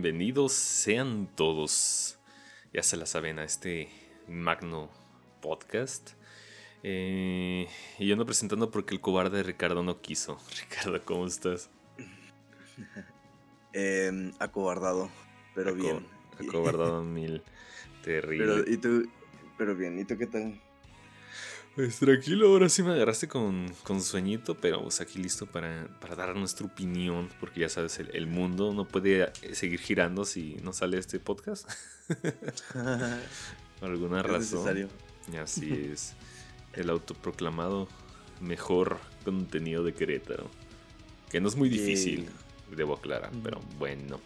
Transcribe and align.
bienvenidos 0.00 0.52
sean 0.52 1.28
todos, 1.34 2.20
ya 2.72 2.84
se 2.84 2.96
la 2.96 3.04
saben, 3.04 3.40
a 3.40 3.44
este 3.44 3.88
magno 4.28 4.90
podcast. 5.42 6.10
Eh, 6.84 7.66
y 7.98 8.06
yo 8.06 8.14
no 8.14 8.24
presentando 8.24 8.70
porque 8.70 8.94
el 8.94 9.00
cobarde 9.00 9.42
Ricardo 9.42 9.82
no 9.82 10.00
quiso. 10.00 10.38
Ricardo, 10.62 11.04
¿cómo 11.04 11.26
estás? 11.26 11.70
Eh, 13.74 14.32
acobardado, 14.38 15.10
pero 15.54 15.74
bien. 15.74 16.06
Acobardado 16.40 17.02
mil. 17.02 17.42
Terrible. 18.02 18.46
Pero, 18.46 18.70
¿y 18.70 18.76
tú? 18.78 19.10
Pero 19.58 19.74
bien, 19.74 19.98
¿y 19.98 20.04
tú 20.04 20.16
qué 20.16 20.26
tal? 20.26 20.58
Pues 21.78 22.00
tranquilo, 22.00 22.48
ahora 22.48 22.68
sí 22.68 22.82
me 22.82 22.90
agarraste 22.90 23.28
con, 23.28 23.72
con 23.84 24.02
sueñito, 24.02 24.56
pero 24.56 24.82
pues 24.82 25.00
aquí 25.00 25.20
listo 25.20 25.46
para, 25.46 25.86
para 26.00 26.16
dar 26.16 26.34
nuestra 26.34 26.66
opinión, 26.66 27.28
porque 27.38 27.60
ya 27.60 27.68
sabes, 27.68 28.00
el, 28.00 28.26
mundo 28.26 28.74
no 28.74 28.84
puede 28.84 29.30
eh, 29.42 29.54
seguir 29.54 29.78
girando 29.78 30.24
si 30.24 30.56
no 30.64 30.72
sale 30.72 30.98
este 30.98 31.20
podcast. 31.20 31.70
Por 33.78 33.90
alguna 33.90 34.24
razón. 34.24 34.58
Necesario. 34.64 34.88
Así 35.40 35.92
es. 35.92 36.14
El 36.72 36.90
autoproclamado 36.90 37.86
mejor 38.40 38.98
contenido 39.24 39.84
de 39.84 39.94
Querétaro. 39.94 40.50
Que 41.30 41.40
no 41.40 41.46
es 41.46 41.54
muy 41.54 41.68
difícil, 41.68 42.26
debo 42.76 42.94
aclarar, 42.94 43.30
pero 43.44 43.60
bueno. 43.78 44.20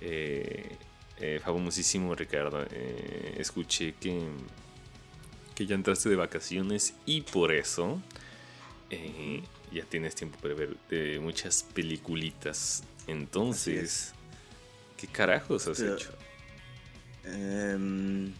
Eh, 0.00 0.76
eh, 1.18 1.40
famosísimo 1.42 2.14
Ricardo. 2.14 2.64
Eh, 2.70 3.34
escuché 3.38 3.94
que 3.94 4.20
que 5.54 5.66
ya 5.66 5.74
entraste 5.74 6.08
de 6.08 6.16
vacaciones 6.16 6.94
y 7.06 7.22
por 7.22 7.52
eso 7.52 8.00
eh, 8.90 9.42
ya 9.72 9.84
tienes 9.84 10.14
tiempo 10.14 10.38
para 10.40 10.54
ver 10.54 10.76
eh, 10.90 11.18
muchas 11.20 11.62
peliculitas. 11.74 12.84
Entonces, 13.06 14.12
¿qué 14.96 15.06
carajos 15.06 15.66
has 15.66 15.80
hecho? 15.80 16.10
Em, 17.24 18.32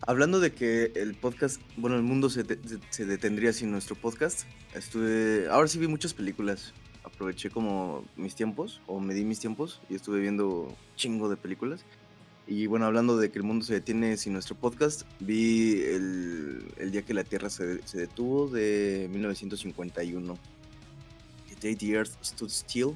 hablando 0.00 0.40
de 0.40 0.52
que 0.52 0.92
el 0.96 1.14
podcast, 1.14 1.60
bueno, 1.76 1.96
el 1.96 2.02
mundo 2.02 2.30
se, 2.30 2.44
se, 2.90 3.06
detendría 3.06 3.52
sin 3.52 3.70
nuestro 3.70 3.94
podcast, 3.94 4.42
estuve, 4.74 5.48
ahora 5.50 5.68
sí 5.68 5.78
vi 5.78 5.86
muchas 5.86 6.14
películas. 6.14 6.72
Aproveché 7.04 7.50
como 7.50 8.04
mis 8.16 8.34
tiempos, 8.34 8.80
o 8.86 8.98
me 8.98 9.14
di 9.14 9.24
mis 9.24 9.38
tiempos, 9.38 9.80
y 9.90 9.94
estuve 9.94 10.20
viendo 10.20 10.74
chingo 10.96 11.28
de 11.28 11.36
películas. 11.36 11.84
Y 12.46 12.66
bueno, 12.66 12.84
hablando 12.84 13.16
de 13.16 13.30
que 13.30 13.38
el 13.38 13.44
mundo 13.44 13.64
se 13.64 13.74
detiene 13.74 14.16
sin 14.18 14.34
nuestro 14.34 14.54
podcast, 14.54 15.02
vi 15.18 15.80
el, 15.82 16.64
el 16.76 16.90
día 16.90 17.02
que 17.02 17.14
la 17.14 17.24
Tierra 17.24 17.48
se, 17.48 17.86
se, 17.86 17.98
detuvo 17.98 18.48
de 18.48 19.08
1951. 19.10 20.38
The 21.48 21.68
Day 21.68 21.76
the 21.76 21.90
Earth 21.92 22.12
Stood 22.22 22.50
Still. 22.50 22.94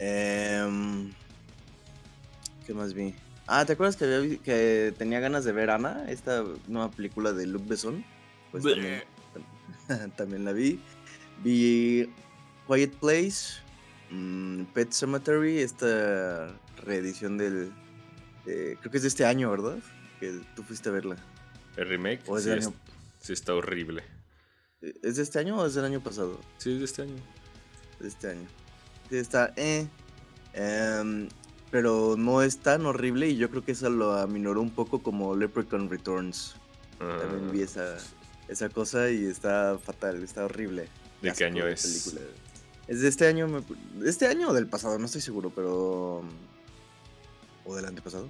Eh, 0.00 1.12
¿Qué 2.66 2.74
más 2.74 2.94
vi? 2.94 3.14
Ah, 3.46 3.64
¿te 3.64 3.74
acuerdas 3.74 3.96
que, 3.96 4.04
había, 4.12 4.38
que 4.38 4.92
tenía 4.98 5.20
ganas 5.20 5.44
de 5.44 5.52
ver 5.52 5.70
Ana? 5.70 6.04
Esta 6.08 6.44
nueva 6.66 6.90
película 6.90 7.32
de 7.32 7.46
Luc 7.46 7.66
Besson. 7.68 8.04
Pues 8.50 8.64
también, 8.64 9.02
también, 10.16 10.44
la 10.44 10.52
vi. 10.52 10.80
Vi 11.44 12.12
Quiet 12.66 12.92
Place, 12.96 13.60
mm, 14.10 14.64
Pet 14.74 14.90
Cemetery, 14.90 15.58
esta 15.58 16.56
reedición 16.84 17.38
del, 17.38 17.72
eh, 18.46 18.76
creo 18.80 18.90
que 18.90 18.96
es 18.96 19.02
de 19.02 19.08
este 19.08 19.24
año, 19.24 19.50
¿verdad? 19.50 19.78
Que 20.20 20.40
tú 20.54 20.62
fuiste 20.62 20.88
a 20.88 20.92
verla. 20.92 21.16
¿El 21.76 21.88
remake? 21.88 22.22
¿O 22.26 22.38
es 22.38 22.44
sí, 22.44 22.50
año? 22.50 22.74
sí, 23.20 23.32
está 23.32 23.54
horrible. 23.54 24.02
Eh, 24.82 24.94
¿Es 25.02 25.16
de 25.16 25.22
este 25.22 25.38
año 25.38 25.58
o 25.58 25.66
es 25.66 25.74
del 25.74 25.84
año 25.84 26.00
pasado? 26.02 26.40
Sí, 26.58 26.72
es 26.72 26.78
de 26.80 26.84
este 26.84 27.02
año. 27.02 27.16
De 28.00 28.08
este 28.08 28.30
año. 28.30 28.48
Sí, 29.10 29.16
está, 29.16 29.52
eh. 29.56 29.86
Em, 30.54 31.28
pero 31.70 32.16
no 32.18 32.42
es 32.42 32.58
tan 32.58 32.84
horrible 32.84 33.28
y 33.28 33.36
yo 33.36 33.48
creo 33.48 33.64
que 33.64 33.72
eso 33.72 33.88
lo 33.88 34.12
aminoró 34.14 34.60
un 34.60 34.70
poco 34.70 35.02
como 35.02 35.34
Leprechaun 35.36 35.88
Returns. 35.88 36.56
También 36.98 37.50
vi 37.50 37.62
ah. 37.62 37.96
esa, 38.48 38.68
cosa 38.68 39.10
y 39.10 39.24
está 39.24 39.78
fatal, 39.78 40.22
está 40.22 40.44
horrible. 40.44 40.88
¿De 41.20 41.32
qué 41.32 41.46
año 41.46 41.66
es? 41.66 42.14
Es 42.88 43.00
de 43.00 43.08
este 43.08 43.26
año, 43.26 43.64
¿de 43.94 44.10
este 44.10 44.26
año 44.26 44.50
o 44.50 44.52
del 44.52 44.66
pasado? 44.66 44.98
No 44.98 45.06
estoy 45.06 45.20
seguro, 45.20 45.50
pero 45.54 46.22
o 47.64 47.76
del 47.76 47.84
antepasado. 47.86 48.28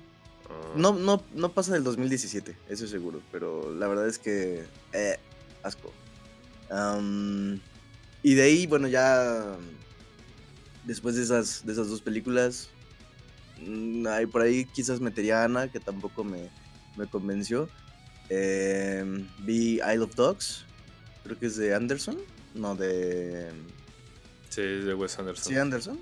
Ah. 0.49 0.73
No, 0.77 0.93
no, 0.93 1.23
no 1.35 1.53
pasa 1.53 1.75
del 1.75 1.85
2017, 1.85 2.57
eso 2.69 2.85
es 2.85 2.91
seguro, 2.91 3.23
pero 3.31 3.75
la 3.75 3.89
verdad 3.89 4.09
es 4.09 4.19
que... 4.19 4.65
Eh, 4.93 5.19
asco. 5.63 5.93
y 8.23 8.35
de 8.35 8.43
ahí, 8.43 8.67
bueno, 8.67 8.89
ya... 8.89 9.57
Después 10.85 11.15
de 11.15 11.23
esas, 11.23 11.65
de 11.65 11.73
esas 11.73 11.89
dos 11.89 12.01
películas, 12.01 12.69
mm, 13.65 14.05
ahí 14.09 14.27
por 14.27 14.43
ahí 14.43 14.65
quizás 14.65 15.01
metería 15.01 15.43
a 15.43 15.45
Ana, 15.45 15.71
que 15.71 15.79
tampoco 15.79 16.25
me, 16.25 16.51
me 16.97 17.07
convenció. 17.07 17.69
Em, 18.29 19.29
vi 19.41 19.75
Isle 19.75 20.01
of 20.01 20.15
Dogs, 20.17 20.65
creo 21.23 21.39
que 21.39 21.47
es 21.47 21.57
de 21.57 21.75
Anderson, 21.75 22.19
no 22.55 22.75
de... 22.75 23.51
Sí, 24.49 24.61
es 24.61 24.85
de 24.85 24.95
Wes 24.95 25.19
Anderson. 25.19 25.53
Sí, 25.53 25.59
Anderson. 25.59 26.01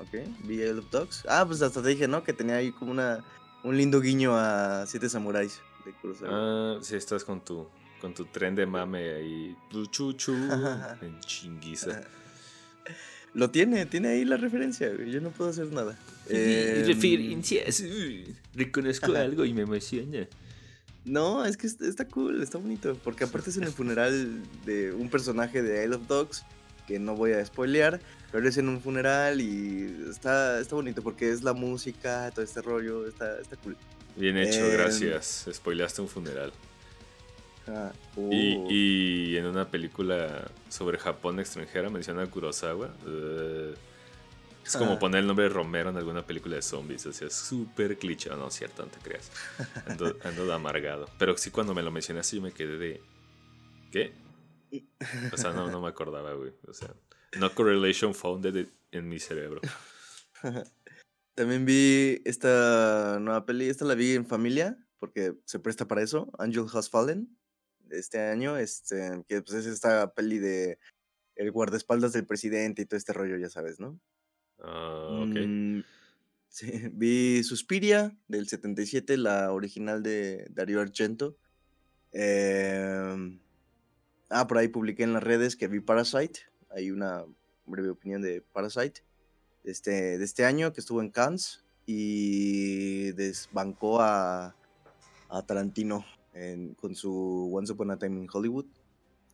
Ok, 0.00 0.20
vi 0.44 0.64
of 0.64 0.90
Dogs. 0.90 1.24
Ah, 1.28 1.44
pues 1.46 1.60
hasta 1.62 1.82
te 1.82 1.88
dije, 1.90 2.08
¿no? 2.08 2.24
Que 2.24 2.32
tenía 2.32 2.56
ahí 2.56 2.72
como 2.72 2.90
una, 2.90 3.22
un 3.62 3.76
lindo 3.76 4.00
guiño 4.00 4.34
a 4.34 4.86
Siete 4.86 5.08
Samuráis 5.08 5.60
de 5.84 5.92
Ah, 6.26 6.78
sí, 6.80 6.96
estás 6.96 7.24
con 7.24 7.44
tu, 7.44 7.66
con 8.00 8.14
tu 8.14 8.24
tren 8.26 8.54
de 8.54 8.66
mame 8.66 9.14
ahí. 9.14 9.56
Chuchu, 9.90 10.32
en 11.02 11.20
chinguiza. 11.20 12.02
Lo 13.34 13.50
tiene, 13.50 13.86
tiene 13.86 14.08
ahí 14.08 14.24
la 14.24 14.36
referencia, 14.36 14.92
Yo 15.04 15.20
no 15.20 15.30
puedo 15.30 15.50
hacer 15.50 15.72
nada. 15.72 15.96
Eh, 16.28 16.82
Referencias. 16.86 17.84
reconozco 18.54 19.14
algo 19.14 19.44
y 19.44 19.54
me 19.54 19.62
emociona. 19.62 20.26
No, 21.04 21.44
es 21.44 21.56
que 21.56 21.66
está 21.66 22.08
cool, 22.08 22.42
está 22.42 22.58
bonito. 22.58 22.96
Porque 23.04 23.24
aparte 23.24 23.50
es 23.50 23.56
en 23.56 23.64
el 23.64 23.70
funeral 23.72 24.42
de 24.64 24.92
un 24.92 25.08
personaje 25.08 25.62
de 25.62 25.84
Isle 25.84 25.96
of 25.96 26.08
Dogs 26.08 26.44
que 26.90 26.98
no 26.98 27.14
voy 27.14 27.32
a 27.32 27.44
spoilear, 27.44 28.00
pero 28.32 28.48
es 28.48 28.58
en 28.58 28.68
un 28.68 28.80
funeral 28.80 29.40
y 29.40 30.08
está, 30.10 30.58
está 30.58 30.74
bonito 30.74 31.02
porque 31.02 31.30
es 31.30 31.44
la 31.44 31.52
música, 31.52 32.32
todo 32.34 32.44
este 32.44 32.60
rollo, 32.60 33.06
está, 33.06 33.40
está 33.40 33.56
cool. 33.58 33.76
Bien 34.16 34.36
hecho, 34.36 34.66
em, 34.66 34.72
gracias. 34.72 35.48
Spoileaste 35.52 36.02
un 36.02 36.08
funeral. 36.08 36.52
Ah, 37.68 37.92
y, 38.16 38.56
uh. 38.56 38.66
y, 38.68 39.36
en 39.36 39.46
una 39.46 39.68
película 39.68 40.50
sobre 40.68 40.98
Japón 40.98 41.38
extranjera 41.38 41.90
menciona 41.90 42.22
a 42.22 42.26
Kurosawa. 42.26 42.90
es 44.66 44.76
como 44.76 44.98
poner 44.98 45.20
el 45.20 45.28
nombre 45.28 45.44
de 45.44 45.50
Romero 45.50 45.90
en 45.90 45.96
alguna 45.96 46.26
película 46.26 46.56
de 46.56 46.62
zombies. 46.62 47.06
O 47.06 47.12
sea, 47.12 47.28
es 47.28 47.34
súper 47.34 47.98
cliché. 47.98 48.30
No, 48.30 48.50
cierto, 48.50 48.84
no 48.84 48.90
te 48.90 48.98
creas. 48.98 49.30
Ando, 49.86 50.16
ando 50.24 50.44
de 50.44 50.52
amargado. 50.52 51.08
Pero 51.18 51.36
sí, 51.36 51.52
cuando 51.52 51.72
me 51.72 51.82
lo 51.82 51.92
mencionaste, 51.92 52.34
yo 52.34 52.42
me 52.42 52.50
quedé 52.50 52.76
de. 52.78 53.00
¿Qué? 53.92 54.12
O 55.32 55.36
sea, 55.36 55.52
no, 55.52 55.70
no 55.70 55.80
me 55.80 55.88
acordaba, 55.88 56.32
güey. 56.34 56.52
O 56.66 56.72
sea, 56.72 56.94
no 57.38 57.54
correlation 57.54 58.14
founded 58.14 58.68
en 58.92 59.08
mi 59.08 59.18
cerebro. 59.18 59.60
También 61.34 61.64
vi 61.64 62.20
esta 62.24 63.18
nueva 63.20 63.46
peli, 63.46 63.68
esta 63.68 63.84
la 63.84 63.94
vi 63.94 64.14
en 64.14 64.26
familia, 64.26 64.78
porque 64.98 65.34
se 65.44 65.58
presta 65.58 65.86
para 65.86 66.02
eso, 66.02 66.30
Angel 66.38 66.66
Has 66.72 66.90
Fallen, 66.90 67.36
este 67.90 68.20
año, 68.20 68.56
este, 68.56 69.24
que 69.28 69.42
pues 69.42 69.58
es 69.58 69.66
esta 69.66 70.12
peli 70.12 70.38
de 70.38 70.78
el 71.36 71.50
guardaespaldas 71.50 72.12
del 72.12 72.26
presidente 72.26 72.82
y 72.82 72.84
todo 72.84 72.98
este 72.98 73.12
rollo, 73.12 73.38
ya 73.38 73.48
sabes, 73.48 73.80
¿no? 73.80 73.98
Ah, 74.58 75.22
ok. 75.22 75.36
Mm, 75.46 75.80
sí, 76.48 76.70
vi 76.92 77.42
Suspiria 77.42 78.14
del 78.28 78.46
77, 78.48 79.16
la 79.16 79.52
original 79.52 80.02
de 80.02 80.46
Dario 80.50 80.80
Argento. 80.80 81.36
Eh, 82.12 83.40
Ah, 84.30 84.46
por 84.46 84.58
ahí 84.58 84.68
publiqué 84.68 85.02
en 85.02 85.12
las 85.12 85.24
redes 85.24 85.56
que 85.56 85.66
vi 85.66 85.80
Parasite. 85.80 86.40
Hay 86.70 86.92
una 86.92 87.24
breve 87.66 87.90
opinión 87.90 88.22
de 88.22 88.40
Parasite 88.40 89.02
de 89.64 89.72
este, 89.72 90.18
de 90.18 90.24
este 90.24 90.44
año 90.44 90.72
que 90.72 90.80
estuvo 90.80 91.00
en 91.00 91.10
Cannes 91.10 91.64
y 91.84 93.10
desbancó 93.12 94.00
a, 94.00 94.54
a 95.28 95.42
Tarantino 95.42 96.04
con 96.76 96.94
su 96.94 97.50
Once 97.52 97.72
Upon 97.72 97.90
a 97.90 97.98
Time 97.98 98.20
in 98.20 98.28
Hollywood. 98.32 98.66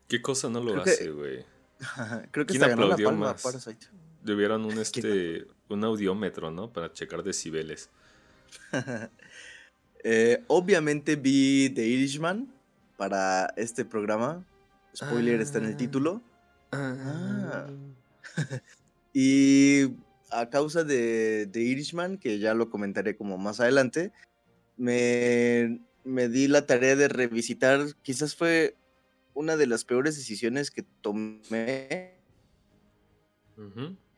¿Qué 0.08 0.22
cosa 0.22 0.48
no 0.48 0.60
lo 0.60 0.80
hace, 0.80 1.10
güey? 1.10 1.44
creo 2.30 2.46
que 2.46 2.56
ganó 2.56 2.88
la 2.88 2.96
palma 2.96 3.32
más? 3.32 3.42
Parasite. 3.42 3.86
Debieron 4.22 4.64
un, 4.64 4.78
este, 4.78 5.46
un 5.68 5.84
audiómetro, 5.84 6.50
¿no? 6.50 6.72
Para 6.72 6.90
checar 6.90 7.22
decibeles. 7.22 7.90
eh, 10.04 10.42
obviamente 10.46 11.16
vi 11.16 11.70
The 11.70 11.86
Irishman 11.86 12.50
para 12.96 13.52
este 13.56 13.84
programa 13.84 14.42
Spoiler 14.96 15.40
está 15.40 15.58
en 15.58 15.66
el 15.66 15.76
título. 15.76 16.22
Ah. 16.72 17.66
y 19.12 19.82
a 20.30 20.48
causa 20.48 20.84
de, 20.84 21.46
de, 21.46 21.60
Irishman, 21.60 22.16
que 22.16 22.38
ya 22.38 22.54
lo 22.54 22.70
comentaré 22.70 23.16
como 23.16 23.36
más 23.36 23.60
adelante, 23.60 24.12
me, 24.76 25.80
me 26.04 26.28
di 26.28 26.48
la 26.48 26.66
tarea 26.66 26.96
de 26.96 27.08
revisitar, 27.08 27.94
quizás 28.02 28.34
fue 28.34 28.76
una 29.34 29.56
de 29.56 29.66
las 29.66 29.84
peores 29.84 30.16
decisiones 30.16 30.70
que 30.70 30.82
tomé 30.82 32.16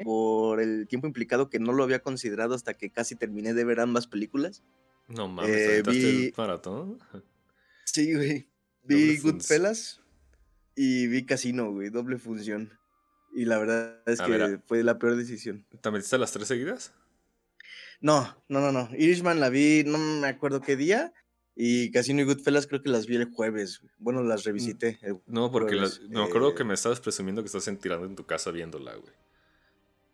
por 0.05 0.61
el 0.61 0.87
tiempo 0.89 1.07
implicado 1.07 1.49
que 1.51 1.59
no 1.59 1.73
lo 1.73 1.83
había 1.83 2.03
considerado 2.03 2.55
hasta 2.55 2.75
que 2.75 2.91
casi 2.91 3.17
terminé 3.17 3.53
de 3.53 3.65
ver 3.65 3.81
ambas 3.81 4.07
películas. 4.07 4.63
No 5.09 5.27
mames, 5.27 5.51
eh, 5.51 5.83
vi... 5.89 6.27
el 6.27 6.35
maratón? 6.37 6.99
Sí, 7.85 8.15
güey. 8.15 8.49
Vi 8.85 9.19
Goodfellas 9.19 10.01
y 10.81 11.09
vi 11.09 11.27
Casino, 11.27 11.73
güey, 11.73 11.91
doble 11.91 12.19
función. 12.19 12.79
Y 13.35 13.47
la 13.47 13.59
verdad 13.59 14.01
es 14.07 14.21
que 14.21 14.61
fue 14.65 14.85
la 14.85 14.97
peor 14.97 15.17
decisión. 15.17 15.67
¿Te 15.81 15.91
metiste 15.91 16.17
las 16.19 16.31
tres 16.31 16.47
seguidas? 16.47 16.95
No, 18.01 18.37
no, 18.49 18.61
no, 18.61 18.71
no. 18.71 18.89
Irishman 18.97 19.41
la 19.41 19.49
vi, 19.49 19.83
no 19.85 19.99
me 19.99 20.29
acuerdo 20.29 20.61
qué 20.61 20.77
día. 20.77 21.13
Y 21.57 21.91
Casino 21.91 22.23
y 22.23 22.25
Goodfellas 22.27 22.69
creo 22.69 22.81
que 22.81 22.91
las 22.91 23.07
vi 23.07 23.17
el 23.17 23.25
jueves. 23.25 23.83
Bueno, 23.99 24.23
las 24.23 24.45
mm, 24.45 24.47
revisité. 24.47 25.01
no, 25.27 25.51
porque 25.51 25.75
no 25.75 26.21
me 26.21 26.25
acuerdo 26.25 26.55
que 26.55 26.63
eh 26.63 26.67
me 26.67 26.75
estabas 26.75 27.01
presumiendo 27.01 27.43
que 27.43 27.47
estás 27.47 27.69
tirando 27.81 28.07
en 28.07 28.15
tu 28.15 28.25
casa 28.25 28.53
viéndola, 28.53 28.95
güey. 28.95 29.13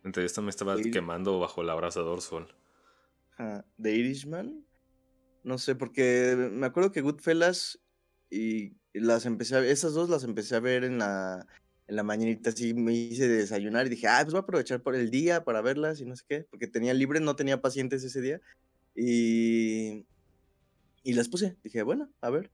Entonces 0.03 0.31
esto 0.31 0.41
me 0.41 0.49
estaba 0.49 0.75
quemando 0.81 1.39
bajo 1.39 1.61
el 1.61 1.69
abrasador 1.69 2.21
sol. 2.21 2.47
¿De 3.77 3.95
Irishman? 3.95 4.65
No 5.43 5.59
sé, 5.59 5.75
porque 5.75 6.49
me 6.51 6.65
acuerdo 6.65 6.91
que 6.91 7.01
Goodfellas 7.01 7.79
y 8.31 8.73
las 8.99 9.25
empecé 9.25 9.55
a 9.55 9.65
esas 9.65 9.93
dos 9.93 10.09
las 10.09 10.23
empecé 10.23 10.55
a 10.55 10.59
ver 10.59 10.83
en 10.83 10.97
la, 10.97 11.45
en 11.87 11.95
la 11.95 12.03
mañanita, 12.03 12.49
así 12.49 12.73
me 12.73 12.93
hice 12.93 13.27
desayunar 13.27 13.85
y 13.85 13.89
dije, 13.89 14.07
ah, 14.07 14.19
pues 14.21 14.33
voy 14.33 14.39
a 14.39 14.43
aprovechar 14.43 14.81
por 14.81 14.95
el 14.95 15.11
día 15.11 15.43
para 15.43 15.61
verlas 15.61 15.99
y 16.01 16.05
no 16.05 16.15
sé 16.15 16.23
qué, 16.27 16.47
porque 16.49 16.67
tenía 16.67 16.93
libre, 16.93 17.19
no 17.19 17.35
tenía 17.35 17.61
pacientes 17.61 18.03
ese 18.03 18.21
día. 18.21 18.41
Y, 18.95 20.05
y 21.03 21.13
las 21.13 21.27
puse, 21.27 21.57
dije, 21.63 21.83
bueno, 21.83 22.09
a 22.21 22.29
ver. 22.29 22.49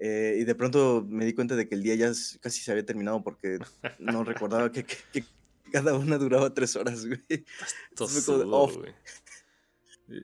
Eh, 0.00 0.38
y 0.40 0.44
de 0.44 0.54
pronto 0.54 1.06
me 1.08 1.24
di 1.24 1.34
cuenta 1.34 1.54
de 1.54 1.68
que 1.68 1.76
el 1.76 1.82
día 1.82 1.94
ya 1.94 2.12
casi 2.40 2.60
se 2.60 2.70
había 2.70 2.84
terminado 2.84 3.22
porque 3.22 3.58
no 3.98 4.24
recordaba 4.24 4.72
que, 4.72 4.84
cada 5.70 5.94
una 5.94 6.18
duraba 6.18 6.54
tres 6.54 6.76
horas, 6.76 7.04
güey. 7.06 7.20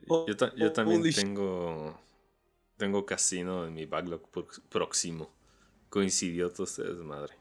Oh, 0.07 0.25
yo, 0.27 0.35
yo 0.55 0.71
también 0.71 1.01
tengo 1.11 1.99
tengo 2.81 3.05
casino 3.05 3.67
en 3.67 3.75
mi 3.75 3.85
backlog 3.85 4.21
próximo. 4.69 5.29
Coincidió 5.91 6.49
todo 6.49 6.63
ustedes, 6.63 6.95
madre. 6.99 7.33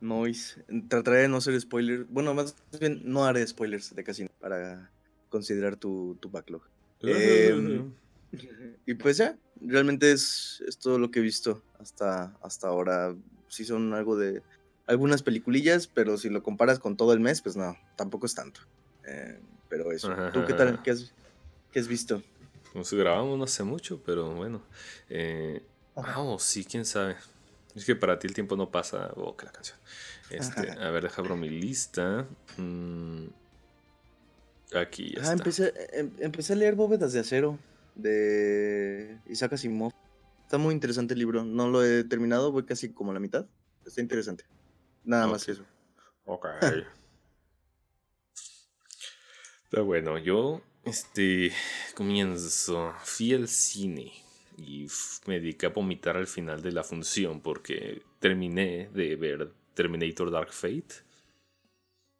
Noise. 0.00 0.64
Trataré 0.88 1.18
de 1.18 1.28
no 1.28 1.40
ser 1.40 1.58
spoiler. 1.60 2.06
Bueno, 2.06 2.34
más 2.34 2.56
bien 2.80 3.02
no 3.04 3.24
haré 3.24 3.46
spoilers 3.46 3.94
de 3.94 4.02
casino 4.02 4.30
para 4.40 4.90
considerar 5.28 5.76
tu, 5.76 6.18
tu 6.20 6.28
backlog. 6.28 6.62
Em, 7.02 7.92
y 8.84 8.94
pues 8.94 9.18
ya, 9.18 9.38
realmente 9.60 10.10
es, 10.10 10.60
es, 10.66 10.76
todo 10.78 10.98
lo 10.98 11.12
que 11.12 11.20
he 11.20 11.22
visto 11.22 11.62
hasta, 11.78 12.36
hasta 12.42 12.66
ahora. 12.66 13.14
Sí 13.46 13.64
son 13.64 13.94
algo 13.94 14.16
de 14.16 14.42
algunas 14.88 15.22
peliculillas, 15.22 15.86
pero 15.86 16.18
si 16.18 16.30
lo 16.30 16.42
comparas 16.42 16.80
con 16.80 16.96
todo 16.96 17.12
el 17.12 17.20
mes, 17.20 17.42
pues 17.42 17.56
no, 17.56 17.76
tampoco 17.94 18.26
es 18.26 18.34
tanto. 18.34 18.60
Eh, 19.06 19.38
pero 19.68 19.92
eso. 19.92 20.12
¿Tú 20.32 20.44
qué 20.46 20.54
tal? 20.54 20.80
¿Qué 20.82 20.90
has, 20.90 21.12
qué 21.70 21.78
has 21.78 21.86
visto? 21.86 22.24
Nos 22.74 22.92
grabamos 22.92 23.38
no 23.38 23.44
hace 23.44 23.62
mucho, 23.62 24.02
pero 24.04 24.34
bueno. 24.34 24.64
Eh, 25.08 25.62
oh, 25.94 26.38
sí, 26.38 26.64
quién 26.64 26.84
sabe. 26.84 27.16
Es 27.74 27.84
que 27.84 27.96
para 27.96 28.18
ti 28.18 28.26
el 28.26 28.34
tiempo 28.34 28.56
no 28.56 28.70
pasa. 28.70 29.10
Oh, 29.16 29.36
que 29.36 29.46
la 29.46 29.52
canción. 29.52 29.78
Este, 30.30 30.70
a 30.70 30.90
ver, 30.90 31.02
deja 31.02 31.20
abro 31.20 31.36
mi 31.36 31.48
lista. 31.48 32.26
Mm, 32.56 33.26
aquí 34.74 35.14
ya 35.14 35.28
ah, 35.28 35.32
Empecé, 35.32 35.72
em, 35.92 36.10
empecé 36.18 36.52
a 36.52 36.56
leer 36.56 36.74
Bóvedas 36.74 37.12
de 37.12 37.20
Acero 37.20 37.58
de 37.94 39.18
Isaac 39.26 39.54
Asimov. 39.54 39.92
Está 40.42 40.58
muy 40.58 40.74
interesante 40.74 41.14
el 41.14 41.20
libro. 41.20 41.44
No 41.44 41.68
lo 41.68 41.84
he 41.84 42.04
terminado, 42.04 42.52
voy 42.52 42.64
casi 42.64 42.92
como 42.92 43.10
a 43.10 43.14
la 43.14 43.20
mitad. 43.20 43.46
Está 43.84 44.00
interesante. 44.00 44.44
Nada 45.04 45.26
más 45.26 45.44
que 45.44 45.52
eso. 45.52 45.64
Ok. 46.24 46.46
Está 49.64 49.80
bueno, 49.80 50.18
yo 50.18 50.62
este 50.84 51.52
comienzo, 51.94 52.94
fui 53.02 53.34
al 53.34 53.48
cine 53.48 54.12
y 54.56 54.86
me 55.26 55.40
dediqué 55.40 55.66
a 55.66 55.70
vomitar 55.70 56.16
al 56.16 56.26
final 56.26 56.62
de 56.62 56.72
la 56.72 56.84
función 56.84 57.40
porque 57.40 58.02
terminé 58.20 58.88
de 58.92 59.16
ver 59.16 59.52
Terminator 59.74 60.30
Dark 60.30 60.52
Fate. 60.52 61.04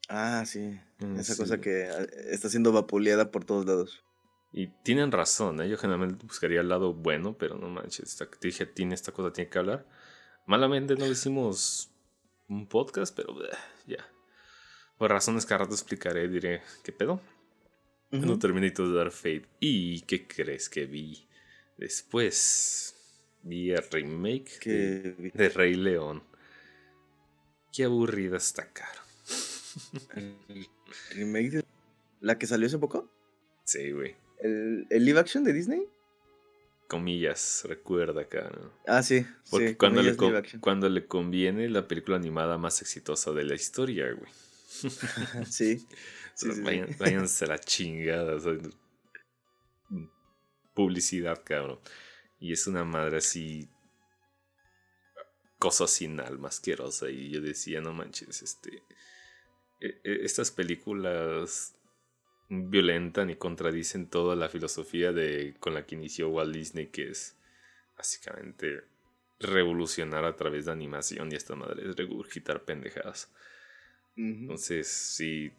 Ah, 0.08 0.44
sí. 0.46 0.78
Mm, 0.98 1.18
Esa 1.18 1.36
cosa 1.36 1.60
que 1.60 1.84
ah, 1.84 2.06
está 2.30 2.48
siendo 2.48 2.72
vapuleada 2.72 3.30
por 3.30 3.44
todos 3.44 3.66
lados. 3.66 4.02
Y 4.52 4.68
tienen 4.84 5.10
razón, 5.10 5.60
¿eh? 5.60 5.68
yo 5.68 5.76
generalmente 5.76 6.24
buscaría 6.24 6.60
el 6.60 6.68
lado 6.68 6.94
bueno, 6.94 7.36
pero 7.36 7.56
no 7.56 7.68
manches, 7.68 8.16
te 8.16 8.46
dije, 8.46 8.66
tiene 8.66 8.94
esta 8.94 9.10
cosa, 9.10 9.32
tiene 9.32 9.50
que 9.50 9.58
hablar. 9.58 9.84
Malamente 10.46 10.94
no 10.94 11.06
hicimos 11.06 11.90
un 12.48 12.68
podcast, 12.68 13.16
pero 13.16 13.34
ya. 13.86 14.06
Por 14.96 15.10
razones 15.10 15.44
que 15.44 15.54
ahora 15.54 15.66
te 15.66 15.74
explicaré, 15.74 16.28
diré, 16.28 16.62
¿qué 16.84 16.92
pedo? 16.92 17.20
No 18.10 18.38
terminé 18.38 18.70
de 18.70 18.94
dar 18.94 19.10
Fate. 19.10 19.48
¿Y 19.58 20.02
qué 20.02 20.28
crees 20.28 20.68
que 20.68 20.86
vi? 20.86 21.26
Después 21.76 22.94
vi 23.42 23.72
el 23.72 23.82
remake 23.90 24.60
de, 24.64 25.48
Rey 25.50 25.74
León. 25.74 26.22
Qué 27.72 27.84
aburrida 27.84 28.36
está, 28.36 28.72
caro. 28.72 29.00
¿El 30.14 30.68
remake 31.10 31.50
de... 31.50 31.64
¿La 32.20 32.38
que 32.38 32.46
salió 32.46 32.66
hace 32.66 32.78
poco? 32.78 33.10
Sí, 33.64 33.90
güey. 33.90 34.14
¿El, 34.38 34.86
¿El, 34.90 35.04
live 35.04 35.18
action 35.20 35.42
de 35.44 35.52
Disney? 35.52 35.88
Comillas, 36.86 37.64
recuerda 37.66 38.22
acá, 38.22 38.50
Ah, 38.86 39.02
sí. 39.02 39.26
Porque 39.50 39.76
cuando, 39.76 40.02
le 40.02 40.16
cuando 40.60 40.88
le 40.88 41.06
conviene 41.06 41.68
la 41.68 41.88
película 41.88 42.16
animada 42.16 42.58
más 42.58 42.82
exitosa 42.82 43.32
de 43.32 43.44
la 43.44 43.54
historia, 43.54 44.12
güey. 44.12 44.30
sí. 45.50 45.86
váyanse 46.98 47.44
a 47.46 47.48
la 47.48 47.58
chingada. 47.58 48.38
Publicidad, 50.74 51.42
cabrón. 51.44 51.80
Y 52.38 52.52
es 52.52 52.66
una 52.66 52.84
madre 52.84 53.18
así. 53.18 53.68
Cosa 55.58 55.86
sin 55.86 56.20
alma 56.20 56.48
asquerosa. 56.48 57.08
Y 57.08 57.30
yo 57.30 57.40
decía, 57.40 57.80
no 57.80 57.92
manches, 57.92 58.42
este. 58.42 58.82
E, 59.80 60.00
e, 60.04 60.24
estas 60.24 60.50
películas 60.50 61.74
violentan 62.48 63.30
y 63.30 63.36
contradicen 63.36 64.08
toda 64.08 64.36
la 64.36 64.48
filosofía 64.48 65.12
de 65.12 65.56
con 65.58 65.74
la 65.74 65.86
que 65.86 65.94
inició 65.94 66.28
Walt 66.28 66.54
Disney, 66.54 66.88
que 66.88 67.10
es 67.10 67.36
básicamente 67.96 68.84
revolucionar 69.40 70.24
a 70.24 70.36
través 70.36 70.66
de 70.66 70.72
animación 70.72 71.30
y 71.32 71.36
esta 71.36 71.54
madre 71.54 71.88
es 71.88 71.96
regurgitar 71.96 72.64
pendejadas. 72.64 73.32
Entonces, 74.16 74.86
sí, 74.88 75.52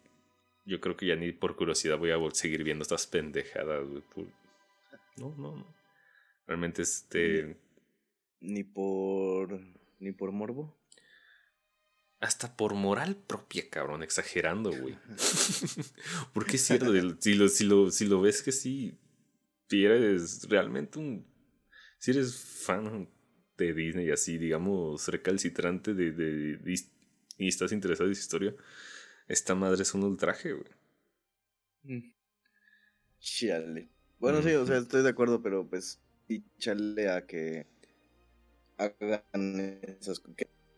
yo 0.65 0.79
creo 0.79 0.95
que 0.95 1.07
ya 1.07 1.15
ni 1.15 1.31
por 1.31 1.55
curiosidad 1.55 1.97
voy 1.97 2.11
a 2.11 2.17
seguir 2.31 2.63
viendo 2.63 2.83
estas 2.83 3.07
pendejadas, 3.07 3.85
No, 5.17 5.35
no, 5.35 5.55
no. 5.55 5.75
Realmente 6.47 6.81
este... 6.81 7.57
Ni 8.39 8.63
por... 8.63 9.59
Ni 9.99 10.11
por 10.11 10.31
morbo. 10.31 10.77
Hasta 12.19 12.55
por 12.55 12.73
moral 12.73 13.15
propia, 13.15 13.69
cabrón, 13.69 14.03
exagerando, 14.03 14.71
güey. 14.71 14.97
Porque 16.33 16.55
es 16.55 16.65
cierto, 16.65 16.91
si 17.19 17.33
lo, 17.33 17.49
si, 17.49 17.63
lo, 17.65 17.91
si 17.91 18.05
lo 18.05 18.21
ves 18.21 18.41
que 18.41 18.51
sí, 18.51 18.97
si 19.69 19.85
eres 19.85 20.47
realmente 20.49 20.99
un... 20.99 21.25
Si 21.97 22.11
eres 22.11 22.35
fan 22.35 23.09
de 23.57 23.73
Disney 23.73 24.11
así, 24.11 24.37
digamos, 24.37 25.07
recalcitrante 25.07 25.93
de, 25.93 26.11
de, 26.11 26.57
de 26.57 26.79
y 27.37 27.47
estás 27.47 27.71
interesado 27.71 28.09
en 28.09 28.15
su 28.15 28.21
historia, 28.21 28.55
esta 29.27 29.55
madre 29.55 29.83
es 29.83 29.93
un 29.93 30.03
ultraje, 30.03 30.53
güey. 30.53 30.69
Mm. 31.83 32.13
Chale. 33.19 33.94
Bueno, 34.19 34.41
sí, 34.41 34.53
o 34.53 34.65
sea, 34.65 34.77
estoy 34.77 35.03
de 35.03 35.09
acuerdo, 35.09 35.41
pero 35.41 35.67
pues, 35.67 35.99
y 36.27 36.43
chale 36.57 37.09
a 37.09 37.25
que 37.25 37.67
hagan 38.77 39.79
esas, 39.99 40.21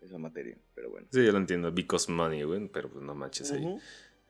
esa 0.01 0.17
materia, 0.17 0.57
pero 0.75 0.89
bueno. 0.89 1.07
Sí, 1.11 1.23
yo 1.23 1.31
lo 1.31 1.37
entiendo, 1.37 1.71
because 1.71 2.11
money, 2.11 2.43
güey, 2.43 2.67
pero 2.67 2.89
pues 2.89 3.03
no 3.03 3.15
manches, 3.15 3.51
ahí, 3.51 3.77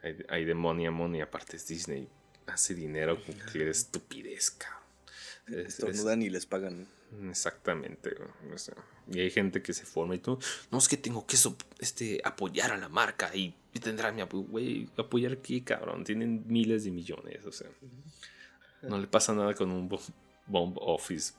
hay, 0.04 0.18
hay 0.30 0.46
demonia, 0.46 0.92
money, 0.92 1.22
aparte 1.22 1.58
es 1.58 1.68
Disney, 1.68 2.08
hace 2.46 2.76
dinero 2.76 3.18
con 3.24 3.36
que 3.52 3.70
estupidez, 3.70 4.52
cabrón. 4.52 4.78
Estornudan 5.48 6.22
y 6.22 6.30
les 6.30 6.46
pagan. 6.46 6.88
Exactamente. 7.30 8.16
y 9.10 9.20
hay 9.20 9.30
gente 9.30 9.62
que 9.62 9.74
se 9.74 9.86
forma 9.86 10.16
y 10.16 10.20
tú, 10.20 10.38
no 10.72 10.78
es 10.78 10.88
que 10.88 10.98
tengo 10.98 11.26
que 11.26 11.38
este, 11.80 12.20
apoyar 12.24 12.72
a 12.72 12.78
la 12.78 12.90
marca 12.90 13.34
y, 13.34 13.56
tendrá 13.82 14.12
mi 14.12 14.22
apoyo. 14.22 14.44
Güey, 14.44 14.90
apoyar 14.98 15.34
aquí, 15.34 15.62
cabrón. 15.62 16.04
Tienen 16.04 16.44
miles 16.48 16.84
de 16.84 16.92
millones, 16.92 17.46
o 17.46 17.52
sea. 17.52 17.70
No 18.82 18.98
le 18.98 19.08
pasa 19.08 19.34
nada 19.34 19.54
con 19.54 19.72
un 19.72 19.90
bomb, 20.46 20.78
office, 20.80 21.34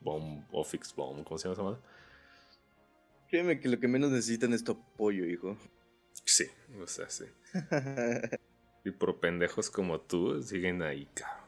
bomb, 0.00 0.44
office 0.52 0.92
bomb, 0.96 1.24
¿cómo 1.24 1.38
se 1.38 1.48
llama 1.48 1.78
Créeme 3.28 3.60
que 3.60 3.68
lo 3.68 3.78
que 3.78 3.86
menos 3.86 4.10
necesitan 4.10 4.52
es 4.52 4.64
tu 4.64 4.72
apoyo, 4.72 5.24
hijo. 5.24 5.56
Sí, 6.24 6.46
o 6.82 6.86
sea, 6.86 7.08
sí. 7.08 7.24
y 8.84 8.90
por 8.90 9.20
pendejos 9.20 9.70
como 9.70 10.00
tú 10.00 10.42
siguen 10.42 10.82
ahí, 10.82 11.06
cabrón. 11.14 11.40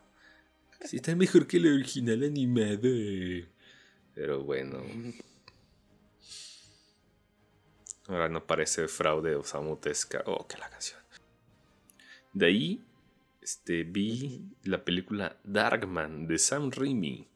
Sí, 0.85 0.97
está 0.97 1.15
mejor 1.15 1.47
que 1.47 1.57
el 1.59 1.75
original 1.75 2.23
animado. 2.23 2.89
Pero 4.15 4.43
bueno. 4.43 4.83
Ahora 8.07 8.29
no 8.29 8.45
parece 8.47 8.89
fraude 8.89 9.35
o 9.37 9.45
samutesca. 9.45 10.23
Oh, 10.27 10.47
que 10.47 10.59
la 10.59 10.69
canción. 10.69 11.01
De 12.33 12.47
ahí 12.47 12.85
este, 13.43 13.83
vi 13.83 14.57
la 14.63 14.85
película 14.85 15.39
Darkman 15.45 16.27
de 16.27 16.39
Sam 16.39 16.71
Raimi. 16.71 17.29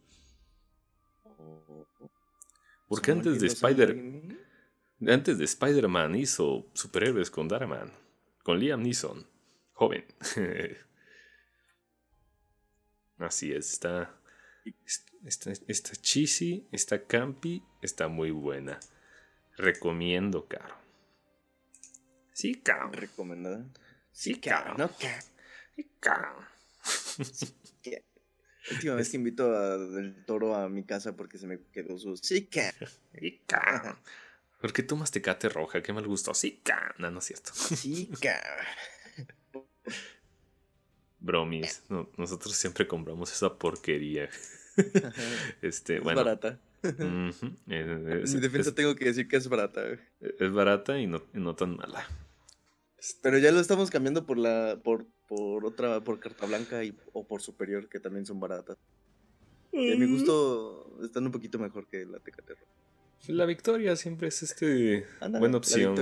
Porque 2.89 3.11
antes 3.11 3.41
de 3.41 3.49
Spider 3.49 3.97
antes 5.07 5.39
de 5.39 5.45
Spider-Man 5.45 6.15
hizo 6.15 6.71
superhéroes 6.73 7.31
con 7.31 7.49
Darkman, 7.49 7.93
con 8.43 8.59
Liam 8.59 8.83
Neeson, 8.83 9.27
joven. 9.73 10.05
Así 13.19 13.53
es, 13.53 13.73
está, 13.73 14.19
está, 15.25 15.53
está 15.67 15.93
cheesy, 15.97 16.67
está 16.73 17.05
campi, 17.05 17.63
está 17.83 18.09
muy 18.09 18.31
buena. 18.31 18.79
Recomiendo, 19.57 20.47
caro. 20.47 20.77
Sí, 22.33 22.55
caro. 22.57 22.91
¿Recomendada? 22.93 23.65
Sí, 24.13 24.35
caro. 24.39 24.77
No, 24.77 24.89
caro. 24.89 25.25
Última 28.71 28.95
vez 28.95 29.11
que 29.11 29.16
invito 29.16 29.54
a 29.54 29.78
Del 29.78 30.25
Toro 30.25 30.54
a 30.56 30.68
mi 30.68 30.83
casa 30.85 31.14
porque 31.16 31.38
se 31.38 31.47
me 31.47 31.61
quedó 31.73 31.99
su 31.99 32.11
caro. 33.47 33.97
¿Por 34.61 34.73
qué 34.73 34.83
tomas 34.83 35.11
tecate 35.11 35.49
roja? 35.49 35.83
Qué 35.83 35.92
mal 35.92 36.06
gusto. 36.06 36.35
Sí, 36.35 36.61
No, 36.99 37.11
no 37.11 37.18
es 37.21 37.25
cierto. 37.25 37.52
Sí, 37.54 38.11
Bromis. 41.21 41.83
nosotros 42.16 42.54
siempre 42.56 42.87
compramos 42.87 43.33
esa 43.33 43.54
porquería. 43.54 44.28
este, 45.62 46.00
bueno. 46.00 46.21
Es 46.21 46.25
barata. 46.25 46.61
en 46.83 47.33
mi 47.68 48.40
defensa 48.40 48.75
tengo 48.75 48.95
que 48.95 49.06
decir 49.06 49.28
que 49.28 49.37
es 49.37 49.49
barata. 49.49 49.83
Es 50.21 50.52
barata 50.52 50.99
y 50.99 51.06
no, 51.06 51.21
tan 51.56 51.76
mala. 51.76 52.06
Pero 53.23 53.39
ya 53.39 53.53
lo 53.53 53.61
estamos 53.61 53.91
cambiando 53.91 54.27
por 54.27 54.39
la 54.39 54.81
por, 54.83 55.07
por 55.29 55.65
otra 55.65 56.03
por 56.03 56.19
carta 56.21 56.47
blanca 56.47 56.85
y, 56.85 56.97
o 57.13 57.25
por 57.25 57.43
superior 57.43 57.89
que 57.89 58.01
también 58.01 58.27
son 58.27 58.41
baratas. 58.41 58.77
Y 59.73 59.93
a 59.93 59.97
mi 59.97 60.07
gusto 60.07 60.99
están 61.05 61.27
un 61.27 61.33
poquito 61.33 61.59
mejor 61.59 61.87
que 61.87 62.07
la 62.07 62.19
Tecate 62.19 62.55
roja. 62.55 62.73
La 63.29 63.45
victoria 63.45 63.97
siempre 63.97 64.29
es 64.29 64.43
este 64.43 65.07
buena 65.39 65.59
opción. 65.59 65.97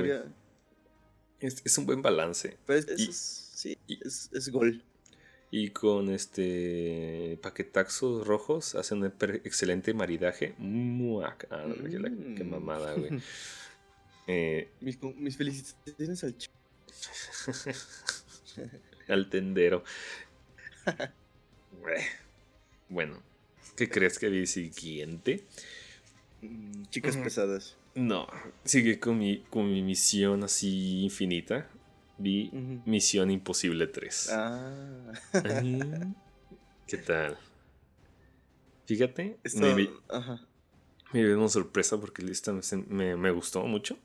Es, 1.41 1.61
es, 1.65 1.79
un 1.79 1.87
buen 1.87 2.01
balance. 2.01 2.57
Pues 2.65 2.87
sí, 3.55 3.77
es, 3.89 4.31
es, 4.33 4.49
gol. 4.51 4.83
Y 5.51 5.71
con 5.71 6.11
este 6.11 7.39
paquetaxos 7.43 8.27
rojos 8.27 8.75
hacen 8.75 8.99
un 8.99 9.13
excelente 9.45 9.93
maridaje. 9.95 10.55
Mua, 10.59 11.37
ah, 11.51 11.67
qué, 12.37 12.45
mm. 12.45 12.49
mamada, 12.49 12.95
güey. 12.95 13.21
eh, 14.27 14.71
mis, 14.81 15.03
mis, 15.03 15.37
felicitaciones 15.37 16.25
al 16.25 16.37
al 19.09 19.29
tendero. 19.29 19.85
bueno, 22.89 23.23
¿qué 23.77 23.89
crees 23.89 24.19
que 24.19 24.29
vi 24.29 24.47
siguiente? 24.47 25.45
Mm, 26.43 26.85
chicas 26.91 27.17
pesadas. 27.17 27.77
No, 27.95 28.27
sigue 28.65 28.99
con 28.99 29.19
mi, 29.19 29.45
con 29.51 29.73
mi 29.73 29.83
misión 29.83 30.43
así 30.45 31.03
infinita. 31.03 31.69
Vi 32.17 32.51
Misión 32.87 33.31
Imposible 33.31 33.89
3. 33.89 34.29
Ah. 34.33 35.13
¿Qué 36.87 36.97
tal? 36.99 37.37
Fíjate, 38.87 39.39
me, 39.55 39.75
vi, 39.75 39.91
me 41.13 41.37
una 41.37 41.49
sorpresa 41.49 41.99
porque 41.99 42.23
lista 42.23 42.53
me, 42.89 43.17
me, 43.17 43.31
gustó 43.31 43.63
mucho. 43.63 43.99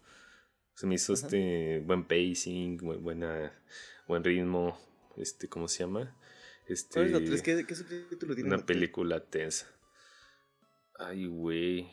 Se 0.80 0.88
me 0.88 0.96
hizo 0.96 1.12
este 1.12 1.82
buen 1.82 2.06
pacing, 2.06 2.78
buena, 2.78 3.52
buen 4.08 4.24
ritmo. 4.24 4.80
Este, 5.18 5.50
¿cómo 5.50 5.68
se 5.68 5.80
llama? 5.80 6.16
Este, 6.68 7.06
¿Qué, 7.44 7.66
qué, 7.66 7.76
tiene? 7.76 8.44
Una 8.44 8.66
película 8.66 9.20
tensa. 9.20 9.68
Ay, 10.98 11.26
güey. 11.26 11.92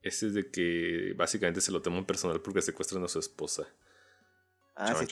Este 0.00 0.28
es 0.28 0.34
de 0.34 0.48
que 0.48 1.12
básicamente 1.16 1.60
se 1.60 1.72
lo 1.72 1.82
toma 1.82 1.98
un 1.98 2.06
personal 2.06 2.40
porque 2.40 2.62
secuestran 2.62 3.02
a 3.02 3.08
su 3.08 3.18
esposa. 3.18 3.66
Ah, 4.76 4.94
sí. 4.94 5.06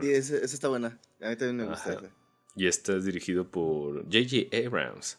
Sí, 0.00 0.10
esa, 0.10 0.36
está 0.38 0.68
buena. 0.68 0.98
A 1.20 1.28
mí 1.28 1.36
también 1.36 1.56
me 1.58 1.66
gusta. 1.66 2.00
Y 2.56 2.66
este 2.66 2.96
es 2.96 3.04
dirigido 3.04 3.50
por 3.50 4.04
J.J. 4.04 4.56
Abrams, 4.56 5.18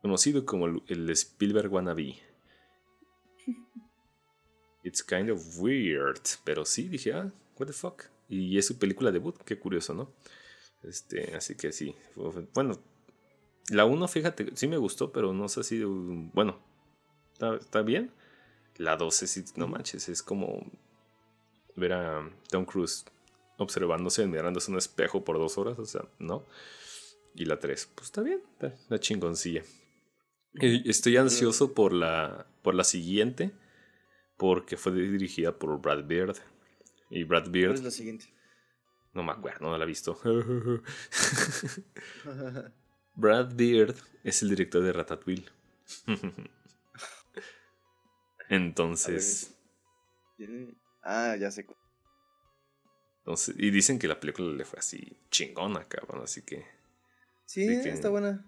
conocido 0.00 0.46
como 0.46 0.80
el 0.86 1.10
Spielberg 1.10 1.72
wannabe. 1.72 2.22
It's 4.82 5.02
kind 5.02 5.30
of 5.30 5.40
weird, 5.58 6.20
pero 6.44 6.64
sí, 6.64 6.88
dije, 6.88 7.12
ah, 7.12 7.32
what 7.58 7.66
the 7.66 7.72
fuck. 7.72 8.04
Y 8.28 8.58
es 8.58 8.66
su 8.66 8.78
película 8.78 9.12
debut, 9.12 9.36
qué 9.44 9.58
curioso, 9.58 9.94
¿no? 9.94 10.12
Este, 10.82 11.36
así 11.36 11.54
que 11.54 11.72
sí. 11.72 11.94
Bueno, 12.54 12.78
la 13.70 13.84
1, 13.84 14.08
fíjate, 14.08 14.56
sí 14.56 14.66
me 14.66 14.76
gustó, 14.76 15.12
pero 15.12 15.32
no 15.32 15.48
sé 15.48 15.62
si, 15.62 15.82
bueno, 15.84 16.58
está, 17.60 17.82
bien. 17.82 18.10
La 18.76 18.96
12, 18.96 19.26
sí, 19.26 19.44
no 19.56 19.68
manches, 19.68 20.08
es 20.08 20.22
como 20.22 20.66
ver 21.76 21.92
a 21.92 22.30
Tom 22.50 22.64
Cruise 22.64 23.04
observándose, 23.58 24.26
mirándose 24.26 24.70
un 24.70 24.78
espejo 24.78 25.24
por 25.24 25.38
dos 25.38 25.58
horas, 25.58 25.78
o 25.78 25.84
sea, 25.84 26.04
¿no? 26.18 26.44
Y 27.34 27.44
la 27.44 27.58
3, 27.58 27.90
pues 27.94 28.06
está 28.06 28.22
bien, 28.22 28.42
está, 28.52 28.74
la 28.88 28.98
chingoncilla. 28.98 29.62
Estoy 30.54 31.16
ansioso 31.16 31.72
por 31.72 31.92
la, 31.92 32.46
por 32.62 32.74
la 32.74 32.84
siguiente, 32.84 33.52
porque 34.42 34.76
fue 34.76 34.90
dirigida 34.90 35.56
por 35.56 35.80
Brad 35.80 36.04
Beard. 36.04 36.36
Y 37.10 37.22
Brad 37.22 37.48
Beard. 37.48 37.68
¿Cuál 37.68 37.78
es 37.78 37.84
la 37.84 37.90
siguiente? 37.92 38.34
No 39.12 39.22
me 39.22 39.30
acuerdo, 39.30 39.70
no 39.70 39.78
la 39.78 39.84
he 39.84 39.86
visto. 39.86 40.18
Brad 43.14 43.54
Beard 43.54 43.94
es 44.24 44.42
el 44.42 44.48
director 44.48 44.82
de 44.82 44.92
Ratatouille. 44.92 45.46
Entonces. 48.48 49.54
Ah, 51.04 51.36
ya 51.38 51.52
sé. 51.52 51.64
Entonces, 53.18 53.54
y 53.56 53.70
dicen 53.70 54.00
que 54.00 54.08
la 54.08 54.18
película 54.18 54.52
le 54.52 54.64
fue 54.64 54.80
así 54.80 55.20
chingona, 55.30 55.84
cabrón, 55.84 56.22
así 56.24 56.42
que. 56.42 56.66
Sí, 57.44 57.62
está 57.62 58.08
buena. 58.08 58.44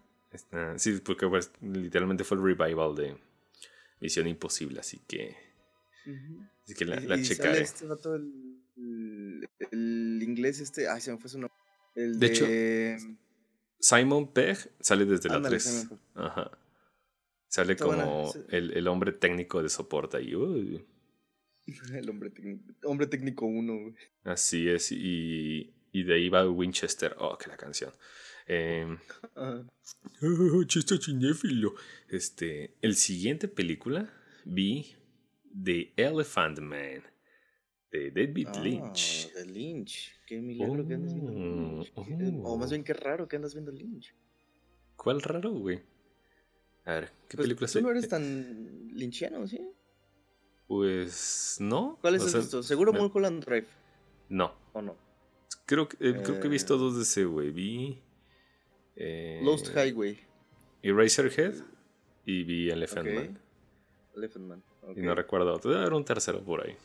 sí, 0.76 1.00
porque 1.04 1.28
pues, 1.28 1.52
literalmente 1.60 2.24
fue 2.24 2.36
el 2.36 2.42
revival 2.42 2.96
de 2.96 3.16
Misión 4.00 4.26
Imposible, 4.26 4.80
así 4.80 4.98
que. 5.06 5.43
Así 6.64 6.74
que 6.74 6.84
la, 6.84 7.00
la 7.00 7.20
checaré. 7.22 7.62
Este 7.62 7.84
el, 8.76 9.48
el, 9.70 10.22
inglés 10.22 10.60
este. 10.60 10.88
Ay, 10.88 11.00
se 11.00 11.12
me 11.12 11.18
fue 11.18 11.30
su 11.30 11.38
nombre. 11.38 11.56
El 11.94 12.18
de, 12.18 12.26
hecho, 12.26 12.46
Simon 13.78 14.32
Pegg 14.32 14.58
sale 14.80 15.04
desde 15.04 15.28
la 15.28 15.40
3. 15.40 15.88
Ajá. 16.14 16.50
Sale 17.48 17.76
como 17.76 18.32
el, 18.48 18.72
el, 18.72 18.88
hombre 18.88 19.12
técnico 19.12 19.62
de 19.62 19.68
soporte 19.68 20.16
ahí. 20.16 20.32
El 21.94 22.10
hombre 22.10 22.30
técnico, 22.30 22.74
hombre 22.82 23.06
técnico 23.06 23.46
uno. 23.46 23.94
Así 24.24 24.68
es, 24.68 24.90
y, 24.90 25.72
y 25.92 26.02
de 26.02 26.14
ahí 26.14 26.28
va 26.28 26.50
Winchester. 26.50 27.14
Oh, 27.18 27.38
que 27.38 27.48
la 27.48 27.56
canción. 27.56 27.92
Eh, 28.46 28.86
chiste 30.66 30.98
cinéfilo. 30.98 31.74
Este, 32.08 32.74
el 32.82 32.96
siguiente 32.96 33.48
película 33.48 34.12
vi 34.44 34.96
The 35.62 35.92
Elephant 35.96 36.58
Man 36.60 37.02
de 37.94 38.10
David 38.10 38.48
ah, 38.48 38.60
Lynch. 38.60 39.32
De 39.32 39.46
Lynch. 39.46 40.12
Qué 40.26 40.40
milagro 40.40 40.86
que 40.86 40.94
andas 40.94 41.14
viendo 41.14 41.32
Lynch. 41.32 41.92
Oh, 41.94 42.52
o 42.52 42.56
más 42.58 42.70
bien 42.70 42.82
qué 42.82 42.92
raro 42.92 43.28
que 43.28 43.36
andas 43.36 43.54
viendo 43.54 43.70
Lynch. 43.70 44.14
¿Cuál 44.96 45.22
raro, 45.22 45.52
güey? 45.52 45.80
A 46.86 46.94
ver, 46.94 47.12
¿qué 47.28 47.36
pues, 47.36 47.46
película 47.46 47.68
Tú 47.70 47.80
no 47.80 47.90
eres 47.90 48.08
tan 48.08 48.88
linchiano, 48.94 49.46
¿sí? 49.46 49.60
Pues 50.66 51.58
no. 51.60 51.98
¿Cuál 52.00 52.16
es 52.16 52.34
esto? 52.34 52.62
¿Seguro 52.62 52.92
Mulholland 52.92 53.44
Drive? 53.44 53.66
No. 54.28 54.54
¿O 54.72 54.82
no? 54.82 54.96
Creo 55.66 55.88
que, 55.88 55.96
eh, 56.00 56.20
creo 56.22 56.40
que 56.40 56.46
he 56.48 56.50
visto 56.50 56.74
eh. 56.74 56.78
dos 56.78 56.96
de 56.96 57.02
ese, 57.02 57.24
güey. 57.24 57.50
Vi. 57.50 58.02
Eh, 58.96 59.40
Lost 59.42 59.68
Highway. 59.68 60.18
Eraserhead 60.82 61.54
y 62.26 62.44
vi 62.44 62.70
Elephant 62.70 63.08
Man. 63.08 63.38
Elephant 64.16 64.46
Man. 64.46 64.62
Y 64.96 65.00
no 65.00 65.14
recuerdo 65.14 65.54
otro. 65.54 65.70
Debe 65.70 65.82
haber 65.82 65.94
un 65.94 66.04
tercero 66.04 66.42
por 66.42 66.66
ahí. 66.66 66.76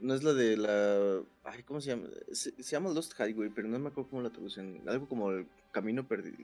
No 0.00 0.14
es 0.14 0.22
la 0.22 0.32
de 0.32 0.56
la. 0.56 1.22
Ay, 1.44 1.62
¿cómo 1.62 1.80
se 1.80 1.90
llama? 1.90 2.08
Se, 2.32 2.52
llama 2.62 2.90
Lost 2.90 3.12
Highway, 3.18 3.50
pero 3.54 3.68
no 3.68 3.78
me 3.78 3.88
acuerdo 3.88 4.10
cómo 4.10 4.22
la 4.22 4.30
traducción. 4.30 4.80
Algo 4.86 5.08
como 5.08 5.30
el 5.32 5.46
camino 5.72 6.06
perdido. 6.06 6.36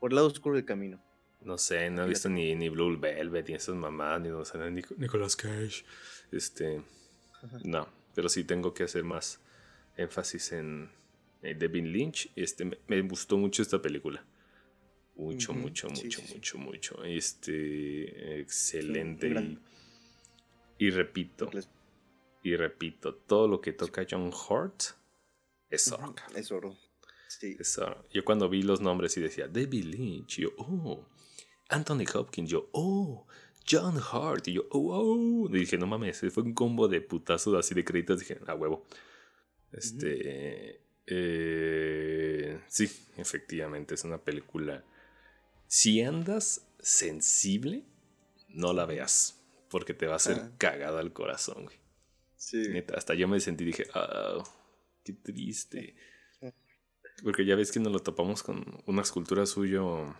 Por 0.00 0.12
el 0.12 0.16
lado 0.16 0.28
oscuro 0.28 0.56
del 0.56 0.64
camino. 0.64 1.00
No 1.42 1.58
sé, 1.58 1.90
no 1.90 2.04
he 2.04 2.08
visto 2.08 2.28
ni, 2.28 2.54
ni 2.54 2.68
Blue 2.68 2.98
Velvet, 2.98 3.48
ni 3.48 3.54
esas 3.54 3.74
mamadas, 3.74 4.20
ni, 4.20 4.28
no 4.28 4.44
sé, 4.44 4.58
ni 4.70 4.82
Nicolas 4.96 5.36
Cage. 5.36 5.84
Este. 6.32 6.82
No, 7.64 7.88
pero 8.14 8.28
sí 8.28 8.44
tengo 8.44 8.74
que 8.74 8.84
hacer 8.84 9.04
más 9.04 9.40
énfasis 9.96 10.52
en, 10.52 10.90
Devin 11.42 11.92
Lynch. 11.92 12.30
Este, 12.36 12.64
me, 12.64 13.00
gustó 13.02 13.36
mucho 13.38 13.62
esta 13.62 13.80
película. 13.80 14.24
Mucho, 15.16 15.52
mucho, 15.52 15.88
mucho, 15.88 16.22
mucho, 16.34 16.58
mucho. 16.58 17.04
Este, 17.04 18.40
excelente. 18.40 19.58
Y, 20.80 20.90
repito, 20.90 21.50
y 22.42 22.56
repito, 22.56 23.14
todo 23.14 23.46
lo 23.46 23.60
que 23.60 23.72
toca 23.72 24.06
John 24.10 24.30
Hurt 24.32 24.82
es 25.68 25.92
oro. 25.92 26.14
Es 26.34 26.50
oro. 26.50 26.76
Sí. 27.28 27.56
Es 27.58 27.78
oro. 27.78 28.06
Yo 28.10 28.24
cuando 28.24 28.48
vi 28.48 28.62
los 28.62 28.80
nombres 28.80 29.16
y 29.16 29.20
decía 29.20 29.46
David 29.46 29.84
Lynch, 29.84 30.38
yo, 30.40 30.48
oh, 30.56 31.06
Anthony 31.68 32.04
Hopkins, 32.14 32.50
yo, 32.50 32.70
oh, 32.72 33.26
John 33.70 34.00
Hart, 34.00 34.48
y 34.48 34.54
yo, 34.54 34.66
oh, 34.70 34.88
oh. 34.90 35.48
Y 35.54 35.60
dije, 35.60 35.76
no 35.78 35.86
mames, 35.86 36.24
fue 36.32 36.42
un 36.42 36.54
combo 36.54 36.88
de 36.88 37.00
putazos 37.00 37.54
así 37.54 37.74
de 37.74 37.84
créditos. 37.84 38.20
Dije, 38.20 38.38
a 38.46 38.54
huevo. 38.54 38.86
Este. 39.72 40.80
Eh, 41.06 42.60
sí, 42.68 42.90
efectivamente, 43.16 43.94
es 43.94 44.04
una 44.04 44.18
película. 44.18 44.84
Si 45.66 46.00
andas 46.02 46.66
sensible, 46.78 47.84
no 48.48 48.72
la 48.72 48.86
veas. 48.86 49.39
Porque 49.70 49.94
te 49.94 50.06
va 50.06 50.14
a 50.14 50.16
hacer 50.16 50.50
cagada 50.58 51.00
al 51.00 51.12
corazón, 51.12 51.64
güey. 51.64 51.76
Sí. 52.36 52.62
hasta 52.96 53.14
yo 53.14 53.28
me 53.28 53.38
sentí 53.38 53.64
y 53.64 53.68
dije, 53.68 53.86
ah, 53.94 54.42
qué 55.04 55.12
triste. 55.12 55.94
Porque 57.22 57.44
ya 57.44 57.54
ves 57.54 57.70
que 57.70 57.80
nos 57.80 57.92
lo 57.92 58.00
topamos 58.00 58.42
con 58.42 58.64
una 58.86 59.02
escultura 59.02 59.46
suyo 59.46 60.14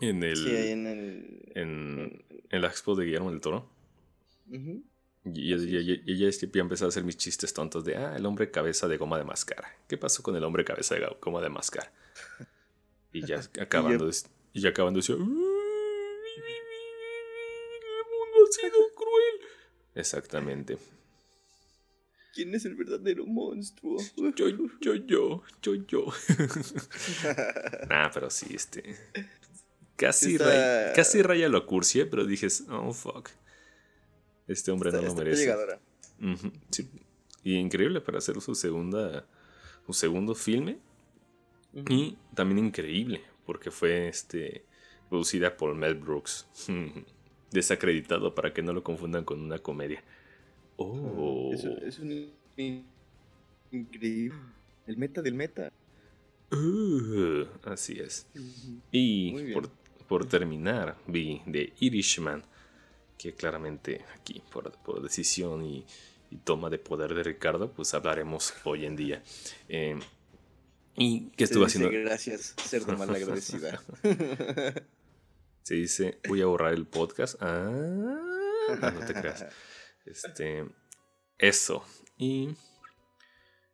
en 0.00 0.22
el. 0.22 0.36
Sí, 0.36 0.56
en 0.56 0.86
el. 0.86 2.24
En, 2.50 2.60
la 2.60 2.68
expo 2.68 2.94
de 2.94 3.04
Guillermo 3.04 3.30
del 3.30 3.40
Toro. 3.40 3.70
Y 5.24 5.52
ella 5.52 6.28
es 6.28 6.38
que 6.38 6.50
ya 6.52 6.60
empezó 6.60 6.86
a 6.86 6.88
hacer 6.88 7.04
mis 7.04 7.16
chistes 7.16 7.54
tontos 7.54 7.84
de, 7.84 7.96
ah, 7.96 8.16
el 8.16 8.26
hombre 8.26 8.50
cabeza 8.50 8.88
de 8.88 8.96
goma 8.96 9.18
de 9.18 9.24
mascar. 9.24 9.64
¿Qué 9.88 9.96
pasó 9.96 10.22
con 10.22 10.34
el 10.34 10.42
hombre 10.42 10.64
cabeza 10.64 10.96
de 10.96 11.06
goma 11.20 11.40
de 11.40 11.48
mascar? 11.48 11.92
Y 13.14 13.26
ya 13.26 13.42
acabando, 13.60 14.08
y 14.54 14.60
ya 14.62 14.70
acabando 14.70 14.98
decía, 14.98 15.16
el 15.16 15.20
Exactamente. 19.94 20.78
¿Quién 22.34 22.54
es 22.54 22.64
el 22.64 22.74
verdadero 22.74 23.26
monstruo? 23.26 23.98
Yo, 24.16 24.48
yo, 24.48 24.94
yo, 25.06 25.42
yo, 25.60 25.74
yo. 25.74 26.06
nah, 27.90 28.08
pero 28.10 28.30
sí, 28.30 28.54
este. 28.54 28.96
Casi, 29.96 30.38
raya, 30.38 30.92
casi 30.94 31.20
raya 31.20 31.48
lo 31.48 31.66
cursi, 31.66 32.04
pero 32.06 32.24
dije, 32.24 32.48
oh 32.70 32.92
fuck. 32.92 33.28
Este 34.48 34.70
hombre 34.70 34.90
no 34.92 35.02
lo 35.02 35.14
merece. 35.14 35.54
sí. 36.70 36.90
Y 37.44 37.56
increíble 37.56 38.00
para 38.00 38.18
hacer 38.18 38.40
su 38.40 38.54
segunda. 38.54 39.26
Su 39.86 39.92
segundo 39.92 40.34
filme. 40.34 40.78
Y 41.88 42.16
también 42.34 42.66
increíble, 42.66 43.22
porque 43.44 43.70
fue 43.70 44.08
este. 44.08 44.64
producida 45.10 45.56
por 45.56 45.74
Mel 45.74 45.96
Brooks. 45.96 46.46
Desacreditado 47.52 48.34
para 48.34 48.52
que 48.52 48.62
no 48.62 48.72
lo 48.72 48.82
confundan 48.82 49.24
con 49.24 49.40
una 49.40 49.58
comedia. 49.58 50.02
Oh. 50.76 51.52
Es, 51.52 51.98
un 51.98 52.32
increíble. 53.70 54.38
El 54.86 54.96
meta 54.96 55.22
del 55.22 55.34
meta. 55.34 55.72
Uh, 56.50 57.46
así 57.64 57.98
es. 57.98 58.26
Y 58.90 59.52
por, 59.52 59.70
por, 60.08 60.26
terminar, 60.26 60.98
vi 61.06 61.40
The 61.50 61.72
Irishman, 61.80 62.42
que 63.16 63.32
claramente 63.32 64.04
aquí, 64.14 64.42
por, 64.52 64.70
por 64.78 65.02
decisión 65.02 65.64
y, 65.64 65.86
toma 66.44 66.70
de 66.70 66.78
poder 66.78 67.14
de 67.14 67.22
Ricardo, 67.22 67.70
pues 67.70 67.92
hablaremos 67.94 68.54
hoy 68.64 68.86
en 68.86 68.96
día. 68.96 69.22
Eh, 69.68 69.98
¿Y 70.96 71.30
qué 71.36 71.44
estuvo 71.44 71.64
haciendo? 71.64 71.90
Gracias, 71.90 72.54
ser 72.64 72.84
de 72.84 72.96
mala 72.96 73.14
agradecida. 73.14 73.82
Se 75.62 75.74
dice, 75.74 76.20
voy 76.28 76.42
a 76.42 76.46
borrar 76.46 76.72
el 76.74 76.86
podcast. 76.86 77.36
Ah, 77.40 77.70
no 77.70 79.06
te 79.06 79.14
creas. 79.14 79.46
Este, 80.04 80.66
eso. 81.38 81.84
Y... 82.16 82.56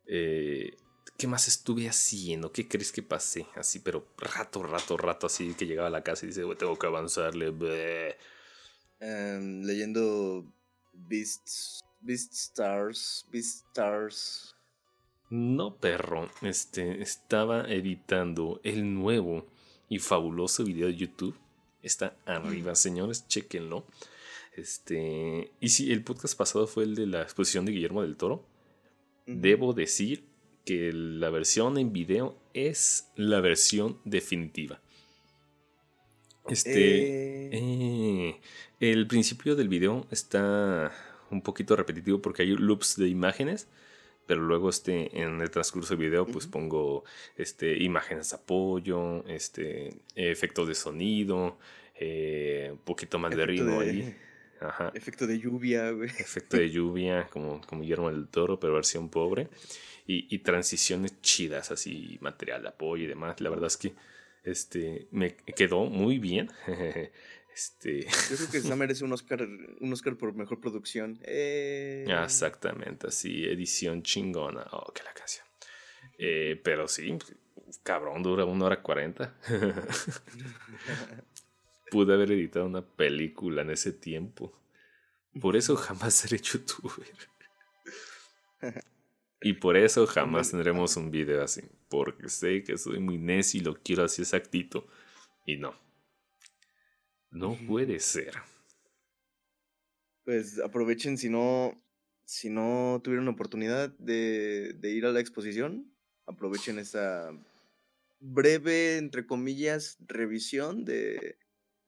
Eh, 0.05 0.77
¿Qué 1.17 1.27
más 1.27 1.49
estuve 1.49 1.89
haciendo? 1.89 2.53
¿Qué 2.53 2.67
crees 2.67 2.93
que 2.93 3.03
pasé? 3.03 3.45
Así, 3.55 3.79
pero 3.79 4.07
rato, 4.17 4.63
rato, 4.63 4.95
rato, 4.95 5.27
así 5.27 5.53
que 5.53 5.65
llegaba 5.65 5.89
a 5.89 5.91
la 5.91 6.01
casa 6.01 6.23
y 6.23 6.29
dice, 6.29 6.43
tengo 6.55 6.79
que 6.79 6.87
avanzarle. 6.87 7.47
Em, 9.01 9.63
leyendo 9.63 10.45
Beast, 10.93 11.81
Beast 11.99 12.31
Stars, 12.33 13.25
Beast 13.31 13.65
Stars. 13.67 14.55
No, 15.29 15.75
perro. 15.77 16.29
Este, 16.41 17.01
estaba 17.01 17.69
editando 17.69 18.61
el 18.63 18.93
nuevo 18.93 19.45
y 19.89 19.99
fabuloso 19.99 20.63
video 20.63 20.87
de 20.87 20.95
YouTube. 20.95 21.35
Está 21.81 22.15
arriba, 22.25 22.75
señores, 22.75 23.27
chequenlo. 23.27 23.85
Este, 24.55 25.51
y 25.59 25.69
si 25.69 25.91
el 25.91 26.03
podcast 26.03 26.37
pasado 26.37 26.67
fue 26.67 26.83
el 26.83 26.95
de 26.95 27.07
la 27.07 27.21
exposición 27.21 27.65
de 27.65 27.71
Guillermo 27.71 28.01
del 28.01 28.17
Toro. 28.17 28.45
Debo 29.25 29.73
decir 29.73 30.23
que 30.65 30.91
la 30.91 31.29
versión 31.29 31.77
en 31.77 31.93
video 31.93 32.37
es 32.53 33.09
la 33.15 33.41
versión 33.41 33.99
definitiva. 34.05 34.81
Este, 36.47 36.71
eh. 36.71 37.49
Eh, 37.53 38.39
el 38.79 39.07
principio 39.07 39.55
del 39.55 39.69
video 39.69 40.07
está 40.09 40.91
un 41.29 41.41
poquito 41.41 41.75
repetitivo 41.75 42.21
porque 42.21 42.41
hay 42.41 42.49
loops 42.49 42.97
de 42.97 43.07
imágenes, 43.07 43.67
pero 44.29 44.41
luego 44.41 44.69
este, 44.69 45.19
en 45.19 45.41
el 45.41 45.49
transcurso 45.49 45.95
del 45.95 46.07
video 46.07 46.27
pues 46.27 46.45
pongo 46.45 47.03
este, 47.35 47.81
imágenes 47.81 48.29
de 48.29 48.35
apoyo, 48.35 49.25
este, 49.27 49.89
efectos 50.13 50.67
de 50.67 50.75
sonido, 50.75 51.57
eh, 51.95 52.69
un 52.71 52.77
poquito 52.77 53.17
más 53.17 53.35
de 53.35 53.43
ritmo 53.43 53.79
ahí. 53.79 54.15
Efecto 54.93 55.25
de 55.25 55.39
lluvia, 55.39 55.89
güey. 55.89 56.11
Efecto 56.11 56.57
de 56.57 56.69
lluvia, 56.69 57.27
como, 57.31 57.59
como 57.61 57.81
Guillermo 57.81 58.11
del 58.11 58.27
Toro, 58.27 58.59
pero 58.59 58.75
versión 58.75 59.09
pobre. 59.09 59.47
Y, 60.05 60.37
transiciones 60.39 61.19
chidas, 61.21 61.71
así, 61.71 62.19
material 62.21 62.61
de 62.61 62.67
apoyo 62.67 63.05
y 63.05 63.07
demás. 63.07 63.41
La 63.41 63.49
verdad 63.49 63.65
es 63.65 63.77
que 63.77 63.93
este, 64.43 65.07
me 65.09 65.33
quedó 65.33 65.85
muy 65.85 66.19
bien. 66.19 66.51
Este... 67.59 68.03
Yo 68.03 68.37
creo 68.37 68.51
que 68.51 68.61
se 68.61 68.75
merece 68.75 69.03
un 69.03 69.11
Oscar, 69.11 69.43
un 69.43 69.93
Oscar 69.93 70.17
por 70.17 70.33
mejor 70.33 70.59
producción. 70.59 71.19
Eh... 71.23 72.05
Exactamente, 72.23 73.07
así, 73.07 73.45
edición 73.45 74.03
chingona. 74.03 74.65
Oh, 74.71 74.91
qué 74.93 75.03
la 75.03 75.13
canción. 75.13 75.45
Eh, 76.17 76.59
pero 76.63 76.87
sí, 76.87 77.17
cabrón, 77.83 78.23
dura 78.23 78.45
una 78.45 78.65
hora 78.65 78.81
cuarenta. 78.81 79.35
pude 81.89 82.13
haber 82.13 82.31
editado 82.31 82.65
una 82.65 82.81
película 82.81 83.61
en 83.61 83.71
ese 83.71 83.91
tiempo. 83.91 84.53
Por 85.41 85.55
eso 85.55 85.75
jamás 85.75 86.13
seré 86.13 86.37
youtuber. 86.37 87.07
Y 89.41 89.53
por 89.53 89.77
eso 89.77 90.05
jamás 90.05 90.51
tendremos 90.51 90.95
un 90.97 91.11
video 91.11 91.43
así. 91.43 91.61
Porque 91.89 92.29
sé 92.29 92.63
que 92.63 92.77
soy 92.77 92.99
muy 92.99 93.17
necio 93.17 93.59
y 93.59 93.63
lo 93.63 93.75
quiero 93.75 94.03
así 94.03 94.21
exactito. 94.21 94.87
Y 95.45 95.57
no. 95.57 95.73
No 97.31 97.57
puede 97.67 97.99
ser. 97.99 98.33
Pues 100.23 100.59
aprovechen 100.59 101.17
si 101.17 101.29
no. 101.29 101.81
Si 102.25 102.49
no 102.49 103.01
tuvieron 103.03 103.27
oportunidad 103.27 103.89
de, 103.97 104.73
de 104.73 104.91
ir 104.91 105.05
a 105.05 105.11
la 105.11 105.19
exposición. 105.19 105.91
Aprovechen 106.27 106.77
esta 106.77 107.31
breve, 108.19 108.97
entre 108.97 109.25
comillas, 109.25 109.97
revisión 110.07 110.85
de, 110.85 111.37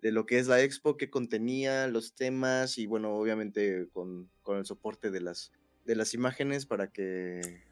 de 0.01 0.11
lo 0.11 0.25
que 0.25 0.39
es 0.39 0.47
la 0.47 0.61
expo, 0.61 0.97
qué 0.97 1.09
contenía, 1.09 1.87
los 1.87 2.15
temas 2.15 2.77
y 2.77 2.87
bueno, 2.87 3.15
obviamente 3.15 3.87
con, 3.93 4.29
el 4.47 4.65
soporte 4.65 5.11
de 5.11 5.21
las, 5.21 5.51
de 5.85 5.95
las 5.95 6.13
imágenes 6.13 6.65
para 6.65 6.91
que 6.91 7.63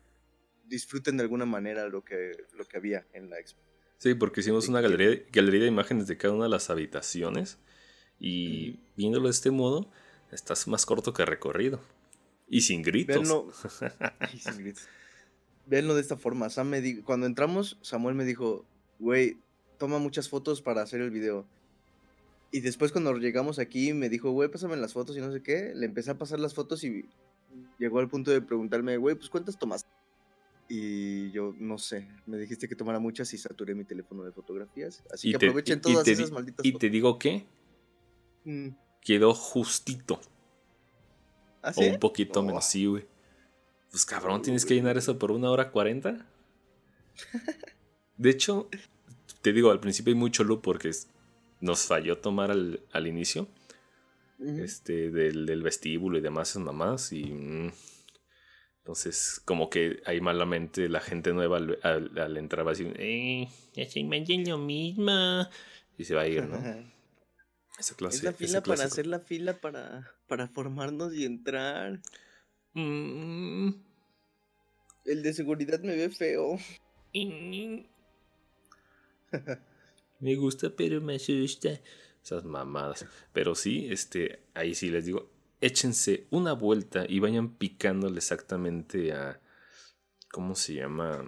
disfruten 0.65 1.17
de 1.17 1.23
alguna 1.23 1.45
manera 1.45 1.87
lo 1.87 2.03
que, 2.03 2.31
lo 2.53 2.65
que 2.65 2.77
había 2.77 3.07
en 3.13 3.29
la 3.29 3.39
expo. 3.39 3.68
Sí, 3.99 4.13
porque 4.13 4.39
hicimos 4.39 4.69
una 4.69 4.79
galería, 4.79 5.21
galería 5.31 5.61
de 5.61 5.67
imágenes 5.67 6.07
de 6.07 6.17
cada 6.17 6.33
una 6.33 6.45
de 6.45 6.49
las 6.49 6.69
habitaciones 6.69 7.57
y 8.17 8.79
viéndolo 8.95 9.25
de 9.25 9.31
este 9.31 9.51
modo, 9.51 9.89
estás 10.31 10.67
más 10.69 10.85
corto 10.85 11.13
que 11.13 11.25
recorrido. 11.25 11.81
Y 12.47 12.61
sin 12.61 12.81
gritos. 12.81 13.15
Véanlo, 15.67 15.95
de 15.95 16.01
esta 16.01 16.15
forma. 16.15 16.49
Sam 16.49 16.69
me 16.69 17.01
cuando 17.01 17.27
entramos, 17.27 17.77
Samuel 17.81 18.15
me 18.15 18.23
dijo, 18.23 18.65
güey, 18.99 19.37
toma 19.77 19.99
muchas 19.99 20.29
fotos 20.29 20.61
para 20.61 20.81
hacer 20.81 21.01
el 21.01 21.11
video. 21.11 21.45
Y 22.51 22.61
después 22.61 22.93
cuando 22.93 23.15
llegamos 23.17 23.59
aquí 23.59 23.93
me 23.93 24.07
dijo, 24.07 24.31
güey, 24.31 24.49
pásame 24.49 24.77
las 24.77 24.93
fotos 24.93 25.17
y 25.17 25.19
no 25.19 25.31
sé 25.31 25.43
qué. 25.43 25.73
Le 25.75 25.85
empecé 25.85 26.11
a 26.11 26.17
pasar 26.17 26.39
las 26.39 26.53
fotos 26.53 26.85
y 26.85 27.05
llegó 27.77 27.99
al 27.99 28.07
punto 28.07 28.31
de 28.31 28.41
preguntarme, 28.41 28.95
güey, 28.95 29.15
pues 29.15 29.29
¿cuántas 29.29 29.59
tomas? 29.59 29.85
Y 30.71 31.31
yo 31.31 31.55
no 31.57 31.79
sé, 31.79 32.07
me 32.27 32.37
dijiste 32.37 32.69
que 32.69 32.75
tomara 32.75 32.99
muchas 32.99 33.33
y 33.33 33.39
saturé 33.39 33.73
mi 33.73 33.85
teléfono 33.85 34.23
de 34.23 34.31
fotografías. 34.31 35.03
Así 35.11 35.31
que 35.31 35.37
aprovechen 35.37 35.81
todas 35.81 36.07
esas 36.07 36.29
malditas 36.29 36.63
Y 36.63 36.73
te 36.73 36.91
digo 36.91 37.17
que 37.17 37.47
mm. 38.45 38.69
quedó 39.01 39.33
justito. 39.33 40.21
¿Ah, 41.63 41.73
O 41.75 41.81
un 41.81 41.99
poquito 41.99 42.43
menos, 42.43 42.65
sí, 42.65 42.85
güey. 42.85 43.07
Pues 43.89 44.05
cabrón, 44.05 44.43
tienes 44.43 44.63
que 44.63 44.75
llenar 44.75 44.95
eso 44.97 45.17
por 45.17 45.31
una 45.31 45.49
hora 45.49 45.71
cuarenta. 45.71 46.27
De 48.17 48.29
hecho, 48.29 48.69
te 49.41 49.51
digo, 49.51 49.71
al 49.71 49.79
principio 49.79 50.13
hay 50.13 50.19
mucho 50.19 50.43
loop 50.43 50.61
porque 50.61 50.91
nos 51.61 51.81
falló 51.85 52.19
tomar 52.19 52.51
al, 52.51 52.81
al 52.91 53.07
inicio 53.07 53.47
este, 54.39 55.09
del, 55.09 55.45
del, 55.45 55.63
vestíbulo 55.63 56.19
y 56.19 56.21
demás, 56.21 56.51
esas 56.51 56.61
mamás. 56.61 57.11
Y. 57.11 57.25
Mm, 57.25 57.71
Entonces, 58.89 59.39
como 59.45 59.69
que 59.69 60.01
ahí 60.07 60.19
malamente 60.19 60.89
la 60.89 60.99
gente 60.99 61.31
nueva 61.31 61.57
al, 61.57 62.37
entrar 62.37 62.65
va 62.65 62.71
a 62.71 62.73
decir, 62.73 62.91
eh, 62.97 63.47
ya 63.75 63.87
se 63.87 64.01
lo 64.01 64.57
mismo. 64.57 65.47
Y 65.95 66.05
se 66.05 66.15
va 66.15 66.21
a 66.21 66.27
ir, 66.27 66.47
¿no? 66.47 66.57
Esa 67.77 67.95
clase, 67.95 68.17
es 68.17 68.23
la 68.23 68.33
fila 68.33 68.63
para 68.63 68.85
hacer 68.85 69.05
la 69.05 69.19
fila 69.19 69.61
para, 69.61 70.11
para 70.27 70.47
formarnos 70.47 71.13
y 71.13 71.25
entrar. 71.25 72.01
Mm. 72.73 73.73
El 75.05 75.21
de 75.21 75.33
seguridad 75.33 75.81
me 75.81 75.95
ve 75.95 76.09
feo. 76.09 76.57
me 80.19 80.35
gusta, 80.35 80.75
pero 80.75 80.99
me 80.99 81.17
asusta. 81.17 81.79
Esas 82.23 82.43
mamadas. 82.43 83.05
Pero 83.33 83.53
sí, 83.53 83.87
este, 83.91 84.39
ahí 84.55 84.73
sí 84.73 84.89
les 84.89 85.05
digo, 85.05 85.29
échense 85.61 86.27
una 86.29 86.53
vuelta 86.53 87.05
y 87.07 87.19
vayan 87.19 87.55
picándole 87.55 88.17
exactamente 88.17 89.13
a. 89.13 89.41
¿Cómo 90.31 90.55
se 90.55 90.75
llama? 90.75 91.23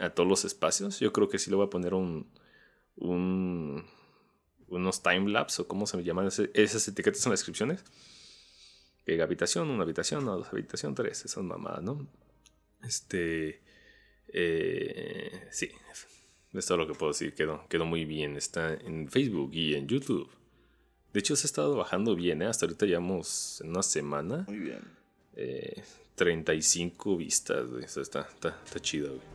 A 0.00 0.10
todos 0.10 0.28
los 0.28 0.44
espacios. 0.44 1.00
Yo 1.00 1.12
creo 1.12 1.28
que 1.28 1.38
sí 1.38 1.50
le 1.50 1.56
voy 1.56 1.66
a 1.66 1.70
poner 1.70 1.94
un. 1.94 2.30
un 2.96 3.84
unos 4.68 5.02
timelapse 5.02 5.62
o 5.62 5.68
cómo 5.68 5.86
se 5.86 6.02
llaman 6.02 6.26
esas 6.26 6.88
etiquetas 6.88 7.24
en 7.26 7.30
las 7.30 7.40
descripciones. 7.40 7.84
Que 9.04 9.20
habitación, 9.20 9.70
una 9.70 9.82
habitación, 9.82 10.24
dos 10.24 10.48
habitación, 10.48 10.94
tres, 10.94 11.24
esas 11.24 11.44
mamadas, 11.44 11.82
¿no? 11.82 12.06
Este. 12.82 13.62
Eh, 14.28 15.48
sí, 15.50 15.70
es 16.52 16.66
todo 16.66 16.78
lo 16.78 16.86
que 16.86 16.94
puedo 16.94 17.12
decir. 17.12 17.34
Quedó, 17.34 17.66
quedó 17.68 17.84
muy 17.84 18.04
bien. 18.04 18.36
Está 18.36 18.74
en 18.74 19.08
Facebook 19.08 19.50
y 19.52 19.74
en 19.74 19.86
YouTube. 19.86 20.30
De 21.14 21.20
hecho, 21.20 21.36
se 21.36 21.46
ha 21.46 21.48
estado 21.48 21.76
bajando 21.76 22.16
bien, 22.16 22.42
¿eh? 22.42 22.46
Hasta 22.46 22.66
ahorita 22.66 22.86
llevamos 22.86 23.60
en 23.60 23.70
una 23.70 23.84
semana. 23.84 24.44
Muy 24.48 24.58
bien. 24.58 24.80
35 26.16 27.12
eh, 27.12 27.16
vistas, 27.16 27.66
güey. 27.68 27.84
Eso 27.84 28.00
está, 28.00 28.22
está, 28.22 28.58
está 28.64 28.80
chido, 28.80 29.10
güey. 29.10 29.33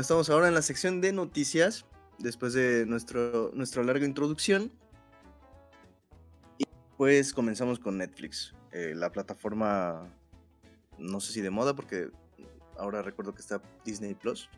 Bueno, 0.00 0.04
estamos 0.04 0.30
ahora 0.30 0.48
en 0.48 0.54
la 0.54 0.62
sección 0.62 1.02
de 1.02 1.12
noticias, 1.12 1.84
después 2.18 2.54
de 2.54 2.86
nuestro, 2.86 3.50
nuestra 3.52 3.84
larga 3.84 4.06
introducción. 4.06 4.72
Y 6.56 6.64
pues 6.96 7.34
comenzamos 7.34 7.78
con 7.78 7.98
Netflix, 7.98 8.54
eh, 8.72 8.94
la 8.96 9.12
plataforma, 9.12 10.10
no 10.96 11.20
sé 11.20 11.34
si 11.34 11.42
de 11.42 11.50
moda, 11.50 11.76
porque 11.76 12.08
ahora 12.78 13.02
recuerdo 13.02 13.34
que 13.34 13.42
está 13.42 13.60
Disney 13.84 14.14
Plus. 14.14 14.48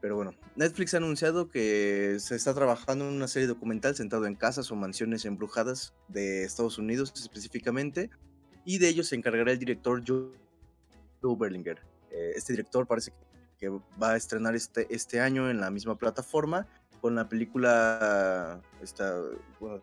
Pero 0.00 0.14
bueno, 0.14 0.36
Netflix 0.54 0.94
ha 0.94 0.98
anunciado 0.98 1.48
que 1.50 2.18
se 2.20 2.36
está 2.36 2.54
trabajando 2.54 3.08
en 3.08 3.14
una 3.14 3.26
serie 3.26 3.48
documental 3.48 3.96
sentado 3.96 4.24
en 4.26 4.36
casas 4.36 4.70
o 4.70 4.76
mansiones 4.76 5.24
embrujadas 5.24 5.94
de 6.06 6.44
Estados 6.44 6.78
Unidos 6.78 7.12
específicamente, 7.16 8.08
y 8.64 8.78
de 8.78 8.86
ello 8.86 9.02
se 9.02 9.16
encargará 9.16 9.50
el 9.50 9.58
director 9.58 10.00
Joe 10.06 11.36
Berlinger. 11.36 11.80
Eh, 12.12 12.34
este 12.36 12.52
director 12.52 12.86
parece 12.86 13.10
que 13.10 13.30
que 13.60 13.68
va 13.68 14.12
a 14.12 14.16
estrenar 14.16 14.56
este, 14.56 14.92
este 14.92 15.20
año 15.20 15.50
en 15.50 15.60
la 15.60 15.70
misma 15.70 15.96
plataforma 15.98 16.66
con 17.00 17.14
la 17.14 17.28
película 17.28 18.60
esta, 18.82 19.22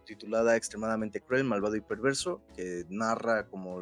titulada 0.05 0.55
Extremadamente 0.55 1.21
Cruel, 1.21 1.43
Malvado 1.43 1.75
y 1.75 1.81
Perverso, 1.81 2.41
que 2.55 2.85
narra 2.89 3.47
como 3.47 3.81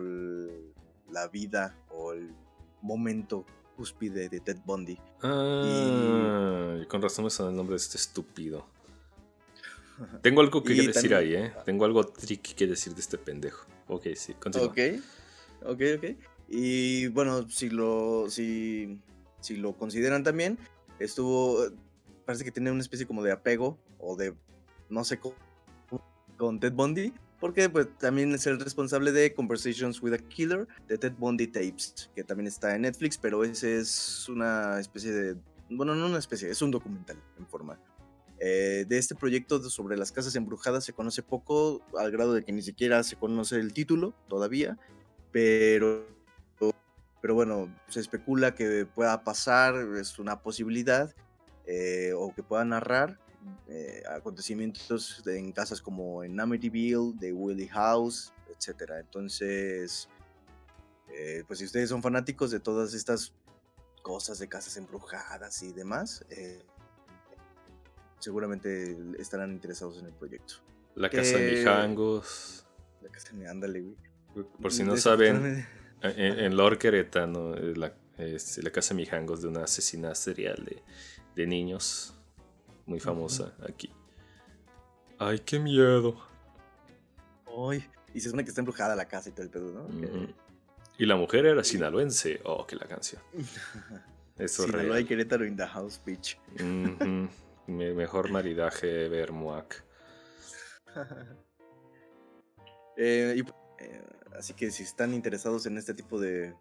la 1.10 1.28
vida 1.28 1.76
o 1.90 2.14
el 2.14 2.34
momento 2.82 3.46
cúspide 3.76 4.30
de 4.30 4.40
Ted 4.40 4.58
Bundy. 4.66 4.98
Ah, 5.22 6.78
y... 6.82 6.86
con 6.86 7.02
razón 7.02 7.26
me 7.26 7.32
suena 7.32 7.52
el 7.52 7.58
nombre 7.58 7.74
de 7.74 7.78
este 7.78 7.98
estúpido. 7.98 8.68
Tengo 10.22 10.42
algo 10.42 10.64
que 10.64 10.74
decir 10.74 11.14
ahí, 11.14 11.36
¿eh? 11.36 11.54
Tengo 11.66 11.86
algo 11.86 12.06
tricky 12.06 12.54
que 12.54 12.68
decir 12.68 12.94
de 12.94 13.02
este 13.02 13.18
pendejo. 13.18 13.66
Ok, 13.88 14.08
sí, 14.16 14.34
continúa. 14.34 14.68
Ok, 14.68 14.78
ok, 15.64 15.82
ok. 15.98 16.06
Y 16.48 17.08
bueno, 17.08 17.50
si 17.50 17.70
lo. 17.70 18.30
Si 18.30 19.02
si 19.46 19.56
lo 19.56 19.78
consideran 19.78 20.24
también, 20.24 20.58
estuvo, 21.00 21.60
parece 22.26 22.44
que 22.44 22.52
tiene 22.52 22.72
una 22.72 22.82
especie 22.82 23.06
como 23.06 23.24
de 23.24 23.32
apego 23.32 23.78
o 24.00 24.16
de, 24.16 24.34
no 24.90 25.04
sé, 25.04 25.20
con, 25.20 26.60
Ted 26.60 26.74
Bundy, 26.74 27.14
porque 27.40 27.70
pues 27.70 27.88
también 27.98 28.34
es 28.34 28.46
el 28.48 28.60
responsable 28.60 29.12
de 29.12 29.34
Conversations 29.34 30.02
with 30.02 30.14
a 30.14 30.18
Killer, 30.18 30.68
de 30.88 30.98
Ted 30.98 31.14
Bundy 31.18 31.48
Tapes, 31.48 32.10
que 32.16 32.24
también 32.24 32.48
está 32.48 32.76
en 32.76 32.82
Netflix, 32.82 33.18
pero 33.18 33.44
ese 33.44 33.80
es 33.80 34.28
una 34.28 34.80
especie 34.80 35.12
de, 35.12 35.38
bueno, 35.70 35.96
no 35.96 36.08
una 36.08 36.20
especie, 36.20 36.50
es 36.50 36.62
un 36.62 36.72
documental 36.72 37.18
en 37.38 37.48
forma. 37.48 37.80
Eh, 38.40 38.86
de 38.88 38.98
este 38.98 39.16
proyecto 39.16 39.62
sobre 39.70 39.96
las 39.96 40.12
casas 40.12 40.36
embrujadas 40.36 40.84
se 40.84 40.92
conoce 40.92 41.24
poco, 41.24 41.82
al 41.98 42.12
grado 42.12 42.34
de 42.34 42.44
que 42.44 42.52
ni 42.52 42.62
siquiera 42.62 43.02
se 43.04 43.16
conoce 43.16 43.56
el 43.58 43.72
título 43.72 44.14
todavía, 44.28 44.78
pero 45.32 46.15
pero 47.26 47.34
bueno, 47.34 47.76
se 47.88 48.02
especula 48.02 48.54
que 48.54 48.86
pueda 48.86 49.24
pasar, 49.24 49.74
es 50.00 50.20
una 50.20 50.44
posibilidad, 50.44 51.12
eh, 51.66 52.14
o 52.16 52.32
que 52.36 52.44
pueda 52.44 52.64
narrar 52.64 53.18
eh, 53.68 54.04
acontecimientos 54.16 55.24
en 55.26 55.52
casas 55.52 55.82
como 55.82 56.24
en 56.24 56.40
Amityville, 56.40 57.14
de 57.20 57.34
Willie 57.34 57.68
House, 57.70 58.32
etc. 58.48 58.92
Entonces, 59.00 60.08
eh, 61.10 61.44
pues 61.48 61.58
si 61.58 61.66
ustedes 61.66 61.90
son 61.90 62.04
fanáticos 62.04 62.52
de 62.52 62.60
todas 62.60 62.94
estas 62.94 63.34
cosas 64.04 64.38
de 64.38 64.48
casas 64.48 64.78
embrujadas 64.78 65.64
y 65.64 65.74
demás, 65.74 66.24
seguramente 68.20 68.96
estarán 69.18 69.52
interesados 69.52 69.98
en 69.98 70.06
el 70.06 70.14
proyecto. 70.14 70.58
La 70.94 71.10
casa 71.10 71.40
de 71.40 71.54
Mijangos. 71.54 72.68
La 73.02 73.10
casa 73.10 73.34
de 73.34 73.48
Ándale, 73.48 73.82
güey. 73.82 73.96
Por 74.62 74.72
si 74.72 74.84
no 74.84 74.96
saben, 74.96 75.66
en, 76.10 76.40
en 76.40 76.58
Lord 76.58 76.78
Querétano, 76.78 77.56
la, 77.56 77.94
este, 78.18 78.64
la 78.64 78.72
casa 78.72 78.94
de 78.94 79.02
Mijangos 79.02 79.42
de 79.42 79.48
una 79.48 79.64
asesina 79.64 80.16
serial 80.16 80.64
de, 80.66 80.84
de 81.36 81.48
niños. 81.48 82.14
Muy 82.86 83.00
famosa 83.00 83.54
aquí. 83.68 83.92
Ay, 85.18 85.40
qué 85.40 85.60
miedo. 85.60 86.16
Ay, 87.48 87.84
y 88.14 88.20
se 88.20 88.28
supone 88.28 88.44
que 88.44 88.50
está 88.50 88.62
embrujada 88.62 88.96
la 88.96 89.08
casa 89.08 89.30
y 89.30 89.32
todo 89.32 89.44
el 89.44 89.50
pedo, 89.50 89.72
¿no? 89.72 89.88
Y 90.98 91.06
la 91.06 91.16
mujer 91.16 91.46
era 91.46 91.64
sinaloense. 91.64 92.42
Oh, 92.44 92.66
que 92.66 92.76
la 92.76 92.86
canción. 92.86 93.22
Eso 94.38 94.64
Sinaloa 94.64 95.00
y 95.00 95.06
Querétaro 95.06 95.46
in 95.46 95.56
the 95.56 95.66
house, 95.66 96.02
bitch. 96.06 96.38
mejor 97.68 98.32
maridaje 98.32 99.10
ver 99.10 99.32
Muac. 99.32 99.84
eh, 102.98 103.36
y, 103.38 103.84
eh, 103.84 104.04
Así 104.38 104.54
que 104.54 104.72
si 104.72 104.84
están 104.84 105.14
interesados 105.14 105.66
en 105.66 105.78
este 105.78 105.94
tipo 105.94 106.20
de, 106.20 106.54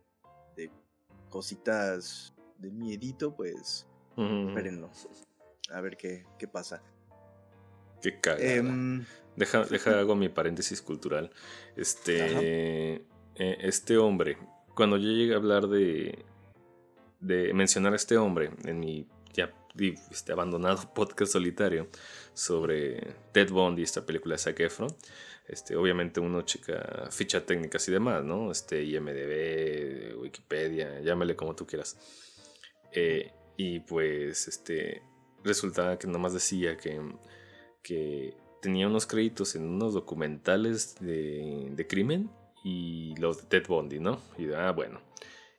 cositas 1.29 2.35
de 2.59 2.71
miedito, 2.71 3.35
pues 3.35 3.87
espérenlo. 4.17 4.91
A 5.71 5.81
ver 5.81 5.97
qué, 5.97 6.25
qué 6.39 6.47
pasa. 6.47 6.83
Qué 8.01 8.21
cagada. 8.21 8.45
Em, 8.45 9.05
deja, 9.37 9.65
deja 9.65 9.99
hago 9.99 10.15
mi 10.15 10.29
paréntesis 10.29 10.81
cultural. 10.81 11.31
Este, 11.77 12.95
eh, 12.95 13.05
este 13.35 13.97
hombre, 13.97 14.39
cuando 14.75 14.97
yo 14.97 15.09
llegué 15.09 15.35
a 15.35 15.39
hablar 15.39 15.67
de, 15.67 16.25
de 17.21 17.53
mencionar 17.55 17.95
a 17.95 17.97
este 17.97 18.17
hombre 18.17 18.51
en 18.65 18.79
mi 18.79 19.09
ya 19.33 19.53
este 20.11 20.33
abandonado 20.33 20.83
podcast 20.95 21.33
solitario 21.33 21.89
sobre 22.33 23.15
Ted 23.33 23.51
Bundy, 23.51 23.83
esta 23.83 24.07
película 24.07 24.35
de 24.35 24.39
Zac 24.39 24.61
Efron, 24.61 24.95
este, 25.47 25.77
obviamente 25.77 26.21
uno 26.21 26.43
checa 26.43 27.09
ficha 27.11 27.45
técnicas 27.45 27.87
y 27.89 27.93
demás, 27.93 28.25
¿no? 28.25 28.51
Este, 28.51 28.83
IMDB, 28.83 30.19
Wikipedia, 30.19 31.01
llámale 31.01 31.37
como 31.37 31.55
tú 31.55 31.67
quieras. 31.67 31.97
Eh, 32.93 33.33
y 33.57 33.81
pues, 33.81 34.49
este, 34.49 35.03
resultaba 35.43 35.99
que 35.99 36.07
nomás 36.07 36.33
decía 36.33 36.77
que, 36.77 37.01
que 37.83 38.37
tenía 38.63 38.87
unos 38.87 39.07
créditos 39.07 39.55
en 39.57 39.69
unos 39.69 39.93
documentales 39.93 40.97
de, 41.01 41.69
de 41.71 41.87
crimen 41.87 42.31
y 42.65 43.15
los 43.17 43.39
de 43.39 43.45
Ted 43.45 43.67
Bundy, 43.69 44.01
¿no? 44.01 44.21
Y 44.39 44.51
ah, 44.53 44.73
bueno. 44.73 45.01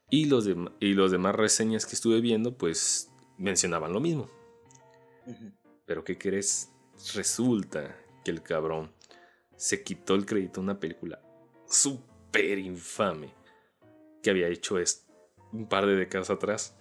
Y 0.10 0.26
los, 0.26 0.46
de, 0.46 0.56
y 0.80 0.94
los 0.94 1.12
demás 1.12 1.36
reseñas 1.36 1.86
que 1.86 1.94
estuve 1.94 2.22
viendo, 2.22 2.58
pues 2.58 3.12
mencionaban 3.38 3.94
lo 3.94 4.00
mismo. 4.00 4.30
Pero 5.86 6.04
¿qué 6.04 6.18
crees? 6.18 6.72
Resulta 7.14 7.96
que 8.24 8.32
el 8.32 8.42
cabrón 8.42 8.92
se 9.56 9.84
quitó 9.84 10.16
el 10.16 10.26
crédito 10.26 10.60
a 10.60 10.64
una 10.64 10.80
película 10.80 11.22
súper 11.68 12.60
infame 12.60 13.34
que 14.22 14.30
había 14.30 14.48
hecho 14.48 14.80
es 14.80 15.06
un 15.52 15.68
par 15.68 15.86
de 15.86 15.96
décadas 15.96 16.30
atrás. 16.30 16.76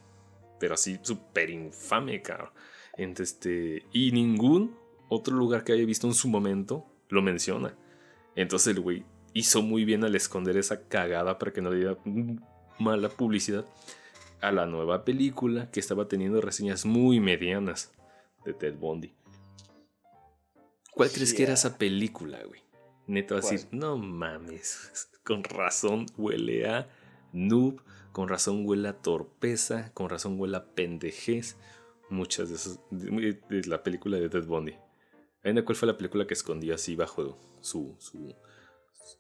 Pero 0.59 0.75
así 0.75 0.99
súper 1.03 1.51
infame, 1.51 2.23
cabrón. 2.23 2.51
este, 2.97 3.85
y 3.93 4.13
ningún 4.13 4.77
otro 5.09 5.37
lugar 5.37 5.65
que 5.65 5.73
haya 5.73 5.85
visto 5.85 6.07
en 6.07 6.15
su 6.15 6.29
momento 6.29 6.87
lo 7.09 7.23
menciona. 7.23 7.77
Entonces 8.35 8.75
el 8.75 8.81
güey 8.81 9.05
hizo 9.33 9.63
muy 9.63 9.85
bien 9.85 10.05
al 10.05 10.15
esconder 10.15 10.57
esa 10.57 10.89
cagada 10.89 11.39
para 11.39 11.53
que 11.53 11.61
no 11.61 11.71
le 11.71 11.79
diera 11.79 11.99
mala 12.79 13.09
publicidad 13.09 13.67
a 14.41 14.53
la 14.53 14.67
nueva 14.67 15.05
película 15.05 15.71
que 15.71 15.81
estaba 15.81 16.09
teniendo 16.09 16.41
reseñas 16.41 16.85
muy 16.87 17.21
medianas 17.21 17.93
de 18.45 18.55
Ted 18.55 18.77
Bundy. 18.77 19.15
¿Cuál 20.93 21.11
crees 21.11 21.35
que 21.35 21.43
era 21.43 21.55
esa 21.55 21.77
película, 21.77 22.43
güey? 22.45 22.64
Neto, 23.07 23.37
decir, 23.37 23.67
no 23.71 23.99
mames, 23.99 25.11
con 25.25 25.45
razón 25.45 26.07
huele 26.17 26.69
a 26.69 26.89
noob, 27.33 27.83
con 28.13 28.29
razón 28.29 28.67
huele 28.67 28.89
a 28.89 28.95
torpeza, 28.95 29.93
con 29.93 30.09
razón 30.09 30.39
huele 30.39 30.57
a 30.57 30.65
pendejez. 30.75 31.57
Muchas 32.11 32.51
de 32.51 32.55
esas, 32.57 32.81
de, 32.91 33.41
la 33.67 33.83
película 33.83 34.19
de 34.19 34.29
Ted 34.29 34.45
Bundy. 34.45 34.75
¿Cuál 35.43 35.77
fue 35.77 35.89
la 35.89 35.97
película 35.97 36.27
que 36.27 36.35
escondió 36.35 36.75
así 36.75 36.97
bajo 36.97 37.39
su, 37.61 37.97
su, 37.99 38.35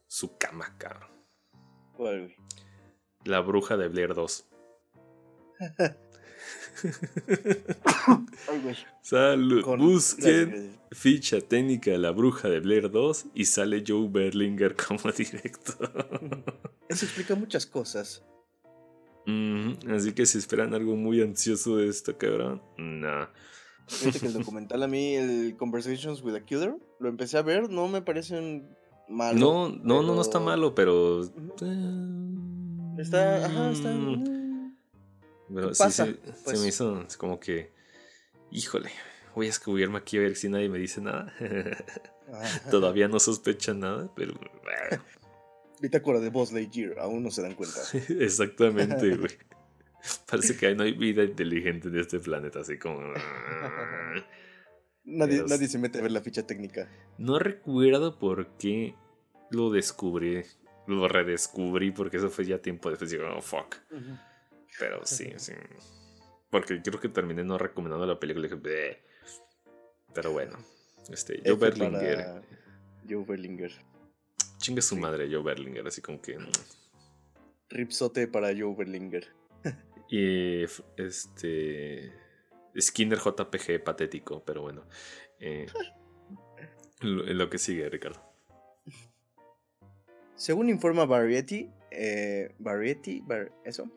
su 0.06 0.36
cama, 0.38 0.76
cabrón? 0.78 1.10
¿Cuál, 1.96 2.20
güey? 2.20 2.36
La 3.24 3.40
bruja 3.40 3.76
de 3.76 3.88
Blair 3.88 4.14
2. 4.14 4.48
Salud. 9.02 9.64
Busquen 9.78 10.74
ficha 10.94 11.40
técnica 11.40 11.90
de 11.90 11.98
la 11.98 12.12
bruja 12.12 12.48
de 12.48 12.60
Blair 12.60 12.90
2 12.90 13.26
y 13.34 13.44
sale 13.44 13.84
Joe 13.86 14.08
Berlinger 14.08 14.74
como 14.88 15.12
director. 15.12 15.90
Eso 16.88 17.04
explica 17.04 17.34
muchas 17.34 17.66
cosas. 17.66 18.24
así 19.90 20.12
que 20.12 20.26
si 20.26 20.38
esperan 20.38 20.74
algo 20.74 20.96
muy 20.96 21.20
ansioso 21.20 21.78
de 21.78 21.88
esto, 21.88 22.16
cabrón, 22.16 22.62
no. 22.78 23.28
Fíjate 23.86 24.20
que 24.20 24.26
el 24.28 24.32
documental 24.32 24.82
a 24.82 24.88
mí, 24.88 25.14
el 25.14 25.56
Conversations 25.58 26.22
with 26.22 26.34
a 26.34 26.44
Killer, 26.44 26.74
lo 27.00 27.08
empecé 27.08 27.36
a 27.36 27.42
ver, 27.42 27.68
no 27.68 27.88
me 27.88 28.00
parecen 28.00 28.66
malos. 29.08 29.40
No, 29.40 29.68
no, 29.68 30.02
no, 30.02 30.14
no 30.14 30.22
está 30.22 30.40
malo, 30.40 30.74
pero. 30.74 31.22
Está, 32.98 33.44
ajá, 33.44 33.70
está. 33.70 33.94
Pero 35.52 35.74
sí, 35.74 35.90
se, 35.90 36.06
pues. 36.44 36.60
me 36.60 36.68
hizo 36.68 37.06
como 37.18 37.38
que, 37.40 37.72
híjole, 38.50 38.90
voy 39.34 39.46
a 39.46 39.50
escubrirme 39.50 39.98
aquí 39.98 40.16
a 40.16 40.20
ver 40.20 40.36
si 40.36 40.48
nadie 40.48 40.68
me 40.68 40.78
dice 40.78 41.00
nada. 41.00 41.32
Todavía 42.70 43.08
no 43.08 43.18
sospecha 43.18 43.74
nada, 43.74 44.10
pero... 44.14 44.34
Bitácora 45.80 46.20
de 46.20 46.30
Buzz 46.30 46.52
Lightyear, 46.52 46.98
aún 46.98 47.22
no 47.22 47.30
se 47.30 47.42
dan 47.42 47.54
cuenta. 47.54 47.80
Exactamente, 48.20 49.16
güey. 49.16 49.32
Parece 50.30 50.56
que 50.56 50.74
no 50.74 50.82
hay 50.82 50.92
vida 50.92 51.24
inteligente 51.24 51.88
en 51.88 51.98
este 51.98 52.18
planeta, 52.18 52.60
así 52.60 52.78
como... 52.78 53.00
nadie, 55.04 55.42
nadie 55.46 55.68
se 55.68 55.78
mete 55.78 55.98
a 55.98 56.02
ver 56.02 56.12
la 56.12 56.20
ficha 56.20 56.46
técnica. 56.46 56.88
No 57.18 57.38
recuerdo 57.38 58.18
por 58.18 58.56
qué 58.56 58.94
lo 59.50 59.70
descubrí, 59.70 60.42
lo 60.86 61.08
redescubrí, 61.08 61.90
porque 61.90 62.18
eso 62.18 62.30
fue 62.30 62.44
ya 62.44 62.58
tiempo 62.58 62.90
después. 62.90 63.10
Digo, 63.10 63.24
oh, 63.34 63.40
fuck. 63.40 63.76
Pero 64.78 65.04
sí, 65.04 65.32
sí. 65.36 65.52
Porque 66.50 66.80
creo 66.82 67.00
que 67.00 67.08
terminé 67.08 67.44
no 67.44 67.58
recomendando 67.58 68.06
la 68.06 68.18
película. 68.18 68.48
Pero 70.14 70.32
bueno. 70.32 70.58
Este, 71.10 71.42
Joe 71.44 71.56
Berlinger. 71.56 72.42
Joe 73.08 73.24
Berlinger. 73.24 73.72
Chingue 74.58 74.82
su 74.82 74.96
madre, 74.96 75.28
Joe 75.30 75.42
Berlinger. 75.42 75.86
Así 75.86 76.00
como 76.00 76.20
que. 76.20 76.38
Mm. 76.38 76.50
Ripsote 77.70 78.28
para 78.28 78.48
Joe 78.48 78.74
Berlinger. 78.76 79.28
y 80.08 80.64
este. 80.96 82.12
Skinner 82.78 83.18
JPG 83.18 83.84
patético, 83.84 84.44
pero 84.44 84.62
bueno. 84.62 84.86
Eh, 85.38 85.66
lo, 87.00 87.50
que 87.50 87.58
sigue, 87.58 87.88
Ricardo. 87.88 88.20
Según 90.34 90.68
informa 90.68 91.04
Variety, 91.04 91.70
eh, 91.90 92.54
Variety, 92.58 93.22
eso, 93.64 93.88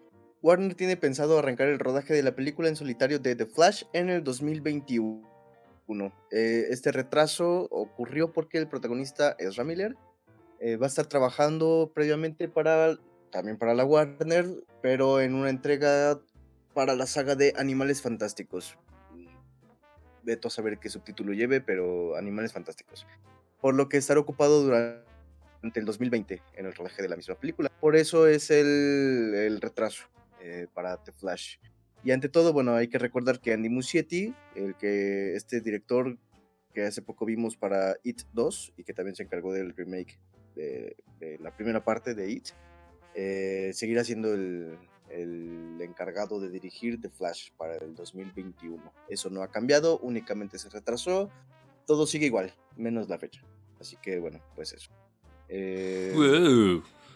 Warner 0.48 0.76
tiene 0.76 0.96
pensado 0.96 1.38
arrancar 1.38 1.68
el 1.68 1.78
rodaje 1.78 2.14
de 2.14 2.24
la 2.24 2.34
película 2.34 2.70
en 2.70 2.78
solitario 2.78 3.20
de 3.20 3.36
The 3.36 3.48
Flash 3.48 3.84
en 3.92 4.10
el 4.10 4.24
2021. 4.24 5.22
Eh, 6.32 6.68
este 6.70 6.94
retraso 6.94 7.68
ocurrió 7.70 8.32
porque 8.32 8.58
el 8.58 8.70
protagonista 8.70 9.36
Ezra 9.40 9.66
Miller 9.66 9.98
eh, 10.62 10.78
va 10.78 10.86
a 10.86 10.88
estar 10.88 11.06
trabajando 11.06 11.92
previamente 11.94 12.48
para 12.48 12.98
también 13.30 13.58
para 13.58 13.74
la 13.74 13.84
Warner, 13.84 14.46
pero 14.82 15.20
en 15.20 15.36
una 15.36 15.50
entrega 15.50 16.22
para 16.74 16.96
la 16.96 17.08
saga 17.08 17.36
de 17.36 17.54
Animales 17.58 18.02
Fantásticos. 18.02 18.78
Veto 20.24 20.48
a 20.48 20.52
saber 20.52 20.78
qué 20.80 20.88
subtítulo 20.88 21.34
lleve, 21.34 21.60
pero 21.60 22.16
Animales 22.16 22.54
Fantásticos. 22.54 23.06
Por 23.60 23.76
lo 23.76 23.90
que 23.90 23.98
estará 23.98 24.22
ocupado 24.22 24.64
durante 24.64 25.04
el 25.76 25.84
2020 25.84 26.42
en 26.54 26.66
el 26.66 26.74
rodaje 26.74 27.02
de 27.02 27.10
la 27.10 27.18
misma 27.18 27.36
película. 27.36 27.70
Por 27.82 27.98
eso 27.98 28.28
es 28.28 28.50
el 28.50 29.60
retraso. 29.60 30.08
Eh, 30.48 30.68
para 30.74 30.96
The 31.04 31.12
Flash. 31.12 31.58
Y 32.06 32.12
ante 32.12 32.30
todo, 32.30 32.54
bueno, 32.54 32.74
hay 32.76 32.88
que 32.88 32.98
recordar 32.98 33.42
que 33.42 33.52
Andy 33.52 33.68
Muschietti, 33.68 34.34
el 34.56 34.76
que 34.76 35.36
este 35.36 35.60
director 35.60 36.18
que 36.74 36.84
hace 36.84 37.02
poco 37.02 37.26
vimos 37.26 37.58
para 37.58 37.98
It 38.04 38.22
2 38.32 38.74
y 38.78 38.84
que 38.86 38.94
también 38.94 39.16
se 39.16 39.24
encargó 39.24 39.52
del 39.52 39.76
remake 39.76 40.18
de, 40.56 40.96
la 41.42 41.54
primera 41.54 41.84
parte 41.84 42.16
de 42.16 42.32
It, 42.32 42.48
eh, 43.14 43.72
seguirá 43.74 44.06
siendo 44.06 44.34
el, 44.34 44.78
el, 45.10 45.82
encargado 45.82 46.40
de 46.40 46.50
dirigir 46.50 47.02
The 47.02 47.10
Flash 47.10 47.50
para 47.58 47.76
el 47.76 47.94
2021. 47.94 48.94
Eso 49.10 49.30
no 49.30 49.42
ha 49.44 49.52
cambiado, 49.52 50.00
únicamente 50.00 50.60
se 50.60 50.70
retrasó, 50.70 51.30
todo 51.86 52.08
sigue 52.08 52.28
igual, 52.28 52.54
menos 52.78 53.10
la 53.10 53.20
fecha. 53.20 53.42
Así 53.82 53.98
que 54.02 54.20
bueno, 54.20 54.40
pues 54.56 54.72
eso. 54.72 54.92
Eh, 55.50 56.14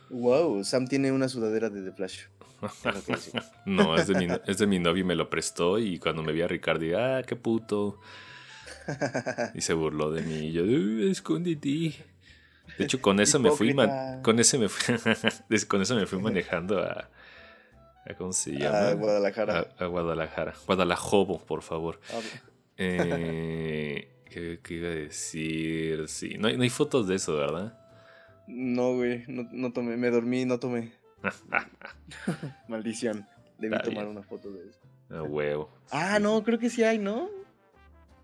wow. 0.10 0.20
wow, 0.20 0.64
Sam 0.66 0.86
tiene 0.86 1.14
una 1.14 1.30
sudadera 1.30 1.70
de 1.70 1.82
The 1.82 1.94
Flash. 1.94 2.26
no, 3.66 3.96
es 3.96 4.08
de, 4.08 4.16
mi, 4.16 4.28
es 4.46 4.58
de 4.58 4.68
mi 4.68 4.80
novio 4.80 5.02
y 5.02 5.08
me 5.08 5.16
lo 5.16 5.30
prestó. 5.30 5.80
Y 5.80 6.00
cuando 6.00 6.24
me 6.24 6.32
vi 6.32 6.42
a 6.42 6.48
Ricardo, 6.48 6.82
dije, 6.82 6.96
ah, 6.96 7.24
qué 7.26 7.36
puto. 7.36 8.00
Y 9.54 9.62
se 9.62 9.74
burló 9.74 10.12
de 10.12 10.22
mí. 10.22 10.48
Y 10.48 10.52
yo, 10.52 10.64
escondite. 11.10 11.94
De 12.78 12.86
hecho, 12.86 13.02
con 13.02 13.20
eso 13.20 13.40
me 13.40 13.52
fui. 13.52 13.76
Con 14.22 14.40
ese 14.40 14.58
me 14.58 14.70
fui. 14.70 14.96
con 15.68 15.82
eso 15.82 15.96
me 15.96 16.06
fui 16.06 16.20
manejando 16.20 16.80
a. 16.80 17.10
¿Cómo 18.18 18.34
se 18.34 18.52
llama? 18.52 18.90
A 18.90 18.94
Guadalajara. 18.94 19.68
A, 19.78 19.86
Guadalajara. 19.86 20.54
Guadalajobo, 20.66 21.46
por 21.46 21.62
favor. 21.62 22.00
Ah, 22.12 22.20
eh, 22.78 24.10
¿qué, 24.26 24.60
iba 24.70 24.88
a 24.88 24.92
decir? 24.92 26.08
Sí. 26.08 26.36
No 26.40 26.48
hay, 26.48 26.58
no 26.58 26.64
hay 26.64 26.70
fotos 26.70 27.08
de 27.08 27.16
eso, 27.16 27.36
¿verdad? 27.36 27.78
No, 28.48 28.96
güey. 28.96 29.24
No, 29.28 29.48
no 29.52 29.72
tomé. 29.72 29.98
Me 29.98 30.10
dormí, 30.10 30.46
no 30.46 30.60
tomé. 30.60 30.92
Maldición. 32.68 33.28
Debí 33.58 33.78
tomar 33.84 34.08
una 34.08 34.24
foto 34.24 34.52
de 34.52 34.70
eso. 34.70 34.80
A 35.10 35.24
huevo. 35.24 35.70
Ah, 35.92 36.20
no, 36.20 36.44
creo 36.44 36.58
que 36.58 36.70
sí 36.70 36.84
hay, 36.84 36.98
¿no? 36.98 37.30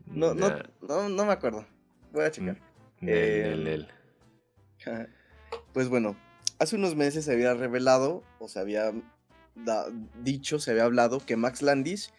No, 0.08 0.34
no, 0.34 0.50
no, 0.82 1.10
no 1.10 1.26
me 1.26 1.34
acuerdo. 1.34 1.66
Voy 2.12 2.24
a 2.24 2.32
checar. 2.32 2.58
Eh, 3.02 3.86
pues 5.74 5.90
bueno, 5.90 6.16
hace 6.60 6.76
unos 6.76 6.96
meses 6.96 7.26
se 7.26 7.34
había 7.34 7.54
revelado, 7.54 8.24
o 8.40 8.48
se 8.48 8.60
había 8.60 8.92
dicho, 10.24 10.60
se 10.60 10.72
había 10.72 10.86
hablado 10.86 11.20
que 11.20 11.36
Max 11.36 11.62
Landis, 11.62 12.14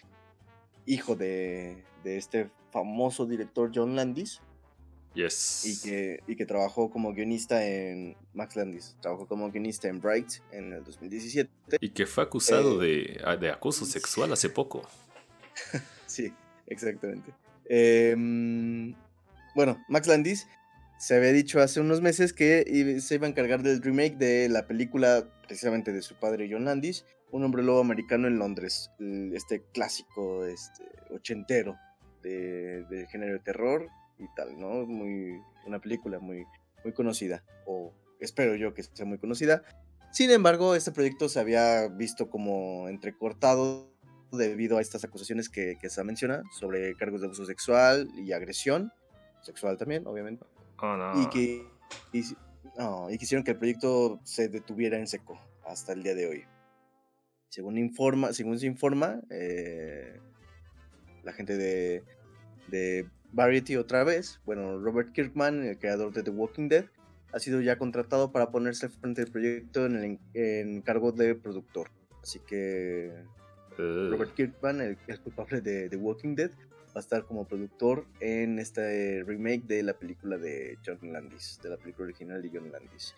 hijo 0.87 1.17
de, 1.17 1.85
de 2.05 2.17
este 2.17 2.51
famoso 2.71 3.27
director 3.27 3.71
John 3.75 3.97
Landis, 3.97 4.41
y 5.15 5.81
que, 5.81 6.21
y 6.27 6.37
que 6.37 6.47
trabajó 6.47 6.91
como 6.91 7.13
guionista 7.13 7.67
en 7.67 8.17
Max 8.35 8.57
Landis, 8.57 8.97
trabajó 9.01 9.27
como 9.27 9.51
guionista 9.51 9.89
en 9.89 10.01
Bright 10.01 10.29
en 10.53 10.73
el 10.73 10.85
2017. 10.85 11.51
Y 11.81 11.91
que 11.91 12.07
fue 12.07 12.23
acusado 12.23 12.83
eh, 12.83 13.19
de, 13.25 13.37
de, 13.39 13.51
acoso 13.51 13.85
sexual 13.85 14.33
hace 14.33 14.49
poco. 14.49 14.89
sí, 16.07 16.33
exactamente. 16.67 17.33
Em, 17.65 18.95
bueno, 19.55 19.83
Max 19.89 20.07
Landis 20.07 20.47
se 20.99 21.17
había 21.17 21.33
dicho 21.33 21.61
hace 21.61 21.81
unos 21.81 22.01
meses 22.01 22.33
que 22.33 23.01
se 23.01 23.15
iba 23.17 23.27
a 23.27 23.31
encargar 23.31 23.63
del 23.63 23.83
remake 23.83 24.17
de 24.17 24.49
la 24.49 24.67
película 24.67 25.29
precisamente 25.47 25.93
de 25.93 26.03
su 26.03 26.15
padre 26.15 26.49
John 26.51 26.65
Landis, 26.65 27.05
Un 27.31 27.45
hombre 27.45 27.63
lobo 27.63 27.81
americano 27.81 28.27
en 28.27 28.39
Londres, 28.39 28.91
este 29.33 29.63
clásico 29.73 30.47
este, 30.47 30.85
ochentero 31.11 31.77
de, 32.23 32.85
de 32.85 33.07
género 33.09 33.35
de 33.35 33.41
terror 33.41 33.89
y 34.19 34.27
tal, 34.35 34.59
¿no? 34.59 34.87
Muy, 34.87 35.41
una 35.67 35.81
película 35.81 36.19
muy, 36.19 36.45
muy 36.85 36.93
conocida, 36.93 37.45
o 37.67 37.93
espero 38.21 38.55
yo 38.57 38.75
que 38.75 38.83
sea 38.83 39.07
muy 39.07 39.19
conocida. 39.19 39.63
Sin 40.13 40.31
embargo, 40.31 40.75
este 40.75 40.93
proyecto 40.93 41.29
se 41.29 41.41
había 41.41 41.89
visto 41.89 42.31
como 42.31 42.89
entrecortado 42.89 43.91
debido 44.33 44.79
a 44.79 44.81
estas 44.81 45.05
acusaciones 45.05 45.49
que, 45.49 45.77
que 45.81 45.91
se 45.91 46.03
menciona 46.05 46.43
sobre 46.59 46.95
cargos 46.97 47.21
de 47.21 47.27
abuso 47.27 47.45
sexual 47.47 48.09
y 48.17 48.33
agresión, 48.33 48.93
sexual 49.43 49.77
también, 49.79 50.07
obviamente. 50.07 50.45
Oh, 50.81 50.97
no. 50.97 51.23
Y 51.23 51.29
que 51.29 51.67
Y, 52.13 52.25
y 53.11 53.19
quisieron 53.19 53.45
que 53.45 53.53
el 53.53 53.59
proyecto 53.59 54.21
se 54.25 54.49
detuviera 54.49 54.99
en 54.99 55.07
seco 55.07 55.39
hasta 55.65 55.93
el 55.93 56.03
día 56.03 56.15
de 56.15 56.27
hoy. 56.27 56.45
Según, 57.49 57.79
informa, 57.79 58.33
según 58.33 58.59
se 58.59 58.67
informa, 58.67 59.21
eh, 59.31 60.21
la 61.23 61.33
gente 61.33 61.57
de, 61.57 62.05
de 62.69 63.09
Variety 63.33 63.77
otra 63.77 64.05
vez, 64.05 64.41
bueno, 64.45 64.79
Robert 64.79 65.13
Kirkman, 65.13 65.65
el 65.65 65.79
creador 65.79 66.13
de 66.13 66.23
The 66.23 66.31
Walking 66.31 66.69
Dead, 66.69 66.87
ha 67.33 67.39
sido 67.39 67.61
ya 67.61 67.77
contratado 67.77 68.33
para 68.33 68.51
ponerse 68.51 68.87
al 68.87 68.93
frente 68.93 69.23
del 69.23 69.31
proyecto 69.31 69.87
en 69.87 69.97
el 69.97 70.19
en 70.35 70.83
cargo 70.83 71.13
de 71.13 71.35
productor. 71.35 71.91
Así 72.23 72.41
que 72.41 73.13
Robert 73.77 74.35
Kirkman, 74.35 74.81
el, 74.81 75.21
culpable 75.21 75.61
de 75.61 75.89
The 75.89 75.97
Walking 75.97 76.35
Dead, 76.35 76.51
va 76.51 76.97
a 76.97 77.01
estar 77.01 77.25
como 77.25 77.47
productor 77.47 78.07
en 78.21 78.59
este 78.59 79.23
remake 79.25 79.65
de 79.67 79.83
la 79.83 79.93
película 79.93 80.37
de 80.37 80.79
John 80.85 80.99
Landis, 81.13 81.61
de 81.63 81.71
la 81.71 81.77
película 81.77 82.07
original 82.07 82.43
de 82.43 82.51
John 82.53 82.73
Landis. 82.73 83.15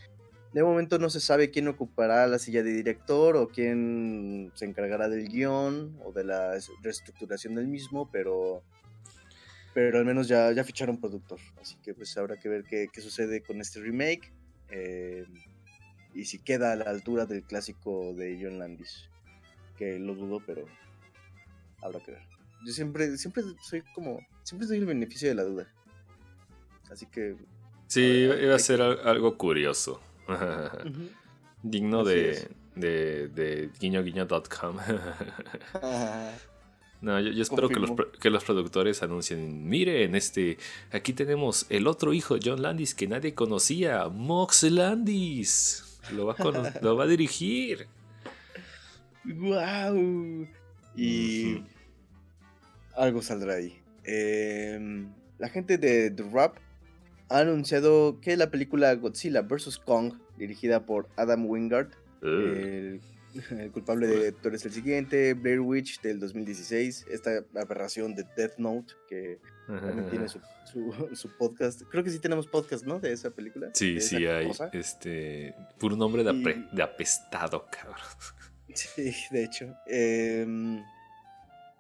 De 0.52 0.64
momento 0.64 0.98
no 0.98 1.10
se 1.10 1.20
sabe 1.20 1.50
quién 1.50 1.68
ocupará 1.68 2.26
la 2.26 2.40
silla 2.40 2.64
de 2.64 2.72
director 2.72 3.36
o 3.36 3.48
quién 3.48 4.50
se 4.54 4.64
encargará 4.64 5.08
del 5.08 5.28
guion 5.28 5.96
o 6.04 6.12
de 6.12 6.24
la 6.24 6.58
reestructuración 6.82 7.54
del 7.54 7.68
mismo, 7.68 8.10
pero, 8.10 8.64
pero 9.74 9.98
al 9.98 10.04
menos 10.04 10.28
ya, 10.28 10.50
ya 10.52 10.64
ficharon 10.64 10.98
productor. 10.98 11.38
Así 11.61 11.76
que 11.83 11.94
pues 11.94 12.16
habrá 12.16 12.38
que 12.38 12.48
ver 12.48 12.64
qué, 12.64 12.88
sucede 13.00 13.42
con 13.42 13.61
este 13.61 13.80
remake 13.80 14.33
eh, 14.70 15.24
y 16.14 16.24
si 16.24 16.38
queda 16.38 16.72
a 16.72 16.76
la 16.76 16.85
altura 16.85 17.26
del 17.26 17.42
clásico 17.42 18.12
de 18.14 18.38
John 18.40 18.59
Landis, 18.59 19.09
que 19.76 19.98
lo 19.98 20.14
dudo, 20.14 20.42
pero 20.44 20.64
habrá 21.83 22.00
que 22.00 22.12
ver. 22.12 22.22
Yo 22.64 22.72
siempre, 22.72 23.16
siempre 23.16 23.42
soy 23.62 23.83
como, 23.94 24.20
siempre 24.42 24.66
doy 24.66 24.78
el 24.78 24.87
beneficio 24.87 25.28
de 25.28 25.35
la 25.35 25.44
duda. 25.44 25.66
Así 26.90 27.06
que... 27.06 27.37
Sí, 27.87 28.02
iba 28.02 28.54
a 28.54 28.59
ser 28.59 28.83
algo 28.83 29.37
curioso. 29.37 30.00
Digno 31.62 32.04
de, 32.04 32.48
de, 32.74 33.28
de, 33.28 33.70
guiño 33.80 34.02
guiño.com. 34.02 34.78
No, 37.02 37.18
yo, 37.18 37.42
espero 37.42 37.68
que 37.70 37.80
los, 37.80 37.90
que 38.20 38.28
los, 38.28 38.44
productores 38.44 39.02
anuncien, 39.02 39.66
miren, 39.66 40.14
este, 40.14 40.58
aquí 40.92 41.14
tenemos 41.14 41.64
el 41.70 41.86
otro 41.86 42.12
hijo 42.12 42.34
de 42.34 42.40
John 42.44 42.60
Landis 42.60 42.94
que 42.94 43.08
nadie 43.08 43.34
conocía, 43.34 44.08
Mox 44.08 44.64
Landis. 44.64 45.98
Lo 46.14 46.26
va 46.26 46.34
a, 46.38 46.80
lo 46.82 46.96
va 46.96 47.04
a 47.04 47.06
dirigir. 47.06 47.86
¡Wow! 49.24 50.46
Y 50.94 51.62
algo 52.96 53.22
saldrá 53.22 53.54
ahí. 53.54 53.80
Em, 54.04 55.08
la 55.38 55.48
gente 55.48 55.78
de 55.78 56.10
The 56.10 56.24
Rap 56.30 56.56
ha 57.30 57.38
anunciado 57.38 58.20
que 58.20 58.36
la 58.36 58.50
película 58.50 58.94
Godzilla 58.94 59.42
vs. 59.42 59.78
Kong, 59.78 60.14
dirigida 60.36 60.84
por 60.84 61.08
Adam 61.16 61.46
Wingard, 61.46 61.90
el, 62.22 63.00
culpable 63.72 64.06
de 64.06 64.32
Tú 64.32 64.48
eres 64.48 64.64
el 64.64 64.72
siguiente, 64.72 65.34
Blair 65.34 65.60
Witch 65.60 66.00
del 66.00 66.20
2016, 66.20 67.06
esta 67.10 67.44
aberración 67.54 68.14
de 68.14 68.24
Death 68.36 68.58
Note, 68.58 68.94
que 69.08 69.40
también 69.66 70.10
tiene 70.10 70.26
su, 71.12 71.36
podcast. 71.38 71.82
Creo 71.90 72.04
que 72.04 72.10
sí 72.10 72.18
tenemos 72.18 72.46
podcast, 72.46 72.84
¿no? 72.84 72.98
De 72.98 73.12
esa 73.12 73.30
película. 73.30 73.70
Sí, 73.74 74.00
sí, 74.00 74.26
hay. 74.26 74.50
Este, 74.72 75.54
puro 75.78 75.96
nombre 75.96 76.24
de, 76.24 76.64
de 76.72 76.82
apestado, 76.82 77.66
cabrón. 77.70 77.96
Sí, 78.72 79.12
de 79.32 79.42
hecho. 79.42 79.74
Eh, 79.88 80.46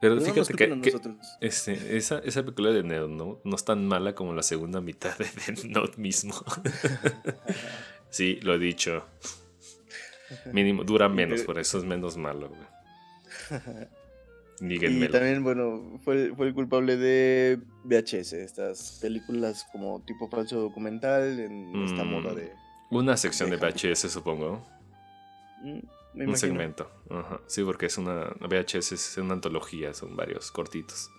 pero 0.00 0.18
fíjate 0.18 0.54
que, 0.54 0.98
este, 1.42 1.96
esa, 1.96 2.20
esa 2.20 2.42
película 2.42 2.70
de 2.70 2.82
Neo 2.82 3.06
¿no? 3.06 3.40
no 3.44 3.54
es 3.54 3.64
tan 3.64 3.86
mala 3.86 4.14
como 4.14 4.32
la 4.32 4.42
segunda 4.42 4.80
mitad 4.80 5.16
de 5.18 5.26
Death 5.26 5.64
Note 5.64 6.00
mismo. 6.00 6.34
sí, 8.08 8.40
lo 8.40 8.54
he 8.54 8.58
dicho. 8.58 9.04
Mínimo, 10.52 10.84
dura 10.84 11.08
menos, 11.08 11.42
por 11.42 11.58
eso 11.58 11.78
es 11.78 11.84
menos 11.84 12.16
malo, 12.16 12.50
Y 14.62 15.08
también, 15.08 15.42
bueno, 15.42 15.98
fue, 16.04 16.34
fue 16.36 16.48
el 16.48 16.54
culpable 16.54 16.98
de 16.98 17.58
VHS, 17.84 18.34
estas 18.34 18.98
películas 19.00 19.66
como 19.72 20.02
tipo 20.04 20.28
falso 20.28 20.60
documental 20.60 21.40
en 21.40 21.74
esta 21.82 22.04
moda 22.04 22.32
mm, 22.32 22.36
de... 22.36 22.52
Una 22.90 23.16
sección 23.16 23.48
de, 23.48 23.56
VHS, 23.56 24.10
supongo. 24.12 24.66
Mm, 25.62 26.28
un 26.28 26.36
segmento. 26.36 26.90
Sí, 27.46 27.62
porque 27.64 27.86
es 27.86 27.96
una 27.96 28.34
VHS, 28.40 28.92
es 28.92 29.16
una 29.16 29.32
antología, 29.32 29.94
son 29.94 30.14
varios 30.14 30.50
cortitos. 30.50 31.10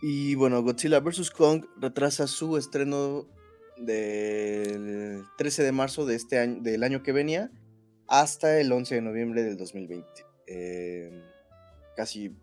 Y 0.00 0.36
bueno, 0.36 0.62
Godzilla 0.62 1.00
vs. 1.00 1.32
Kong 1.32 1.64
retrasa 1.80 2.28
su 2.28 2.56
estreno 2.56 3.26
del 3.76 5.24
13 5.36 5.64
de 5.64 5.72
marzo 5.72 6.06
de 6.06 6.14
este 6.14 6.38
año, 6.38 6.60
del 6.60 6.84
año 6.84 7.02
que 7.02 7.12
venía 7.12 7.50
hasta 8.10 8.60
el 8.60 8.70
11 8.70 8.96
de 8.96 9.00
noviembre 9.00 9.42
del 9.44 9.56
2020. 9.56 10.06
Em, 10.48 11.22
casi. 11.96 12.36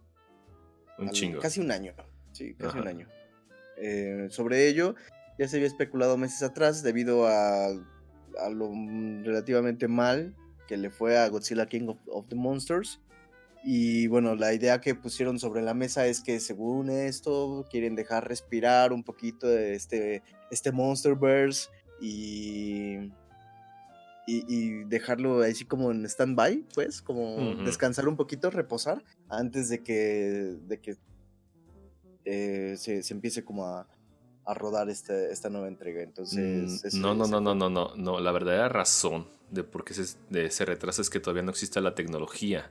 Un 0.98 1.10
chingo. 1.12 1.40
Casi 1.40 1.60
un 1.60 1.72
año. 1.72 1.94
Sí, 2.32 2.56
casi 2.56 2.80
un 2.80 2.88
año. 2.88 3.08
Eh, 3.78 4.28
sobre 4.32 4.68
ello, 4.68 4.96
ya 5.38 5.48
se 5.48 5.58
había 5.58 5.68
especulado 5.68 6.18
meses 6.18 6.42
atrás 6.42 6.82
debido 6.82 7.28
a, 7.28 7.68
a 7.68 8.50
lo 8.50 8.72
relativamente 9.24 9.88
mal 9.88 10.34
que 10.68 10.78
le 10.78 10.90
fue 10.90 11.18
a 11.18 11.28
Godzilla 11.30 11.68
King 11.68 11.94
of, 12.08 12.28
the 12.28 12.36
Monsters. 12.36 13.02
Y 13.64 14.08
bueno, 14.08 14.36
la 14.36 14.54
idea 14.54 14.80
que 14.80 14.96
pusieron 14.96 15.38
sobre 15.38 15.62
la 15.62 15.74
mesa 15.74 16.08
es 16.08 16.22
que 16.22 16.40
según 16.40 16.90
esto 16.90 17.66
quieren 17.70 17.96
dejar 17.96 18.28
respirar 18.28 18.94
un 18.94 19.04
poquito 19.04 19.48
de 19.48 19.76
este, 19.76 20.24
este 20.50 20.72
Monsterverse 20.72 21.70
y, 22.00 23.12
y, 24.28 24.84
dejarlo 24.84 25.42
así 25.42 25.64
como 25.64 25.90
en 25.92 26.06
stand-by, 26.06 26.66
pues, 26.76 27.02
como 27.02 27.56
descansar 27.64 28.08
un 28.10 28.18
poquito, 28.18 28.50
reposar, 28.50 29.04
antes 29.30 29.70
de 29.70 29.82
que, 29.82 30.58
de 30.68 30.82
que 30.82 30.98
eh, 32.26 32.76
se, 32.78 33.04
se, 33.04 33.14
empiece 33.14 33.46
como 33.46 33.66
a, 33.66 33.88
a 34.46 34.54
rodar 34.54 34.90
este, 34.90 35.32
esta 35.32 35.50
nueva 35.50 35.70
entrega. 35.70 36.02
Entonces, 36.04 36.94
mm, 36.94 37.02
no, 37.02 37.16
no, 37.16 37.26
no, 37.28 37.40
no, 37.40 37.56
no, 37.56 37.70
no, 37.70 37.96
no. 37.96 38.20
La 38.20 38.32
verdadera 38.34 38.68
razón 38.68 39.28
de 39.50 39.64
por 39.64 39.86
qué 39.86 39.94
se, 39.94 40.18
de, 40.30 40.52
se 40.52 40.66
retrasa 40.66 41.02
es 41.02 41.10
que 41.10 41.22
todavía 41.22 41.44
no 41.44 41.52
existe 41.52 41.80
la 41.80 41.96
tecnología. 41.96 42.70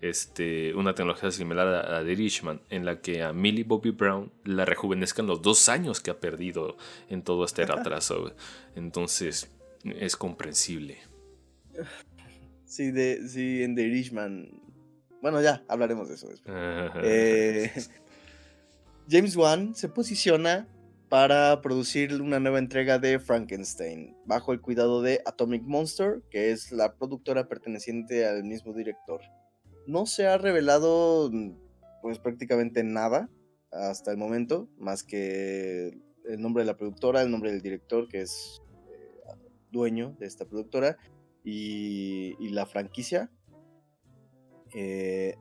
Este, 0.00 0.74
una 0.74 0.94
tecnología 0.94 1.30
similar 1.30 1.66
a 1.66 1.90
la 1.90 2.04
de 2.04 2.14
Richman, 2.14 2.60
en 2.70 2.84
la 2.84 3.00
que 3.00 3.22
a 3.22 3.32
Millie 3.32 3.64
Bobby 3.64 3.90
Brown 3.90 4.30
la 4.44 4.64
rejuvenezcan 4.64 5.26
los 5.26 5.42
dos 5.42 5.68
años 5.68 6.00
que 6.00 6.10
ha 6.10 6.20
perdido 6.20 6.76
en 7.08 7.22
todo 7.22 7.44
este 7.44 7.64
retraso. 7.66 8.32
Entonces, 8.74 9.48
es 9.98 10.16
comprensible. 10.16 10.98
Sí, 12.64 12.90
de, 12.90 13.28
sí 13.28 13.62
en 13.62 13.74
The 13.74 13.84
Richman. 13.84 14.50
Bueno, 15.22 15.40
ya 15.40 15.64
hablaremos 15.68 16.08
de 16.08 16.14
eso 16.14 16.28
después. 16.28 16.54
Eh, 17.02 17.72
James 19.08 19.36
Wan 19.36 19.74
se 19.74 19.88
posiciona 19.88 20.68
para 21.08 21.60
producir 21.62 22.20
una 22.20 22.40
nueva 22.40 22.58
entrega 22.58 22.98
de 22.98 23.20
Frankenstein, 23.20 24.16
bajo 24.24 24.52
el 24.52 24.60
cuidado 24.60 25.02
de 25.02 25.22
Atomic 25.24 25.62
Monster, 25.62 26.22
que 26.30 26.50
es 26.50 26.72
la 26.72 26.96
productora 26.96 27.48
perteneciente 27.48 28.26
al 28.26 28.42
mismo 28.42 28.72
director. 28.72 29.20
No 29.86 30.06
se 30.06 30.26
ha 30.26 30.36
revelado 30.36 31.30
pues 32.02 32.18
prácticamente 32.18 32.82
nada 32.82 33.30
hasta 33.70 34.10
el 34.10 34.16
momento, 34.16 34.68
más 34.78 35.04
que 35.04 35.98
el 36.28 36.40
nombre 36.40 36.62
de 36.62 36.66
la 36.66 36.76
productora, 36.76 37.22
el 37.22 37.30
nombre 37.30 37.52
del 37.52 37.62
director, 37.62 38.08
que 38.08 38.22
es 38.22 38.60
dueño 39.76 40.16
de 40.18 40.26
esta 40.26 40.44
productora, 40.46 40.96
y, 41.46 42.48
la 42.50 42.66
franquicia. 42.66 43.30
Eh, 44.74 45.36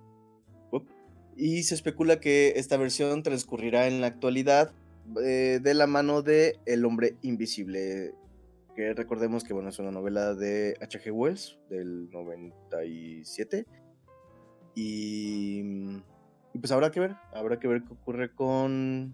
y 1.36 1.64
se 1.64 1.76
especula 1.76 2.20
que 2.20 2.54
esta 2.56 2.78
versión 2.78 3.24
transcurrirá 3.24 3.88
en 3.88 4.00
la 4.00 4.08
actualidad 4.08 4.72
eh, 5.22 5.60
de 5.62 5.74
la 5.74 5.88
mano 5.88 6.22
de 6.22 6.60
El 6.66 6.86
hombre 6.86 7.18
invisible, 7.22 8.14
que 8.76 8.94
recordemos 8.94 9.44
que 9.44 9.54
bueno, 9.54 9.70
es 9.70 9.80
una 9.80 9.92
novela 9.92 10.34
de 10.34 10.76
H.G. 10.80 11.12
Wells 11.12 11.58
del 11.70 12.10
97. 12.12 13.66
Y, 14.76 15.62
y, 16.54 16.60
pues 16.60 16.72
habrá 16.72 16.92
que 16.92 17.00
ver, 17.00 17.16
habrá 17.34 17.60
que 17.60 17.68
ver 17.68 17.84
qué 17.84 17.94
ocurre 17.94 18.34
con, 18.34 19.14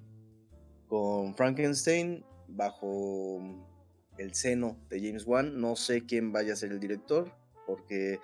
con 0.87 1.35
Frankenstein 1.35 2.23
bajo 2.47 3.39
el 4.21 4.33
seno 4.33 4.77
de 4.89 4.99
James 4.99 5.25
Wan. 5.25 5.59
No 5.59 5.75
sé 5.75 6.05
quién 6.05 6.31
vaya 6.31 6.53
a 6.53 6.55
ser 6.55 6.71
el 6.71 6.79
director, 6.79 7.31
porque, 7.65 8.19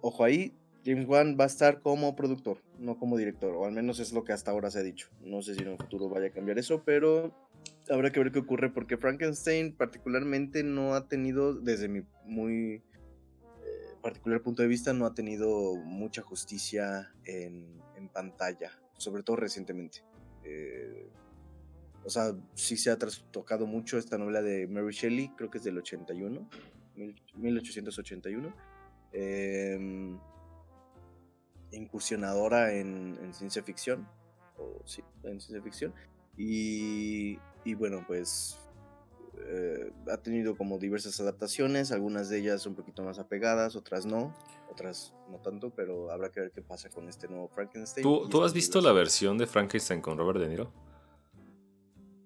ojo 0.00 0.24
ahí, 0.24 0.54
James 0.84 1.06
Wan 1.08 1.36
va 1.38 1.44
a 1.44 1.46
estar 1.46 1.80
como 1.80 2.14
productor, 2.14 2.58
no 2.78 2.98
como 2.98 3.16
director, 3.16 3.54
o 3.54 3.64
al 3.64 3.72
menos 3.72 4.00
es 4.00 4.12
lo 4.12 4.24
que 4.24 4.32
hasta 4.32 4.50
ahora 4.50 4.70
se 4.70 4.80
ha 4.80 4.82
dicho. 4.82 5.08
No 5.22 5.40
sé 5.42 5.54
si 5.54 5.62
en 5.62 5.68
el 5.68 5.78
futuro 5.78 6.08
vaya 6.08 6.26
a 6.28 6.30
cambiar 6.30 6.58
eso, 6.58 6.82
pero 6.84 7.34
habrá 7.88 8.10
que 8.10 8.20
ver 8.20 8.32
qué 8.32 8.40
ocurre 8.40 8.70
porque 8.70 8.96
Frankenstein 8.96 9.74
particularmente 9.74 10.62
no 10.62 10.94
ha 10.94 11.08
tenido, 11.08 11.54
desde 11.54 11.88
mi 11.88 12.02
muy 12.26 12.82
eh, 13.62 13.94
particular 14.02 14.42
punto 14.42 14.62
de 14.62 14.68
vista, 14.68 14.92
no 14.92 15.06
ha 15.06 15.14
tenido 15.14 15.76
mucha 15.76 16.22
justicia 16.22 17.12
en, 17.24 17.82
pantalla, 18.12 18.70
sobre 18.98 19.24
todo 19.24 19.36
recientemente. 19.36 20.04
Eh, 20.44 21.08
o 22.04 22.10
sea, 22.10 22.34
sí 22.54 22.76
se 22.76 22.90
ha 22.90 22.98
tocado 23.30 23.66
mucho 23.66 23.98
esta 23.98 24.18
novela 24.18 24.42
de 24.42 24.66
Mary 24.66 24.92
Shelley, 24.92 25.30
creo 25.36 25.50
que 25.50 25.58
es 25.58 25.64
del 25.64 25.78
81, 25.78 26.48
1881. 27.36 28.54
Em, 29.12 30.18
incursionadora 31.70 32.74
en, 32.74 33.32
ciencia 33.32 33.62
ficción, 33.62 34.08
o 34.58 34.80
sí, 34.84 35.02
en 35.22 35.40
ciencia 35.40 35.62
ficción. 35.62 35.94
Y, 36.36 37.38
y 37.64 37.74
bueno, 37.74 38.04
pues 38.06 38.58
eh, 39.38 39.92
ha 40.10 40.16
tenido 40.18 40.56
como 40.56 40.78
diversas 40.78 41.20
adaptaciones, 41.20 41.92
algunas 41.92 42.28
de 42.28 42.38
ellas 42.38 42.66
un 42.66 42.74
poquito 42.74 43.02
más 43.02 43.18
apegadas, 43.18 43.76
otras 43.76 44.04
no, 44.04 44.34
otras 44.70 45.14
no 45.30 45.38
tanto, 45.38 45.70
pero 45.70 46.10
habrá 46.10 46.30
que 46.30 46.40
ver 46.40 46.50
qué 46.52 46.62
pasa 46.62 46.90
con 46.90 47.08
este 47.08 47.28
nuevo 47.28 47.48
Frankenstein. 47.48 48.02
¿Tú, 48.02 48.28
¿tú 48.28 48.42
has 48.42 48.52
visto 48.52 48.80
la 48.80 48.92
versión 48.92 49.38
de 49.38 49.46
Frankenstein 49.46 50.00
con 50.00 50.18
Robert 50.18 50.40
De 50.40 50.48
Niro? 50.48 50.72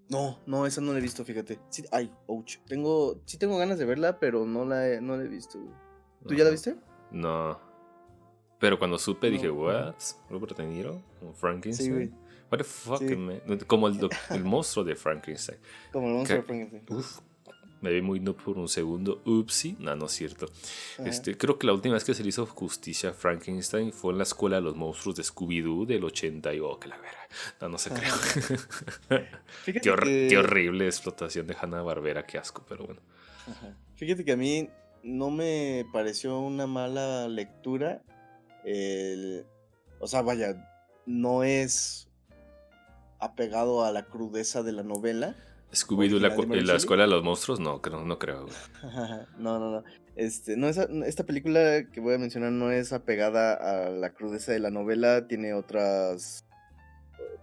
No, 0.09 0.39
no, 0.47 0.67
esa 0.67 0.81
no 0.81 0.93
la 0.93 0.99
he 0.99 1.03
visto, 1.03 1.25
fíjate. 1.25 1.59
Sí, 1.69 1.85
ay, 1.93 2.11
ouch. 2.27 2.59
Tengo, 2.67 3.21
sí 3.27 3.37
tengo 3.37 3.59
ganas 3.59 3.79
de 3.79 3.85
verla, 3.85 4.19
pero 4.19 4.47
no 4.47 4.65
la 4.65 4.89
he, 4.89 5.01
no 5.01 5.17
la 5.17 5.25
he 5.25 5.29
visto. 5.29 5.59
¿Tú 6.27 6.35
ya 6.35 6.45
la 6.45 6.51
viste? 6.51 6.77
No. 7.11 7.59
Pero 8.59 8.79
cuando 8.79 8.99
supe 8.99 9.31
dije, 9.31 9.51
¿what? 9.51 9.95
¿Robert 10.31 10.57
De 10.57 10.67
Niro? 10.67 11.03
¿Frankenstein? 11.35 11.89
Sí, 11.89 11.93
güey. 11.93 12.13
What 12.51 12.59
the 12.59 12.65
fuck, 12.65 13.03
man? 13.03 13.41
Como 13.67 13.89
el, 13.89 14.09
el, 14.31 14.45
monstruo 14.45 14.85
de 14.85 14.97
Frankenstein. 14.97 15.59
Como 15.93 16.09
el 16.09 16.15
monstruo 16.15 16.39
de 16.39 16.45
Frankenstein. 16.45 16.99
Uf, 16.99 17.21
me 17.81 17.93
vi 17.93 18.03
muy 18.03 18.21
no 18.21 18.35
por 18.35 18.59
un 18.59 18.69
segundo. 18.69 19.23
Upsi, 19.25 19.77
no, 19.79 19.95
no 19.95 20.07
es 20.07 20.13
cierto. 20.13 20.47
Este, 21.05 21.37
creo 21.37 21.59
que 21.59 21.67
la 21.67 21.73
última 21.73 21.95
vez 21.95 22.05
que 22.05 22.15
se 22.15 22.23
le 22.23 22.31
hizo 22.31 22.45
justicia 22.47 23.11
a 23.11 23.13
Frankenstein 23.13 23.93
fue 23.93 24.13
en 24.13 24.19
la 24.19 24.25
escuela 24.25 24.57
de 24.57 24.63
los 24.63 24.77
monstruos 24.77 25.17
de 25.17 25.23
Scooby-Doo 25.23 25.87
del 25.87 26.05
80 26.05 26.55
y 26.55 26.61
oh, 26.61 26.79
que 26.79 26.89
la 26.89 26.99
vera. 26.99 27.29
No, 27.61 27.69
no 27.69 27.79
se 27.79 27.91
creo. 27.91 28.15
qué, 29.65 29.81
qué, 29.81 30.39
horrible 30.39 30.87
explotación 30.87 31.47
de 31.47 31.57
Hanna 31.61 31.83
Barbera, 31.83 32.27
qué 32.27 32.39
asco, 32.39 32.65
pero 32.69 32.85
bueno. 32.85 33.01
Fíjate 33.95 34.25
que 34.25 34.33
a 34.33 34.37
mí 34.37 34.69
no 35.03 35.31
me 35.31 35.87
pareció 35.93 36.39
una 36.41 36.67
mala 36.67 37.29
lectura. 37.29 38.03
El, 38.65 39.47
o 40.01 40.07
sea, 40.07 40.23
vaya, 40.23 40.69
no 41.07 41.45
es 41.45 42.09
apegado 43.21 43.85
a 43.85 43.93
la 43.93 44.07
crudeza 44.07 44.63
de 44.63 44.73
la 44.73 44.83
novela 44.83 45.37
Scooby-Doo, 45.73 46.19
la, 46.19 46.35
la, 46.63 46.77
escuela 46.77 47.03
de 47.03 47.11
los 47.11 47.23
monstruos, 47.23 47.61
no, 47.61 47.81
no 47.81 48.19
creo. 48.19 48.47
no, 49.39 49.59
no, 49.59 49.71
no. 49.71 49.85
Este, 50.17 50.57
no 50.57 50.69
esta 50.69 51.25
película 51.25 51.85
que 51.93 52.01
voy 52.01 52.15
a 52.15 52.19
mencionar 52.19 52.53
no 52.53 52.73
es 52.73 52.93
apegada 52.93 53.55
a 53.55 53.91
la 53.91 54.11
crudeza 54.11 54.53
de 54.53 54.61
la 54.61 54.71
novela, 54.71 55.29
tiene 55.29 55.53
otras. 55.53 56.45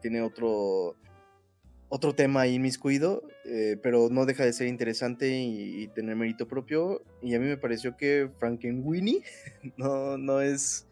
Tiene 0.01 0.21
otro. 0.21 0.95
Otro 1.88 2.15
tema 2.15 2.41
ahí 2.41 2.55
inmiscuido, 2.55 3.21
eh, 3.45 3.78
pero 3.82 4.09
no 4.09 4.26
deja 4.26 4.43
de 4.43 4.53
ser 4.53 4.67
interesante 4.67 5.30
y, 5.30 5.88
tener 5.89 6.15
mérito 6.15 6.47
propio. 6.47 7.03
Y 7.21 7.36
a 7.36 7.39
mí 7.39 7.45
me 7.45 7.57
pareció 7.57 7.95
que 7.95 8.30
Frankenweenie 8.39 9.21
no, 9.78 10.17
no, 10.17 10.41
es, 10.41 10.88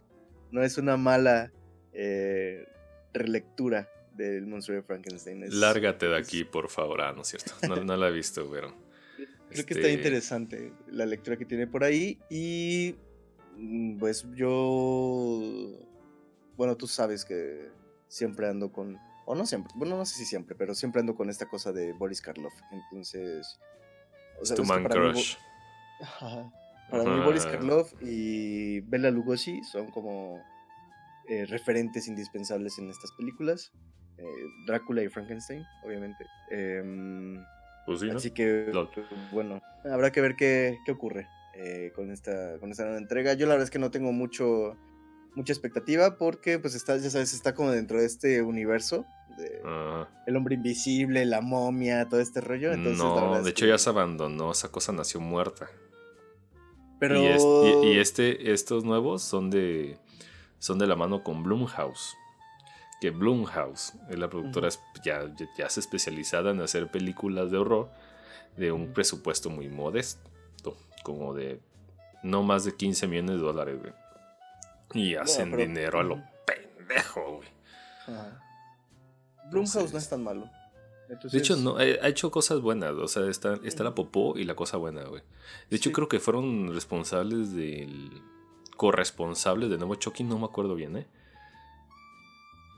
no 0.51 0.61
es 0.61 0.77
una 0.77 0.95
mala 0.95 1.51
eh, 1.93 2.67
relectura 3.11 3.89
del 4.15 4.45
monstruo 4.45 4.77
de 4.77 4.83
Frankenstein. 4.83 5.43
Lárgate 5.59 6.07
de 6.07 6.17
aquí, 6.17 6.43
por 6.43 6.69
favor. 6.69 7.01
Ah, 7.01 7.13
no 7.13 7.21
es 7.21 7.29
cierto. 7.29 7.53
No, 7.83 7.97
la 7.97 8.07
he 8.07 8.11
visto, 8.11 8.49
pero. 8.49 8.73
Creo 9.49 9.65
que 9.65 9.73
está 9.75 9.87
este 9.87 9.93
interesante 9.93 10.73
la 10.87 11.05
lectura 11.05 11.37
que 11.37 11.45
tiene 11.45 11.67
por 11.67 11.83
ahí. 11.83 12.19
Y. 12.29 12.95
Mm, 13.57 13.97
pues 13.97 14.25
yo. 14.33 15.39
Bueno, 16.55 16.77
tú 16.77 16.87
sabes 16.87 17.25
que 17.25 17.69
siempre 18.07 18.47
ando 18.47 18.71
con. 18.71 18.97
O 19.25 19.35
no 19.35 19.45
siempre. 19.45 19.71
Bueno, 19.75 19.97
no 19.97 20.05
sé 20.05 20.15
si 20.15 20.25
siempre, 20.25 20.55
pero 20.55 20.75
siempre 20.75 21.01
ando 21.01 21.15
con 21.15 21.29
esta 21.29 21.47
cosa 21.47 21.71
de 21.71 21.93
Boris 21.93 22.21
Karloff. 22.21 22.53
Entonces. 22.71 23.59
O 24.39 24.45
sea, 24.45 24.55
tu 24.55 24.63
man 24.63 24.83
crush. 24.83 25.35
para 26.89 27.03
mí, 27.03 27.23
Boris 27.23 27.45
Karloff 27.45 27.93
y 28.01 28.81
Bella 28.81 29.11
Lugosi 29.11 29.63
son 29.63 29.89
como. 29.91 30.41
Eh, 31.29 31.45
referentes 31.45 32.09
indispensables 32.09 32.77
en 32.79 32.89
estas 32.89 33.13
películas. 33.13 33.71
Eh, 34.17 34.23
Drácula 34.65 35.03
y 35.03 35.09
Frankenstein, 35.09 35.63
obviamente. 35.85 36.25
Em, 36.51 37.43
pues 37.85 38.01
así 38.03 38.31
que, 38.31 38.71
bueno, 39.31 39.61
habrá 39.83 40.11
que 40.11 40.21
ver 40.21 40.35
qué, 40.35 40.77
ocurre 40.89 41.27
eh, 41.55 41.91
con, 41.95 42.11
esta, 42.11 42.57
con 42.59 42.71
esta 42.71 42.83
nueva 42.83 42.99
entrega. 42.99 43.33
Yo 43.33 43.45
la 43.45 43.53
verdad 43.53 43.65
es 43.65 43.71
que 43.71 43.79
no 43.79 43.91
tengo 43.91 44.11
mucho 44.11 44.77
mucha 45.35 45.51
expectativa 45.51 46.17
porque 46.17 46.59
pues 46.59 46.75
está, 46.75 46.95
ya 46.97 47.09
sabes, 47.09 47.33
está 47.33 47.55
como 47.55 47.71
dentro 47.71 47.99
de 47.99 48.05
este 48.05 48.43
universo 48.43 49.03
de 49.35 49.61
el 50.27 50.35
hombre 50.35 50.55
invisible, 50.55 51.25
la 51.25 51.41
momia, 51.41 52.07
todo 52.07 52.19
este 52.19 52.39
rollo. 52.39 52.71
Entonces, 52.71 53.03
no, 53.03 53.41
de 53.41 53.49
hecho 53.49 53.65
ya 53.65 53.77
se 53.77 53.89
abandonó, 53.89 54.51
esa 54.51 54.69
cosa 54.69 54.91
nació 54.91 55.19
muerta. 55.19 55.69
Pero... 56.99 57.19
Y, 57.83 57.97
este, 57.97 58.53
estos 58.53 58.85
nuevos 58.85 59.23
son 59.23 59.49
de, 59.49 59.97
son 60.59 60.77
de 60.77 60.87
la 60.87 60.95
mano 60.95 61.23
con 61.23 61.43
Blumhouse 61.43 62.15
que 62.99 63.09
Blumhouse 63.11 63.93
es 64.09 64.17
la 64.17 64.29
productora 64.29 64.69
ya, 65.03 65.29
ya 65.57 65.65
es 65.65 65.77
especializada 65.77 66.51
en 66.51 66.61
hacer 66.61 66.89
películas 66.89 67.51
de 67.51 67.57
horror 67.57 67.89
de 68.57 68.71
un 68.71 68.93
presupuesto 68.93 69.49
muy 69.49 69.69
modesto, 69.69 70.77
como 71.03 71.33
de 71.33 71.59
no 72.23 72.43
más 72.43 72.65
de 72.65 72.75
15 72.75 73.07
millones 73.07 73.37
de 73.37 73.41
dólares, 73.41 73.79
güey. 73.79 73.93
Y 74.93 75.15
hacen 75.15 75.55
dinero 75.55 75.99
a 75.99 76.03
lo 76.03 76.21
pendejo, 76.45 77.37
güey. 77.37 77.49
Blumhouse 79.49 79.91
no 79.91 79.99
es 79.99 80.09
tan 80.09 80.23
malo. 80.23 80.49
De 81.07 81.37
hecho, 81.37 81.55
no, 81.57 81.77
ha 81.77 82.07
hecho 82.07 82.31
cosas 82.31 82.61
buenas. 82.61 82.93
O 82.93 83.07
sea, 83.07 83.29
está, 83.29 83.59
está 83.63 83.83
la 83.83 83.93
popó 83.93 84.37
y 84.37 84.45
la 84.45 84.55
cosa 84.55 84.77
buena, 84.77 85.03
güey. 85.03 85.21
De 85.69 85.77
hecho, 85.77 85.91
creo 85.91 86.07
que 86.07 86.19
fueron 86.19 86.73
responsables 86.73 87.53
del. 87.53 88.21
corresponsables 88.77 89.69
de 89.69 89.77
nuevo 89.77 89.95
Chucky, 89.95 90.23
no 90.23 90.39
me 90.39 90.45
acuerdo 90.45 90.75
bien, 90.75 90.97
¿eh? 90.97 91.07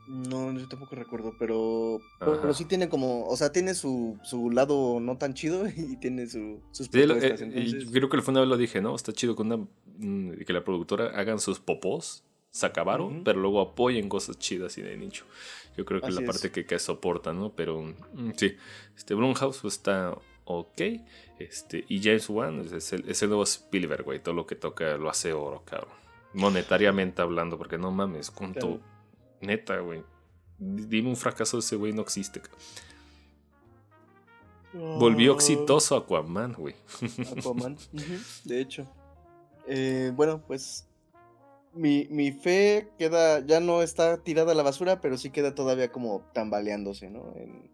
No, 0.07 0.51
yo 0.57 0.67
tampoco 0.67 0.95
recuerdo, 0.95 1.33
pero, 1.39 1.99
pero, 2.19 2.53
sí 2.53 2.65
tiene 2.65 2.89
como, 2.89 3.25
o 3.27 3.35
sea, 3.37 3.51
tiene 3.51 3.73
su, 3.73 4.19
su 4.23 4.51
lado 4.51 4.99
no 4.99 5.17
tan 5.17 5.33
chido 5.33 5.67
y 5.75 5.97
tiene 5.97 6.27
su, 6.27 6.61
sus 6.71 6.89
propuestas. 6.89 7.41
Eh, 7.41 7.87
creo 7.91 8.09
que 8.09 8.17
el 8.17 8.23
fondo 8.23 8.45
lo 8.45 8.57
dije, 8.57 8.81
¿no? 8.81 8.95
Está 8.95 9.13
chido 9.13 9.35
con 9.35 9.51
una, 9.51 9.67
mm, 9.97 10.43
que 10.45 10.53
la 10.53 10.63
productora 10.63 11.07
hagan 11.19 11.39
sus 11.39 11.59
popós, 11.59 12.23
se 12.51 12.65
acabaron, 12.65 13.23
pero 13.23 13.39
luego 13.39 13.59
apoyen 13.61 14.07
cosas 14.07 14.37
chidas 14.37 14.77
y 14.77 14.81
de 14.81 14.95
nicho. 14.95 15.25
Yo 15.75 15.83
creo 15.85 15.99
que 15.99 16.07
es 16.07 16.15
la 16.15 16.25
parte 16.25 16.51
que, 16.51 16.65
que 16.65 16.79
soporta, 16.79 17.33
¿no? 17.33 17.51
Pero 17.53 17.81
mm, 17.81 18.31
sí, 18.37 18.55
este 18.95 19.13
Blumhouse 19.13 19.59
pues, 19.59 19.73
está 19.73 20.15
ok. 20.45 20.81
Este, 21.39 21.83
y 21.89 22.01
James 22.01 22.29
Wan 22.29 22.59
es 22.59 22.93
el, 22.93 23.09
es 23.09 23.21
el 23.23 23.29
nuevo 23.29 23.43
Spielberg, 23.43 24.03
güey. 24.03 24.19
Todo 24.19 24.35
lo 24.35 24.47
que 24.47 24.55
toca 24.55 24.95
lo 24.97 25.09
hace 25.09 25.33
oro, 25.33 25.63
cabrón. 25.65 25.93
Monetariamente 26.33 27.21
hablando, 27.21 27.57
porque 27.57 27.77
no 27.77 27.91
mames, 27.91 28.31
cuánto... 28.31 28.79
Neta, 29.41 29.79
güey. 29.79 30.03
Dime 30.57 31.09
un 31.09 31.15
fracaso 31.15 31.57
de 31.57 31.61
ese 31.61 31.75
güey, 31.75 31.93
no 31.93 32.01
existe. 32.01 32.41
Volvió 34.73 35.31
ah. 35.31 35.35
exitoso 35.35 35.95
Aquaman, 35.95 36.53
güey. 36.53 36.75
Aquaman, 37.37 37.77
de 38.43 38.61
hecho. 38.61 38.85
Eh, 39.67 40.11
bueno, 40.13 40.41
pues 40.45 40.87
mi, 41.73 42.07
mi, 42.09 42.31
fe 42.31 42.89
queda, 42.97 43.39
ya 43.39 43.59
no 43.59 43.81
está 43.81 44.17
tirada 44.17 44.51
a 44.51 44.55
la 44.55 44.63
basura, 44.63 45.01
pero 45.01 45.17
sí 45.17 45.29
queda 45.29 45.55
todavía 45.55 45.91
como 45.91 46.21
tambaleándose, 46.33 47.09
¿no? 47.09 47.33
En, 47.35 47.71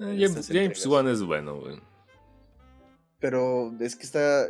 ah, 0.00 0.14
James, 0.48 0.86
Wan 0.86 1.08
es 1.08 1.22
bueno, 1.22 1.60
güey. 1.60 1.80
Pero 3.20 3.74
es 3.80 3.96
que 3.96 4.04
está, 4.04 4.46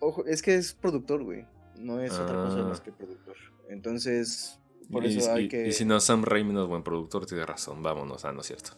ojo, 0.00 0.24
es 0.26 0.42
que 0.42 0.54
es 0.54 0.74
productor, 0.74 1.24
güey. 1.24 1.44
No 1.76 2.00
es 2.00 2.12
otra 2.12 2.36
cosa 2.36 2.62
más 2.62 2.80
ah. 2.80 2.82
que 2.84 2.92
productor. 2.92 3.36
Entonces, 3.68 4.58
y, 4.88 5.72
si 5.72 5.84
no, 5.84 6.00
Sam 6.00 6.24
Raimi 6.24 6.52
no 6.52 6.62
es 6.62 6.68
buen 6.68 6.82
productor, 6.82 7.26
tiene 7.26 7.44
razón, 7.44 7.82
vámonos, 7.82 8.24
ah, 8.24 8.32
no 8.32 8.40
es 8.40 8.46
cierto. 8.46 8.70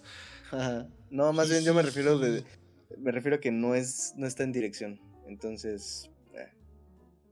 No, 1.11 1.33
más 1.33 1.51
bien 1.51 1.63
yo 1.63 1.75
me 1.75 1.83
refiero 1.83 2.19
de, 2.19 2.45
me 2.97 3.13
refiero 3.13 3.37
a 3.37 3.41
que 3.41 3.51
no 3.51 3.75
es 3.75 4.15
no 4.17 4.27
está 4.27 4.45
en 4.45 4.53
dirección. 4.53 5.01
Entonces, 5.27 6.11
eh, 6.35 6.49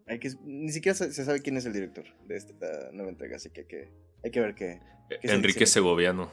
hay 0.07 0.19
que 0.19 0.33
ni 0.45 0.71
siquiera 0.71 0.95
se, 0.95 1.13
sabe 1.13 1.41
quién 1.41 1.57
es 1.57 1.65
el 1.65 1.73
director 1.73 2.05
de 2.27 2.37
esta 2.37 2.91
nueva 2.93 3.11
entrega, 3.11 3.37
así 3.37 3.51
que 3.51 3.61
hay 3.61 3.67
que, 3.67 3.89
hay 4.25 4.31
que 4.31 4.41
ver 4.41 4.55
qué. 4.55 4.81
Enrique 5.23 5.67
Segoviano. 5.67 6.31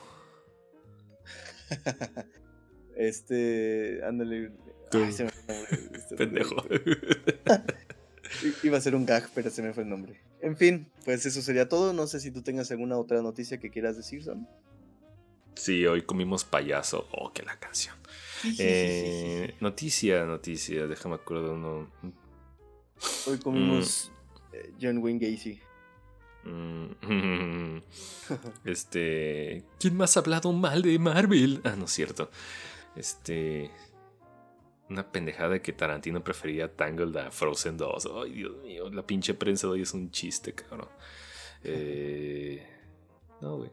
este, 2.97 4.01
ándale. 4.03 4.51
Este 4.91 5.27
Pendejo. 6.17 6.55
Iba 8.63 8.77
a 8.77 8.81
ser 8.81 8.95
un 8.95 9.05
gag, 9.05 9.29
pero 9.33 9.49
se 9.49 9.61
me 9.61 9.73
fue 9.73 9.83
el 9.83 9.89
nombre. 9.89 10.19
En 10.43 10.57
fin, 10.57 10.87
pues 11.05 11.25
eso 11.25 11.41
sería 11.41 11.69
todo. 11.69 11.93
No 11.93 12.05
sé 12.05 12.19
si 12.19 12.29
tú 12.29 12.41
tengas 12.41 12.69
alguna 12.69 12.97
otra 12.97 13.21
noticia 13.21 13.59
que 13.59 13.69
quieras 13.69 13.95
decir, 13.95 14.25
Sam. 14.25 14.45
Sí, 15.55 15.85
hoy 15.85 16.01
comimos 16.01 16.43
payaso. 16.43 17.07
Oh, 17.13 17.31
que 17.31 17.43
la 17.43 17.57
canción. 17.57 17.95
Eh, 18.59 19.55
noticia, 19.61 20.25
noticia, 20.25 20.85
déjame 20.85 21.15
acuerdo 21.15 21.53
uno. 21.53 21.89
Hoy 23.25 23.37
comimos 23.37 24.11
mm. 24.11 24.55
eh, 24.55 24.73
John 24.81 24.97
Wayne 24.97 25.19
Gacy. 25.19 25.61
Mm, 26.43 27.77
este. 28.65 29.63
¿Quién 29.79 29.95
más 29.95 30.17
ha 30.17 30.19
hablado 30.19 30.51
mal 30.51 30.81
de 30.81 30.99
Marvel? 30.99 31.61
Ah, 31.63 31.77
no 31.77 31.85
es 31.85 31.91
cierto. 31.91 32.29
Este. 32.97 33.71
Una 34.93 35.11
pendejada 35.11 35.49
de 35.49 35.61
que 35.63 35.73
Tarantino 35.73 36.23
prefería 36.23 36.71
Tangled 36.71 37.15
a 37.17 37.31
Frozen 37.31 37.77
2. 37.77 38.09
Ay, 38.23 38.31
Dios 38.33 38.57
mío, 38.57 38.91
la 38.91 39.01
pinche 39.01 39.33
prensa 39.33 39.65
de 39.65 39.73
hoy 39.73 39.81
es 39.81 39.91
un 39.95 40.11
chiste, 40.11 40.53
cabrón. 40.53 40.87
Eh, 41.63 42.63
no, 43.41 43.57
güey. 43.57 43.71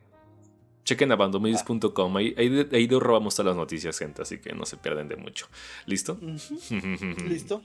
Chequen 0.83 1.13
abandomilis.com. 1.13 2.17
Ahí, 2.17 2.35
ahí, 2.39 2.69
ahí 2.73 2.89
robamos 2.89 3.35
todas 3.35 3.49
las 3.49 3.57
noticias, 3.57 3.99
gente, 3.99 4.23
así 4.23 4.39
que 4.39 4.55
no 4.55 4.65
se 4.65 4.79
pierden 4.79 5.09
de 5.09 5.17
mucho. 5.17 5.47
¿Listo? 5.85 6.19
Listo. 7.29 7.61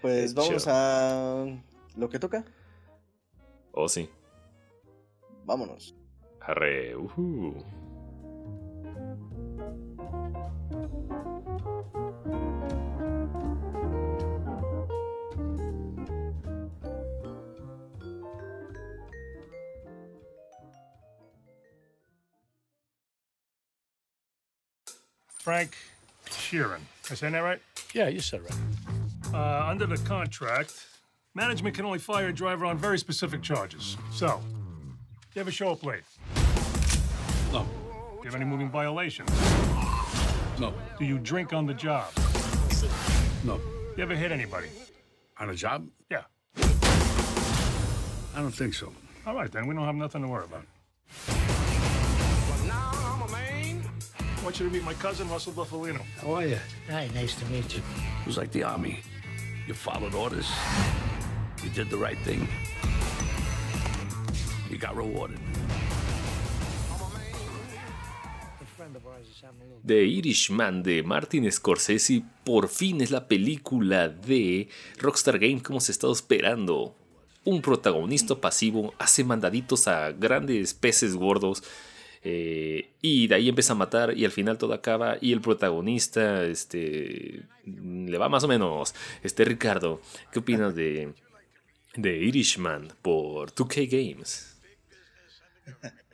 Pues 0.00 0.32
vamos 0.32 0.64
a 0.66 1.44
lo 1.96 2.08
que 2.08 2.18
toca. 2.18 2.42
Oh, 3.72 3.86
sí. 3.86 4.08
Vámonos. 5.44 5.94
Arre, 6.40 6.96
uh 6.96 7.83
Frank 25.44 25.76
Sheeran. 26.24 26.80
I 27.10 27.14
saying 27.14 27.34
that 27.34 27.40
right? 27.40 27.60
Yeah, 27.92 28.08
you 28.08 28.20
said 28.20 28.40
right. 28.40 29.34
Uh, 29.34 29.66
under 29.68 29.84
the 29.84 29.98
contract, 29.98 30.86
management 31.34 31.76
can 31.76 31.84
only 31.84 31.98
fire 31.98 32.28
a 32.28 32.32
driver 32.32 32.64
on 32.64 32.78
very 32.78 32.98
specific 32.98 33.42
charges. 33.42 33.98
So, 34.10 34.40
you 35.34 35.42
ever 35.42 35.50
show 35.50 35.70
up 35.70 35.84
late? 35.84 36.00
No. 37.52 37.66
Do 37.66 38.20
you 38.20 38.24
have 38.24 38.34
any 38.36 38.46
moving 38.46 38.70
violations? 38.70 39.28
No. 40.58 40.72
Do 40.98 41.04
you 41.04 41.18
drink 41.18 41.52
on 41.52 41.66
the 41.66 41.74
job? 41.74 42.10
No. 43.44 43.60
You 43.98 44.02
ever 44.02 44.14
hit 44.14 44.32
anybody? 44.32 44.68
On 45.38 45.50
a 45.50 45.54
job? 45.54 45.86
Yeah. 46.10 46.22
I 46.56 48.36
don't 48.36 48.50
think 48.50 48.72
so. 48.72 48.94
All 49.26 49.34
right, 49.34 49.52
then. 49.52 49.66
We 49.66 49.74
don't 49.74 49.84
have 49.84 49.94
nothing 49.94 50.22
to 50.22 50.28
worry 50.28 50.44
about. 50.44 50.64
Want 54.44 54.60
you 54.60 54.66
to 54.66 54.72
meet 54.72 54.84
my 54.84 54.92
cousin, 54.94 55.26
Russell 55.30 55.54
Buffalino. 55.54 56.02
How 56.20 56.34
are 56.34 56.46
you? 56.46 56.58
Hi, 56.90 57.08
nice 57.14 57.34
to 57.36 57.46
meet 57.46 57.74
you. 57.74 57.82
It 58.20 58.26
was 58.26 58.36
like 58.36 58.52
the 58.52 58.62
army. 58.62 59.00
You 59.66 59.72
followed 59.72 60.14
orders. 60.14 60.46
You 61.62 61.70
did 61.70 61.88
the 61.88 61.96
right 61.96 62.18
thing. 62.24 62.46
You 64.70 64.76
got 64.76 64.94
rewarded. 64.96 65.38
The 69.82 70.04
Irishman 70.18 70.82
de 70.82 71.02
Martin 71.02 71.50
Scorsese 71.50 72.22
por 72.44 72.68
fin 72.68 73.00
es 73.00 73.10
la 73.10 73.26
película 73.26 74.08
de 74.08 74.68
Rockstar 74.98 75.38
Games 75.38 75.62
como 75.62 75.80
se 75.80 75.92
estado 75.92 76.12
esperando. 76.12 76.94
Un 77.44 77.62
protagonista 77.62 78.34
pasivo 78.34 78.92
hace 78.98 79.24
mandaditos 79.24 79.88
a 79.88 80.12
grandes 80.12 80.74
peces 80.74 81.16
gordos 81.16 81.62
eh, 82.26 82.88
y 83.02 83.26
de 83.26 83.34
ahí 83.34 83.50
empieza 83.50 83.74
a 83.74 83.76
matar 83.76 84.16
y 84.16 84.24
al 84.24 84.30
final 84.30 84.56
todo 84.56 84.72
acaba 84.72 85.18
y 85.20 85.34
el 85.34 85.42
protagonista 85.42 86.42
este, 86.44 87.42
le 87.66 88.18
va 88.18 88.30
más 88.30 88.44
o 88.44 88.48
menos. 88.48 88.94
Este 89.22 89.44
Ricardo, 89.44 90.00
¿qué 90.32 90.38
opinas 90.38 90.74
de, 90.74 91.12
de 91.96 92.16
Irishman 92.16 92.88
por 93.02 93.52
2K 93.52 93.88
Games? 93.90 94.56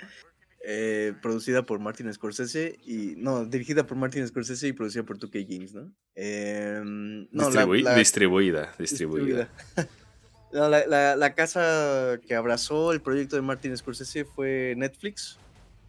Eh, 0.63 1.15
producida 1.23 1.65
por 1.65 1.79
Martin 1.79 2.13
Scorsese 2.13 2.79
y 2.85 3.15
no, 3.17 3.47
dirigida 3.47 3.87
por 3.87 3.97
Martin 3.97 4.29
Scorsese 4.29 4.69
y 4.69 4.73
producida 4.75 5.03
por 5.05 5.19
2K 5.19 5.47
Games, 5.49 5.73
¿no? 5.73 5.91
Em, 6.15 7.27
no 7.33 7.47
distribuida, 7.47 7.95
distribuida. 7.95 8.75
distribuida. 8.79 9.49
la, 10.53 11.17
la, 11.17 11.35
casa 11.35 12.21
que 12.27 12.35
abrazó 12.35 12.93
el 12.93 13.01
proyecto 13.01 13.37
de 13.37 13.43
Martin 13.43 13.75
Scorsese 13.75 14.27
fue 14.27 14.75
Netflix, 14.77 15.39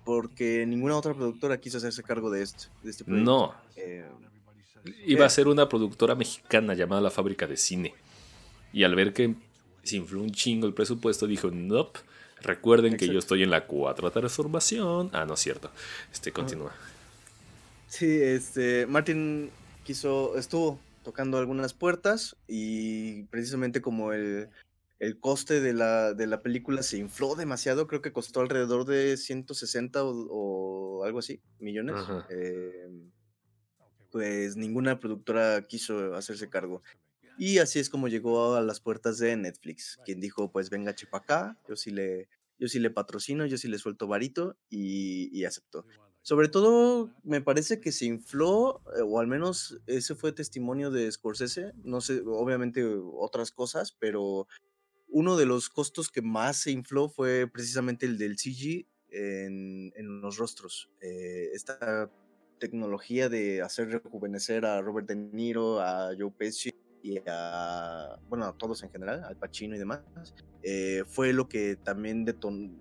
porque 0.04 0.66
ninguna 0.66 0.98
otra 0.98 1.14
productora 1.14 1.60
quiso 1.60 1.78
hacerse 1.78 2.04
cargo 2.04 2.30
de, 2.30 2.42
esto, 2.42 2.66
de 2.84 2.92
este 2.92 3.04
proyecto. 3.04 3.32
No. 3.32 3.56
Eh, 3.76 4.06
Iba 5.06 5.26
a 5.26 5.30
ser 5.30 5.48
una 5.48 5.70
productora 5.70 6.16
mexicana 6.16 6.74
llamada 6.74 7.02
La 7.02 7.12
Fábrica 7.12 7.48
de 7.48 7.58
Cine. 7.58 7.94
Y 8.74 8.84
al 8.84 8.96
ver 8.96 9.14
que 9.14 9.36
se 9.84 9.98
infló 9.98 10.22
un 10.22 10.32
chingo 10.32 10.68
el 10.68 10.74
presupuesto, 10.74 11.28
dijo, 11.28 11.52
nope, 11.52 12.00
recuerden 12.42 12.98
que 12.98 13.08
yo 13.08 13.20
estoy 13.20 13.44
en 13.44 13.52
la 13.52 13.66
cuarta 13.68 14.10
transformación. 14.10 15.10
Ah, 15.14 15.26
no 15.26 15.36
es 15.36 15.40
cierto. 15.40 15.70
Este, 16.12 16.32
continúa. 16.32 16.74
Sí, 17.88 18.22
este, 18.22 18.88
Martin 18.88 19.52
quiso, 19.84 20.38
estuvo 20.38 20.80
tocando 21.04 21.38
algunas 21.38 21.74
puertas 21.74 22.36
y 22.48 23.24
precisamente 23.24 23.82
como 23.82 24.14
el, 24.14 24.50
el 25.02 25.20
coste 25.20 25.62
de 25.62 25.74
la, 25.74 26.14
de 26.14 26.28
la 26.28 26.44
película 26.44 26.84
se 26.84 26.98
infló 26.98 27.34
demasiado, 27.34 27.88
creo 27.88 28.04
que 28.04 28.14
costó 28.14 28.40
alrededor 28.40 28.86
de 28.86 29.18
160 29.18 30.04
o, 30.04 31.04
algo 31.04 31.18
así, 31.18 31.42
millones. 31.58 31.96
Em, 32.30 33.10
pues 34.12 34.56
ninguna 34.58 35.00
productora 35.00 35.66
quiso 35.66 36.14
hacerse 36.14 36.52
cargo. 36.52 36.84
Y 37.40 37.58
así 37.58 37.80
es 37.80 37.90
como 37.90 38.10
llegó 38.10 38.54
a 38.54 38.62
las 38.62 38.80
puertas 38.80 39.18
de 39.18 39.36
Netflix, 39.36 39.98
quien 40.06 40.20
dijo, 40.20 40.52
pues 40.52 40.70
venga 40.70 40.94
chipa 40.94 41.18
acá, 41.18 41.58
yo 41.68 41.76
sí 41.76 41.90
le, 41.90 42.30
yo 42.60 42.68
sí 42.68 42.78
le 42.78 42.92
patrocino, 42.92 43.48
yo 43.48 43.58
sí 43.58 43.68
le 43.68 43.80
suelto 43.80 44.06
varito 44.06 44.56
y, 44.70 45.36
y 45.36 45.46
aceptó. 45.46 45.84
Sobre 46.22 46.48
todo, 46.48 47.10
me 47.24 47.42
parece 47.42 47.80
que 47.80 47.92
se 47.92 48.06
infló, 48.06 48.84
eh, 48.96 49.02
o 49.04 49.20
al 49.20 49.26
menos 49.26 49.82
ese 49.88 50.14
fue 50.14 50.32
testimonio 50.32 50.92
de 50.92 51.12
Scorsese, 51.12 51.74
no 51.84 52.02
sé, 52.02 52.22
obviamente 52.24 52.86
otras 52.86 53.50
cosas, 53.50 53.98
pero 53.98 54.48
uno 55.12 55.38
de 55.38 55.46
los 55.46 55.70
costos 55.70 56.10
que 56.10 56.22
más 56.22 56.58
se 56.58 56.72
infló 56.72 57.10
fue 57.10 57.48
precisamente 57.48 58.06
el 58.06 58.18
del 58.18 58.38
CG 58.38 58.86
en, 59.10 60.22
los 60.22 60.38
rostros. 60.38 60.90
Eh, 61.02 61.50
esta 61.54 62.10
tecnología 62.60 63.28
de 63.28 63.62
hacer 63.62 63.90
rejuvenecer 63.90 64.66
a 64.66 64.82
Robert 64.82 65.08
De 65.08 65.16
Niro, 65.16 65.82
a 65.82 66.12
Joe 66.18 66.32
Pesci 66.32 66.72
y 67.04 67.18
a, 67.28 68.20
bueno, 68.30 68.46
a 68.46 68.58
todos 68.58 68.84
en 68.84 68.92
general, 68.92 69.24
al 69.24 69.36
Pacino 69.36 69.76
y 69.76 69.80
demás, 69.80 70.02
eh, 70.64 71.04
fue 71.08 71.34
lo 71.34 71.50
que 71.50 71.76
también 71.76 72.24
detonó, 72.24 72.72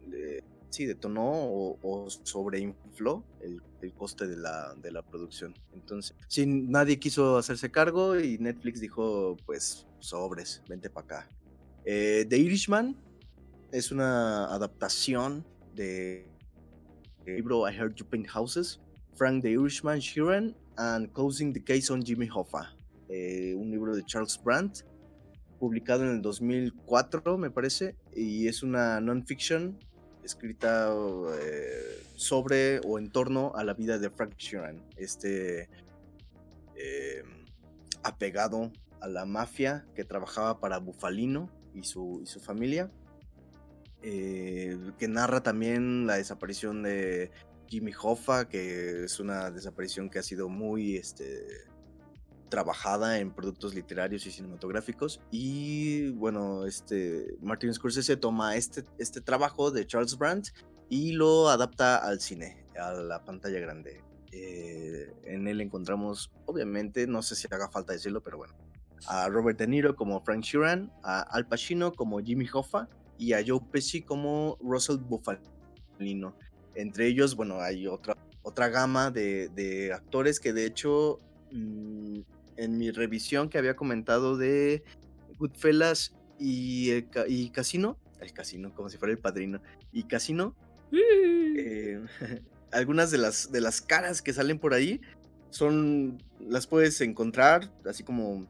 sí, 0.68 0.87
detonó 0.87 1.31
o, 1.33 2.07
sobreinfló 2.09 3.24
el, 3.41 3.62
coste 3.95 4.26
de 4.26 4.37
la, 4.37 4.74
de 4.74 4.93
la 4.93 5.03
producción. 5.03 5.55
Entonces, 5.72 6.14
sí, 6.28 6.47
nadie 6.47 6.99
quiso 6.99 7.39
hacerse 7.39 7.70
cargo 7.70 8.18
y 8.20 8.39
Netflix 8.39 8.81
dijo, 8.81 9.37
pues, 9.47 9.87
sobres, 9.99 10.62
vente 10.68 10.91
para 10.91 11.05
acá. 11.05 11.28
Eh, 11.85 12.26
The 12.28 12.37
Irishman 12.37 12.97
es 13.72 13.91
una 13.91 14.53
adaptación 14.55 15.47
del 15.74 16.26
libro 17.24 17.68
I 17.68 17.74
Heard 17.74 17.95
You 17.95 18.07
Paint 18.07 18.28
Houses, 18.28 18.81
Frank 19.14 19.43
the 19.43 19.51
Irishman 19.51 19.99
Sheeran 19.99 20.55
and 20.76 21.12
Closing 21.12 21.53
the 21.53 21.62
Case 21.62 21.91
on 21.91 22.03
Jimmy 22.05 22.28
Hoffa, 22.28 22.76
eh, 23.09 23.55
un 23.57 23.70
libro 23.70 23.97
de 23.97 24.05
Charles 24.05 24.39
Brandt, 24.43 24.85
publicado 25.59 26.05
en 26.05 26.11
el 26.11 26.22
2004, 26.22 27.39
me 27.39 27.51
parece, 27.51 27.97
y 28.14 28.47
es 28.47 28.62
una 28.62 29.01
non-fiction 29.01 29.78
escrita 30.22 30.93
eh, 31.41 32.03
sobre 32.16 32.81
o 32.81 32.99
en 32.99 33.11
torno 33.11 33.53
a 33.55 33.64
la 33.64 33.72
vida 33.72 33.99
de 33.99 34.11
Frank 34.11 34.37
Sheeran, 34.37 34.83
este 34.97 35.68
apegado 38.03 38.72
a 39.01 39.09
la 39.09 39.26
mafia 39.26 39.85
que 39.95 40.03
trabajaba 40.05 40.61
para 40.61 40.78
Bufalino 40.78 41.51
y 41.75 41.83
su, 41.85 42.25
familia, 42.41 42.91
eh, 44.03 44.79
que 44.99 45.09
narra 45.09 45.43
también 45.43 46.07
la 46.07 46.16
desaparición 46.16 46.83
de 46.83 47.31
Jimmy 47.68 47.93
Hoffa, 48.01 48.49
que 48.49 49.05
es 49.05 49.21
una 49.21 49.51
desaparición 49.51 50.11
que 50.11 50.18
ha 50.18 50.23
sido 50.23 50.49
muy 50.49 50.97
este, 50.97 51.47
trabajada 52.51 53.18
en 53.21 53.31
productos 53.31 53.75
literarios 53.75 54.27
y 54.27 54.31
cinematográficos. 54.33 55.21
Y 55.31 56.11
bueno, 56.11 56.66
este, 56.66 57.37
Martin 57.41 57.73
Scorsese 57.73 58.16
toma 58.16 58.57
este, 58.57 58.85
este 58.99 59.21
trabajo 59.21 59.71
de 59.71 59.87
Charles 59.87 60.18
Brandt 60.18 60.49
y 60.91 61.12
lo 61.12 61.49
adapta 61.49 61.97
al 61.97 62.21
cine, 62.21 62.66
a 62.79 62.93
la 62.93 63.25
pantalla 63.25 63.61
grande. 63.61 64.03
Eh, 64.33 65.12
en 65.25 65.49
él 65.49 65.61
encontramos, 65.61 66.31
obviamente, 66.47 67.07
no 67.07 67.23
sé 67.23 67.35
si 67.35 67.49
haga 67.51 67.68
falta 67.68 67.93
decirlo, 67.93 68.23
pero 68.23 68.37
bueno, 68.37 68.55
a 69.07 69.28
Robert 69.28 69.59
De 69.59 69.66
Niro 69.66 69.96
como 69.96 70.20
Frank 70.22 70.42
Sheeran, 70.42 70.92
a 71.03 71.20
Al 71.20 71.46
Pacino 71.46 71.92
como 71.92 72.20
Jimmy 72.20 72.46
Hoffa 72.53 72.88
y 73.18 73.32
a 73.32 73.42
Joe 73.46 73.61
Pesci 73.70 74.03
como 74.03 74.57
Russell 74.61 74.96
Buffalino. 74.96 76.34
Entre 76.74 77.07
ellos, 77.07 77.36
bueno, 77.36 77.61
hay 77.61 77.86
otra, 77.86 78.16
otra 78.42 78.68
gama 78.68 79.11
de, 79.11 79.90
actores 79.94 80.40
que 80.40 80.53
de 80.53 80.66
hecho 80.66 81.20
mm, 81.53 82.20
en 82.57 82.78
mi 82.78 82.90
revisión 82.90 83.48
que 83.48 83.59
había 83.59 83.76
comentado 83.76 84.36
de 84.36 84.84
Goodfellas 85.38 86.14
y, 86.38 86.90
y 87.26 87.51
Casino, 87.51 87.98
el 88.20 88.32
casino, 88.32 88.72
como 88.74 88.88
si 88.88 88.98
fuera 88.98 89.12
el 89.12 89.18
padrino. 89.18 89.61
Y 89.92 90.05
casino, 90.05 90.55
eh, 90.92 92.01
algunas 92.72 93.11
de 93.11 93.18
las, 93.18 93.51
de 93.53 93.61
las 93.61 93.80
caras 93.80 94.22
que 94.22 94.32
salen 94.32 94.59
por 94.59 94.74
ahí 94.74 95.01
son, 95.51 96.22
las 96.38 96.66
puedes 96.66 97.01
encontrar 97.01 97.70
así 97.84 98.05
como 98.05 98.46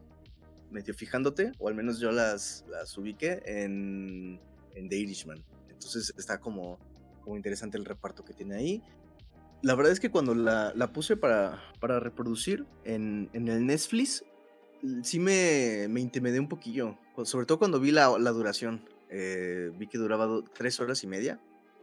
medio 0.71 0.93
fijándote, 0.93 1.51
o 1.59 1.67
al 1.67 1.75
menos 1.75 1.99
yo 1.99 2.11
las, 2.11 2.65
las 2.69 2.97
ubiqué 2.97 3.41
en, 3.45 4.39
en 4.75 4.89
The 4.89 4.97
Irishman. 4.97 5.43
Entonces 5.69 6.13
está 6.17 6.39
como, 6.39 6.79
como 7.23 7.35
interesante 7.35 7.77
el 7.77 7.85
reparto 7.85 8.23
que 8.23 8.33
tiene 8.33 8.55
ahí. 8.55 8.83
La 9.61 9.75
verdad 9.75 9.91
es 9.91 9.99
que 9.99 10.09
cuando 10.09 10.33
la, 10.33 10.73
la 10.75 10.91
puse 10.91 11.17
para, 11.17 11.61
para 11.79 11.99
reproducir 11.99 12.65
en, 12.83 13.29
en, 13.33 13.47
el 13.47 13.65
Netflix, 13.65 14.23
sí 15.03 15.19
me, 15.19 15.87
me 15.87 16.01
intimidé 16.01 16.39
un 16.39 16.47
poquillo. 16.47 16.97
Sobre 17.23 17.45
todo 17.45 17.59
cuando 17.59 17.79
vi 17.79 17.91
la, 17.91 18.17
la 18.17 18.31
duración. 18.31 18.83
Eh, 19.13 19.71
vi 19.77 19.87
que 19.87 19.97
duraba 19.97 20.41
tres 20.53 20.79
horas 20.79 21.03
y 21.03 21.07
media. 21.07 21.39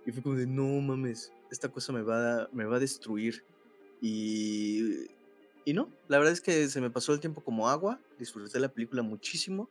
Y 0.06 0.12
fue 0.12 0.22
como 0.22 0.34
de, 0.34 0.46
no 0.46 0.80
mames, 0.80 1.32
esta 1.50 1.68
cosa 1.68 1.92
me 1.92 2.02
va, 2.02 2.48
me 2.52 2.64
va 2.64 2.76
a 2.76 2.80
destruir. 2.80 3.44
Y, 4.00 5.06
y 5.68 5.74
no, 5.74 5.90
la 6.08 6.16
verdad 6.16 6.32
es 6.32 6.40
que 6.40 6.66
se 6.70 6.80
me 6.80 6.88
pasó 6.88 7.12
el 7.12 7.20
tiempo 7.20 7.44
como 7.44 7.68
agua. 7.68 8.00
Disfruté 8.18 8.58
la 8.58 8.70
película 8.70 9.02
muchísimo. 9.02 9.68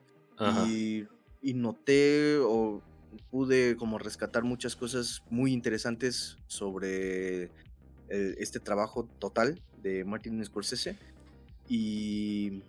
Y, 0.67 1.07
y 1.41 1.55
noté 1.55 2.37
o 2.37 2.83
pude 3.31 3.75
como 3.77 3.97
rescatar 3.97 4.43
muchas 4.43 4.75
cosas 4.75 5.23
muy 5.31 5.51
interesantes 5.53 6.37
sobre 6.45 7.49
este 8.09 8.59
trabajo 8.59 9.09
total 9.17 9.59
de 9.81 10.05
Martin 10.05 10.45
Scorsese. 10.45 10.99
Y, 11.67 12.61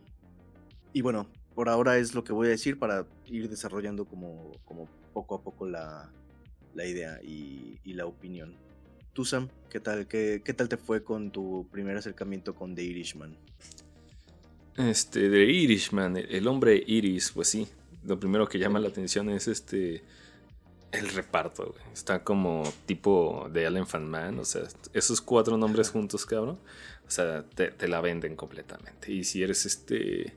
y 0.94 1.02
bueno, 1.02 1.28
por 1.54 1.68
ahora 1.68 1.98
es 1.98 2.14
lo 2.14 2.24
que 2.24 2.32
voy 2.32 2.46
a 2.46 2.50
decir 2.52 2.78
para 2.78 3.06
ir 3.26 3.50
desarrollando 3.50 4.06
como, 4.06 4.52
como 4.64 4.88
poco 5.12 5.34
a 5.34 5.42
poco 5.42 5.66
la, 5.66 6.10
la 6.74 6.86
idea 6.86 7.20
y, 7.22 7.78
y, 7.84 7.92
la 7.92 8.06
opinión. 8.06 8.56
Tú, 9.18 9.24
Sam, 9.24 9.48
¿qué 9.68 9.80
tal, 9.80 10.06
qué, 10.06 10.42
¿qué 10.44 10.54
tal 10.54 10.68
te 10.68 10.76
fue 10.76 11.02
con 11.02 11.32
tu 11.32 11.66
primer 11.72 11.96
acercamiento 11.96 12.54
con 12.54 12.76
The 12.76 12.84
Irishman? 12.84 13.36
Este, 14.76 15.28
The 15.28 15.44
Irishman, 15.44 16.16
el 16.18 16.46
hombre 16.46 16.84
Iris, 16.86 17.32
pues 17.32 17.48
sí. 17.48 17.66
Lo 18.04 18.20
primero 18.20 18.48
que 18.48 18.60
llama 18.60 18.78
la 18.78 18.86
atención 18.86 19.28
es 19.28 19.48
este 19.48 20.04
el 20.92 21.08
reparto, 21.08 21.72
güey. 21.72 21.92
Está 21.92 22.22
como 22.22 22.62
tipo 22.86 23.50
de 23.52 23.66
Allen 23.66 23.88
Fan 23.88 24.38
O 24.38 24.44
sea, 24.44 24.62
esos 24.92 25.20
cuatro 25.20 25.56
nombres 25.56 25.90
juntos, 25.90 26.24
cabrón. 26.24 26.60
O 27.04 27.10
sea, 27.10 27.42
te, 27.42 27.88
la 27.88 28.00
venden 28.00 28.36
completamente. 28.36 29.10
Y 29.10 29.24
si 29.24 29.42
eres 29.42 29.66
este 29.66 30.36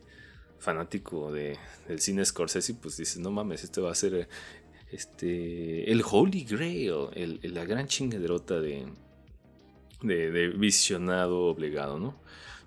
fanático 0.57 1.31
de, 1.31 1.59
del 1.87 1.99
cine 1.99 2.25
Scorsese, 2.25 2.73
pues 2.73 2.97
dices, 2.97 3.19
no 3.19 3.29
mames, 3.29 3.63
este 3.63 3.79
va 3.79 3.91
a 3.91 3.95
ser 3.95 4.27
este 4.91 5.91
el 5.91 6.03
Holy 6.09 6.43
Grail, 6.43 7.09
el, 7.13 7.39
la 7.53 7.65
gran 7.65 7.87
chingaderota 7.87 8.59
de, 8.59 8.85
de, 10.01 10.31
de, 10.31 10.47
visionado 10.49 11.45
obligado, 11.45 11.99
¿no? 11.99 12.15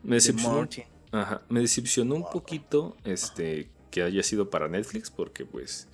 Me 0.02 0.16
decepcionó, 0.16 0.68
ajá, 1.12 1.42
me 1.48 1.60
decepcionó 1.60 2.14
un 2.14 2.30
poquito 2.30 2.96
este 3.04 3.70
que 3.90 4.02
haya 4.02 4.22
sido 4.22 4.50
para 4.50 4.68
Netflix, 4.68 5.10
porque 5.10 5.46
pues 5.46 5.88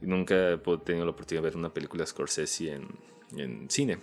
Nunca 0.00 0.52
he 0.52 0.58
tenido 0.84 1.04
la 1.04 1.10
oportunidad 1.10 1.42
de 1.42 1.48
ver 1.48 1.56
una 1.56 1.72
película 1.72 2.06
Scorsese 2.06 2.72
en, 2.72 2.88
en 3.36 3.70
cine. 3.70 3.98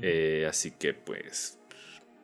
Eh, 0.00 0.46
así 0.48 0.72
que 0.72 0.94
pues 0.94 1.58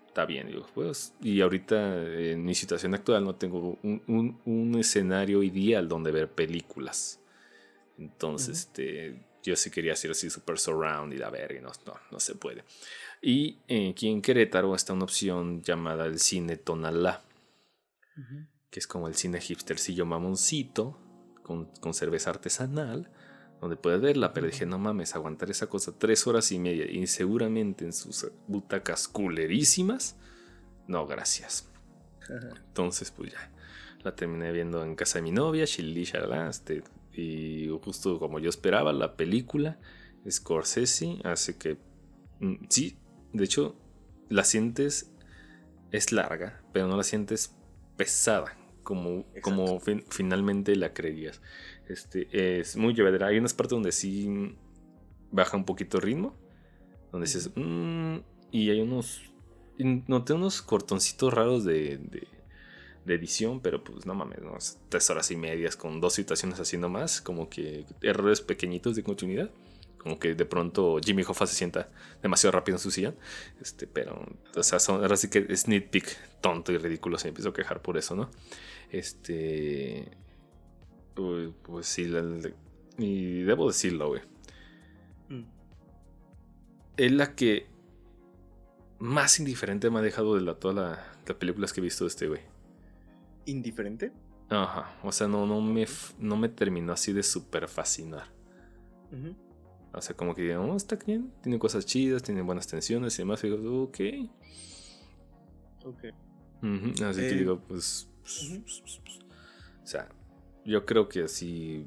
está 0.07 0.26
bien, 0.26 0.49
digo, 0.49 0.66
pues, 0.74 1.14
y 1.20 1.40
ahorita 1.40 2.03
en 2.07 2.44
mi 2.44 2.55
situación 2.55 2.94
actual 2.94 3.24
no 3.24 3.34
tengo 3.34 3.78
un, 3.82 4.38
un, 4.44 4.78
escenario 4.78 5.42
ideal 5.42 5.88
donde 5.88 6.11
ver 6.11 6.30
películas. 6.30 7.20
Entonces, 7.99 8.61
este, 8.61 9.26
yo 9.42 9.57
sí 9.57 9.70
quería 9.70 9.92
hacer 9.92 10.12
así 10.12 10.30
super 10.30 10.59
surround 10.59 11.12
y 11.12 11.18
la 11.18 11.30
verga, 11.30 11.61
no, 11.61 11.72
no, 11.86 11.94
no 12.11 12.20
se 12.20 12.34
puede. 12.34 12.64
Y 13.20 13.61
eh, 13.68 13.90
aquí 13.90 14.09
en 14.09 14.22
Querétaro 14.22 14.74
está 14.74 14.92
una 14.92 15.05
opción 15.05 15.62
llamada 15.62 16.07
el 16.07 16.20
cine 16.20 16.57
Tonalá, 16.57 17.24
que 18.70 18.80
es 18.80 18.86
como 18.86 19.09
el 19.09 19.14
cine 19.14 19.40
hipstercillo 19.40 20.07
mamoncito, 20.07 20.99
con, 21.42 21.94
cerveza 21.94 22.30
artesanal, 22.30 23.11
donde 23.61 23.76
puedes 23.76 24.01
verla, 24.01 24.32
pero 24.32 24.46
dije, 24.46 24.66
no 24.66 24.78
mames, 24.78 25.14
aguantar 25.14 25.51
esa 25.51 25.66
cosa 25.66 25.92
tres 25.99 26.26
horas 26.26 26.53
y 26.53 26.59
media 26.59 26.86
y 26.86 27.07
seguramente 27.07 27.84
en 27.84 27.92
sus 27.92 28.30
butacas 28.46 29.09
culerísimas, 29.09 30.16
no, 30.86 31.07
gracias. 31.07 31.68
Entonces, 32.28 33.11
pues 33.11 33.32
ya, 33.32 33.51
la 34.03 34.14
terminé 34.14 34.53
viendo 34.53 34.84
en 34.84 34.94
casa 34.94 35.18
de 35.18 35.22
mi 35.22 35.32
novia, 35.32 35.64
Shilly, 35.64 36.03
este, 36.49 36.84
y 37.19 37.69
justo 37.83 38.19
como 38.19 38.39
yo 38.39 38.49
esperaba, 38.49 38.93
la 38.93 39.16
película 39.16 39.79
Scorsese 40.29 41.19
hace 41.25 41.59
que, 41.59 41.79
mm, 42.41 42.66
sí, 42.69 42.99
de 43.33 43.45
hecho, 43.45 43.77
la 44.29 44.45
sientes, 44.45 45.12
es 45.91 46.12
larga, 46.12 46.62
pero 46.73 46.87
no 46.87 46.97
la 46.97 47.03
sientes 47.03 47.57
pesada 47.97 48.57
como, 48.85 49.27
como 49.43 49.81
finalmente 50.09 50.77
la 50.77 50.95
creerías. 50.95 51.43
Este, 51.89 52.61
es 52.61 52.77
muy 52.77 52.95
llevadera. 52.95 53.27
Hay 53.27 53.39
unas 53.39 53.53
partes 53.53 53.73
donde 53.73 53.93
sí 53.93 54.55
baja 55.31 55.57
un 55.57 55.64
poquito 55.64 55.99
el 55.99 56.05
ritmo. 56.05 56.37
Donde 57.11 57.27
dices, 57.27 57.51
mm", 57.55 58.19
y 58.51 58.71
hay 58.71 58.81
unos. 58.81 59.23
Noté 59.79 60.33
unos 60.33 60.62
cortoncitos 60.62 61.33
raros 61.33 61.64
de, 61.64 61.99
de, 61.99 62.27
edición, 63.15 63.61
pero 63.61 63.83
pues 63.83 64.07
no 64.07 64.15
mames, 64.15 64.41
¿no? 64.43 64.57
tres 64.89 65.11
horas 65.11 65.31
y 65.31 65.37
medias 65.37 65.77
con 65.77 66.01
dos 66.01 66.15
situaciones 66.15 66.61
haciendo 66.61 66.89
más, 66.89 67.21
como 67.21 67.49
que 67.49 67.85
errores 68.03 68.41
pequeñitos 68.41 68.97
de 68.97 69.03
continuidad. 69.03 69.51
Como 69.99 70.19
que 70.21 70.35
de 70.35 70.45
pronto 70.45 71.01
Jimmy 71.05 71.23
Hoffa 71.27 71.47
se 71.47 71.57
sienta 71.57 71.91
demasiado 72.23 72.53
rápido 72.53 72.77
en 72.77 72.81
su 72.81 72.91
sillón. 72.91 73.17
Este, 73.61 73.87
pero, 73.87 74.25
o 74.55 74.63
sea, 74.63 74.79
son, 74.79 75.03
ahora 75.03 75.17
sí 75.17 75.29
que 75.29 75.45
es 75.49 75.67
nitpick 75.67 76.41
tonto 76.41 76.73
y 76.73 76.79
ridículo. 76.79 77.19
Se 77.19 77.29
empiezo 77.29 77.49
a 77.49 77.53
quejar 77.53 77.83
por 77.83 77.99
eso, 77.99 78.15
¿no? 78.15 78.31
Este. 78.91 80.09
Pues, 81.15 81.87
sí, 81.87 82.09
y 82.97 83.43
debo 83.43 83.67
decirlo, 83.67 84.09
güey. 84.09 84.23
Mm. 85.29 85.45
Es 86.97 87.13
la 87.13 87.35
que 87.35 87.67
más 88.99 89.39
indiferente 89.39 89.91
me 89.91 89.99
ha 89.99 90.03
dejado 90.03 90.35
de 90.37 90.43
la, 90.43 90.55
todas 90.55 90.99
las 91.27 91.37
películas 91.37 91.73
que 91.73 91.81
he 91.81 91.83
visto 91.83 92.05
de 92.05 92.09
este 92.09 92.29
güey. 92.29 92.41
¿Indiferente? 93.51 94.12
Ajá, 94.49 94.96
o 95.03 95.12
sea, 95.12 95.28
no, 95.28 95.46
no, 95.46 95.61
me, 95.61 95.86
no 96.18 96.36
me 96.36 96.49
terminó 96.49 96.92
así 96.92 97.12
de 97.12 97.22
súper 97.22 97.68
fascinar. 97.68 98.28
O 99.92 100.01
sea, 100.01 100.16
como 100.16 100.34
que 100.34 100.42
digo, 100.42 100.62
oh, 100.62 100.76
está 100.76 100.96
bien, 100.96 101.32
tiene 101.42 101.59
cosas 101.59 101.84
chidas, 101.86 102.22
tiene 102.22 102.42
buenas 102.42 102.66
tensiones 102.66 103.18
y 103.18 103.22
demás. 103.22 103.42
Y 103.42 103.49
digo, 103.49 103.82
ok. 103.84 104.01
Ok. 105.84 106.05
Así 107.05 107.20
que 107.20 107.28
eh, 107.28 107.34
digo, 107.34 107.61
pues 107.61 108.09
o 109.82 109.86
sea, 109.86 110.09
yo 110.64 110.84
creo 110.84 111.09
que 111.09 111.22
así, 111.22 111.86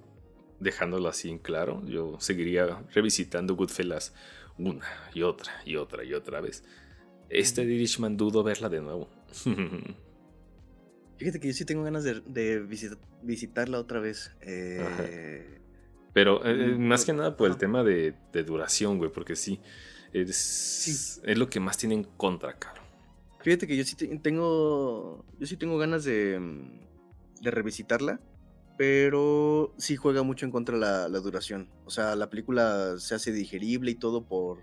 dejándolo 0.59 1.07
así 1.07 1.29
en 1.29 1.37
claro, 1.37 1.85
yo 1.85 2.19
seguiría 2.19 2.83
revisitando 2.93 3.55
Goodfellas 3.55 4.13
una 4.57 4.85
y 5.13 5.21
otra 5.21 5.51
y 5.65 5.75
otra 5.75 6.03
y 6.03 6.13
otra 6.13 6.41
vez. 6.41 6.63
Este 7.29 7.63
Irishman 7.63 8.17
dudo 8.17 8.43
verla 8.43 8.69
de 8.69 8.81
nuevo. 8.81 9.07
Fíjate 11.21 11.39
que 11.39 11.49
yo 11.49 11.53
sí 11.53 11.65
tengo 11.65 11.83
ganas 11.83 12.03
de, 12.03 12.65
visitarla 13.21 13.77
otra 13.77 13.99
vez. 13.99 14.31
Eh, 14.41 15.59
Pero 16.13 16.43
eh, 16.43 16.73
mm, 16.75 16.81
más 16.81 17.05
que 17.05 17.13
nada 17.13 17.37
por 17.37 17.47
el 17.47 17.57
tema 17.57 17.83
de, 17.83 18.15
duración, 18.43 18.97
güey, 18.97 19.11
porque 19.11 19.35
sí 19.35 19.59
es, 20.13 21.21
es 21.23 21.37
lo 21.37 21.47
que 21.47 21.59
más 21.59 21.77
tiene 21.77 21.93
en 21.93 22.05
contra, 22.05 22.57
cabrón. 22.57 22.85
Fíjate 23.41 23.67
que 23.67 23.77
yo 23.77 23.83
sí 23.83 23.95
tengo. 24.17 25.23
Yo 25.37 25.45
sí 25.45 25.57
tengo 25.57 25.77
ganas 25.77 26.05
de. 26.05 26.39
Mm, 26.39 27.41
de 27.43 27.51
revisitarla. 27.51 28.19
Pero 28.75 29.75
sí 29.77 29.95
juega 29.95 30.23
mucho 30.23 30.47
en 30.47 30.51
contra 30.51 30.75
la, 30.75 31.07
la 31.07 31.19
duración. 31.19 31.69
O 31.85 31.91
sea, 31.91 32.15
la 32.15 32.31
película 32.31 32.95
se 32.97 33.13
hace 33.13 33.31
digerible 33.31 33.91
y 33.91 33.95
todo 33.95 34.25
por. 34.25 34.57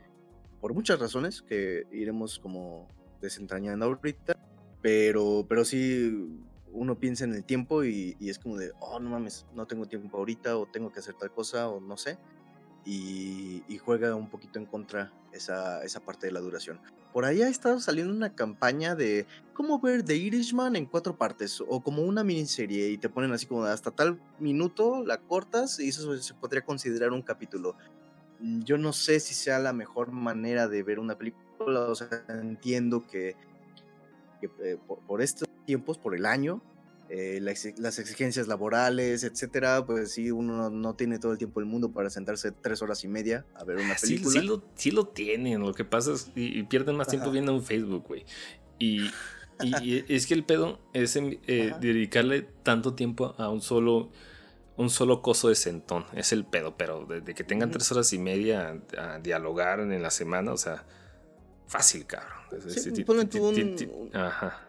por 0.61 0.75
muchas 0.75 0.99
razones 0.99 1.41
que 1.41 1.85
iremos 1.93 2.41
como 2.41 2.89
desentrañando 3.21 3.87
ahorita. 3.87 4.37
Pero. 4.83 5.47
Pero 5.49 5.65
sí. 5.65 6.27
Uno 6.73 6.99
piensa 6.99 7.25
en 7.25 7.35
el 7.35 7.45
tiempo 7.45 7.85
y, 7.85 8.17
y 8.21 8.31
es 8.31 8.39
como 8.39 8.57
de, 8.57 8.73
oh, 8.81 9.01
no 9.01 9.11
mames, 9.11 9.47
no 9.55 9.67
tengo 9.67 9.87
tiempo 9.87 10.19
ahorita, 10.19 10.57
o 10.57 10.67
tengo 10.67 10.93
que 10.93 11.01
hacer 11.01 11.15
tal 11.15 11.33
cosa, 11.33 11.69
o 11.69 11.81
no 11.81 11.97
sé. 11.97 12.19
Y, 12.85 13.63
y, 13.69 13.79
juega 13.79 14.15
un 14.15 14.31
poquito 14.31 14.59
en 14.59 14.65
contra 14.65 15.13
esa, 15.33 15.83
esa 15.85 16.01
parte 16.01 16.27
de 16.27 16.33
la 16.33 16.41
duración. 16.41 16.81
Por 17.13 17.25
ahí 17.25 17.43
ha 17.43 17.49
estado 17.49 17.81
saliendo 17.81 18.15
una 18.15 18.35
campaña 18.35 18.95
de 18.95 19.27
cómo 19.53 19.81
ver 19.81 20.03
The 20.05 20.17
Irishman 20.17 20.77
en 20.77 20.87
cuatro 20.87 21.17
partes 21.17 21.61
o 21.67 21.81
como 21.83 22.03
una 22.03 22.23
miniserie 22.23 22.91
y 22.91 22.99
te 22.99 23.09
ponen 23.09 23.33
así 23.33 23.47
como 23.47 23.65
hasta 23.65 23.91
tal 23.91 24.21
minuto 24.39 25.05
la 25.05 25.19
cortas 25.19 25.81
y 25.81 25.89
eso 25.89 26.17
se 26.17 26.35
podría 26.35 26.63
considerar 26.65 27.13
un 27.13 27.23
capítulo. 27.23 27.77
Mm, 28.41 28.61
yo 28.63 28.79
no 28.79 28.93
sé 28.93 29.21
si 29.21 29.35
sea 29.35 29.59
la 29.59 29.73
mejor 29.73 30.13
manera 30.13 30.69
de 30.69 30.83
ver 30.83 30.99
una 30.99 31.17
película, 31.17 31.81
o 31.81 31.95
sea, 31.95 32.09
entiendo 32.29 33.07
que, 33.07 33.37
eh, 34.43 34.79
por, 35.07 35.21
estos 35.21 35.48
tiempos, 35.69 35.99
por 35.99 36.15
el 36.15 36.25
año, 36.25 36.63
eh, 37.11 37.41
las 37.43 37.99
exigencias 37.99 38.49
laborales, 38.49 39.23
etcétera, 39.23 39.85
pues 39.85 40.13
sí, 40.13 40.31
uno 40.31 40.71
no, 40.71 40.95
tiene 40.95 41.19
todo 41.19 41.33
el 41.33 41.39
tiempo 41.39 41.61
del 41.61 41.69
mundo 41.69 41.93
para 41.93 42.09
sentarse 42.09 42.53
tres 42.53 42.81
horas 42.81 43.05
y 43.05 43.09
media 43.09 43.45
a 43.55 43.65
ver 43.65 43.77
una 43.77 43.95
película. 43.95 44.33
Sí, 44.33 44.41
sí, 44.41 44.47
lo, 44.47 44.65
sí 44.75 44.91
lo, 44.91 45.07
tienen, 45.09 45.61
lo 45.61 45.75
que 45.75 45.85
pasa 45.85 46.15
es 46.15 46.31
que 46.35 46.65
pierden 46.71 46.97
más 46.97 47.09
tiempo 47.09 47.31
viendo 47.31 47.55
un 47.55 47.63
Facebook, 47.63 48.05
güey. 48.09 48.25
Y, 48.81 49.11
y, 49.83 50.05
es 50.09 50.29
que 50.29 50.35
el 50.35 50.45
pedo 50.45 50.79
es 50.93 51.17
eh, 51.17 51.75
dedicarle 51.81 52.47
tanto 52.63 52.95
tiempo 52.95 53.35
a 53.39 53.49
un 53.49 53.61
solo 53.61 54.13
un 54.77 54.89
solo 54.89 55.21
coso 55.21 55.49
de 55.49 55.57
sentón. 55.57 56.05
Es 56.15 56.33
el 56.33 56.45
pedo, 56.45 56.77
pero 56.77 57.05
de, 57.07 57.35
que 57.35 57.43
tengan 57.43 57.73
tres 57.73 57.91
horas 57.91 58.13
y 58.13 58.21
media 58.21 58.81
a, 58.97 59.19
dialogar 59.19 59.81
en 59.81 60.01
la 60.01 60.13
semana, 60.13 60.53
o 60.53 60.57
sea, 60.57 60.85
fácil, 61.67 62.07
cabrón. 62.07 62.39
Sí, 62.69 63.39
un, 63.41 64.11
Ajá 64.15 64.68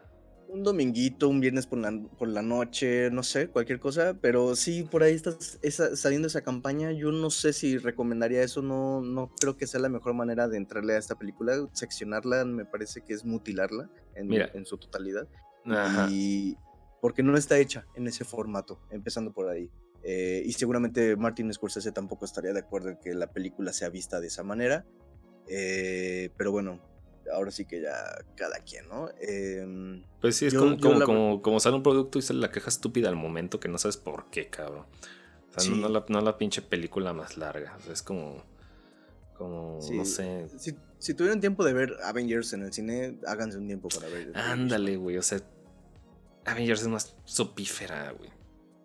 un 0.50 0.64
dominguito, 0.64 1.30
un 1.30 1.40
viernes 1.40 1.68
por 1.68 1.80
la, 1.80 1.92
por 2.18 2.28
la 2.28 2.42
noche, 2.42 3.10
no 3.12 3.24
sé, 3.24 3.48
cualquier 3.48 3.80
cosa, 3.80 4.18
pero 4.20 4.56
sí, 4.56 4.84
por 4.84 5.04
ahí 5.04 5.14
está 5.14 5.36
esa, 5.62 5.96
saliendo 5.96 6.28
esa 6.28 6.42
campaña, 6.42 6.92
yo 6.92 7.12
no 7.12 7.30
sé 7.30 7.54
si 7.54 7.78
recomendaría 7.78 8.42
eso, 8.44 8.62
no, 8.62 9.02
no 9.02 9.34
creo 9.40 9.58
que 9.58 9.68
sea 9.68 9.80
la 9.80 9.90
mejor 9.90 10.14
manera 10.16 10.48
de 10.48 10.58
entrarle 10.58 10.94
a 10.94 10.98
esta 10.98 11.16
película, 11.16 11.56
seccionarla 11.74 12.46
me 12.46 12.66
parece 12.66 13.02
que 13.02 13.14
es 13.14 13.24
mutilarla 13.24 13.90
en, 14.16 14.34
en 14.34 14.66
su 14.66 14.78
totalidad, 14.78 15.28
y 16.10 16.58
porque 17.02 17.24
no 17.24 17.38
está 17.38 17.58
hecha 17.60 17.86
en 17.96 18.08
ese 18.08 18.26
formato, 18.26 18.82
empezando 18.92 19.32
por 19.32 19.50
ahí. 19.50 19.70
Eh, 20.02 20.44
y 20.46 20.54
seguramente 20.54 21.16
Martin 21.16 21.54
Scorsese 21.54 21.92
tampoco 21.92 22.26
estaría 22.26 22.54
de 22.54 22.60
acuerdo 22.60 22.90
en 22.90 22.98
que 22.98 23.14
la 23.14 23.32
película 23.32 23.74
sea 23.74 23.90
vista 23.90 24.20
de 24.20 24.28
esa 24.28 24.44
manera. 24.44 24.86
Eh, 25.48 26.30
pero 26.38 26.52
bueno, 26.52 26.80
ahora 27.34 27.52
sí 27.52 27.66
que 27.66 27.82
ya 27.82 27.94
cada 28.36 28.60
quien, 28.60 28.88
¿no? 28.88 29.10
Em, 29.20 30.04
pues 30.22 30.36
sí, 30.38 30.46
es 30.46 30.54
como, 30.54 31.42
como, 31.42 31.60
sale 31.60 31.76
un 31.76 31.84
producto 31.84 32.20
y 32.20 32.22
sale 32.22 32.40
la 32.40 32.52
queja 32.52 32.70
estúpida 32.70 33.10
al 33.10 33.16
momento 33.16 33.60
que 33.60 33.68
no 33.68 33.78
sabes 33.78 33.98
por 33.98 34.30
qué, 34.30 34.50
cabrón. 34.50 34.86
O 35.56 35.60
sea, 35.60 35.72
no, 35.74 35.90
la, 35.90 36.06
no, 36.08 36.22
la, 36.22 36.38
pinche 36.38 36.62
película 36.62 37.14
más 37.14 37.38
larga. 37.38 37.76
O 37.78 37.82
sea, 37.82 37.94
es 37.94 38.04
como. 38.04 38.44
Como, 39.38 39.80
no 39.92 40.06
sé. 40.06 40.48
Si, 40.58 40.76
si, 40.98 41.14
tuvieran 41.14 41.40
tiempo 41.40 41.64
de 41.64 41.74
ver 41.74 41.96
Avengers 42.04 42.54
en 42.54 42.64
el 42.64 42.74
cine, 42.74 43.18
háganse 43.26 43.58
un 43.58 43.68
tiempo 43.68 43.90
para 43.90 44.08
ver. 44.10 44.32
Ándale, 44.36 44.98
güey. 44.98 45.18
O 45.18 45.24
sea, 45.24 45.40
Avengers 46.46 46.82
es 46.82 46.88
más 46.88 47.16
sopífera, 47.24 48.12
güey. 48.12 48.32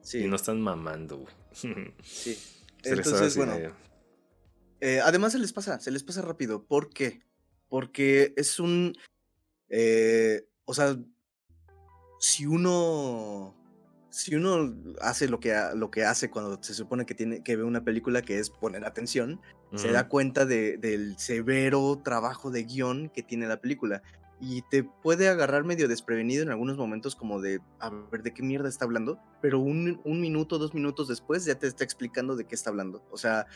Sí. 0.01 0.18
Y 0.18 0.28
no 0.28 0.36
están 0.36 0.61
mamando, 0.61 1.18
güey. 1.18 1.34
sí. 2.03 2.38
Entonces, 2.84 3.36
bueno. 3.36 3.55
Eh, 4.80 5.01
además 5.01 5.32
se 5.32 5.38
les 5.38 5.53
pasa, 5.53 5.80
se 5.80 5.90
les 5.90 6.03
pasa 6.03 6.22
rápido. 6.22 6.64
¿Por 6.64 6.90
qué? 6.90 7.22
Porque 7.69 8.33
es 8.37 8.61
un... 8.61 8.95
Eh, 9.69 10.47
o 10.65 10.75
sea, 10.75 10.97
si 12.21 12.47
uno... 12.47 13.55
Si 14.11 14.37
uno 14.37 14.73
hace 15.01 15.27
lo 15.27 15.41
que, 15.41 15.53
lo 15.75 15.91
que 15.91 16.05
hace 16.05 16.31
cuando 16.31 16.62
se 16.62 16.73
supone 16.73 17.05
que, 17.05 17.17
tiene, 17.17 17.43
que 17.43 17.57
ve 17.57 17.65
una 17.65 17.83
película, 17.83 18.23
que 18.23 18.39
es 18.39 18.49
poner 18.49 18.85
atención, 18.85 19.41
se 19.75 19.91
da 19.91 20.07
cuenta 20.07 20.47
del 20.47 21.19
severo 21.19 22.01
trabajo 22.05 22.53
de 22.53 22.62
guion 22.62 23.09
que 23.09 23.25
tiene 23.25 23.49
la 23.49 23.61
película 23.61 24.05
y 24.41 24.62
te 24.62 24.85
puede 24.85 25.29
agarrar 25.29 25.65
medio 25.65 25.89
desprevenido 25.89 26.43
en 26.43 26.51
algunos 26.51 26.77
momentos 26.77 27.17
como 27.17 27.41
de, 27.41 27.61
a 27.79 27.91
ver, 27.91 28.23
¿de 28.23 28.35
qué 28.35 28.43
mierda 28.43 28.69
está 28.69 28.85
hablando? 28.85 29.19
Pero 29.41 29.59
un, 29.59 30.01
un, 30.05 30.21
minuto, 30.21 30.59
dos 30.59 30.75
minutos 30.75 31.09
después 31.09 31.45
ya 31.45 31.55
te 31.55 31.67
está 31.67 31.85
explicando 31.85 32.37
de 32.37 32.45
qué 32.45 32.55
está 32.55 32.71
hablando. 32.71 33.03
O 33.11 33.17
sea, 33.17 33.47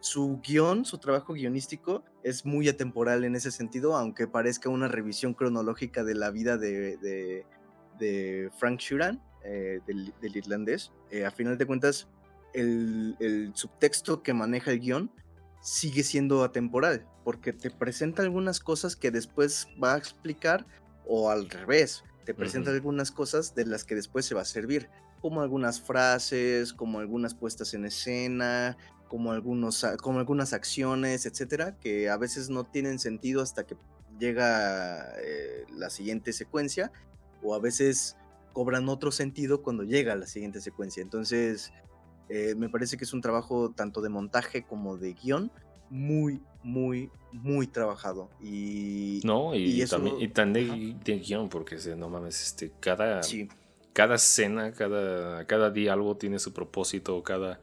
su 0.00 0.40
guion, 0.42 0.84
su 0.84 0.98
trabajo 0.98 1.34
guionístico 1.34 2.04
es 2.22 2.44
muy 2.44 2.68
atemporal 2.68 3.24
en 3.24 3.34
ese 3.34 3.50
sentido, 3.50 3.96
aunque 3.96 4.26
parezca 4.26 4.68
una 4.68 4.88
revisión 4.88 5.34
cronológica 5.34 6.04
de 6.04 6.14
la 6.14 6.30
vida 6.30 6.56
de, 6.56 7.44
de, 7.98 8.50
Frank 8.58 8.80
Shuran, 8.80 9.20
eh, 9.44 9.80
del, 9.86 10.36
irlandés. 10.36 10.92
Eh, 11.10 11.24
a 11.24 11.30
final 11.30 11.58
de 11.58 11.66
cuentas, 11.66 12.08
el, 12.54 13.50
subtexto 13.54 14.22
que 14.22 14.34
maneja 14.34 14.70
el 14.70 14.80
guion 14.80 15.10
sigue 15.60 16.04
siendo 16.04 16.44
atemporal, 16.44 17.06
porque 17.24 17.52
te 17.52 17.70
presenta 17.70 18.22
algunas 18.22 18.60
cosas 18.60 18.94
que 18.94 19.10
después 19.10 19.66
va 19.82 19.94
a 19.94 19.98
explicar, 19.98 20.64
o 21.06 21.30
al 21.30 21.50
revés, 21.50 22.04
te 22.24 22.34
presenta 22.34 22.70
algunas 22.70 23.10
cosas 23.10 23.54
de 23.54 23.66
las 23.66 23.84
que 23.84 23.94
después 23.94 24.26
se 24.26 24.34
va 24.34 24.42
a 24.42 24.44
servir 24.44 24.88
como 25.20 25.40
algunas 25.40 25.80
frases, 25.80 26.72
como 26.72 27.00
algunas 27.00 27.34
puestas 27.34 27.74
en 27.74 27.86
escena, 27.86 28.76
como, 29.08 29.32
algunos, 29.32 29.84
como 30.02 30.18
algunas 30.18 30.52
acciones, 30.52 31.26
etcétera, 31.26 31.76
que 31.78 32.08
a 32.08 32.16
veces 32.16 32.50
no 32.50 32.64
tienen 32.64 32.98
sentido 32.98 33.42
hasta 33.42 33.66
que 33.66 33.76
llega 34.18 35.12
eh, 35.22 35.64
la 35.76 35.90
siguiente 35.90 36.32
secuencia, 36.32 36.92
o 37.42 37.54
a 37.54 37.58
veces 37.58 38.16
cobran 38.52 38.88
otro 38.88 39.12
sentido 39.12 39.62
cuando 39.62 39.84
llega 39.84 40.14
la 40.16 40.26
siguiente 40.26 40.60
secuencia. 40.60 41.02
Entonces, 41.02 41.72
eh, 42.28 42.54
me 42.56 42.68
parece 42.68 42.96
que 42.96 43.04
es 43.04 43.12
un 43.12 43.20
trabajo 43.20 43.70
tanto 43.70 44.00
de 44.00 44.08
montaje 44.08 44.64
como 44.64 44.96
de 44.96 45.14
guion 45.14 45.50
muy, 45.90 46.42
muy, 46.62 47.10
muy 47.32 47.66
trabajado. 47.66 48.30
Y, 48.40 49.20
no, 49.24 49.54
y, 49.54 49.86
también 49.86 50.16
y 50.20 50.28
tan 50.28 50.52
de, 50.52 50.62
guion, 51.04 51.48
porque 51.48 51.76
no 51.96 52.08
mames, 52.08 52.42
este, 52.42 52.72
cada, 52.80 53.20
cada 53.92 54.16
escena, 54.16 54.72
cada, 54.72 55.46
cada 55.46 55.70
diálogo 55.70 56.16
tiene 56.16 56.38
su 56.38 56.52
propósito, 56.52 57.22
cada 57.22 57.60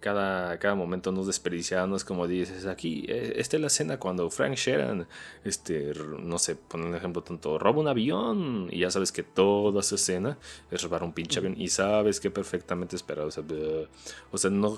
cada, 0.00 0.58
cada 0.58 0.74
momento 0.74 1.12
no 1.12 1.22
es 1.22 1.26
desperdiciado, 1.26 1.86
no 1.86 1.96
es 1.96 2.04
como 2.04 2.26
dices 2.26 2.66
aquí, 2.66 3.04
eh, 3.08 3.34
esta 3.36 3.56
es 3.56 3.60
la 3.60 3.66
escena 3.66 3.98
cuando 3.98 4.30
Frank 4.30 4.54
Sheeran, 4.54 5.06
este, 5.44 5.92
no 6.20 6.38
sé, 6.38 6.56
pon 6.56 6.82
un 6.82 6.94
ejemplo 6.94 7.22
tonto, 7.22 7.58
roba 7.58 7.80
un 7.80 7.88
avión 7.88 8.68
y 8.70 8.80
ya 8.80 8.90
sabes 8.90 9.12
que 9.12 9.22
toda 9.22 9.80
esa 9.80 9.96
escena 9.96 10.38
es 10.70 10.82
robar 10.82 11.02
un 11.02 11.12
pinche 11.12 11.40
avión 11.40 11.54
y 11.58 11.68
sabes 11.68 12.20
que 12.20 12.30
perfectamente 12.30 12.96
esperado, 12.96 13.28
o 13.28 14.38
sea, 14.38 14.50
no, 14.50 14.76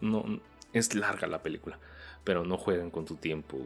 no, 0.00 0.40
es 0.72 0.94
larga 0.94 1.26
la 1.26 1.42
película, 1.42 1.78
pero 2.24 2.44
no 2.44 2.56
juegan 2.56 2.90
con 2.90 3.04
tu 3.04 3.16
tiempo, 3.16 3.58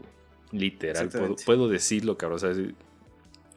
literal, 0.50 1.08
puedo, 1.08 1.36
puedo, 1.44 1.68
decirlo, 1.68 2.18
cabrón, 2.18 2.36
o 2.36 2.38
sea, 2.40 2.52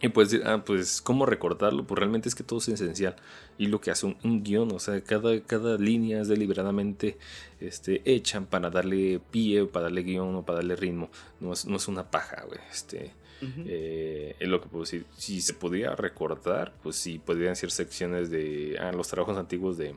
y 0.01 0.09
pues, 0.09 0.33
ah, 0.45 0.63
pues, 0.65 1.01
¿cómo 1.01 1.25
recordarlo? 1.25 1.85
Pues 1.85 1.99
realmente 1.99 2.29
es 2.29 2.35
que 2.35 2.43
todo 2.43 2.59
es 2.59 2.69
esencial. 2.69 3.15
Y 3.57 3.67
lo 3.67 3.81
que 3.81 3.91
hace 3.91 4.05
un, 4.05 4.43
guion, 4.43 4.71
o 4.71 4.79
sea, 4.79 5.01
cada, 5.01 5.41
cada 5.41 5.77
línea 5.77 6.21
es 6.21 6.29
deliberadamente 6.29 7.17
este, 7.59 8.01
hecha 8.05 8.39
para 8.41 8.69
darle 8.69 9.19
pie, 9.31 9.65
para 9.65 9.83
darle 9.83 10.03
guion 10.03 10.35
o 10.35 10.45
para 10.45 10.59
darle 10.59 10.77
ritmo. 10.77 11.09
No 11.41 11.51
es, 11.51 11.65
no 11.65 11.75
es 11.75 11.87
una 11.89 12.09
paja, 12.09 12.43
güey. 12.47 12.59
Este, 12.71 13.11
eh, 13.41 14.35
es 14.39 14.47
lo 14.47 14.61
que 14.61 14.69
puedo 14.69 14.85
decir. 14.85 15.05
Si 15.17 15.41
se 15.41 15.53
podía 15.53 15.93
recortar, 15.95 16.73
pues 16.81 16.95
sí, 16.95 17.19
podrían 17.19 17.57
ser 17.57 17.71
secciones 17.71 18.29
de 18.29 18.77
ah, 18.79 18.93
los 18.93 19.09
trabajos 19.09 19.37
antiguos 19.37 19.77
de, 19.77 19.95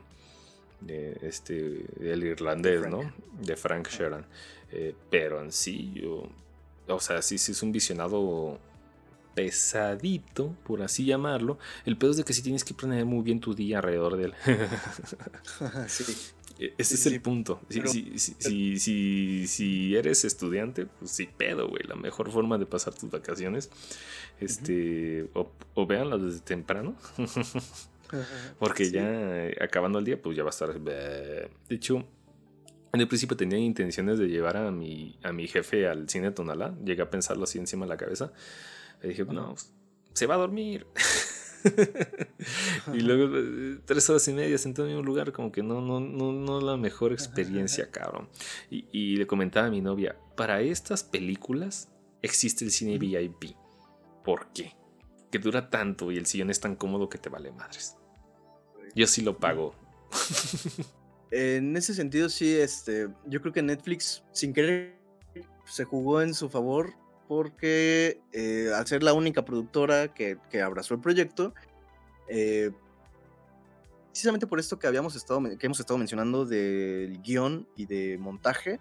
de 0.81 1.17
este, 1.21 1.85
del 1.97 2.25
irlandés, 2.25 2.89
¿no? 2.89 3.13
De 3.39 3.55
Frank 3.55 3.87
Sheeran. 3.87 4.25
Eh, 4.73 4.93
pero 5.09 5.41
en 5.41 5.53
sí, 5.53 5.93
yo, 5.95 6.27
o 6.87 6.99
sea, 6.99 7.21
sí, 7.21 7.37
sí 7.37 7.53
es 7.53 7.63
un 7.63 7.71
visionado 7.71 8.59
pesadito, 9.33 10.55
por 10.63 10.81
así 10.81 11.05
llamarlo. 11.05 11.57
El 11.85 11.97
pedo 11.97 12.11
es 12.11 12.17
de 12.17 12.23
que 12.23 12.33
si 12.33 12.41
tienes 12.41 12.63
que 12.63 12.73
planear 12.73 13.05
muy 13.05 13.23
bien 13.23 13.39
tu 13.39 13.53
día 13.53 13.77
alrededor 13.77 14.17
de 14.17 14.25
él. 14.25 14.33
E, 16.59 16.71
ese 16.77 16.93
es 16.93 17.07
el 17.07 17.19
punto. 17.19 17.59
Si, 17.67 19.47
si, 19.47 19.95
eres 19.95 20.23
estudiante, 20.23 20.85
pues 20.85 21.09
sí, 21.09 21.27
pedo, 21.35 21.67
güey. 21.67 21.81
La 21.87 21.95
mejor 21.95 22.29
forma 22.31 22.59
de 22.59 22.67
pasar 22.67 22.93
tus 22.93 23.09
vacaciones. 23.09 23.71
Este. 24.39 25.27
o, 25.33 25.51
o 25.73 25.87
véanlas 25.87 26.21
desde 26.21 26.41
temprano. 26.41 26.95
Porque 28.59 28.91
ya 28.91 29.03
eh, 29.03 29.57
acabando 29.61 29.97
el 29.97 30.05
día, 30.05 30.21
pues 30.21 30.37
ya 30.37 30.43
va 30.43 30.49
a 30.49 30.51
estar. 30.51 30.79
De 30.79 31.49
hecho, 31.69 32.05
en 32.93 33.01
el 33.01 33.07
principio 33.07 33.35
tenía 33.35 33.57
intenciones 33.57 34.19
de 34.19 34.27
llevar 34.27 34.55
a 34.55 34.69
mi, 34.71 35.17
a 35.23 35.31
mi 35.31 35.47
jefe 35.47 35.87
al 35.87 36.07
cine 36.09 36.29
Tonalá. 36.29 36.75
Llegué 36.85 37.01
a 37.01 37.09
pensarlo 37.09 37.45
así 37.45 37.57
encima 37.57 37.85
de 37.85 37.89
la 37.89 37.97
cabeza. 37.97 38.31
Y 39.03 39.09
dije, 39.09 39.25
no, 39.25 39.55
se 40.13 40.25
va 40.25 40.35
a 40.35 40.37
dormir. 40.37 40.87
y 42.93 42.99
luego 43.01 43.37
eh, 43.37 43.79
tres 43.85 44.09
horas 44.09 44.27
y 44.27 44.33
media 44.33 44.57
sentado 44.57 44.87
en 44.89 44.97
un 44.97 45.05
lugar 45.05 45.31
como 45.31 45.51
que 45.51 45.63
no, 45.63 45.81
no, 45.81 45.99
no, 45.99 46.31
no 46.31 46.61
la 46.61 46.77
mejor 46.77 47.13
experiencia, 47.13 47.89
cabrón. 47.91 48.29
Y, 48.69 49.15
le 49.17 49.27
comentaba 49.27 49.67
a 49.67 49.69
mi 49.69 49.81
novia, 49.81 50.17
para 50.35 50.61
estas 50.61 51.03
películas 51.03 51.89
existe 52.21 52.65
el 52.65 52.71
cine 52.71 52.97
VIP. 52.97 53.55
¿Por 54.23 54.47
qué? 54.53 54.75
Que 55.31 55.39
dura 55.39 55.69
tanto 55.69 56.11
y 56.11 56.17
el 56.17 56.25
sillón 56.25 56.49
es 56.49 56.59
tan 56.59 56.75
cómodo 56.75 57.09
que 57.09 57.17
te 57.17 57.29
vale 57.29 57.51
madres. 57.51 57.97
Yo 58.95 59.07
sí 59.07 59.21
lo 59.21 59.37
pago. 59.37 59.75
En 61.35 61.75
ese 61.75 61.95
sentido, 61.95 62.29
sí, 62.29 62.53
este, 62.53 63.07
yo 63.25 63.41
creo 63.41 63.51
que 63.51 63.63
Netflix, 63.63 64.23
sin 64.33 64.53
querer, 64.53 64.99
se 65.65 65.83
jugó 65.83 66.21
en 66.21 66.35
su 66.35 66.47
favor 66.47 66.93
porque 67.33 68.21
eh, 68.31 68.69
al 68.75 68.85
ser 68.85 69.01
la 69.01 69.13
única 69.13 69.43
productora 69.43 70.13
que, 70.13 70.37
abrazó 70.63 70.93
el 70.93 70.99
proyecto, 70.99 71.55
eh, 72.27 72.69
precisamente 74.11 74.45
por 74.45 74.59
esto 74.59 74.77
que 74.77 74.85
habíamos 74.85 75.15
estado, 75.15 75.41
que 75.57 75.65
hemos 75.65 75.79
estado 75.79 75.97
mencionando 75.97 76.45
del 76.45 77.19
guion 77.23 77.67
y 77.75 77.87
de 77.87 78.19
montaje, 78.19 78.79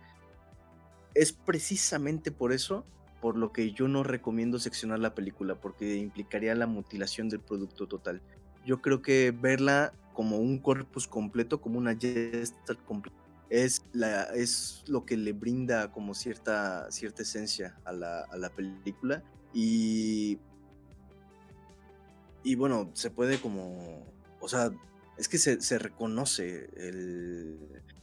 es 1.15 1.33
precisamente 1.33 2.31
por 2.31 2.53
eso 2.53 2.85
por 3.23 3.39
lo 3.39 3.53
que 3.53 3.73
yo 3.73 3.89
no 3.89 4.03
recomiendo 4.03 4.59
seccionar 4.59 4.99
la 4.99 5.15
película, 5.15 5.55
porque 5.55 5.97
implicaría 5.97 6.55
la 6.55 6.67
mutilación 6.67 7.31
del 7.31 7.41
producto 7.41 7.87
total. 7.87 8.21
Yo 8.67 8.83
creo 8.83 9.01
que 9.01 9.31
verla 9.31 9.95
como 10.13 10.37
un 10.37 10.59
corpus 10.59 11.09
completo, 11.09 11.63
como 11.63 11.79
una 11.79 11.97
gesta 11.97 12.75
completa. 12.85 13.17
Es, 13.55 13.85
la, 13.93 14.23
es 14.35 14.83
lo 14.87 15.05
que 15.05 15.19
le 15.19 15.35
brinda 15.35 15.93
como 15.93 16.15
cierta, 16.15 16.91
cierta 16.91 17.21
esencia 17.21 17.79
a 17.85 17.93
la, 17.93 18.23
a 18.23 18.37
la 18.39 18.49
película. 18.49 19.23
Y, 19.53 20.39
y 22.43 22.55
bueno, 22.55 22.91
se 22.95 23.11
puede 23.11 23.39
como, 23.39 24.07
o 24.41 24.49
sea, 24.49 24.71
es 25.19 25.29
que 25.29 25.37
se, 25.37 25.61
se 25.61 25.79
reconoce, 25.79 26.71
el, 26.77 27.59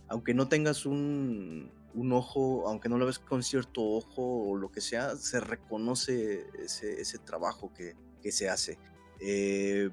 aunque 0.08 0.36
no 0.36 0.47
tengas 0.47 0.86
un, 0.86 1.72
un, 1.95 2.14
ojo, 2.14 2.68
aunque 2.68 2.88
no 2.88 3.00
lo 3.00 3.08
ves 3.08 3.18
con 3.18 3.41
cierto 3.41 3.82
ojo 3.84 4.50
o 4.50 4.56
lo 4.56 4.72
que 4.72 4.82
sea, 4.82 5.16
se 5.16 5.39
reconoce 5.39 6.45
ese, 6.64 7.02
ese 7.02 7.18
trabajo 7.18 7.74
que, 7.74 7.95
que, 8.22 8.32
se 8.32 8.50
hace. 8.50 8.78
Eh, 9.20 9.89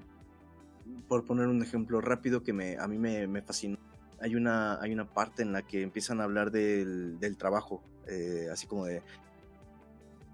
por 1.09 1.24
poner 1.24 1.46
un 1.46 1.62
ejemplo 1.62 2.00
rápido 2.00 2.42
que 2.42 2.52
me, 2.52 2.76
a 2.76 2.86
mí 2.86 2.98
me, 2.98 3.26
me, 3.26 3.40
fascinó, 3.40 3.78
hay 4.20 4.34
una, 4.34 4.80
hay 4.80 4.92
una 4.92 5.12
parte 5.12 5.42
en 5.42 5.52
la 5.52 5.62
que 5.62 5.82
empiezan 5.82 6.20
a 6.20 6.24
hablar 6.24 6.50
del, 6.50 7.18
del 7.18 7.36
trabajo, 7.36 7.82
eh, 8.06 8.48
así 8.50 8.66
como 8.66 8.86
de 8.86 9.02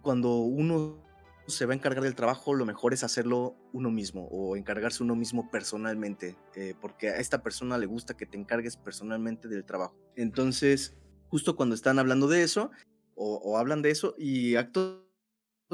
cuando 0.03 0.37
uno 0.37 0.99
se 1.47 1.67
va 1.67 1.73
a 1.73 1.77
encargar 1.77 2.03
del 2.05 2.15
trabajo, 2.15 2.55
lo 2.55 2.65
mejor 2.65 2.95
es 2.95 3.03
hacerlo 3.03 3.57
uno 3.73 3.91
mismo 3.91 4.29
o 4.31 4.57
encargarse 4.57 5.03
uno 5.03 5.17
mismo 5.17 5.51
personalmente, 5.51 6.37
eh, 6.55 6.75
porque 6.81 7.09
a 7.09 7.17
esta 7.17 7.43
persona 7.43 7.79
le 7.79 7.87
gusta 7.87 8.17
que 8.17 8.27
te 8.27 8.37
encargues 8.37 8.77
personalmente 8.77 9.49
del 9.49 9.65
trabajo. 9.65 9.97
Entonces, 10.17 10.95
justo 11.29 11.57
cuando 11.57 11.75
están 11.75 11.99
hablando 11.99 12.29
de 12.29 12.43
eso, 12.43 12.71
o, 13.15 13.37
o 13.37 13.59
hablan 13.59 13.83
de 13.83 13.91
eso, 13.91 14.15
y 14.19 14.57
acto 14.57 15.09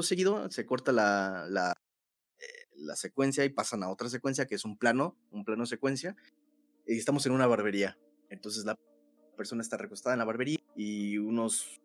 seguido 0.03 0.49
se 0.49 0.65
corta 0.65 0.91
la, 0.91 1.45
la, 1.49 1.73
eh, 2.39 2.67
la, 2.77 2.95
secuencia 2.95 3.45
y 3.45 3.49
pasan 3.49 3.83
a 3.83 3.89
otra 3.89 4.09
secuencia, 4.09 4.45
que 4.47 4.55
es 4.55 4.65
un 4.65 4.77
plano, 4.77 5.17
un 5.31 5.43
plano 5.43 5.65
secuencia, 5.65 6.15
estamos 6.97 7.25
en 7.25 7.33
una 7.33 7.47
barbería. 7.47 7.97
Entonces 8.29 8.65
la 8.65 8.77
persona 9.37 9.61
está 9.61 9.77
recostada 9.77 10.13
en 10.13 10.19
la 10.19 10.25
barbería 10.25 10.59
y 10.75 11.17
unos 11.17 11.79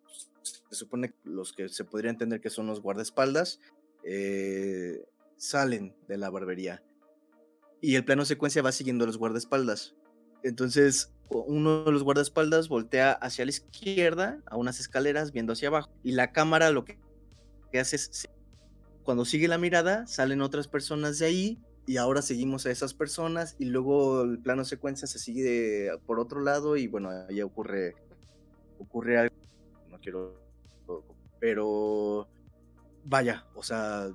se 0.44 0.74
supone 0.74 1.14
los 1.24 1.52
que 1.52 1.68
se 1.68 1.84
podría 1.84 2.10
entender 2.10 2.40
que 2.40 2.50
son 2.50 2.66
los 2.66 2.80
guardaespaldas, 2.80 3.60
eh, 4.04 5.04
salen 5.36 5.94
de 6.08 6.18
la 6.18 6.30
barbería. 6.30 6.82
Y 7.80 7.96
el 7.96 8.04
plano 8.04 8.24
secuencia 8.24 8.62
va 8.62 8.72
siguiendo 8.72 9.04
a 9.04 9.06
los 9.06 9.18
guardaespaldas. 9.18 9.94
Entonces, 10.42 11.12
uno 11.28 11.84
de 11.84 11.92
los 11.92 12.02
guardaespaldas 12.02 12.68
voltea 12.68 13.12
hacia 13.12 13.44
la 13.44 13.50
izquierda, 13.50 14.42
a 14.46 14.56
unas 14.56 14.80
escaleras, 14.80 15.32
viendo 15.32 15.52
hacia 15.52 15.68
abajo. 15.68 15.90
Y 16.02 16.12
la 16.12 16.32
cámara 16.32 16.70
lo 16.70 16.84
que 16.84 16.98
hace 17.78 17.96
es, 17.96 18.28
cuando 19.02 19.24
sigue 19.24 19.48
la 19.48 19.58
mirada, 19.58 20.06
salen 20.06 20.40
otras 20.40 20.68
personas 20.68 21.18
de 21.18 21.26
ahí. 21.26 21.58
Y 21.86 21.98
ahora 21.98 22.22
seguimos 22.22 22.66
a 22.66 22.70
esas 22.70 22.94
personas. 22.94 23.56
Y 23.58 23.66
luego 23.66 24.22
el 24.22 24.38
plano 24.38 24.64
secuencia 24.64 25.06
se 25.06 25.18
sigue 25.18 25.90
por 26.06 26.18
otro 26.18 26.40
lado. 26.40 26.76
Y 26.76 26.86
bueno, 26.88 27.10
ahí 27.28 27.42
ocurre, 27.42 27.94
ocurre 28.78 29.18
algo. 29.18 29.34
No 29.90 29.98
quiero. 29.98 30.40
Pero 31.40 32.28
vaya, 33.04 33.44
o 33.54 33.62
sea, 33.62 34.10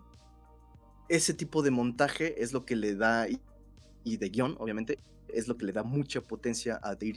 ese 1.08 1.34
tipo 1.34 1.62
de 1.62 1.72
montaje 1.72 2.42
es 2.42 2.54
lo 2.54 2.66
que 2.66 2.76
le 2.76 2.96
da, 2.96 3.28
y, 3.30 4.18
de 4.18 4.30
guion, 4.30 4.56
obviamente, 4.60 5.00
es 5.28 5.48
lo 5.48 5.58
que 5.58 5.66
le 5.66 5.72
da 5.72 5.84
mucha 5.84 6.22
potencia 6.22 6.80
a 6.82 6.96
The 6.96 7.14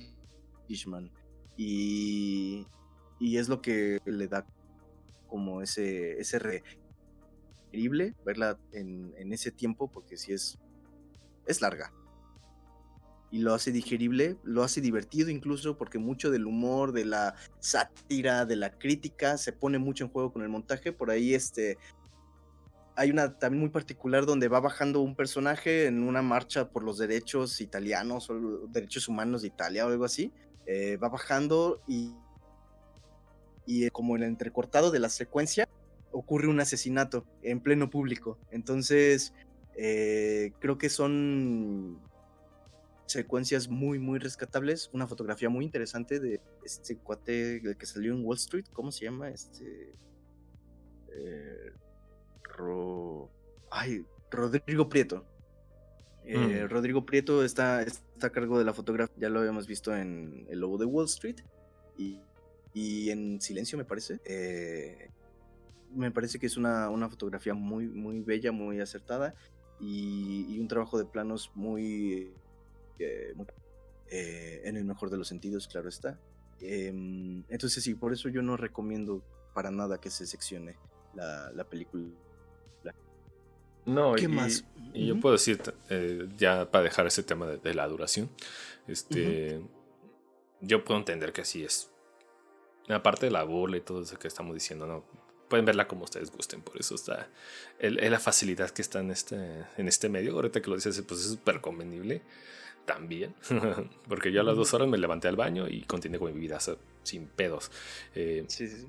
Irishman. 0.69 1.11
Y, 1.57 2.67
y 3.19 3.37
es 3.37 3.49
lo 3.49 3.63
que 3.63 4.01
le 4.05 4.29
da 4.29 4.47
como 5.29 5.63
ese, 5.63 6.19
ese 6.21 6.39
re 6.39 6.63
increíble 7.73 8.14
verla 8.25 8.59
en, 8.73 9.14
en, 9.16 9.33
ese 9.33 9.51
tiempo, 9.51 9.89
porque 9.91 10.18
si 10.18 10.33
es, 10.33 10.59
es 11.47 11.62
larga. 11.62 11.91
Y 13.31 13.39
lo 13.39 13.55
hace 13.55 13.73
digerible, 13.73 14.37
lo 14.45 14.62
hace 14.62 14.83
divertido 14.83 15.31
incluso, 15.31 15.79
porque 15.79 15.99
mucho 15.99 16.31
del 16.31 16.47
humor, 16.47 16.93
de 16.93 17.07
la 17.07 17.35
sátira, 17.61 18.45
de 18.45 18.57
la 18.57 18.79
crítica, 18.79 19.39
se 19.39 19.53
pone 19.53 19.79
mucho 19.79 20.05
en 20.05 20.11
juego 20.11 20.35
con 20.35 20.43
el 20.43 20.51
montaje. 20.51 20.93
Por 20.93 21.11
ahí 21.11 21.33
este, 21.33 21.79
hay 22.95 23.11
una 23.11 23.39
también 23.39 23.62
muy 23.62 23.70
particular 23.70 24.27
donde 24.27 24.49
va 24.49 24.61
bajando 24.61 25.01
un 25.01 25.16
personaje 25.16 25.87
en 25.87 26.03
una 26.03 26.20
marcha 26.20 26.68
por 26.68 26.83
los 26.83 26.99
derechos 26.99 27.62
italianos 27.62 28.29
o 28.29 28.66
derechos 28.68 29.09
humanos 29.09 29.41
de 29.41 29.49
Italia 29.49 29.87
o 29.87 29.89
algo 29.89 30.05
así. 30.05 30.31
Eh, 30.66 30.99
va 30.99 31.09
bajando 31.09 31.81
y, 31.89 32.14
y 33.64 33.89
como 33.91 34.14
en 34.16 34.25
el 34.25 34.29
entrecortado 34.29 34.91
de 34.91 34.99
la 34.99 35.09
secuencia 35.09 35.66
ocurre 36.13 36.49
un 36.49 36.61
asesinato 36.61 37.27
en 37.43 37.61
pleno 37.61 37.91
público. 37.91 38.39
Entonces, 38.51 39.35
eh, 39.77 40.53
creo 40.61 40.79
que 40.79 40.89
son 40.89 42.01
secuencias 43.07 43.69
muy, 43.69 43.99
muy 43.99 44.19
rescatables. 44.19 44.91
Una 44.93 45.07
fotografía 45.07 45.49
muy 45.49 45.65
interesante 45.65 46.21
de 46.21 46.41
este 46.65 46.97
cuate 46.97 47.57
el 47.57 47.77
que 47.77 47.87
salió 47.87 48.13
en 48.13 48.25
Wall 48.25 48.37
Street. 48.37 48.67
¿Cómo 48.73 48.91
se 48.93 49.05
llama? 49.05 49.29
Este. 49.31 49.95
Eh, 51.15 51.73
Ro... 52.45 53.31
Ay, 53.71 54.05
Rodrigo 54.31 54.89
Prieto. 54.89 55.25
Eh, 56.25 56.65
mm. 56.65 56.69
Rodrigo 56.69 57.05
Prieto 57.05 57.45
está, 57.45 57.83
está, 57.83 58.29
a 58.29 58.31
cargo 58.31 58.59
de 58.59 58.65
la 58.65 58.73
fotografía. 58.73 59.15
Ya 59.19 59.29
lo 59.29 59.41
habíamos 59.41 59.67
visto 59.67 59.95
en 59.95 60.47
El 60.49 60.61
Lobo 60.61 60.79
de 60.79 60.87
Wall 60.87 61.07
Street. 61.07 61.41
Y, 61.97 62.21
y 62.73 63.11
en 63.11 63.41
Silencio, 63.41 63.77
me 63.77 63.85
parece. 63.85 64.21
Eh, 64.25 65.11
me 65.95 66.11
parece 66.11 66.38
que 66.38 66.47
es 66.47 66.57
una, 66.57 66.88
una, 66.90 67.09
fotografía 67.09 67.55
muy, 67.55 67.86
muy 67.88 68.20
bella, 68.20 68.53
muy 68.53 68.80
acertada. 68.80 69.34
Y, 69.80 70.47
y 70.49 70.61
un 70.61 70.68
trabajo 70.68 70.97
de 70.97 71.05
planos 71.05 71.51
muy 71.55 72.32
eh, 74.14 74.61
en 74.64 74.76
el 74.76 74.84
mejor 74.84 75.09
de 75.09 75.16
los 75.16 75.28
sentidos, 75.28 75.66
claro 75.66 75.88
está. 75.88 76.18
Em, 76.61 77.45
entonces 77.49 77.82
sí, 77.82 77.95
por 77.95 78.12
eso 78.12 78.28
yo 78.28 78.43
no 78.43 78.59
recomiendo 78.59 79.22
para 79.55 79.70
nada 79.70 79.99
que 79.99 80.11
se 80.11 80.26
seccione 80.26 80.76
la, 81.14 81.51
la 81.53 81.64
película. 81.64 82.05
No, 83.86 84.12
¿Qué 84.14 84.24
y, 84.24 84.28
más? 84.28 84.64
Y 84.93 85.07
yo 85.07 85.18
puedo 85.18 85.32
decir, 85.32 85.61
eh, 85.88 86.28
ya 86.36 86.70
para 86.70 86.84
dejar 86.84 87.07
ese 87.07 87.22
tema 87.22 87.47
de, 87.47 87.74
la 87.74 87.88
duración, 87.88 88.30
este, 88.86 89.61
yo 90.61 90.84
puedo 90.84 91.01
entender 91.01 91.32
que 91.32 91.40
así 91.40 91.64
es. 91.64 91.90
Aparte 92.88 93.26
de 93.26 93.32
la 93.32 93.45
burla 93.45 93.78
y 93.78 93.80
todo 93.80 94.03
eso 94.03 94.18
que 94.18 94.28
estamos 94.28 94.55
diciendo, 94.55 94.86
no, 94.86 95.05
pueden 95.53 95.67
verla 95.67 95.87
como 95.87 96.05
ustedes 96.05 96.31
gusten, 96.31 96.63
por 96.63 96.81
eso 96.81 96.95
está 96.95 97.29
el, 97.79 97.97
la 97.97 98.19
facilidad 98.19 98.71
que 98.71 98.81
está 98.81 99.01
en 99.01 99.11
este, 99.11 99.37
en 99.77 99.87
este 99.87 100.09
medio. 100.09 100.33
Ahorita 100.33 100.63
que 100.63 100.71
lo 100.71 100.77
dices, 100.77 100.99
pues 101.07 101.21
es 101.21 101.27
súper 101.27 101.61
convenible 101.61 102.23
también, 102.87 103.35
porque 104.09 104.33
yo 104.33 104.41
a 104.41 104.45
las 104.45 104.57
dos 104.57 104.73
horas 104.73 104.89
me 104.89 104.97
levanté 104.97 105.29
al 105.29 105.37
baño 105.37 105.69
y 105.69 105.83
continué 105.83 106.19
con 106.19 106.33
mi 106.33 106.41
vida 106.41 106.59
sin 107.03 107.27
pedos. 107.27 107.71
Eh, 108.15 108.47
sí, 108.49 108.67
sí, 108.67 108.87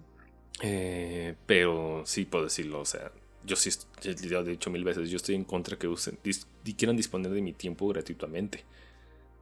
eh, 0.62 1.36
pero 1.46 2.04
sí 2.06 2.24
puedo 2.24 2.46
decirlo, 2.46 2.80
o 2.80 2.86
sea, 2.86 3.12
yo 3.44 3.58
sí, 3.58 3.70
ya 4.00 4.40
he 4.40 4.44
dicho 4.46 4.70
mil 4.70 4.86
veces, 4.86 5.10
yo 5.10 5.18
estoy 5.18 5.36
en 5.36 5.44
contra 5.44 5.78
que 5.78 5.90
usen, 5.90 6.18
y 6.64 6.74
quieran 6.76 6.96
disponer 6.96 7.34
de 7.34 7.42
mi 7.42 7.52
tiempo 7.52 7.90
gratuitamente. 7.90 8.64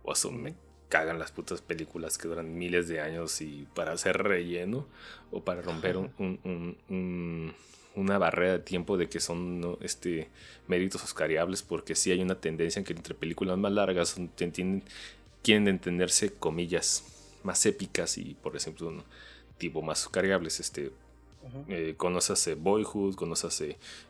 O 0.02 0.14
eso 0.14 0.32
me 0.32 0.56
cagan 0.92 1.18
las 1.18 1.32
putas 1.32 1.62
películas 1.62 2.20
que 2.20 2.28
duran 2.28 2.56
miles 2.56 2.88
de 2.88 3.02
años 3.02 3.42
y 3.42 3.68
para 3.74 3.94
hacer 3.94 4.22
relleno 4.22 4.86
o 5.32 5.44
para 5.44 5.64
romper 5.64 5.98
un, 5.98 6.12
un 6.20 7.56
una 7.96 8.18
barrera 8.18 8.54
de 8.54 8.60
tiempo 8.60 8.98
de 8.98 9.10
que 9.10 9.20
son 9.20 9.78
este, 9.82 10.30
méritos 10.68 11.04
oscariables, 11.04 11.62
porque 11.62 11.96
sí 11.96 12.12
hay 12.12 12.22
una 12.22 12.36
tendencia 12.36 12.80
en 12.80 12.86
que 12.86 12.94
entre 12.94 13.16
películas 13.16 13.58
más 13.58 13.72
largas 13.72 14.18
entienden, 14.18 14.84
quieren 15.44 15.68
entenderse 15.68 16.32
comillas 16.34 17.04
más 17.44 17.66
épicas 17.66 18.18
y, 18.18 18.36
por 18.36 18.56
ejemplo, 18.56 18.88
un 18.88 19.04
tipo 19.58 19.82
más 19.82 20.06
oscariables. 20.06 20.60
Este, 20.60 20.92
eh, 21.68 21.96
conoces 21.98 22.56
Boyhood, 22.58 23.16
conoces 23.16 23.62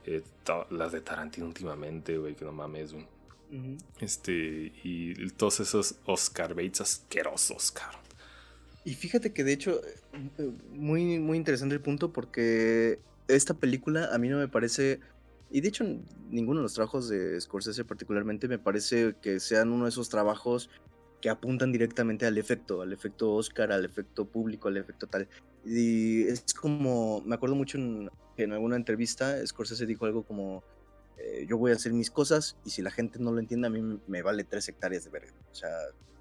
eh, 0.06 0.22
las 0.70 0.92
de 0.92 1.02
Tarantino 1.02 1.48
últimamente, 1.48 2.18
güey, 2.18 2.36
que 2.36 2.46
no 2.46 2.52
mames, 2.52 2.94
Este, 4.00 4.72
y 4.84 5.30
todos 5.32 5.60
esos 5.60 5.96
Oscar 6.06 6.54
Bates 6.54 6.82
asquerosos, 6.82 7.72
cabrón. 7.72 8.02
Y 8.84 8.96
fíjate 8.96 9.32
que 9.32 9.44
de 9.44 9.54
hecho, 9.54 9.82
muy, 10.72 11.20
muy 11.20 11.38
interesante 11.38 11.76
el 11.76 11.82
punto 11.82 12.12
porque 12.12 13.00
esta 13.28 13.54
película 13.54 14.10
a 14.12 14.18
mí 14.18 14.28
no 14.28 14.38
me 14.38 14.48
parece, 14.48 15.00
y 15.52 15.62
de 15.62 15.68
hecho 15.68 15.86
ninguno 16.30 16.62
de 16.62 16.64
los 16.64 16.74
trabajos 16.74 17.08
de 17.10 17.40
Scorsese 17.40 17.86
particularmente 17.86 18.48
me 18.48 18.58
parece 18.58 19.16
que 19.22 19.40
sean 19.40 19.72
uno 19.72 19.86
de 19.86 19.90
esos 19.90 20.10
trabajos 20.10 20.70
que 21.22 21.30
apuntan 21.30 21.72
directamente 21.72 22.26
al 22.26 22.38
efecto, 22.40 22.82
al 22.82 22.92
efecto 22.94 23.34
Oscar, 23.34 23.72
al 23.72 23.86
efecto 23.86 24.26
público, 24.26 24.70
al 24.70 24.78
efecto 24.78 25.06
tal. 25.06 25.28
Y 25.64 26.24
es 26.24 26.44
como, 26.54 27.22
me 27.22 27.36
acuerdo 27.36 27.56
mucho 27.56 27.78
en, 27.78 28.10
en 28.38 28.54
alguna 28.54 28.76
entrevista, 28.76 29.46
Scorsese 29.46 29.86
dijo 29.86 30.08
algo 30.08 30.24
como, 30.24 30.64
eh, 31.24 31.46
yo 31.48 31.58
voy 31.58 31.72
a 31.72 31.76
hacer 31.76 31.94
mis 31.94 32.12
cosas 32.12 32.58
y 32.66 32.70
si 32.70 32.82
la 32.82 32.92
gente 32.92 33.20
no 33.20 33.32
lo 33.32 33.40
entiende, 33.40 33.68
a 33.68 33.70
mí 33.70 34.00
me 34.08 34.22
vale 34.22 34.44
tres 34.44 34.68
hectáreas 34.70 35.04
de 35.04 35.10
verga. 35.10 35.34
O 35.52 35.56
sea, 35.56 35.70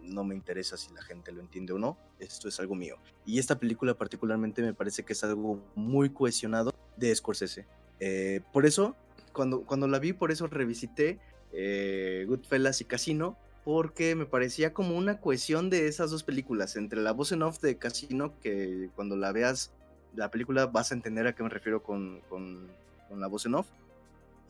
no 0.03 0.24
me 0.24 0.34
interesa 0.34 0.76
si 0.76 0.92
la 0.92 1.03
gente 1.03 1.32
lo 1.32 1.40
entiende 1.40 1.72
o 1.72 1.78
no, 1.78 1.98
esto 2.18 2.48
es 2.48 2.59
algo 2.61 2.74
mío. 2.74 2.96
Y 3.24 3.38
esta 3.38 3.59
película 3.59 3.94
particularmente 3.94 4.62
me 4.62 4.74
parece 4.74 5.05
que 5.05 5.12
es 5.12 5.24
algo 5.24 5.62
muy 5.74 6.11
cohesionado 6.11 6.74
de 6.96 7.14
Scorsese. 7.14 7.66
Eh, 8.01 8.40
por 8.53 8.66
eso, 8.66 8.96
cuando, 9.32 9.62
cuando 9.62 9.86
la 9.86 9.98
vi, 9.98 10.12
por 10.12 10.30
eso 10.30 10.46
revisité 10.46 11.18
eh, 11.53 12.24
Goodfellas 12.28 12.80
y 12.80 12.84
Casino, 12.84 13.36
porque 13.64 14.14
me 14.14 14.26
parecía 14.26 14.72
como 14.72 14.96
una 14.96 15.20
cohesión 15.20 15.70
de 15.70 15.86
esas 15.86 16.11
dos 16.11 16.24
películas, 16.24 16.76
entre 16.76 17.01
la 17.01 17.12
voz 17.12 17.32
en 17.32 17.42
off 17.42 17.61
de 17.61 17.76
Casino, 17.76 18.34
que 18.40 18.90
cuando 18.96 19.16
la 19.16 19.32
veas 19.32 19.72
la 20.14 20.30
película 20.30 20.66
vas 20.66 20.90
a 20.90 20.94
entender 20.94 21.26
a 21.26 21.34
qué 21.34 21.42
me 21.42 21.48
refiero 21.48 21.82
con, 21.82 22.20
con, 22.28 22.68
la 23.16 23.26
voz 23.26 23.46
en 23.46 23.55
off. 23.55 23.66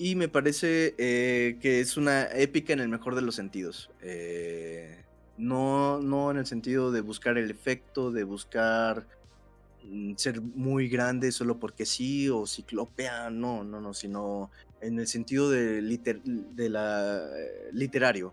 Y 0.02 0.14
me 0.14 0.28
parece 0.28 0.94
eh, 0.96 1.58
que 1.60 1.80
es 1.80 1.98
una 1.98 2.22
épica 2.32 2.72
en 2.72 2.80
el 2.80 2.88
mejor 2.88 3.14
de 3.14 3.20
los 3.20 3.34
sentidos. 3.34 3.90
Eh, 4.00 5.04
no, 5.36 6.00
no 6.00 6.30
en 6.30 6.38
el 6.38 6.46
sentido 6.46 6.90
de 6.90 7.02
buscar 7.02 7.36
el 7.36 7.50
efecto, 7.50 8.10
de 8.10 8.24
buscar 8.24 9.06
mm, 9.84 10.14
ser 10.16 10.40
muy 10.40 10.88
grande 10.88 11.30
solo 11.32 11.60
porque 11.60 11.84
sí, 11.84 12.30
o 12.30 12.46
ciclopea, 12.46 13.28
no, 13.28 13.62
no, 13.62 13.82
no, 13.82 13.92
sino 13.92 14.50
en 14.80 14.98
el 14.98 15.06
sentido 15.06 15.50
de, 15.50 15.82
de 15.82 16.70
la, 16.70 17.20
eh, 17.36 17.68
literario. 17.74 18.32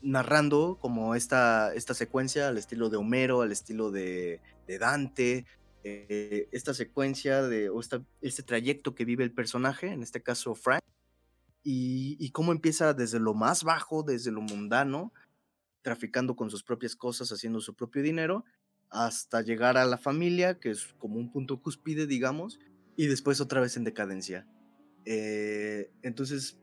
Narrando 0.00 0.78
como 0.80 1.16
esta, 1.16 1.74
esta 1.74 1.94
secuencia 1.94 2.46
al 2.46 2.56
estilo 2.56 2.88
de 2.88 2.98
Homero, 2.98 3.42
al 3.42 3.50
estilo 3.50 3.90
de, 3.90 4.38
de 4.68 4.78
Dante, 4.78 5.44
eh, 5.84 6.48
esta 6.52 6.74
secuencia 6.74 7.42
de, 7.42 7.68
o 7.68 7.80
este 8.20 8.42
trayecto 8.42 8.94
que 8.94 9.04
vive 9.04 9.24
el 9.24 9.32
personaje, 9.32 9.88
en 9.88 10.02
este 10.02 10.22
caso 10.22 10.54
Frank, 10.54 10.82
y, 11.64 12.30
cómo 12.30 12.52
empieza 12.52 12.94
desde 12.94 13.20
lo 13.20 13.34
más 13.34 13.62
bajo, 13.62 14.02
desde 14.02 14.32
lo 14.32 14.40
mundano, 14.40 15.12
traficando 15.82 16.34
con 16.36 16.50
sus 16.50 16.62
propias 16.62 16.96
cosas, 16.96 17.30
haciendo 17.30 17.60
su 17.60 17.74
propio 17.74 18.02
dinero, 18.02 18.44
hasta 18.90 19.42
llegar 19.42 19.76
a 19.76 19.84
la 19.84 19.98
familia, 19.98 20.58
que 20.58 20.70
es 20.70 20.94
como 20.98 21.16
un 21.16 21.30
punto 21.30 21.60
cúspide, 21.60 22.06
digamos, 22.06 22.58
y 22.96 23.06
después 23.06 23.40
otra 23.40 23.60
vez 23.60 23.76
en 23.76 23.84
decadencia. 23.84 24.46
Eh, 25.04 25.90
entonces, 26.02 26.58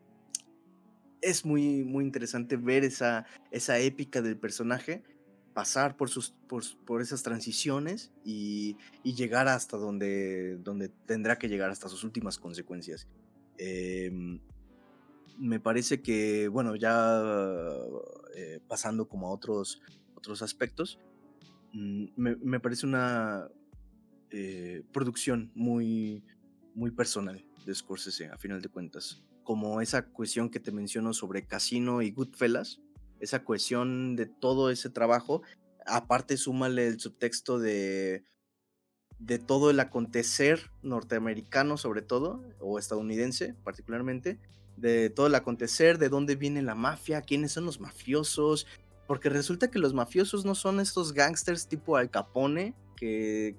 es 1.22 1.46
muy, 1.46 1.84
muy 1.84 2.04
interesante 2.04 2.56
ver 2.56 2.84
esa, 2.84 3.26
esa 3.52 3.80
épica 3.80 4.22
del 4.22 4.38
personaje, 4.38 5.04
pasar 5.54 5.98
por, 5.98 6.10
sus, 6.10 6.36
por, 6.86 7.02
esas 7.02 7.24
transiciones 7.24 8.12
y, 8.24 8.78
llegar 9.04 9.48
hasta 9.48 9.78
donde, 9.78 10.58
donde 10.58 10.90
tendrá 11.06 11.38
que 11.38 11.50
llegar, 11.50 11.72
hasta 11.72 11.90
sus 11.90 12.04
últimas 12.04 12.38
consecuencias. 12.38 13.08
Em, 13.58 14.40
me 15.38 15.60
parece 15.60 16.02
que, 16.02 16.48
bueno, 16.48 16.76
ya 16.76 17.22
eh, 18.36 18.60
pasando 18.68 19.08
como 19.08 19.28
a 19.28 19.32
otros, 19.32 19.82
otros 20.16 20.42
aspectos, 20.42 21.00
mm, 21.74 22.06
me, 22.16 22.60
parece 22.60 22.86
una 22.86 23.48
eh, 24.32 24.84
producción 24.92 25.52
muy, 25.56 26.24
muy 26.76 26.92
personal 26.92 27.44
de 27.66 27.76
Scorsese, 27.76 28.28
a 28.28 28.38
final 28.38 28.62
de 28.62 28.70
cuentas. 28.70 29.24
Como 29.44 29.82
esa 29.82 30.06
cuestión 30.06 30.50
que 30.50 30.60
te 30.60 30.72
menciono 30.72 31.14
sobre 31.14 31.46
Casino 31.48 32.02
y 32.02 32.12
Goodfellas, 32.12 32.82
esa 33.20 33.44
cohesión 33.44 34.16
de 34.16 34.26
todo 34.26 34.70
ese 34.70 34.90
trabajo, 34.90 35.42
aparte 35.86 36.38
súmale 36.38 36.88
el 36.88 37.00
subtexto 37.00 37.60
de 37.60 38.24
de 39.20 39.38
todo 39.38 39.70
el 39.70 39.80
acontecer 39.80 40.72
norteamericano 40.82 41.78
sobre 41.78 42.02
todo, 42.02 42.42
o 42.60 42.80
estadounidense 42.80 43.54
particularmente, 43.64 44.40
de 44.78 45.10
todo 45.10 45.28
el 45.28 45.36
acontecer, 45.36 45.98
de 45.98 46.10
dónde 46.10 46.38
viene 46.38 46.62
la 46.62 46.74
mafia, 46.74 47.22
quiénes 47.22 47.52
son 47.52 47.66
los 47.66 47.82
mafiosos, 47.82 48.66
porque 49.08 49.30
resulta 49.30 49.70
que 49.70 49.80
los 49.80 49.94
mafiosos 49.94 50.46
no 50.46 50.56
son 50.56 50.80
estos 50.80 51.14
gangsters 51.14 51.68
tipo 51.68 51.98
Al 51.98 52.10
Capone, 52.10 52.76
que, 52.96 53.58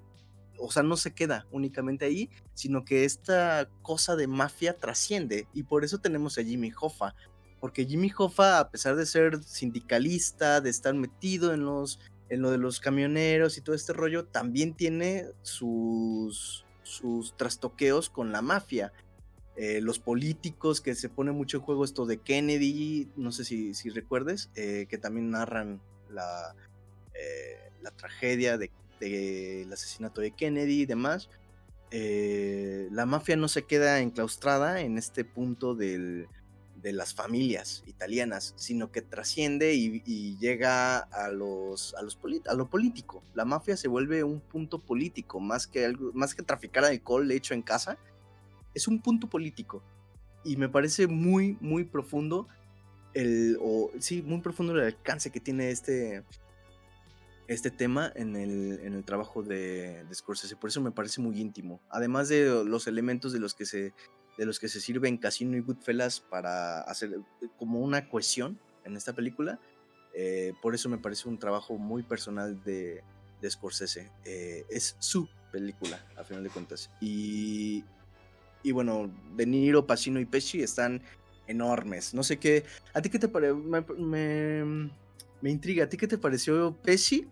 o 0.57 0.71
sea, 0.71 0.81
no 0.81 0.97
se 0.97 1.13
queda 1.13 1.45
únicamente 1.51 2.05
ahí, 2.05 2.31
sino 2.55 2.83
que 2.83 3.05
esta 3.05 3.69
cosa 3.83 4.15
de 4.15 4.25
mafia 4.25 4.77
trasciende, 4.77 5.47
y 5.53 5.63
por 5.63 5.83
eso 5.83 5.99
tenemos 5.99 6.39
a 6.39 6.43
Jimmy 6.43 6.71
Hoffa, 6.79 7.13
porque 7.61 7.85
Jimmy 7.85 8.11
Hoffa, 8.17 8.59
a 8.59 8.69
pesar 8.69 8.97
de 8.97 9.05
ser 9.05 9.41
sindicalista, 9.43 10.59
de 10.59 10.71
estar 10.71 10.93
metido 10.93 11.53
en 11.53 11.63
los 11.63 11.99
en 12.31 12.41
lo 12.41 12.49
de 12.49 12.57
los 12.57 12.79
camioneros 12.79 13.57
y 13.57 13.61
todo 13.61 13.75
este 13.75 13.91
rollo, 13.91 14.23
también 14.23 14.73
tiene 14.73 15.25
sus, 15.41 16.65
sus 16.81 17.35
trastoqueos 17.35 18.09
con 18.09 18.31
la 18.31 18.41
mafia. 18.41 18.93
Eh, 19.57 19.81
los 19.81 19.99
políticos, 19.99 20.79
que 20.79 20.95
se 20.95 21.09
pone 21.09 21.33
mucho 21.33 21.57
en 21.57 21.63
juego 21.63 21.83
esto 21.83 22.05
de 22.05 22.19
Kennedy, 22.19 23.09
no 23.17 23.33
sé 23.33 23.43
si, 23.43 23.73
si 23.73 23.89
recuerdes, 23.89 24.49
eh, 24.55 24.85
que 24.89 24.97
también 24.97 25.29
narran 25.29 25.81
la, 26.09 26.55
eh, 27.15 27.69
la 27.81 27.91
tragedia 27.91 28.57
del 28.57 28.71
de, 29.01 29.67
asesinato 29.69 30.21
de 30.21 30.31
Kennedy 30.31 30.83
y 30.83 30.85
demás. 30.85 31.29
la 31.91 33.05
mafia 33.05 33.35
no 33.35 33.49
se 33.49 33.63
queda 33.63 33.99
enclaustrada 33.99 34.79
en 34.79 34.97
este 34.97 35.25
punto 35.25 35.75
del, 35.75 36.29
de 36.81 36.93
las 36.93 37.13
familias 37.13 37.83
italianas, 37.85 38.53
sino 38.57 38.91
que 38.91 39.01
trasciende 39.01 39.73
y, 39.73 40.37
llega 40.37 40.97
a 40.97 41.29
los 41.29 41.93
a 41.95 42.01
los 42.01 42.17
a 42.47 42.53
lo 42.53 42.69
político. 42.69 43.23
La 43.33 43.45
mafia 43.45 43.77
se 43.77 43.87
vuelve 43.87 44.23
un 44.23 44.39
punto 44.39 44.79
político 44.79 45.39
más 45.39 45.67
que 45.67 45.85
algo, 45.85 46.11
más 46.13 46.33
que 46.33 46.43
traficar 46.43 46.83
alcohol 46.85 47.29
hecho 47.31 47.53
en 47.53 47.61
casa, 47.61 47.97
es 48.73 48.87
un 48.87 49.01
punto 49.01 49.27
político 49.27 49.83
y 50.43 50.57
me 50.57 50.69
parece 50.69 51.07
muy 51.07 51.57
muy 51.61 51.83
profundo 51.83 52.47
el 53.13 53.57
o 53.61 53.91
sí 53.99 54.21
muy 54.21 54.41
profundo 54.41 54.73
el 54.73 54.85
alcance 54.85 55.31
que 55.31 55.39
tiene 55.39 55.69
este 55.69 56.23
este 57.47 57.69
tema 57.69 58.11
en 58.15 58.37
el, 58.37 58.79
en 58.81 58.93
el 58.93 59.03
trabajo 59.03 59.43
de, 59.43 60.05
de 60.05 60.15
Scorsese. 60.15 60.55
Por 60.55 60.69
eso 60.69 60.79
me 60.79 60.91
parece 60.91 61.19
muy 61.19 61.37
íntimo. 61.37 61.81
Además 61.89 62.29
de 62.29 62.63
los 62.65 62.87
elementos 62.87 63.33
de 63.33 63.39
los 63.39 63.53
que 63.53 63.65
se 63.65 63.93
de 64.37 64.45
los 64.45 64.59
que 64.59 64.67
se 64.67 64.81
sirven 64.81 65.17
Casino 65.17 65.57
y 65.57 65.61
Goodfellas 65.61 66.19
para 66.19 66.81
hacer 66.81 67.13
eh, 67.13 67.47
como 67.57 67.79
una 67.79 68.09
cohesión 68.09 68.59
en 68.85 68.95
esta 68.95 69.13
película. 69.13 69.59
Eh, 70.13 70.53
por 70.61 70.75
eso 70.75 70.89
me 70.89 70.97
parece 70.97 71.29
un 71.29 71.37
trabajo 71.37 71.77
muy 71.77 72.03
personal 72.03 72.61
de, 72.63 73.03
Scorsese. 73.47 74.11
Eh, 74.25 74.65
es 74.69 74.95
su 74.99 75.27
película, 75.51 76.03
a 76.17 76.23
final 76.23 76.43
de 76.43 76.49
cuentas. 76.49 76.89
Y, 76.99 77.83
y 78.63 78.71
bueno, 78.71 79.11
De 79.35 79.45
Niro, 79.45 79.87
Pacino 79.87 80.19
y 80.19 80.25
Pesci 80.25 80.61
están 80.61 81.01
enormes. 81.47 82.13
No 82.13 82.23
sé 82.23 82.37
qué. 82.37 82.65
¿A 82.93 83.01
ti 83.01 83.09
qué 83.09 83.19
te 83.19 83.27
parece? 83.27 83.53
Me, 83.53 83.83
me, 85.41 85.49
intriga. 85.49 85.85
¿A 85.85 85.89
ti 85.89 85.97
qué 85.97 86.07
te 86.07 86.17
pareció 86.17 86.75
Pesci 86.81 87.27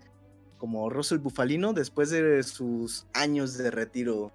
como 0.58 0.90
Russell 0.90 1.20
Bufalino 1.20 1.74
después 1.74 2.10
de 2.10 2.44
sus 2.44 3.06
años 3.14 3.58
de 3.58 3.72
retiro 3.72 4.32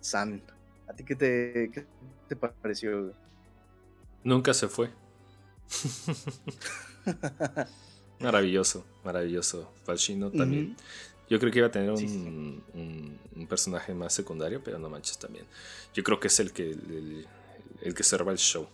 san? 0.00 0.42
¿A 0.88 0.92
ti 0.92 1.04
qué 1.04 1.14
te, 1.14 1.86
te 2.28 2.36
pareció? 2.36 3.12
Nunca 4.22 4.54
se 4.54 4.68
fue. 4.68 4.90
maravilloso, 8.20 8.84
maravilloso. 9.04 9.72
Falchino 9.84 10.30
también. 10.30 10.76
Yo 11.28 11.38
creo 11.38 11.50
que 11.50 11.58
iba 11.58 11.68
a 11.68 11.70
tener 11.70 11.90
un, 11.90 12.62
un, 12.74 13.46
personaje 13.46 13.94
más 13.94 14.12
secundario, 14.12 14.62
pero 14.62 14.78
no 14.78 14.90
manches 14.90 15.18
también. 15.18 15.46
Yo 15.94 16.02
creo 16.02 16.20
que 16.20 16.28
es 16.28 16.38
el 16.40 16.52
que 16.52 16.70
el, 16.70 17.26
el 17.82 17.94
que 17.94 18.02
cerra 18.02 18.30
el 18.30 18.38
show. 18.38 18.66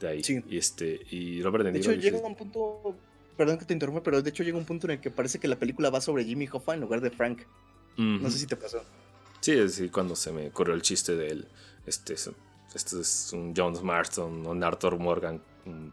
De 0.00 0.08
ahí. 0.08 0.22
Y 0.48 0.56
este. 0.56 1.00
Y 1.10 1.42
Robert 1.42 1.64
De 1.64 1.72
Niro. 1.72 1.90
De 1.90 1.96
hecho, 1.96 2.02
llega 2.02 2.26
un 2.26 2.34
punto. 2.34 2.96
Perdón 3.36 3.58
que 3.58 3.64
te 3.64 3.72
interrumpa, 3.72 4.02
pero 4.02 4.20
de 4.22 4.30
hecho 4.30 4.42
llega 4.42 4.58
un 4.58 4.64
punto 4.64 4.86
en 4.86 4.92
el 4.92 5.00
que 5.00 5.10
parece 5.10 5.38
que 5.38 5.48
la 5.48 5.56
película 5.56 5.88
va 5.90 6.00
sobre 6.00 6.24
Jimmy 6.24 6.48
Hoffa 6.50 6.74
en 6.74 6.80
lugar 6.80 7.00
de 7.00 7.10
Frank. 7.10 7.42
No 7.96 8.30
sé 8.30 8.38
si 8.38 8.46
te 8.46 8.56
pasó. 8.56 8.82
Sí, 9.40 9.68
sí, 9.68 9.88
cuando 9.88 10.16
se 10.16 10.32
me 10.32 10.50
corrió 10.50 10.74
el 10.74 10.82
chiste 10.82 11.16
de 11.16 11.28
él. 11.28 11.48
Este, 11.86 12.14
este 12.14 13.00
es 13.00 13.30
un 13.32 13.54
John 13.56 13.74
Marston, 13.82 14.46
un 14.46 14.62
Arthur 14.62 14.98
Morgan, 14.98 15.42
un, 15.66 15.92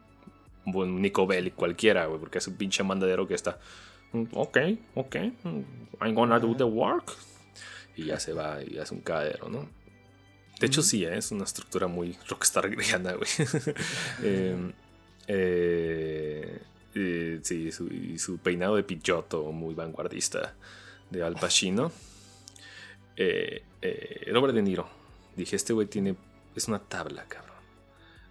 buen 0.66 1.02
Nico 1.02 1.26
Bellic, 1.26 1.56
cualquiera, 1.56 2.06
güey, 2.08 2.20
porque 2.20 2.40
es 2.40 2.48
un 2.48 2.56
pinche 2.56 2.84
mandadero 2.84 3.28
que 3.28 3.36
está. 3.36 3.58
Mm, 4.12 4.24
ok, 4.34 4.58
ok, 4.96 5.16
mm, 5.44 5.62
I'm 6.02 6.14
gonna 6.14 6.40
do 6.40 6.56
the 6.56 6.64
work. 6.64 7.14
Y 7.96 8.06
ya 8.06 8.20
se 8.20 8.34
va 8.34 8.62
y 8.62 8.78
hace 8.78 8.94
un 8.94 9.02
cadero, 9.02 9.50
¿no? 9.50 9.68
De 10.60 10.68
hecho, 10.68 10.82
sí, 10.82 11.06
¿eh? 11.06 11.18
es 11.18 11.32
una 11.32 11.46
estructura 11.46 11.88
muy 11.88 12.18
rockstar 12.28 12.70
griana, 12.76 13.14
güey. 13.14 13.30
Em, 14.24 14.74
eh, 15.28 16.60
eh, 16.96 17.40
sí, 17.44 17.72
su, 17.72 17.88
y 17.88 18.18
su 18.18 18.38
peinado 18.40 18.76
de 18.76 18.84
pichoto 18.84 19.52
muy 19.52 19.74
vanguardista 19.74 20.56
de 21.10 21.24
Al 21.24 21.36
Pacino. 21.36 21.92
Eh, 23.18 23.64
eh, 23.82 24.32
De 24.54 24.62
Niro. 24.62 24.88
Dije, 25.36 25.56
este 25.56 25.74
güey 25.74 25.88
tiene. 25.88 26.16
Es 26.56 26.68
una 26.68 26.80
tabla, 26.80 27.26
cabrón. 27.28 27.58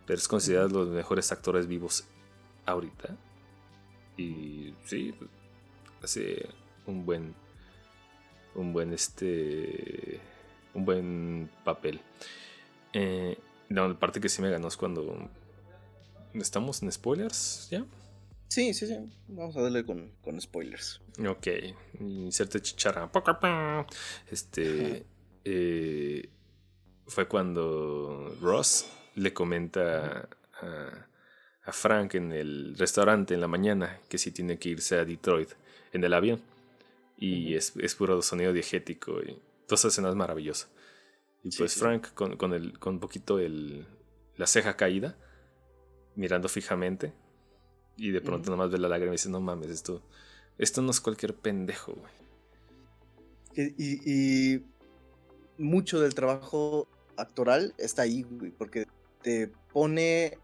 Pero 0.06 0.18
es 0.18 0.28
considerado 0.28 0.84
los 0.84 0.88
mejores 0.88 1.30
actores 1.32 1.66
vivos 1.66 2.04
ahorita. 2.64 3.16
Y 4.16 4.74
sí, 4.84 5.14
hace 6.02 6.48
un 6.86 7.04
buen. 7.04 7.34
Un 8.54 8.72
buen 8.72 8.92
este. 8.92 10.20
Un 10.74 10.84
buen 10.84 11.50
papel. 11.64 12.00
Eh, 12.92 13.38
la 13.68 13.92
parte 13.98 14.20
que 14.20 14.28
sí 14.28 14.40
me 14.40 14.50
ganó 14.50 14.68
es 14.68 14.76
cuando. 14.76 15.28
¿Estamos 16.34 16.82
en 16.82 16.92
spoilers 16.92 17.68
ya? 17.70 17.84
Sí, 18.48 18.74
sí, 18.74 18.86
sí. 18.86 18.96
Vamos 19.28 19.56
a 19.56 19.62
darle 19.62 19.84
con, 19.84 20.40
spoilers. 20.40 21.00
Ok. 21.26 21.48
Inserte 22.00 22.60
chicharra. 22.60 23.10
Este. 24.30 25.04
Eh, 25.44 26.28
fue 27.06 27.28
cuando 27.28 28.36
Ross 28.40 28.86
le 29.14 29.32
comenta 29.32 30.28
a, 30.60 31.06
a 31.66 31.72
Frank 31.72 32.14
en 32.14 32.32
el 32.32 32.76
restaurante 32.76 33.34
en 33.34 33.40
la 33.40 33.48
mañana, 33.48 34.00
que 34.08 34.18
sí 34.18 34.30
tiene 34.30 34.58
que 34.58 34.70
irse 34.70 34.96
a 34.96 35.04
Detroit 35.04 35.50
en 35.92 36.04
el 36.04 36.14
avión. 36.14 36.40
Y 37.18 37.54
es, 37.54 37.74
es, 37.76 37.94
puro 37.94 38.20
sonido 38.22 38.52
diegético 38.52 39.20
y 39.22 39.40
todas 39.66 39.86
escenas 39.86 40.14
maravillosas. 40.14 40.70
Y 41.42 41.56
pues 41.56 41.74
Frank 41.74 42.12
con, 42.14 42.36
con, 42.36 42.52
el, 42.52 42.78
con 42.78 42.94
un 42.94 43.00
poquito 43.00 43.38
el, 43.38 43.86
la 44.36 44.46
ceja 44.46 44.76
caída, 44.76 45.16
mirando 46.14 46.48
fijamente. 46.48 47.12
Y 47.96 48.10
de 48.10 48.20
pronto 48.20 48.50
nomás 48.50 48.70
ve 48.70 48.78
la 48.78 48.88
lágrima 48.88 49.12
y 49.12 49.16
dice, 49.16 49.30
no 49.30 49.40
mames, 49.40 49.70
esto, 49.70 50.02
esto 50.58 50.82
no 50.82 50.90
es 50.90 51.00
cualquier 51.00 51.34
pendejo, 51.34 51.94
güey. 51.94 52.12
Y, 53.78 54.00
y, 54.04 54.62
mucho 55.56 56.00
del 56.00 56.14
trabajo 56.14 56.86
actoral 57.16 57.72
está 57.78 58.02
ahí, 58.02 58.22
güey, 58.22 58.50
porque 58.50 58.86
te 59.22 59.48
pone 59.72 60.38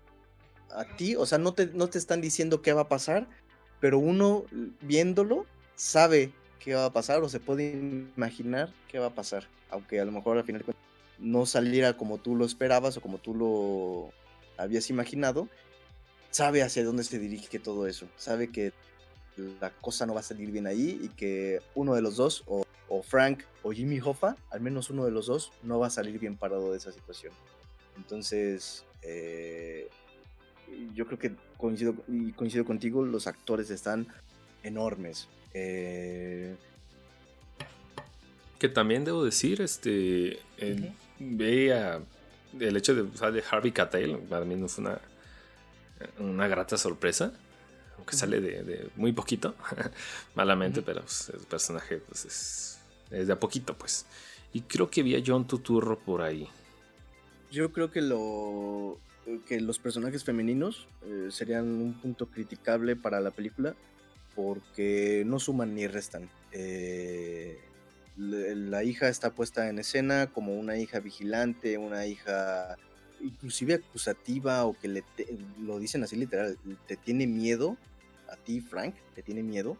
a 0.70 0.96
ti, 0.96 1.16
o 1.16 1.26
sea, 1.26 1.36
no 1.36 1.52
te, 1.52 1.66
no 1.66 1.88
te 1.88 1.98
están 1.98 2.22
diciendo 2.22 2.62
qué 2.62 2.72
va 2.72 2.82
a 2.82 2.88
pasar, 2.88 3.28
pero 3.80 3.98
uno 3.98 4.44
viéndolo 4.80 5.44
sabe 5.74 6.32
qué 6.58 6.74
va 6.74 6.86
a 6.86 6.92
pasar 6.92 7.22
o 7.22 7.28
se 7.28 7.40
puede 7.40 7.72
imaginar 8.16 8.72
qué 8.88 8.98
va 8.98 9.06
a 9.06 9.14
pasar, 9.14 9.48
aunque 9.70 10.00
a 10.00 10.04
lo 10.04 10.12
mejor 10.12 10.38
al 10.38 10.44
final 10.44 10.64
no 11.18 11.44
saliera 11.44 11.96
como 11.96 12.18
tú 12.18 12.34
lo 12.34 12.44
esperabas 12.44 12.96
o 12.96 13.00
como 13.00 13.18
tú 13.18 13.34
lo 13.34 14.10
habías 14.56 14.88
imaginado, 14.88 15.48
sabe 16.32 16.62
hacia 16.62 16.82
dónde 16.82 17.04
se 17.04 17.18
dirige 17.18 17.60
todo 17.60 17.86
eso, 17.86 18.08
sabe 18.16 18.48
que 18.50 18.72
la 19.60 19.70
cosa 19.70 20.06
no 20.06 20.14
va 20.14 20.20
a 20.20 20.24
salir 20.24 20.50
bien 20.50 20.66
ahí 20.66 20.98
y 21.02 21.08
que 21.08 21.60
uno 21.74 21.94
de 21.94 22.02
los 22.02 22.16
dos, 22.16 22.42
o, 22.46 22.64
Frank 23.02 23.44
o 23.62 23.72
Jimmy 23.72 24.00
Hoffa, 24.00 24.36
al 24.50 24.60
menos 24.60 24.90
uno 24.90 25.06
de 25.06 25.10
los 25.10 25.26
dos, 25.26 25.50
no 25.62 25.78
va 25.78 25.86
a 25.86 25.90
salir 25.90 26.18
bien 26.18 26.36
parado 26.36 26.72
de 26.72 26.76
esa 26.76 26.92
situación. 26.92 27.32
Entonces, 27.96 28.84
eh, 29.00 29.88
yo 30.94 31.06
creo 31.06 31.18
que 31.18 31.32
coincido, 31.56 31.94
y 32.06 32.32
coincido 32.32 32.66
contigo, 32.66 33.02
los 33.02 33.26
actores 33.26 33.70
están 33.70 34.08
enormes. 34.62 35.28
Eh, 35.54 36.54
que 38.58 38.68
también 38.68 39.04
debo 39.04 39.24
decir, 39.24 39.62
este, 39.62 40.38
veía 41.18 42.00
el 42.60 42.76
hecho 42.76 42.94
de, 42.94 43.04
de 43.04 43.44
Harvey 43.50 43.72
Keitel, 43.72 44.18
para 44.18 44.44
mí 44.44 44.54
no 44.54 44.68
fue 44.68 44.84
una, 44.84 45.00
una 46.18 46.48
grata 46.48 46.76
sorpresa, 46.76 47.32
aunque 47.96 48.16
sale 48.16 48.40
de, 48.40 48.88
muy 48.96 49.12
poquito, 49.12 49.54
malamente, 50.34 50.82
pero 50.82 51.00
pues, 51.02 51.30
el 51.30 51.40
personaje 51.46 51.98
pues, 51.98 52.24
es, 52.24 52.78
es, 53.10 53.26
de 53.26 53.32
a 53.32 53.40
poquito, 53.40 53.76
pues. 53.76 54.06
Y 54.52 54.62
creo 54.62 54.90
que 54.90 55.02
vi 55.02 55.16
a 55.16 55.22
John 55.24 55.46
Tuturro 55.46 55.98
por 55.98 56.22
ahí. 56.22 56.48
Yo 57.50 57.72
creo 57.72 57.90
que 57.90 58.00
lo, 58.00 58.98
que 59.46 59.60
los 59.60 59.78
personajes 59.78 60.24
femeninos 60.24 60.88
eh, 61.04 61.28
serían 61.30 61.66
un 61.68 61.94
punto 61.94 62.26
criticable 62.26 62.96
para 62.96 63.20
la 63.20 63.30
película 63.30 63.74
porque 64.34 65.22
no 65.26 65.38
suman 65.38 65.74
ni 65.74 65.86
restan. 65.86 66.28
Eh, 66.52 67.60
la, 68.16 68.84
hija 68.84 69.08
está 69.08 69.30
puesta 69.30 69.68
en 69.68 69.78
escena 69.78 70.26
como 70.26 70.54
una 70.54 70.76
hija 70.76 71.00
vigilante, 71.00 71.78
una 71.78 72.06
hija 72.06 72.76
inclusive 73.22 73.74
acusativa 73.74 74.64
o 74.64 74.74
que 74.78 74.88
le 74.88 75.04
lo 75.60 75.78
dicen 75.78 76.02
así 76.02 76.16
literal, 76.16 76.58
te 76.86 76.96
tiene 76.96 77.26
miedo 77.26 77.76
a 78.28 78.36
ti, 78.36 78.60
Frank, 78.60 78.94
te 79.14 79.22
tiene 79.22 79.42
miedo 79.42 79.76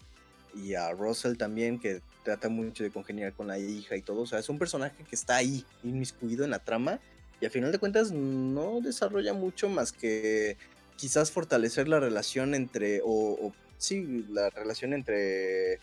y 0.55 0.75
a 0.75 0.93
Russell 0.93 1.37
también 1.37 1.79
que 1.79 2.01
trata 2.25 2.49
mucho 2.49 2.85
de 2.85 2.91
congeniar 2.91 3.33
con 3.33 3.49
la 3.49 3.59
hija 3.59 3.97
y 3.97 4.03
todo, 4.03 4.23
o 4.23 4.27
sea, 4.27 4.39
es 4.39 4.49
un 4.49 4.59
personaje 4.59 5.05
que 5.05 5.15
está 5.15 5.37
ahí 5.37 5.65
inmiscuido 5.83 6.45
en 6.45 6.51
la 6.51 6.59
trama 6.59 7.01
y 7.41 7.47
a 7.47 7.51
final 7.51 7.73
de 7.73 7.79
cuentas 7.79 8.13
no 8.13 8.81
desarrolla 8.81 9.35
mucho 9.35 9.69
más 9.69 9.93
que 9.93 10.57
quizás 10.97 11.33
fortalecer 11.33 11.89
la 11.89 11.99
relación 11.99 12.55
entre, 12.55 13.01
o, 13.05 13.53
sí, 13.79 14.25
la 14.31 14.51
relación 14.51 14.93
entre, 14.93 15.81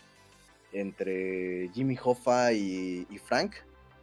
entre 0.72 1.68
Jimmy 1.74 1.98
Hoffa 2.02 2.54
y, 2.54 3.06
Frank. 3.26 3.56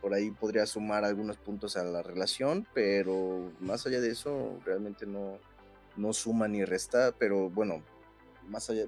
Por 0.08 0.14
ahí 0.14 0.32
podría 0.32 0.66
sumar 0.66 1.04
algunos 1.04 1.36
puntos 1.36 1.76
a 1.76 1.84
la 1.84 2.02
relación, 2.02 2.66
pero 2.74 3.52
más 3.60 3.86
allá 3.86 4.00
de 4.00 4.10
eso, 4.10 4.58
realmente 4.64 5.06
no, 5.06 5.38
no 5.98 6.14
suma 6.14 6.48
ni 6.48 6.64
resta. 6.64 7.14
Pero 7.20 7.50
bueno, 7.50 7.84
más 8.48 8.70
allá, 8.70 8.86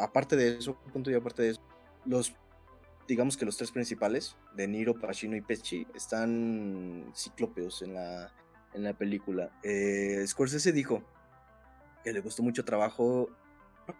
aparte 0.00 0.36
de 0.36 0.56
eso, 0.56 0.76
punto 0.92 1.10
y 1.10 1.14
aparte 1.14 1.42
de 1.42 1.50
eso, 1.50 1.60
los 2.04 2.32
digamos 3.08 3.36
que 3.36 3.44
los 3.44 3.56
tres 3.56 3.72
principales, 3.72 4.36
De 4.54 4.68
Niro, 4.68 4.94
Pacino 4.94 5.34
y 5.34 5.40
Pesci, 5.40 5.84
están 5.96 7.10
ciclópeos 7.12 7.82
en 7.82 7.94
la, 7.94 8.32
en 8.72 8.84
la 8.84 8.92
película. 8.92 9.50
Eh, 9.64 10.24
Scorsese 10.28 10.70
dijo 10.70 11.02
que 12.04 12.12
le 12.12 12.20
gustó 12.20 12.44
mucho 12.44 12.64
trabajo, 12.64 13.30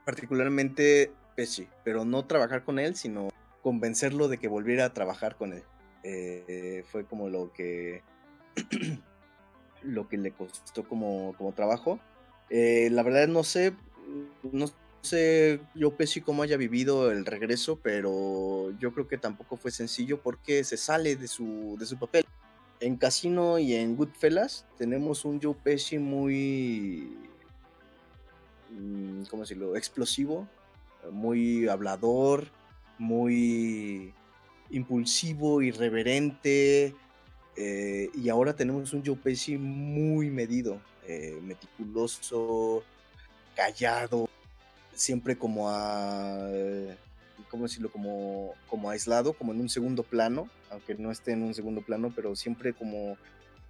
particularmente 0.05 1.13
Pesci, 1.35 1.69
pero 1.83 2.05
no 2.05 2.25
trabajar 2.25 2.63
con 2.63 2.79
él, 2.79 2.95
sino 2.95 3.31
convencerlo 3.67 4.29
de 4.29 4.39
que 4.39 4.47
volviera 4.47 4.85
a 4.85 4.95
trabajar 4.95 5.35
con 5.35 5.53
él. 5.53 5.65
Eh, 6.05 6.85
fue 6.93 7.05
como 7.05 7.29
lo 7.29 7.53
que 7.53 8.05
lo 9.83 10.09
que 10.09 10.19
le 10.19 10.31
costó 10.31 10.85
como, 10.89 11.35
como 11.37 11.51
trabajo. 11.51 11.99
Eh, 12.49 12.91
la 12.93 13.03
verdad 13.03 13.27
no 13.27 13.43
sé, 13.43 13.75
no 14.53 14.67
sé 15.03 15.59
yo 15.75 15.97
Pesci 15.97 16.21
cómo 16.21 16.45
haya 16.45 16.57
vivido 16.57 17.11
el 17.11 17.27
regreso, 17.27 17.81
pero 17.83 18.71
yo 18.79 18.95
creo 18.95 19.09
que 19.09 19.19
tampoco 19.19 19.57
fue 19.57 19.73
sencillo 19.73 20.23
porque 20.23 20.63
se 20.63 20.77
sale 20.77 21.17
de 21.17 21.27
su, 21.27 21.75
de 21.77 21.87
su 21.87 21.99
papel. 21.99 22.25
En 22.79 22.97
Casino 22.97 23.59
y 23.59 23.75
en 23.75 23.97
Goodfellas 23.97 24.65
tenemos 24.79 25.25
un 25.25 25.43
Joe 25.43 25.57
Pesci 25.61 25.99
muy, 25.99 27.19
mm, 28.71 29.25
¿cómo 29.25 29.43
decirlo?, 29.43 29.75
explosivo, 29.75 30.47
muy 31.11 31.67
hablador, 31.67 32.47
muy 32.99 34.13
impulsivo, 34.71 35.63
irreverente, 35.63 36.95
eh, 37.57 38.11
y 38.15 38.29
ahora 38.29 38.55
tenemos 38.55 38.93
un 38.93 39.05
Joe 39.05 39.17
Pesci 39.17 39.57
muy 39.57 40.31
medido, 40.31 40.81
eh, 41.07 41.39
meticuloso, 41.43 42.83
callado, 43.55 44.29
siempre 44.93 45.37
como 45.39 45.71
a, 45.71 46.49
¿cómo 47.51 47.65
decirlo? 47.65 47.91
Como, 47.91 48.55
como 48.69 48.91
aislado, 48.91 49.33
como 49.33 49.53
en 49.53 49.61
un 49.61 49.69
segundo 49.69 50.03
plano, 50.03 50.49
aunque 50.71 50.95
no 50.95 51.11
esté 51.11 51.33
en 51.33 51.43
un 51.43 51.55
segundo 51.55 51.81
plano, 51.81 52.13
pero 52.15 52.37
siempre 52.37 52.75
como, 52.75 53.17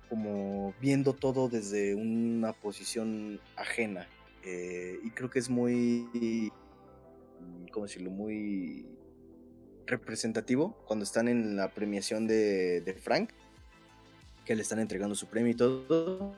como 0.08 0.74
viendo 0.80 1.12
todo 1.12 1.48
desde 1.48 1.94
una 1.94 2.52
posición 2.52 3.40
ajena. 3.54 4.08
Eh, 4.44 4.98
y 5.04 5.10
creo 5.10 5.30
que 5.30 5.38
es 5.38 5.48
muy, 5.48 6.50
¿cómo 7.72 7.86
decirlo? 7.86 8.10
Muy 8.10 8.86
representativo 9.86 10.76
cuando 10.86 11.04
están 11.04 11.28
en 11.28 11.56
la 11.56 11.70
premiación 11.70 12.26
de, 12.26 12.96
Frank, 13.02 13.30
que 14.44 14.54
le 14.54 14.62
están 14.62 14.78
entregando 14.78 15.14
su 15.14 15.26
premio 15.26 15.52
y 15.52 15.56
todo. 15.56 16.34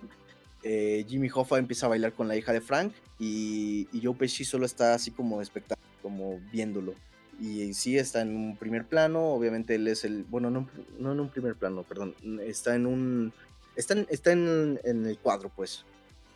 Eh, 0.62 1.04
Jimmy 1.08 1.28
Hoffa 1.32 1.58
empieza 1.58 1.86
a 1.86 1.88
bailar 1.88 2.12
con 2.12 2.26
la 2.26 2.36
hija 2.36 2.52
de 2.52 2.60
Frank 2.60 2.92
y, 3.18 3.88
Joe 4.02 4.14
Pesci 4.14 4.44
solo 4.44 4.66
está 4.66 4.94
así 4.94 5.10
como 5.10 5.40
espectáculo, 5.40 5.88
como 6.02 6.40
viéndolo. 6.52 6.94
Y 7.40 7.72
sí 7.74 7.96
está 7.96 8.20
en 8.20 8.34
un 8.34 8.56
primer 8.56 8.84
plano, 8.84 9.32
obviamente 9.32 9.76
él 9.76 9.86
es 9.86 10.04
el, 10.04 10.24
bueno, 10.24 10.50
no, 10.50 10.68
no 10.98 11.12
en 11.12 11.20
un 11.20 11.28
primer 11.28 11.54
plano, 11.54 11.84
perdón, 11.84 12.16
está 12.44 12.74
en 12.74 12.84
un, 12.84 13.32
está 13.76 13.94
en, 13.94 14.06
está 14.10 14.32
en, 14.32 14.80
el 14.84 15.18
cuadro 15.18 15.48
pues, 15.54 15.84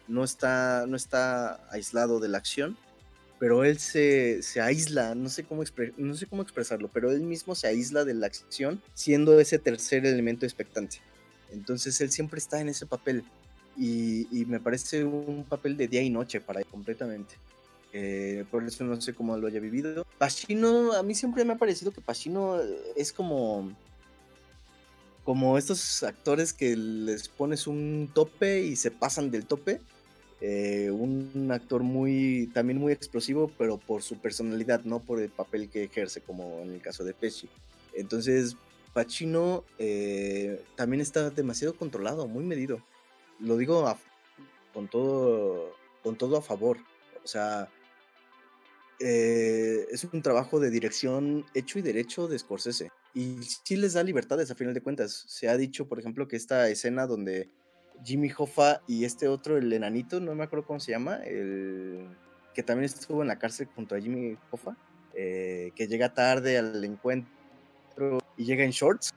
no 0.06 0.22
está, 0.22 0.86
no 0.86 0.96
está 0.96 1.68
aislado 1.72 2.20
de 2.20 2.28
la 2.28 2.38
acción, 2.38 2.76
pero 3.42 3.64
él 3.64 3.80
se, 3.80 4.40
se 4.40 4.60
aísla, 4.60 5.16
no 5.16 5.28
sé, 5.28 5.42
cómo 5.42 5.64
no 5.96 6.14
sé 6.14 6.26
cómo 6.26 6.42
expresarlo, 6.42 6.86
pero 6.86 7.10
él 7.10 7.22
mismo 7.22 7.56
se 7.56 7.66
aísla 7.66 8.04
de 8.04 8.14
la 8.14 8.28
acción 8.28 8.80
siendo 8.94 9.40
ese 9.40 9.58
tercer 9.58 10.06
elemento 10.06 10.46
expectante. 10.46 10.98
Entonces 11.50 12.00
él 12.00 12.12
siempre 12.12 12.38
está 12.38 12.60
en 12.60 12.68
ese 12.68 12.86
papel 12.86 13.24
y, 13.76 14.44
me 14.46 14.60
parece 14.60 15.02
un 15.02 15.42
papel 15.42 15.76
de 15.76 15.88
día 15.88 16.02
y 16.02 16.08
noche 16.08 16.40
para 16.40 16.60
él 16.60 16.66
completamente. 16.66 17.34
Eh, 17.92 18.44
por 18.48 18.62
eso 18.62 18.84
no 18.84 19.00
sé 19.00 19.12
cómo 19.12 19.36
lo 19.36 19.48
haya 19.48 19.58
vivido. 19.58 20.06
Pacino, 20.18 20.92
a 20.92 21.02
mí 21.02 21.16
siempre 21.16 21.44
me 21.44 21.54
ha 21.54 21.58
parecido 21.58 21.90
que 21.90 22.00
Pacino 22.00 22.60
es 22.94 23.12
como 23.12 23.76
como 25.24 25.58
estos 25.58 26.04
actores 26.04 26.52
que 26.52 26.76
les 26.76 27.26
pones 27.28 27.66
un 27.66 28.08
tope 28.14 28.62
y 28.62 28.76
se 28.76 28.92
pasan 28.92 29.32
del 29.32 29.46
tope. 29.46 29.80
Eh, 30.44 30.90
un 30.90 31.48
actor 31.52 31.82
muy 31.82 32.50
también 32.52 32.78
muy 32.78 32.92
explosivo, 32.92 33.50
pero 33.56 33.78
por 33.78 34.02
su 34.02 34.18
personalidad, 34.18 34.82
no 34.84 34.98
por 34.98 35.20
el 35.20 35.30
papel 35.30 35.70
que 35.70 35.84
ejerce, 35.84 36.20
como 36.20 36.60
en 36.62 36.72
el 36.74 36.82
caso 36.82 37.04
de 37.04 37.14
Pesci. 37.14 37.48
Entonces, 37.94 38.56
Pacino 38.92 39.64
eh, 39.78 40.60
también 40.76 41.00
está 41.00 41.30
demasiado 41.30 41.74
controlado, 41.74 42.26
muy 42.26 42.44
medido 42.44 42.82
lo 43.42 43.56
digo 43.56 43.84
con, 44.72 44.88
todo, 44.88 45.74
con 46.02 46.16
todo 46.16 46.36
a 46.36 46.42
favor. 46.42 46.78
O 47.22 47.26
sea, 47.26 47.68
eh, 49.00 49.86
es 49.90 50.04
un 50.04 50.22
trabajo 50.22 50.60
de 50.60 50.70
dirección 50.70 51.44
hecho 51.54 51.78
y 51.78 51.82
derecho 51.82 52.28
de 52.28 52.38
Scorsese. 52.38 52.90
Y 53.14 53.42
sí 53.42 53.76
les 53.76 53.92
da 53.92 54.02
libertades 54.02 54.50
a 54.50 54.54
final 54.54 54.74
de 54.74 54.80
cuentas. 54.80 55.24
Se 55.26 55.48
ha 55.48 55.56
dicho, 55.56 55.86
por 55.86 55.98
ejemplo, 55.98 56.28
que 56.28 56.36
esta 56.36 56.68
escena 56.70 57.06
donde, 57.06 57.50
Jimmy 58.04 58.30
Hoffa 58.36 58.82
y 58.86 59.04
este 59.04 59.28
otro, 59.28 59.56
el 59.56 59.72
enanito, 59.72 60.20
no 60.20 60.34
me 60.34 60.44
acuerdo 60.44 60.66
cómo 60.66 60.80
se 60.80 60.92
llama, 60.92 61.16
el 61.24 62.08
que 62.54 62.62
también 62.62 62.84
estuvo 62.84 63.22
en 63.22 63.28
la 63.28 63.38
cárcel 63.38 63.68
junto 63.74 63.94
a 63.94 64.00
Jimmy 64.00 64.36
Hoffa, 64.50 64.76
eh, 65.14 65.72
que 65.74 65.86
llega 65.86 66.12
tarde 66.12 66.58
al 66.58 66.84
encuentro 66.84 68.18
y 68.36 68.44
llega 68.44 68.64
en 68.64 68.70
shorts. 68.70 69.10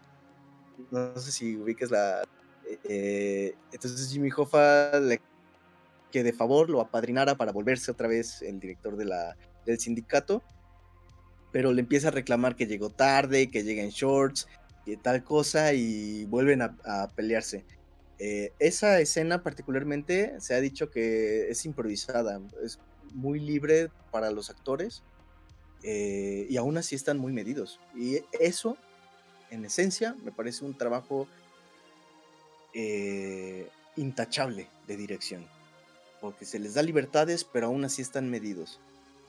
No 0.91 1.17
sé 1.17 1.31
si 1.31 1.55
ubiques 1.55 1.91
la... 1.91 2.23
Eh, 2.83 3.55
entonces 3.71 4.11
Jimmy 4.11 4.29
Hoffa 4.35 4.99
le 4.99 5.21
que 6.15 6.23
de 6.23 6.31
favor 6.31 6.69
lo 6.69 6.79
apadrinara 6.79 7.35
para 7.35 7.51
volverse 7.51 7.91
otra 7.91 8.07
vez 8.07 8.41
el 8.41 8.57
director 8.61 8.95
de 8.95 9.03
la, 9.03 9.35
del 9.65 9.77
sindicato, 9.79 10.41
pero 11.51 11.73
le 11.73 11.81
empieza 11.81 12.07
a 12.07 12.11
reclamar 12.11 12.55
que 12.55 12.67
llegó 12.67 12.89
tarde, 12.89 13.49
que 13.49 13.63
llega 13.63 13.83
en 13.83 13.89
shorts 13.89 14.47
y 14.85 14.95
tal 14.95 15.25
cosa 15.25 15.73
y 15.73 16.23
vuelven 16.23 16.61
a, 16.61 17.09
pelearse. 17.17 17.65
Eh, 18.19 18.53
esa 18.59 18.99
escena 18.99 19.43
particularmente 19.43 20.39
se 20.39 20.53
ha 20.53 20.61
dicho 20.61 20.89
que 20.89 21.49
es 21.49 21.65
improvisada, 21.65 22.41
es 22.63 22.79
muy 23.13 23.39
libre 23.39 23.89
para 24.11 24.31
los 24.31 24.49
actores 24.49 25.03
eh, 25.83 26.47
y 26.49 26.57
aún 26.57 26.77
así 26.77 26.95
están 26.95 27.17
muy 27.17 27.33
medidos. 27.33 27.79
Y 27.95 28.19
eso, 28.39 28.77
en 29.51 29.65
esencia, 29.65 30.15
me 30.23 30.31
parece 30.31 30.63
un 30.63 30.77
trabajo 30.77 31.27
eh, 32.73 33.69
intachable 33.95 34.67
de 34.87 34.97
dirección 34.97 35.47
porque 36.25 36.45
se 36.45 36.57
les 36.57 36.73
da 36.73 36.81
libertades, 36.81 37.43
pero 37.43 37.67
aún 37.67 37.85
así 37.85 38.01
están 38.01 38.31
medidos. 38.31 38.79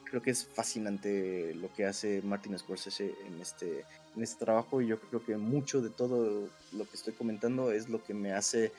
Creo 0.04 0.22
que 0.22 0.30
es 0.30 0.46
fascinante 0.46 1.54
lo 1.54 1.70
que 1.74 1.84
hace 1.84 2.22
Martin 2.22 2.58
Scorsese 2.58 3.12
en 3.26 3.38
este, 3.38 3.84
en 4.16 4.22
este 4.22 4.44
trabajo 4.44 4.80
y 4.80 4.86
yo 4.86 4.98
creo 5.00 5.24
que 5.24 5.36
mucho 5.36 5.82
de 5.82 5.90
todo 5.90 6.48
lo 6.72 6.84
que 6.84 6.96
estoy 6.96 7.12
comentando 7.12 7.72
es 7.72 7.88
lo 7.88 8.02
que 8.02 8.14
me 8.14 8.32
hace, 8.32 8.72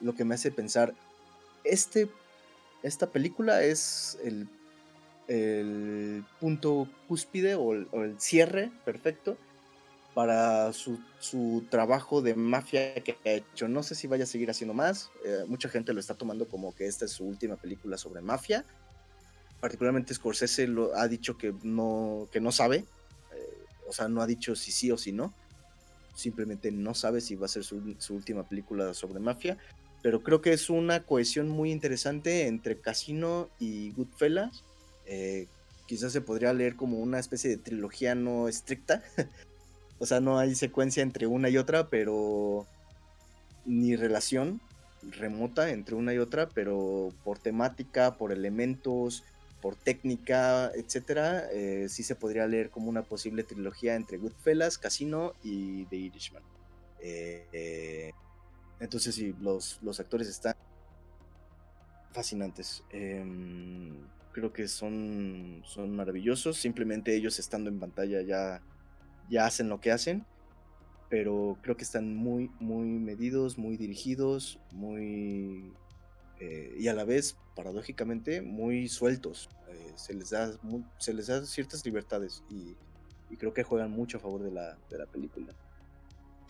lo 0.00 0.14
que 0.14 0.24
me 0.24 0.34
hace 0.34 0.50
pensar, 0.50 0.94
este, 1.64 2.08
esta 2.82 3.08
película 3.10 3.62
es 3.62 4.18
el, 4.22 4.48
el 5.28 6.24
punto 6.40 6.88
cúspide 7.08 7.54
o 7.56 7.72
el 7.74 8.20
cierre 8.20 8.70
perfecto 8.84 9.36
para 10.16 10.72
su, 10.72 10.98
trabajo 11.68 12.22
de 12.22 12.34
mafia 12.34 12.94
que 13.04 13.18
ha 13.26 13.32
hecho. 13.32 13.68
No 13.68 13.82
sé 13.82 13.94
si 13.94 14.06
vaya 14.06 14.24
a 14.24 14.26
seguir 14.26 14.48
haciendo 14.48 14.72
más. 14.72 15.10
Eh, 15.26 15.44
mucha 15.46 15.68
gente 15.68 15.92
lo 15.92 16.00
está 16.00 16.14
tomando 16.14 16.48
como 16.48 16.74
que 16.74 16.86
esta 16.86 17.04
es 17.04 17.10
su 17.10 17.26
última 17.26 17.56
película 17.56 17.98
sobre 17.98 18.22
mafia. 18.22 18.64
Particularmente 19.60 20.14
Scorsese 20.14 20.68
lo, 20.68 20.96
ha 20.96 21.06
dicho 21.06 21.36
que 21.36 21.52
no, 21.62 22.28
que 22.32 22.40
no 22.40 22.50
sabe. 22.50 22.86
O 23.88 23.92
sea, 23.92 24.08
no 24.08 24.22
ha 24.22 24.26
dicho 24.26 24.54
si 24.56 24.72
sí 24.72 24.90
o 24.90 24.98
si 24.98 25.12
no. 25.12 25.34
Simplemente 26.14 26.70
no 26.72 26.94
sabe 26.94 27.20
si 27.20 27.34
va 27.34 27.46
a 27.46 27.48
ser 27.48 27.64
su, 27.64 27.76
última 28.10 28.48
película 28.48 28.94
sobre 28.94 29.20
mafia. 29.20 29.58
Pero 30.02 30.22
creo 30.22 30.40
que 30.40 30.52
es 30.52 30.70
una 30.70 31.04
cohesión 31.04 31.48
muy 31.48 31.72
interesante 31.72 32.46
entre 32.46 32.80
Casino 32.80 33.48
y 33.58 33.92
Goodfellas. 33.92 34.64
Eh, 35.06 35.46
quizás 35.86 36.12
se 36.12 36.20
podría 36.20 36.52
leer 36.52 36.76
como 36.76 36.98
una 36.98 37.18
especie 37.18 37.50
de 37.50 37.56
trilogía 37.56 38.14
no 38.14 38.48
estricta. 38.48 39.02
O 39.98 40.04
sea, 40.04 40.20
no 40.20 40.38
hay 40.38 40.54
secuencia 40.54 41.02
entre 41.02 41.26
una 41.26 41.48
y 41.48 41.56
otra, 41.56 41.88
pero 41.88 42.66
ni 43.64 43.96
relación 43.96 44.60
remota 45.10 45.70
entre 45.70 45.94
una 45.94 46.14
y 46.14 46.18
otra, 46.18 46.48
pero 46.48 47.12
por 47.24 47.38
temática, 47.38 48.16
por 48.16 48.32
elementos, 48.32 49.24
por 49.66 49.74
técnica, 49.74 50.70
etcétera, 50.76 51.50
eh, 51.52 51.88
sí 51.88 52.04
se 52.04 52.14
podría 52.14 52.46
leer 52.46 52.70
como 52.70 52.88
una 52.88 53.02
posible 53.02 53.42
trilogía 53.42 53.96
entre 53.96 54.16
Goodfellas, 54.16 54.78
Casino 54.78 55.32
y 55.42 55.86
The 55.86 55.96
Irishman. 55.96 56.44
Eh, 57.00 57.48
eh, 57.52 58.12
entonces 58.78 59.16
sí, 59.16 59.34
los, 59.40 59.80
los 59.82 59.98
actores 59.98 60.28
están 60.28 60.54
fascinantes. 62.12 62.84
Em, 62.92 64.06
creo 64.30 64.52
que 64.52 64.68
son, 64.68 65.64
son 65.64 65.96
maravillosos. 65.96 66.58
Simplemente 66.58 67.16
ellos 67.16 67.40
estando 67.40 67.68
en 67.68 67.80
pantalla 67.80 68.22
ya 68.22 68.62
ya 69.28 69.46
hacen 69.46 69.68
lo 69.68 69.80
que 69.80 69.90
hacen, 69.90 70.24
pero 71.10 71.58
creo 71.60 71.76
que 71.76 71.82
están 71.82 72.14
muy, 72.14 72.52
muy 72.60 72.86
medidos, 72.86 73.58
muy 73.58 73.76
dirigidos, 73.76 74.60
muy... 74.70 75.72
Eh, 76.40 76.74
y 76.78 76.88
a 76.88 76.94
la 76.94 77.04
vez, 77.04 77.36
paradójicamente, 77.54 78.42
muy 78.42 78.88
sueltos. 78.88 79.48
Eh, 79.68 79.92
se, 79.96 80.14
les 80.14 80.30
da, 80.30 80.52
se 80.98 81.14
les 81.14 81.28
da 81.28 81.44
ciertas 81.44 81.84
libertades 81.84 82.42
y, 82.50 82.74
creo 83.36 83.52
que 83.52 83.64
juegan 83.64 83.90
mucho 83.90 84.16
a 84.16 84.20
favor 84.20 84.42
de 84.42 84.50
la, 84.50 84.78
de 84.88 84.98
la 84.98 85.06
película. 85.06 85.52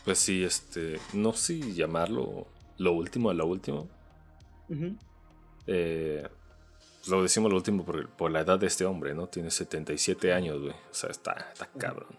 Pues 0.04 0.18
sí, 0.18 0.44
este, 0.44 1.00
no 1.14 1.32
sé 1.32 1.60
si 1.60 1.74
llamarlo 1.74 2.46
lo 2.78 2.92
último 2.92 3.30
a 3.30 3.34
lo 3.34 3.46
último. 3.46 3.88
eh, 5.66 6.28
lo 7.08 7.22
decimos 7.22 7.50
lo 7.50 7.56
último 7.56 7.84
por, 7.84 8.08
por, 8.10 8.30
la 8.30 8.40
edad 8.40 8.58
de 8.58 8.66
este 8.66 8.84
hombre, 8.84 9.14
¿no? 9.14 9.28
Tiene 9.28 9.50
77 9.50 10.32
años, 10.32 10.60
güey. 10.60 10.74
O 10.90 10.94
sea, 10.94 11.10
está, 11.10 11.50
está 11.52 11.66
cabrón. 11.78 12.16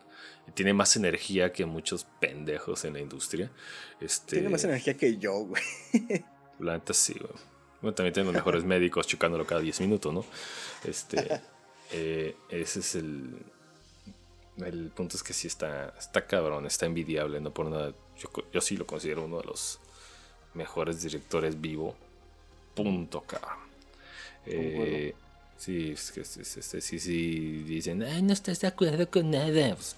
Y 0.47 0.51
tiene 0.51 0.73
más 0.73 0.95
energía 0.95 1.51
que 1.51 1.65
muchos 1.65 2.05
pendejos 2.19 2.85
en 2.85 2.93
la 2.93 2.99
industria. 2.99 3.51
Este, 3.99 4.37
tiene 4.37 4.49
más 4.49 4.63
energía 4.63 4.95
que 4.95 5.17
yo, 5.17 5.45
güey. 5.45 5.63
La 6.59 6.73
neta 6.73 6.93
sí, 6.93 7.13
güey. 7.19 7.56
Bueno, 7.81 7.93
también 7.95 8.13
tiene 8.13 8.27
los 8.27 8.35
mejores 8.35 8.63
médicos 8.63 9.05
chocándolo 9.07 9.45
cada 9.45 9.61
10 9.61 9.81
minutos, 9.81 10.13
¿no? 10.13 10.25
Este, 10.83 11.41
eh, 11.91 12.35
ese 12.49 12.79
es 12.79 12.95
el... 12.95 13.37
El 14.57 14.89
punto 14.89 15.17
es 15.17 15.23
que 15.23 15.33
sí 15.33 15.45
está, 15.45 15.93
está 15.99 16.25
cabrón, 16.25 16.65
está 16.65 16.87
envidiable, 16.87 17.39
no 17.39 17.53
por 17.53 17.67
nada. 17.67 17.93
Yo, 18.17 18.29
yo 18.51 18.59
sí 18.59 18.75
lo 18.75 18.87
considero 18.87 19.23
uno 19.23 19.37
de 19.37 19.43
los 19.43 19.79
mejores 20.55 21.03
directores 21.03 21.61
vivo. 21.61 21.95
Punto, 22.73 23.21
cabrón. 23.21 23.67
Eh, 24.47 25.13
sí, 25.57 25.91
es 25.91 26.11
que 26.11 26.23
sí, 26.23 26.99
sí, 26.99 27.63
dicen, 27.63 28.01
ay, 28.03 28.21
no 28.21 28.33
estás 28.33 28.61
de 28.61 28.67
acuerdo 28.67 29.09
con 29.09 29.29
nada. 29.31 29.75
Pues, 29.75 29.95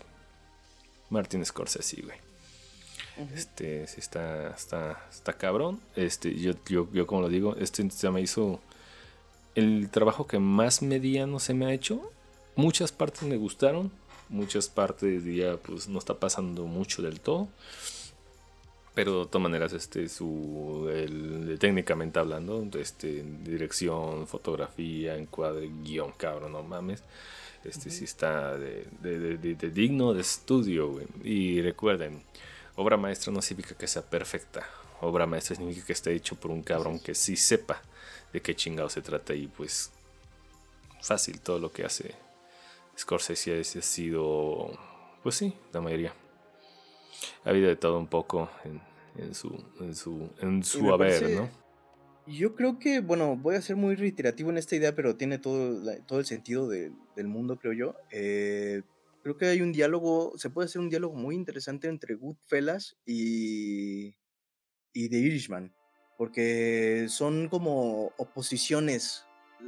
Martin 1.09 1.45
Scorsese, 1.45 2.01
güey. 2.01 2.17
Este, 3.35 3.85
sí 3.87 3.99
está, 3.99 4.49
está, 4.51 5.05
está 5.09 5.33
cabrón. 5.33 5.79
Este, 5.95 6.33
yo, 6.35 6.53
yo, 6.67 6.87
yo 6.93 7.07
como 7.07 7.21
lo 7.21 7.29
digo, 7.29 7.55
este 7.57 7.87
ya 7.89 8.11
me 8.11 8.21
hizo 8.21 8.59
el 9.55 9.89
trabajo 9.89 10.27
que 10.27 10.39
más 10.39 10.81
mediano 10.81 11.39
se 11.39 11.53
me 11.53 11.65
ha 11.65 11.73
hecho. 11.73 12.11
Muchas 12.55 12.91
partes 12.91 13.23
me 13.23 13.37
gustaron, 13.37 13.91
muchas 14.29 14.69
partes 14.69 15.23
diría, 15.23 15.57
pues 15.57 15.87
no 15.87 15.99
está 15.99 16.15
pasando 16.15 16.65
mucho 16.65 17.01
del 17.01 17.19
todo. 17.19 17.47
Pero 18.95 19.21
de 19.21 19.25
todas 19.27 19.43
maneras, 19.43 19.71
este, 19.73 20.09
su, 20.09 20.89
el, 20.91 21.57
técnicamente 21.59 22.19
hablando, 22.19 22.67
este, 22.77 23.23
dirección, 23.43 24.27
fotografía, 24.27 25.15
encuadre, 25.15 25.69
guion, 25.83 26.11
cabrón, 26.17 26.53
no 26.53 26.63
mames. 26.63 27.03
Este 27.63 27.89
sí 27.89 28.05
está 28.05 28.57
de, 28.57 28.87
digno 29.73 30.13
de 30.13 30.21
estudio, 30.21 30.99
Y 31.23 31.61
recuerden, 31.61 32.21
obra 32.79 32.95
maestra 32.95 33.33
no 33.33 33.41
significa 33.41 33.75
que 33.75 33.87
sea 33.87 34.01
perfecta. 34.01 34.65
Obra 35.01 35.25
maestra 35.25 35.55
significa 35.55 35.87
que 35.87 35.93
esté 35.93 36.13
hecho 36.13 36.35
por 36.35 36.49
un 36.49 36.63
cabrón 36.63 36.99
que 36.99 37.13
sí 37.13 37.35
sepa 37.35 37.81
de 38.31 38.41
qué 38.41 38.55
chingado 38.55 38.89
se 38.89 39.01
trata 39.01 39.33
y 39.33 39.47
pues 39.47 39.91
fácil 41.01 41.41
todo 41.41 41.59
lo 41.59 41.71
que 41.71 41.83
hace 41.83 42.15
Scorsese 42.97 43.59
ha 43.59 43.63
sido, 43.81 44.71
pues 45.23 45.35
sí, 45.35 45.53
la 45.73 45.81
mayoría. 45.81 46.13
Ha 47.43 47.49
habido 47.49 47.67
de 47.67 47.75
todo 47.75 47.97
un 47.97 48.07
poco 48.07 48.49
en, 48.63 48.81
en 49.17 49.33
su, 49.33 49.49
en 49.79 49.95
su, 49.95 50.29
en 50.41 50.63
su 50.63 50.93
haber, 50.93 51.29
¿no? 51.31 51.49
Yo 52.27 52.55
creo 52.55 52.77
que, 52.77 52.99
bueno, 52.99 53.35
voy 53.35 53.55
a 53.55 53.61
ser 53.61 53.75
muy 53.75 53.95
reiterativo 53.95 54.51
en 54.51 54.57
esta 54.57 54.75
idea, 54.75 54.93
pero 54.95 55.15
tiene 55.15 55.39
todo, 55.39 55.81
todo 56.05 56.19
el 56.19 56.25
sentido 56.25 56.67
del 56.69 57.27
mundo, 57.27 57.57
creo 57.57 57.73
yo. 57.73 57.95
Eh, 58.11 58.83
creo 59.23 59.37
que 59.37 59.47
hay 59.47 59.61
un 59.61 59.71
diálogo, 59.71 60.33
se 60.37 60.49
puede 60.49 60.65
hacer 60.65 60.81
un 60.81 60.89
diálogo 60.89 61.15
muy 61.15 61.35
interesante 61.35 61.87
entre 61.87 62.15
Goodfellas 62.15 62.97
y, 63.05 64.15
y 64.93 65.09
The 65.09 65.17
Irishman, 65.17 65.73
porque 66.17 67.07
son 67.09 67.49
como 67.49 68.13
oposiciones, 68.17 69.25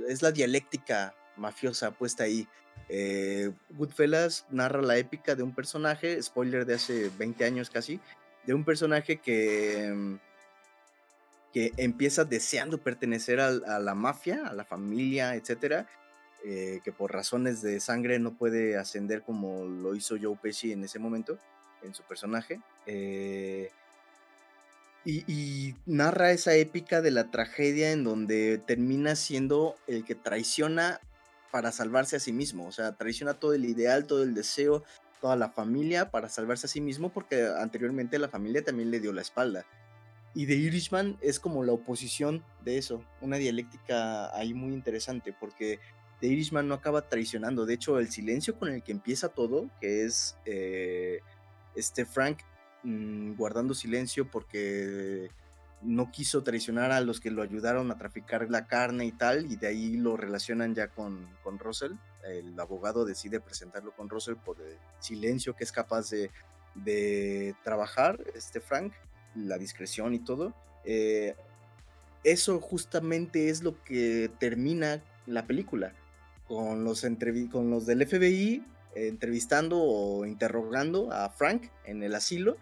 es 0.07 0.21
la 0.21 0.31
dialéctica 0.31 1.15
mafiosa 1.37 1.91
puesta 1.91 2.23
ahí. 2.23 2.47
Eh, 2.89 3.51
Goodfellas 3.71 4.45
narra 4.49 4.81
la 4.81 4.97
épica 4.97 5.35
de 5.35 5.43
un 5.43 5.53
personaje, 5.53 6.21
spoiler 6.21 6.65
de 6.65 6.75
hace 6.75 7.09
20 7.17 7.45
años 7.45 7.69
casi, 7.69 7.99
de 8.45 8.53
un 8.53 8.65
personaje 8.65 9.17
que 9.17 10.19
que 11.51 11.73
empieza 11.77 12.23
deseando 12.23 12.77
pertenecer 12.77 13.39
a, 13.39 13.51
la 13.51 13.95
mafia, 13.95 14.47
a 14.47 14.53
la 14.53 14.65
familia, 14.65 15.35
etcétera, 15.35 15.87
eh, 16.43 16.81
que 16.83 16.91
por 16.91 17.13
razones 17.13 17.61
de 17.61 17.79
sangre 17.79 18.17
no 18.17 18.33
puede 18.33 18.77
ascender 18.77 19.21
como 19.21 19.65
lo 19.65 19.95
hizo 19.95 20.15
Joe 20.21 20.37
Pesci 20.41 20.71
en 20.71 20.83
ese 20.83 20.97
momento, 20.97 21.37
en 21.83 21.93
su 21.93 22.03
personaje. 22.03 22.59
Eh, 22.87 23.69
y, 25.05 25.75
narra 25.85 26.31
esa 26.31 26.53
épica 26.55 27.01
de 27.01 27.11
la 27.11 27.31
tragedia 27.31 27.91
en 27.91 28.03
donde 28.03 28.59
termina 28.59 29.15
siendo 29.15 29.75
el 29.87 30.05
que 30.05 30.15
traiciona 30.15 30.99
para 31.51 31.71
salvarse 31.71 32.15
a 32.15 32.19
sí 32.19 32.31
mismo, 32.31 32.67
o 32.67 32.71
sea, 32.71 32.93
traiciona 32.93 33.33
todo 33.33 33.53
el 33.53 33.65
ideal, 33.65 34.05
todo 34.05 34.23
el 34.23 34.33
deseo, 34.33 34.83
toda 35.19 35.35
la 35.35 35.49
familia 35.49 36.11
para 36.11 36.29
salvarse 36.29 36.67
a 36.67 36.69
sí 36.69 36.81
mismo 36.81 37.09
porque 37.09 37.47
anteriormente 37.59 38.19
la 38.19 38.29
familia 38.29 38.63
también 38.63 38.91
le 38.91 38.99
dio 38.99 39.11
la 39.11 39.21
espalda. 39.21 39.65
Y 40.33 40.45
The 40.45 40.55
Irishman 40.55 41.17
es 41.21 41.39
como 41.39 41.63
la 41.63 41.73
oposición 41.73 42.43
de 42.63 42.77
eso, 42.77 43.03
una 43.19 43.37
dialéctica 43.37 44.35
ahí 44.35 44.53
muy 44.53 44.73
interesante, 44.73 45.35
porque 45.37 45.79
The 46.21 46.27
Irishman 46.27 46.67
no 46.67 46.75
acaba 46.75 47.09
traicionando. 47.09 47.65
De 47.65 47.73
hecho, 47.73 47.99
el 47.99 48.09
silencio 48.09 48.57
con 48.57 48.69
el 48.69 48.83
que 48.83 48.91
empieza 48.91 49.29
todo, 49.29 49.69
que 49.81 50.05
es 50.05 50.37
eh, 50.45 51.19
este 51.75 52.05
Frank 52.05 52.39
mm, 52.83 53.33
guardando 53.33 53.73
silencio 53.73 54.29
porque 54.29 55.29
no 55.81 56.11
quiso 56.11 56.43
traicionar 56.43 56.91
a 56.91 57.01
los 57.01 57.19
que 57.19 57.31
lo 57.31 57.41
ayudaron 57.41 57.91
a 57.91 57.97
traficar 57.97 58.49
la 58.49 58.67
carne 58.67 59.05
y 59.05 59.11
tal, 59.11 59.51
y 59.51 59.55
de 59.55 59.67
ahí 59.67 59.97
lo 59.97 60.15
relacionan 60.15 60.75
ya 60.75 60.87
con, 60.89 61.27
con 61.43 61.57
Russell. 61.57 61.93
El 62.23 62.57
abogado 62.59 63.03
decide 63.03 63.39
presentarlo 63.39 63.91
con 63.95 64.07
Russell 64.07 64.35
por 64.35 64.61
el 64.61 64.77
silencio 64.99 65.55
que 65.55 65.63
es 65.63 65.71
capaz 65.71 66.11
de, 66.11 66.29
de 66.75 67.55
trabajar, 67.63 68.19
este 68.35 68.61
Frank 68.61 68.93
la 69.35 69.57
discreción 69.57 70.13
y 70.13 70.19
todo. 70.19 70.53
Eh, 70.83 71.35
eso 72.23 72.59
justamente 72.59 73.49
es 73.49 73.63
lo 73.63 73.81
que 73.83 74.29
termina 74.39 75.01
la 75.25 75.45
película, 75.47 75.93
con 76.51 76.83
los, 76.83 77.05
con 77.49 77.69
los 77.69 77.85
del 77.85 78.05
FBI 78.05 78.61
entrevistando 78.93 79.81
o 79.81 80.25
interrogando 80.25 81.09
a 81.13 81.29
Frank 81.29 81.69
en 81.85 82.03
el 82.03 82.13
asilo 82.13 82.57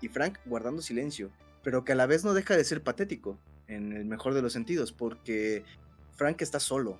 y 0.00 0.08
Frank 0.08 0.38
guardando 0.46 0.82
silencio, 0.82 1.30
pero 1.62 1.84
que 1.84 1.92
a 1.92 1.94
la 1.94 2.06
vez 2.06 2.24
no 2.24 2.34
deja 2.34 2.56
de 2.56 2.64
ser 2.64 2.82
patético, 2.82 3.38
en 3.68 3.92
el 3.92 4.04
mejor 4.04 4.34
de 4.34 4.42
los 4.42 4.52
sentidos, 4.52 4.90
porque 4.90 5.62
Frank 6.16 6.42
está 6.42 6.58
solo, 6.58 6.98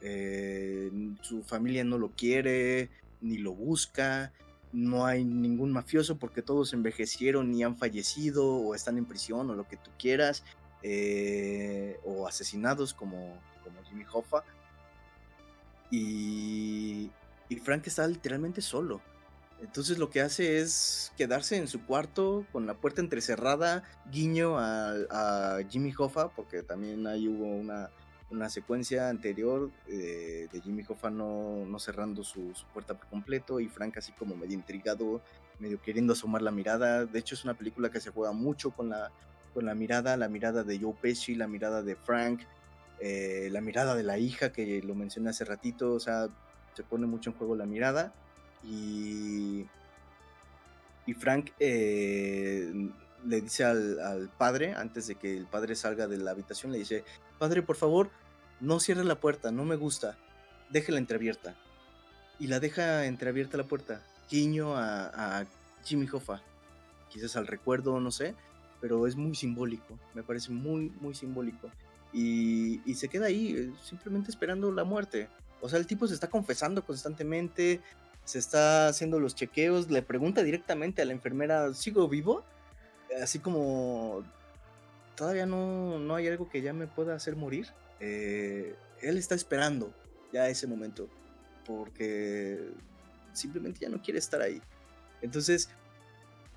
eh, 0.00 0.90
su 1.20 1.42
familia 1.42 1.84
no 1.84 1.98
lo 1.98 2.08
quiere, 2.12 2.88
ni 3.20 3.36
lo 3.36 3.52
busca, 3.52 4.32
no 4.72 5.04
hay 5.04 5.26
ningún 5.26 5.72
mafioso 5.72 6.16
porque 6.18 6.40
todos 6.40 6.72
envejecieron 6.72 7.52
y 7.52 7.64
han 7.64 7.76
fallecido 7.76 8.46
o 8.46 8.74
están 8.74 8.96
en 8.96 9.04
prisión 9.04 9.50
o 9.50 9.54
lo 9.54 9.68
que 9.68 9.76
tú 9.76 9.90
quieras, 9.98 10.42
eh, 10.82 11.98
o 12.02 12.26
asesinados 12.26 12.94
como, 12.94 13.38
como 13.62 13.84
Jimmy 13.84 14.06
Hoffa. 14.10 14.42
Y, 15.90 17.10
Frank 17.62 17.86
está 17.86 18.06
literalmente 18.06 18.60
solo. 18.60 19.00
Entonces 19.60 19.98
lo 19.98 20.10
que 20.10 20.20
hace 20.20 20.58
es 20.60 21.12
quedarse 21.16 21.56
en 21.56 21.66
su 21.66 21.84
cuarto 21.84 22.44
con 22.52 22.66
la 22.66 22.74
puerta 22.74 23.00
entrecerrada, 23.00 23.84
guiño 24.10 24.58
a, 24.58 25.58
Jimmy 25.68 25.92
Hoffa, 25.96 26.28
porque 26.28 26.62
también 26.62 27.06
ahí 27.06 27.26
hubo 27.26 27.46
una, 27.46 27.90
una 28.30 28.50
secuencia 28.50 29.08
anterior 29.08 29.70
eh, 29.86 30.48
de 30.52 30.60
Jimmy 30.60 30.82
Hoffa 30.86 31.10
no, 31.10 31.66
cerrando 31.78 32.22
su, 32.22 32.52
puerta 32.74 32.94
por 32.94 33.08
completo 33.08 33.60
y 33.60 33.68
Frank 33.68 33.96
así 33.96 34.12
como 34.12 34.36
medio 34.36 34.54
intrigado, 34.54 35.22
medio 35.58 35.80
queriendo 35.80 36.12
asomar 36.12 36.42
la 36.42 36.50
mirada. 36.50 37.06
De 37.06 37.18
hecho 37.18 37.34
es 37.34 37.44
una 37.44 37.54
película 37.54 37.90
que 37.90 38.00
se 38.00 38.10
juega 38.10 38.32
mucho 38.32 38.72
con 38.72 38.90
la, 38.90 39.10
con 39.54 39.64
la 39.64 39.74
mirada, 39.74 40.16
la 40.16 40.28
mirada 40.28 40.64
de 40.64 40.78
Joe 40.78 40.94
Pesci, 41.00 41.34
la 41.34 41.48
mirada 41.48 41.82
de 41.82 41.96
Frank, 41.96 42.42
eh, 43.00 43.48
la 43.52 43.60
mirada 43.60 43.94
de 43.94 44.02
la 44.02 44.18
hija 44.18 44.52
que 44.52 44.82
lo 44.82 44.94
mencioné 44.94 45.30
hace 45.30 45.44
ratito, 45.44 45.92
o 45.92 46.00
sea, 46.00 46.28
se 46.74 46.82
pone 46.82 47.06
mucho 47.06 47.30
en 47.30 47.36
juego 47.36 47.56
la 47.56 47.66
mirada 47.66 48.12
y, 48.62 49.66
y 51.06 51.14
Frank 51.14 51.50
eh, 51.58 52.90
le 53.26 53.40
dice 53.40 53.64
al, 53.64 54.00
al, 54.00 54.28
padre, 54.28 54.74
antes 54.74 55.06
de 55.06 55.16
que 55.16 55.36
el 55.36 55.46
padre 55.46 55.74
salga 55.74 56.06
de 56.06 56.18
la 56.18 56.30
habitación, 56.30 56.72
le 56.72 56.78
dice, 56.78 57.04
padre, 57.38 57.62
por 57.62 57.76
favor, 57.76 58.10
no 58.60 58.80
cierre 58.80 59.04
la 59.04 59.20
puerta, 59.20 59.50
no 59.50 59.64
me 59.64 59.76
gusta, 59.76 60.16
déjela 60.70 60.98
entreabierta. 60.98 61.54
Y 62.38 62.48
la 62.48 62.60
deja 62.60 63.06
entreabierta 63.06 63.56
la 63.56 63.64
puerta, 63.64 64.02
guiño 64.30 64.76
a, 64.76 65.40
a 65.40 65.46
Jimmy 65.84 66.06
Hoffa, 66.12 66.42
quizás 67.08 67.36
al 67.36 67.46
recuerdo, 67.46 67.98
no 68.00 68.10
sé, 68.10 68.34
pero 68.80 69.06
es 69.06 69.16
muy 69.16 69.34
simbólico, 69.34 69.98
me 70.14 70.22
parece 70.22 70.50
muy, 70.52 70.90
muy 71.00 71.14
simbólico. 71.14 71.70
Y, 72.12 72.94
se 72.94 73.08
queda 73.08 73.26
ahí, 73.26 73.54
eh, 73.56 73.72
simplemente 73.82 74.30
esperando 74.30 74.72
la 74.72 74.84
muerte. 74.84 75.28
O 75.60 75.68
sea, 75.68 75.78
el 75.78 75.86
tipo 75.86 76.06
se 76.06 76.14
está 76.14 76.28
confesando 76.28 76.84
constantemente, 76.84 77.80
se 78.24 78.38
está 78.38 78.88
haciendo 78.88 79.20
los 79.20 79.34
chequeos, 79.34 79.90
le 79.90 80.02
pregunta 80.02 80.42
directamente 80.42 81.02
a 81.02 81.04
la 81.04 81.12
enfermera, 81.12 81.72
¿sigo 81.74 82.08
vivo? 82.08 82.44
Así 83.22 83.38
como, 83.38 84.24
todavía 85.14 85.46
no, 85.46 85.98
no 85.98 86.14
hay 86.14 86.28
algo 86.28 86.48
que 86.48 86.62
ya 86.62 86.72
me 86.72 86.86
pueda 86.86 87.14
hacer 87.14 87.36
morir. 87.36 87.68
Eh, 88.00 88.74
él 89.00 89.16
está 89.18 89.34
esperando 89.34 89.92
ya 90.32 90.48
ese 90.48 90.66
momento 90.66 91.08
porque 91.66 92.70
simplemente 93.32 93.80
ya 93.80 93.88
no 93.88 94.00
quiere 94.00 94.18
estar 94.18 94.40
ahí. 94.40 94.62
Entonces, 95.20 95.68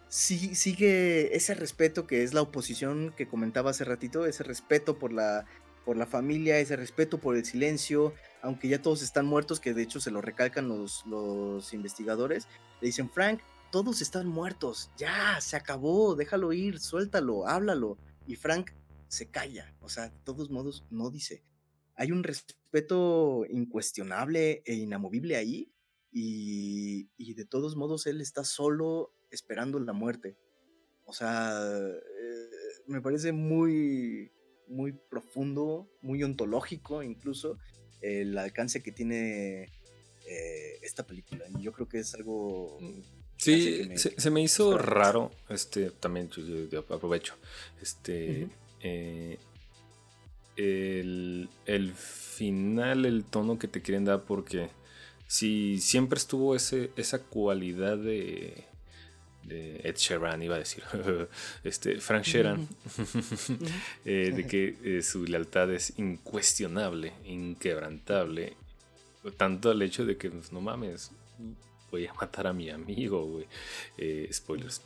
sí, 0.09 0.55
sigue 0.55 1.35
ese 1.35 1.53
respeto 1.53 2.05
que 2.05 2.23
es 2.23 2.33
la 2.33 2.41
oposición 2.41 3.13
que 3.15 3.27
comentaba 3.27 3.71
hace 3.71 3.85
ratito, 3.85 4.25
ese 4.25 4.43
respeto 4.43 4.99
por 4.99 5.13
la, 5.13 5.45
por 5.85 5.95
la 5.95 6.05
familia, 6.05 6.59
ese 6.59 6.75
respeto 6.75 7.19
por 7.19 7.37
el 7.37 7.45
silencio, 7.45 8.13
aunque 8.41 8.67
ya 8.67 8.81
todos 8.81 9.01
están 9.01 9.25
muertos, 9.25 9.59
que 9.59 9.73
de 9.73 9.83
hecho 9.83 9.99
se 9.99 10.11
lo 10.11 10.21
recalcan 10.21 10.67
los, 10.67 11.05
los 11.05 11.73
investigadores, 11.73 12.47
le 12.81 12.87
dicen, 12.87 13.09
Frank, 13.09 13.41
todos 13.71 14.01
están 14.01 14.27
muertos, 14.27 14.91
ya, 14.97 15.39
se 15.41 15.55
acabó, 15.55 16.15
déjalo 16.15 16.53
ir, 16.53 16.79
suéltalo, 16.79 17.47
háblalo. 17.47 17.97
Y 18.25 18.35
Frank 18.35 18.71
se 19.07 19.29
calla, 19.29 19.75
o 19.79 19.89
sea, 19.89 20.09
de 20.09 20.19
todos 20.23 20.49
modos 20.49 20.85
no 20.89 21.11
dice. 21.11 21.43
Hay 21.95 22.11
un 22.11 22.23
respeto 22.23 23.45
incuestionable 23.49 24.63
e 24.65 24.73
inamovible 24.73 25.35
ahí 25.35 25.71
y, 26.11 27.09
y 27.17 27.33
de 27.33 27.45
todos 27.45 27.75
modos 27.75 28.07
él 28.07 28.21
está 28.21 28.43
solo 28.43 29.11
esperando 29.31 29.79
la 29.79 29.93
muerte. 29.93 30.37
O 31.05 31.13
sea, 31.13 31.51
eh, 31.61 32.49
me 32.87 33.01
parece 33.01 33.31
muy, 33.31 34.31
muy 34.67 34.93
profundo, 34.93 35.89
muy 36.01 36.23
ontológico 36.23 37.03
incluso 37.03 37.57
el 38.01 38.37
alcance 38.37 38.81
que 38.81 38.91
tiene 38.91 39.63
eh, 39.63 40.79
esta 40.81 41.05
película. 41.05 41.45
Y 41.57 41.63
yo 41.63 41.73
creo 41.73 41.87
que 41.87 41.99
es 41.99 42.13
algo 42.13 42.77
mm. 42.79 43.19
Sí, 43.39 43.87
se, 43.95 44.29
me 44.31 44.41
hizo 44.41 44.77
raro, 44.77 45.31
este, 45.47 45.91
también 45.91 46.29
yo, 46.29 46.79
aprovecho, 46.89 47.35
este, 47.81 48.49
eh, 48.81 49.39
el, 50.57 51.93
final, 51.95 53.05
el 53.05 53.23
tono 53.23 53.57
que 53.57 53.69
te 53.69 53.81
quieren 53.81 54.03
dar, 54.03 54.25
porque 54.25 54.69
si 55.25 55.79
siempre 55.79 56.17
estuvo 56.19 56.53
ese, 56.53 56.91
esa 56.97 57.23
cualidad 57.23 57.97
de, 57.97 58.65
Ed 59.51 59.95
Sheeran, 59.95 60.41
iba 60.43 60.55
a 60.55 60.59
decir, 60.59 60.83
este, 61.63 61.99
Frank 61.99 62.23
Sheeran, 62.23 62.67
eh, 64.05 64.31
de 64.35 64.47
que 64.47 64.75
eh, 64.83 65.01
su 65.01 65.25
lealtad 65.25 65.71
es 65.71 65.93
incuestionable, 65.97 67.13
inquebrantable, 67.25 68.55
tanto 69.37 69.69
al 69.69 69.81
hecho 69.81 70.05
de 70.05 70.17
que, 70.17 70.29
pues, 70.29 70.51
no 70.51 70.61
mames, 70.61 71.11
voy 71.91 72.07
a 72.07 72.13
matar 72.13 72.47
a 72.47 72.53
mi 72.53 72.69
amigo, 72.69 73.25
güey. 73.25 73.47
Eh, 73.97 74.29
spoilers. 74.31 74.81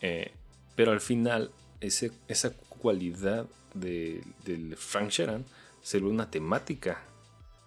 Eh, 0.00 0.32
pero 0.74 0.92
al 0.92 1.00
final, 1.00 1.50
ese, 1.80 2.12
esa 2.28 2.52
cualidad 2.52 3.46
de, 3.74 4.22
del 4.44 4.76
Frank 4.76 5.10
Sheeran 5.10 5.44
se 5.82 6.00
ve 6.00 6.06
una 6.06 6.30
temática. 6.30 7.02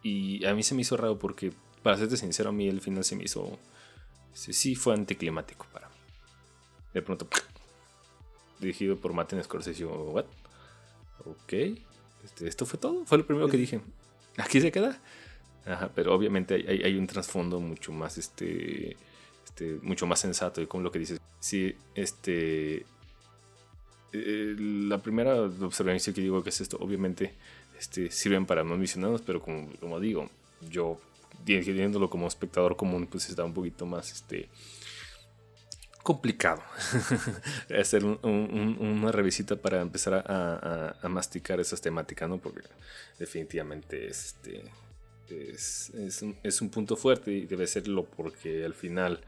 Y 0.03 0.45
a 0.45 0.53
mí 0.53 0.63
se 0.63 0.75
me 0.75 0.81
hizo 0.81 0.97
raro 0.97 1.19
porque, 1.19 1.51
para 1.83 1.97
serte 1.97 2.17
sincero, 2.17 2.49
a 2.49 2.53
mí 2.53 2.67
el 2.67 2.81
final 2.81 3.03
se 3.03 3.15
me 3.15 3.23
hizo. 3.23 3.59
Sí, 4.33 4.75
fue 4.75 4.93
anticlimático 4.93 5.65
para 5.73 5.88
mí. 5.88 5.88
De 6.93 7.01
pronto, 7.01 7.27
dirigido 8.59 8.97
por 8.97 9.13
Martin 9.13 9.43
Scorsese, 9.43 9.85
¿what? 9.85 10.25
Ok, 11.25 11.53
este, 12.23 12.47
esto 12.47 12.65
fue 12.65 12.79
todo. 12.79 13.05
Fue 13.05 13.17
lo 13.17 13.25
primero 13.25 13.47
que 13.47 13.57
dije. 13.57 13.81
Aquí 14.37 14.61
se 14.61 14.71
queda 14.71 14.99
pero 15.95 16.13
obviamente 16.13 16.55
hay, 16.55 16.95
un 16.95 17.07
trasfondo 17.07 17.59
mucho 17.59 17.91
más, 17.91 18.17
este, 18.17 18.95
este, 19.45 19.77
mucho 19.81 20.07
más 20.07 20.19
sensato 20.19 20.61
y 20.61 20.67
como 20.67 20.83
lo 20.83 20.91
que 20.91 20.99
dices. 20.99 21.19
Sí, 21.39 21.75
este, 21.95 22.85
eh, 24.13 24.55
la 24.57 24.97
primera 25.01 25.41
observación 25.41 26.13
que 26.13 26.21
digo 26.21 26.43
que 26.43 26.49
es 26.49 26.61
esto, 26.61 26.77
obviamente, 26.79 27.33
este, 27.77 28.11
sirven 28.11 28.45
para 28.45 28.63
no 28.63 28.77
misionados, 28.77 29.21
pero 29.21 29.41
como, 29.41 29.69
como 29.79 29.99
digo, 29.99 30.29
yo 30.69 30.99
viéndolo 31.45 32.09
como 32.09 32.27
espectador 32.27 32.75
común, 32.75 33.07
pues 33.07 33.29
está 33.29 33.43
un 33.43 33.53
poquito 33.53 33.85
más, 33.85 34.11
este, 34.11 34.49
complicado 36.03 36.63
hacer 37.79 38.03
una 38.03 39.11
revisita 39.11 39.55
para 39.55 39.81
empezar 39.81 40.13
a, 40.13 40.95
a, 41.01 41.09
masticar 41.09 41.59
esas 41.59 41.81
temáticas, 41.81 42.29
¿no? 42.29 42.37
Porque 42.37 42.61
definitivamente 43.17 44.07
este, 44.07 44.63
es, 45.29 45.91
es, 46.43 46.61
un, 46.61 46.69
punto 46.69 46.95
fuerte 46.95 47.31
y 47.31 47.45
debe 47.45 47.67
serlo 47.67 48.05
porque 48.05 48.65
al 48.65 48.73
final 48.73 49.21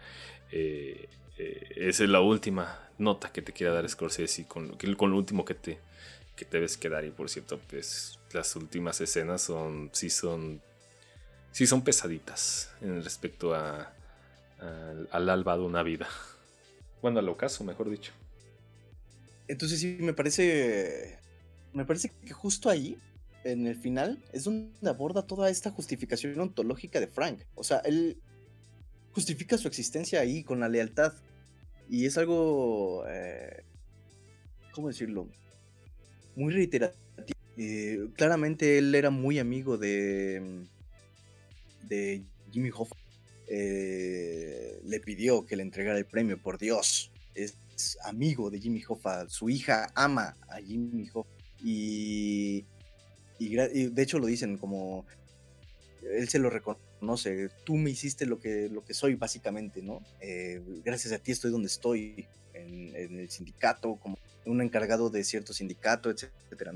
eh, 0.52 1.08
eh, 1.38 1.68
esa 1.76 2.04
es 2.04 2.10
la 2.10 2.22
última 2.22 2.90
nota 2.98 3.32
que 3.32 3.42
te 3.42 3.54
quiera 3.54 3.74
dar 3.74 3.88
Scorsese 3.88 4.46
con, 4.48 4.78
con 4.78 5.12
lo 5.12 5.18
último 5.18 5.46
que 5.46 5.56
te, 5.56 5.80
que 6.36 6.46
te 6.46 6.58
debes 6.58 6.78
quedar. 6.78 7.06
Y 7.06 7.12
por 7.12 7.30
cierto, 7.30 7.60
pues 7.70 8.20
las 8.34 8.56
últimas 8.56 9.02
escenas 9.02 9.42
son, 9.42 9.90
sí 9.94 10.10
son, 10.10 10.62
sí 11.52 11.68
son 11.68 11.84
pesaditas 11.84 12.74
en 12.82 13.04
respecto 13.04 13.54
a, 13.54 13.94
al 15.12 15.30
alba 15.30 15.58
de 15.58 15.64
una 15.64 15.84
vida. 15.84 16.08
Bueno, 17.02 17.20
al 17.20 17.30
ocaso, 17.30 17.64
mejor 17.64 17.90
dicho. 17.90 18.14
Entonces 19.48 19.80
sí, 19.80 19.98
me 20.00 20.14
parece, 20.14 21.18
me 21.74 21.86
parece 21.86 22.10
que 22.26 22.34
justo 22.34 22.70
ahí, 22.70 22.98
en 23.44 23.68
el 23.68 23.76
final, 23.76 24.24
es 24.32 24.44
donde 24.44 24.90
aborda 24.90 25.26
toda 25.26 25.50
esta 25.50 25.72
justificación 25.72 26.40
ontológica 26.40 27.00
de 27.00 27.08
Frank. 27.08 27.42
O 27.56 27.64
sea, 27.64 27.80
él 27.80 28.18
justifica 29.12 29.58
su 29.58 29.68
existencia 29.68 30.20
ahí 30.20 30.44
con 30.44 30.60
la 30.60 30.70
lealtad. 30.70 31.14
Y 31.90 32.06
es 32.06 32.18
algo, 32.18 33.04
eh, 33.10 33.64
¿cómo 34.74 34.88
decirlo? 34.88 35.28
Muy 36.36 36.54
reiterativo. 36.54 37.02
Eh, 37.58 38.08
claramente 38.16 38.78
él 38.78 38.96
era 38.96 39.10
muy 39.10 39.40
amigo 39.40 39.78
de, 39.78 40.66
de 41.84 42.24
Jimmy 42.52 42.70
Hoffa. 42.74 42.96
Eh, 43.54 44.80
le 44.86 45.00
pidió 45.02 45.46
que 45.46 45.58
le 45.58 45.64
entregara 45.64 45.98
el 45.98 46.06
premio, 46.06 46.42
por 46.42 46.58
Dios. 46.58 47.12
Es 47.36 47.58
amigo 48.06 48.50
de 48.50 48.62
Jimmy 48.62 48.82
Hoffa. 48.88 49.28
Su 49.28 49.50
hija 49.50 49.92
ama 49.94 50.38
a 50.48 50.62
Jimmy 50.62 51.10
Hoffa. 51.14 51.30
Y, 51.62 52.66
de 53.40 54.02
hecho 54.02 54.20
lo 54.20 54.28
dicen 54.28 54.58
como 54.58 55.06
él 56.02 56.30
se 56.30 56.40
lo 56.40 56.50
reconoce. 56.50 57.50
Tú 57.66 57.76
me 57.76 57.90
hiciste 57.90 58.26
lo 58.26 58.40
que, 58.40 58.70
lo 58.70 58.86
que 58.86 58.94
soy, 58.94 59.16
básicamente, 59.16 59.82
¿no? 59.82 60.02
Eh, 60.22 60.62
gracias 60.86 61.12
a 61.12 61.20
ti 61.20 61.34
estoy 61.34 61.52
donde 61.52 61.68
estoy, 61.68 62.28
en, 62.54 62.96
el 62.96 63.30
sindicato, 63.30 63.96
como 63.96 64.18
un 64.46 64.62
encargado 64.62 65.10
de 65.10 65.26
cierto 65.26 65.52
sindicato, 65.52 66.10
etcétera. 66.10 66.74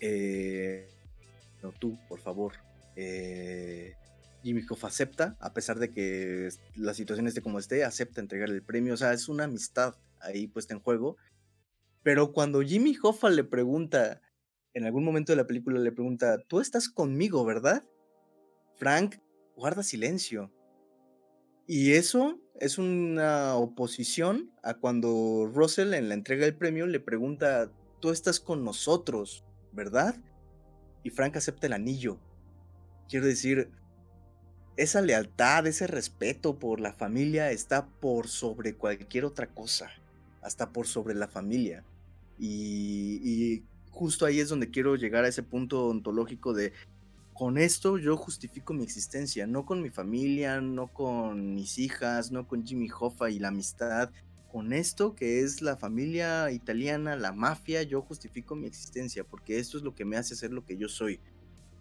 Eh, 0.00 0.88
no, 1.62 1.72
tú, 1.72 1.98
por 2.08 2.20
favor. 2.20 2.54
Eh, 2.96 3.94
Jimmy 4.42 4.62
Hoffa 4.68 4.88
acepta, 4.88 5.36
a 5.40 5.52
pesar 5.52 5.78
de 5.78 5.92
que 5.92 6.48
la 6.74 6.94
situación 6.94 7.26
esté 7.26 7.42
como 7.42 7.58
esté, 7.58 7.84
acepta 7.84 8.20
entregar 8.20 8.50
el 8.50 8.62
premio. 8.62 8.94
O 8.94 8.96
sea, 8.96 9.12
es 9.12 9.28
una 9.28 9.44
amistad 9.44 9.94
ahí 10.20 10.46
puesta 10.46 10.74
en 10.74 10.80
juego. 10.80 11.16
Pero 12.02 12.32
cuando 12.32 12.62
Jimmy 12.62 12.96
Hoffa 13.00 13.30
le 13.30 13.44
pregunta, 13.44 14.20
en 14.74 14.84
algún 14.84 15.04
momento 15.04 15.32
de 15.32 15.36
la 15.36 15.46
película 15.46 15.78
le 15.78 15.92
pregunta, 15.92 16.38
tú 16.48 16.60
estás 16.60 16.88
conmigo, 16.88 17.44
¿verdad? 17.44 17.84
Frank 18.76 19.16
guarda 19.54 19.82
silencio. 19.82 20.52
Y 21.66 21.92
eso 21.92 22.40
es 22.58 22.78
una 22.78 23.54
oposición 23.54 24.52
a 24.62 24.74
cuando 24.74 25.50
Russell 25.52 25.94
en 25.94 26.08
la 26.08 26.14
entrega 26.14 26.44
del 26.44 26.56
premio 26.56 26.86
le 26.86 27.00
pregunta, 27.00 27.70
tú 28.00 28.10
estás 28.10 28.40
con 28.40 28.64
nosotros, 28.64 29.44
¿verdad? 29.72 30.16
Y 31.04 31.10
Frank 31.10 31.36
acepta 31.36 31.68
el 31.68 31.72
anillo. 31.72 32.18
Quiero 33.08 33.26
decir, 33.26 33.70
esa 34.76 35.02
lealtad, 35.02 35.66
ese 35.66 35.86
respeto 35.86 36.58
por 36.58 36.80
la 36.80 36.92
familia 36.92 37.50
está 37.50 37.86
por 37.86 38.28
sobre 38.28 38.74
cualquier 38.74 39.24
otra 39.24 39.46
cosa, 39.46 39.90
hasta 40.40 40.70
por 40.70 40.86
sobre 40.86 41.14
la 41.14 41.28
familia. 41.28 41.84
Y, 42.38 43.62
justo 43.90 44.24
ahí 44.24 44.40
es 44.40 44.48
donde 44.48 44.70
quiero 44.70 44.96
llegar 44.96 45.24
a 45.24 45.28
ese 45.28 45.42
punto 45.42 45.86
ontológico 45.88 46.54
de, 46.54 46.72
con 47.34 47.58
esto 47.58 47.98
yo 47.98 48.16
justifico 48.16 48.72
mi 48.72 48.82
existencia, 48.82 49.46
no 49.46 49.66
con 49.66 49.82
mi 49.82 49.90
familia, 49.90 50.60
no 50.60 50.88
con 50.88 51.54
mis 51.54 51.78
hijas, 51.78 52.32
no 52.32 52.48
con 52.48 52.66
Jimmy 52.66 52.88
Hoffa 52.98 53.30
y 53.30 53.38
la 53.38 53.48
amistad. 53.48 54.10
Con 54.50 54.72
esto 54.72 55.14
que 55.14 55.40
es 55.40 55.62
la 55.62 55.76
familia 55.76 56.50
italiana, 56.50 57.16
la 57.16 57.32
mafia, 57.32 57.82
yo 57.82 58.02
justifico 58.02 58.54
mi 58.54 58.66
existencia, 58.66 59.24
porque 59.24 59.58
esto 59.58 59.78
es 59.78 59.82
lo 59.82 59.94
que 59.94 60.04
me 60.04 60.16
hace 60.16 60.36
ser 60.36 60.52
lo 60.52 60.64
que 60.64 60.76
yo 60.76 60.88
soy 60.88 61.20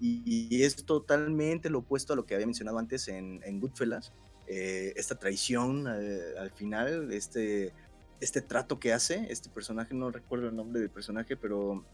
y, 0.01 0.63
es 0.63 0.83
totalmente 0.83 1.69
lo 1.69 1.79
opuesto 1.79 2.13
a 2.13 2.15
lo 2.15 2.25
que 2.25 2.33
había 2.33 2.47
mencionado 2.47 2.79
antes 2.79 3.07
en, 3.07 3.59
Goodfellas. 3.59 4.11
Eh, 4.47 4.93
esta 4.95 5.15
traición 5.15 5.87
eh, 5.87 6.33
al 6.39 6.49
final, 6.49 7.13
este, 7.13 7.71
este 8.19 8.41
trato 8.41 8.79
que 8.79 8.93
hace, 8.93 9.27
este 9.29 9.49
personaje, 9.49 9.93
no 9.93 10.09
recuerdo 10.09 10.49
el 10.49 10.55
nombre 10.55 10.81
del 10.81 10.89
personaje, 10.89 11.37
pero 11.37 11.85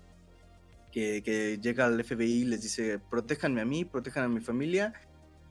que, 0.92 1.60
llega 1.62 1.86
al 1.86 2.02
FBI 2.04 2.42
y 2.42 2.46
les 2.46 2.64
dice, 2.64 2.98
protéjanme 2.98 3.60
a 3.62 3.66
mí, 3.66 3.84
protejan 3.84 4.24
a 4.24 4.30
mi 4.30 4.40
familia 4.40 4.94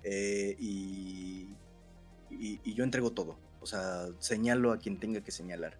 eh, 0.02 0.56
y, 0.58 1.50
yo 2.64 2.84
entrego 2.84 3.12
todo. 3.12 3.38
O 3.60 3.66
sea, 3.66 4.08
señalo 4.18 4.72
a 4.72 4.78
quien 4.78 4.98
tenga 4.98 5.20
que 5.22 5.30
señalar. 5.30 5.78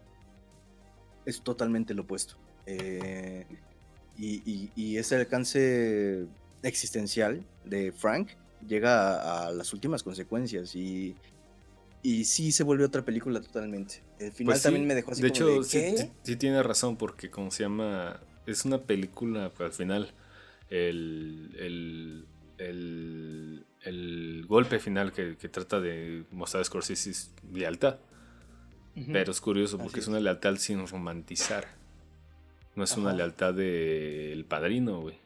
Es 1.25 1.43
totalmente 1.43 1.95
lo 1.95 2.03
opuesto. 2.03 2.37
y, 4.17 4.97
ese 4.97 5.17
alcance 5.17 6.27
existencial 6.67 7.45
de 7.65 7.93
Frank 7.93 8.31
llega 8.67 9.47
a, 9.47 9.53
las 9.53 9.73
últimas 9.73 10.03
consecuencias 10.03 10.75
y, 10.75 11.17
y 12.03 12.25
sí 12.25 12.53
se 12.53 12.65
vuelve 12.65 12.85
otra 12.85 13.05
película 13.05 13.41
totalmente. 13.41 14.03
El 14.19 14.33
final 14.33 14.55
pues 14.55 14.63
también 14.63 14.87
me 14.87 14.95
dejó 14.95 15.13
así. 15.13 15.23
De 15.23 15.29
hecho, 15.29 15.63
sí, 15.63 16.37
tiene 16.37 16.63
razón 16.63 16.97
porque 16.97 17.31
como 17.31 17.51
se 17.51 17.65
llama, 17.65 18.21
es 18.47 18.65
una 18.65 18.83
película 18.83 19.53
al 19.59 19.73
final 19.73 20.13
el, 20.71 22.27
el, 22.59 23.65
el, 23.81 24.45
golpe 24.47 24.79
final 24.79 25.13
que, 25.13 25.35
trata 25.49 25.81
de 25.81 26.25
mostrar 26.31 26.63
a 26.63 26.65
Scorsese 26.65 27.11
es 27.11 27.33
lealtad. 27.53 27.99
Pero 29.13 29.31
es 29.31 29.43
curioso 29.43 29.77
porque 29.77 30.01
es. 30.01 30.09
una 30.09 30.21
lealtad 30.21 30.57
sin 30.57 30.87
romantizar. 30.87 31.67
No 32.75 32.85
es 32.85 32.97
una 32.97 33.13
lealtad 33.13 33.53
del 33.53 34.47
padrino, 34.47 35.03
güey. 35.03 35.19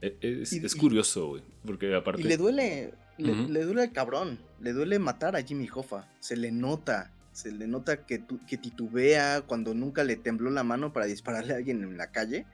E, 0.00 0.16
es, 0.20 0.74
curioso, 0.74 1.28
güey. 1.28 1.42
Porque 1.64 1.94
aparte. 1.94 2.22
Y 2.22 2.24
le 2.24 2.36
duele. 2.36 2.94
Le, 3.18 3.64
duele 3.64 3.82
al 3.82 3.92
cabrón. 3.92 4.38
Le 4.60 4.72
duele 4.72 4.98
matar 4.98 5.36
a 5.36 5.42
Jimmy 5.42 5.68
Hoffa. 5.72 6.08
Se 6.20 6.36
le 6.36 6.52
nota. 6.52 7.12
Se 7.32 7.50
le 7.52 7.66
nota 7.66 8.04
que, 8.04 8.24
que 8.46 8.56
titubea 8.56 9.42
cuando 9.42 9.74
nunca 9.74 10.04
le 10.04 10.16
tembló 10.16 10.50
la 10.50 10.64
mano 10.64 10.92
para 10.92 11.06
dispararle 11.06 11.54
a 11.54 11.56
alguien 11.56 11.82
en 11.82 11.96
la 11.96 12.10
calle. 12.10 12.46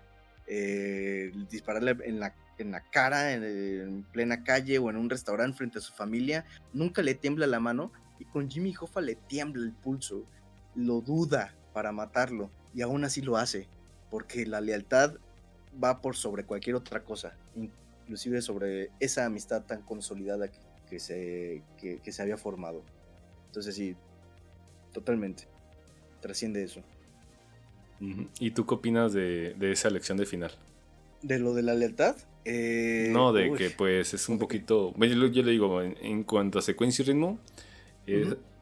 Eh, 0.46 1.32
dispararle 1.50 1.96
en 2.04 2.20
la, 2.20 2.34
en 2.58 2.72
la 2.72 2.80
cara, 2.90 3.32
en, 3.32 4.04
plena 4.12 4.44
calle 4.44 4.78
o 4.78 4.90
en 4.90 4.96
un 4.96 5.08
restaurante 5.08 5.56
frente 5.56 5.78
a 5.78 5.82
su 5.82 5.92
familia. 5.92 6.44
Nunca 6.72 7.02
le 7.02 7.14
tiembla 7.14 7.46
la 7.46 7.60
mano. 7.60 7.92
Y 8.18 8.24
con 8.24 8.50
Jimmy 8.50 8.74
Hoffa 8.78 9.00
le 9.00 9.14
tiembla 9.14 9.64
el 9.64 9.72
pulso. 9.72 10.24
Lo 10.74 11.00
duda 11.00 11.54
para 11.72 11.92
matarlo. 11.92 12.50
Y 12.74 12.82
aún 12.82 13.04
así 13.04 13.20
lo 13.20 13.36
hace. 13.36 13.68
Porque 14.10 14.46
la 14.46 14.60
lealtad 14.60 15.16
va 15.82 16.00
por 16.00 16.16
sobre 16.16 16.44
cualquier 16.44 16.76
otra 16.76 17.02
cosa, 17.04 17.34
inclusive 18.02 18.42
sobre 18.42 18.90
esa 19.00 19.24
amistad 19.24 19.64
tan 19.64 19.82
consolidada 19.82 20.50
que, 20.88 20.98
se, 20.98 21.62
que, 21.78 22.12
se 22.12 22.22
había 22.22 22.36
formado. 22.36 22.82
Entonces 23.46 23.74
sí, 23.74 23.96
totalmente, 24.92 25.44
trasciende 26.20 26.62
eso. 26.62 26.82
¿Y 28.40 28.50
tú 28.50 28.66
qué 28.66 28.74
opinas 28.74 29.12
de, 29.12 29.54
esa 29.60 29.88
elección 29.88 30.18
de 30.18 30.26
final? 30.26 30.50
¿De 31.22 31.38
lo 31.38 31.54
de 31.54 31.62
la 31.62 31.74
lealtad? 31.74 32.16
Eh, 32.44 33.10
no, 33.12 33.32
de 33.32 33.52
que 33.52 33.70
pues 33.70 34.12
es 34.12 34.28
un 34.28 34.38
poquito... 34.38 34.92
Yo, 34.96 35.26
yo, 35.28 35.42
le 35.42 35.52
digo, 35.52 35.80
en, 35.80 36.24
cuanto 36.24 36.58
a 36.58 36.62
secuencia 36.62 37.04
y 37.04 37.06
ritmo, 37.06 37.38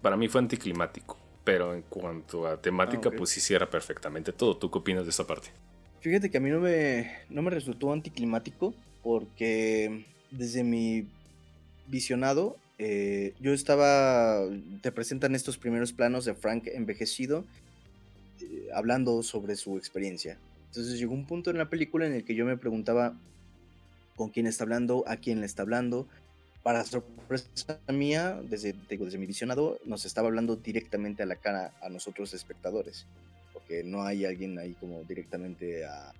para 0.02 0.16
mí 0.16 0.28
fue 0.28 0.40
anticlimático. 0.40 1.16
Pero 1.42 1.74
en 1.74 1.82
cuanto 1.82 2.46
a 2.46 2.60
temática, 2.60 3.08
ah, 3.10 3.16
pues 3.16 3.30
sí 3.30 3.40
cierra 3.40 3.68
perfectamente 3.68 4.32
todo. 4.32 4.58
¿Tú 4.58 4.70
qué 4.70 4.78
opinas 4.78 5.04
de 5.04 5.10
esa 5.10 5.26
parte? 5.26 5.48
Fíjate 6.00 6.30
que 6.30 6.38
a 6.38 6.40
mí 6.40 6.48
no 6.48 6.60
me, 6.60 7.10
no 7.28 7.42
me 7.42 7.50
resultó 7.50 7.92
anticlimático 7.92 8.74
porque 9.02 10.06
desde 10.30 10.64
mi 10.64 11.06
visionado, 11.88 12.56
eh, 12.78 13.34
yo 13.38 13.52
estaba, 13.52 14.40
te 14.80 14.92
presentan 14.92 15.34
estos 15.34 15.58
primeros 15.58 15.92
planos 15.92 16.24
de 16.24 16.34
Frank 16.34 16.68
envejecido, 16.72 17.44
eh, 18.40 18.68
hablando 18.74 19.22
sobre 19.22 19.56
su 19.56 19.76
experiencia. 19.76 20.38
Entonces 20.68 20.98
llegó 20.98 21.12
un 21.12 21.26
punto 21.26 21.50
en 21.50 21.58
la 21.58 21.68
película 21.68 22.06
en 22.06 22.14
el 22.14 22.24
que 22.24 22.34
yo 22.34 22.46
me 22.46 22.56
preguntaba 22.56 23.14
con 24.16 24.30
quién 24.30 24.46
está 24.46 24.64
hablando, 24.64 25.04
a 25.06 25.16
quién 25.16 25.40
le 25.40 25.46
está 25.46 25.62
hablando. 25.62 26.06
Para 26.62 26.84
sorpresa 26.84 27.78
mía, 27.88 28.40
desde, 28.48 28.74
desde 28.88 29.18
mi 29.18 29.26
visionado, 29.26 29.78
nos 29.84 30.06
estaba 30.06 30.28
hablando 30.28 30.56
directamente 30.56 31.22
a 31.22 31.26
la 31.26 31.36
cara 31.36 31.74
a 31.82 31.90
nosotros 31.90 32.32
espectadores 32.32 33.06
no 33.84 34.02
hay 34.02 34.24
alguien 34.24 34.58
ahí 34.58 34.74
como 34.74 35.02
directamente 35.04 35.84
a 35.84 36.12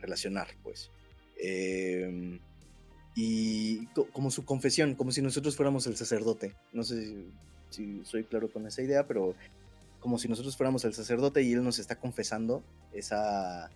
relacionar, 0.00 0.48
pues. 0.62 0.90
Em, 1.38 2.38
y 3.14 3.86
como 4.12 4.30
su 4.30 4.44
confesión, 4.44 4.94
como 4.94 5.10
si 5.10 5.22
nosotros 5.22 5.56
fuéramos 5.56 5.86
el 5.86 5.96
sacerdote. 5.96 6.54
No 6.72 6.82
sé 6.82 7.24
si, 7.70 8.02
soy 8.04 8.24
claro 8.24 8.50
con 8.50 8.66
esa 8.66 8.82
idea, 8.82 9.06
pero 9.06 9.34
como 10.00 10.18
si 10.18 10.28
nosotros 10.28 10.56
fuéramos 10.56 10.84
el 10.84 10.94
sacerdote 10.94 11.42
y 11.42 11.52
él 11.52 11.64
nos 11.64 11.78
está 11.78 11.96
confesando 11.96 12.62
esa, 12.92 13.70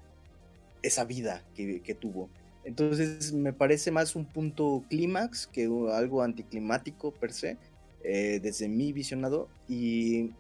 esa 0.83 1.05
vida 1.05 1.43
que, 1.55 1.97
tuvo. 1.99 2.29
Entonces 2.65 3.33
me 3.33 3.55
parece 3.55 3.91
más 3.91 4.15
un 4.15 4.27
punto 4.27 4.85
clímax 4.91 5.47
que 5.47 5.65
algo 5.93 6.23
anticlimático 6.23 7.11
per 7.13 7.33
se, 7.33 7.57
eh, 8.05 8.41
desde 8.43 8.69
mi 8.69 8.93
visionado. 8.93 9.49
Y 9.69 10.33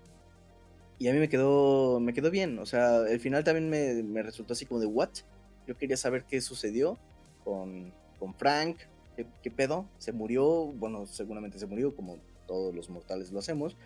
y 1.01 1.09
a 1.09 1.15
mí 1.15 1.19
me 1.19 1.31
quedó, 1.31 1.99
me 1.99 2.13
quedó 2.13 2.31
bien. 2.31 2.59
O 2.59 2.67
sea, 2.67 3.09
el 3.09 3.19
final 3.19 3.43
también 3.43 3.71
me, 3.71 4.23
resultó 4.23 4.53
así 4.53 4.67
como 4.67 4.81
de, 4.81 4.87
¿what? 4.87 5.09
Yo 5.67 5.77
quería 5.77 5.97
saber 5.97 6.25
qué 6.25 6.43
sucedió 6.43 6.99
con, 7.43 7.93
con 8.19 8.35
Frank, 8.35 8.77
¿Qué, 9.43 9.51
pedo, 9.51 9.87
se 9.99 10.13
murió, 10.13 10.67
bueno, 10.67 11.07
seguramente 11.07 11.59
se 11.59 11.67
murió 11.67 11.95
como 11.95 12.19
todos 12.47 12.75
los 12.75 12.89
mortales 12.89 13.31
lo 13.33 13.39
hacemos, 13.39 13.77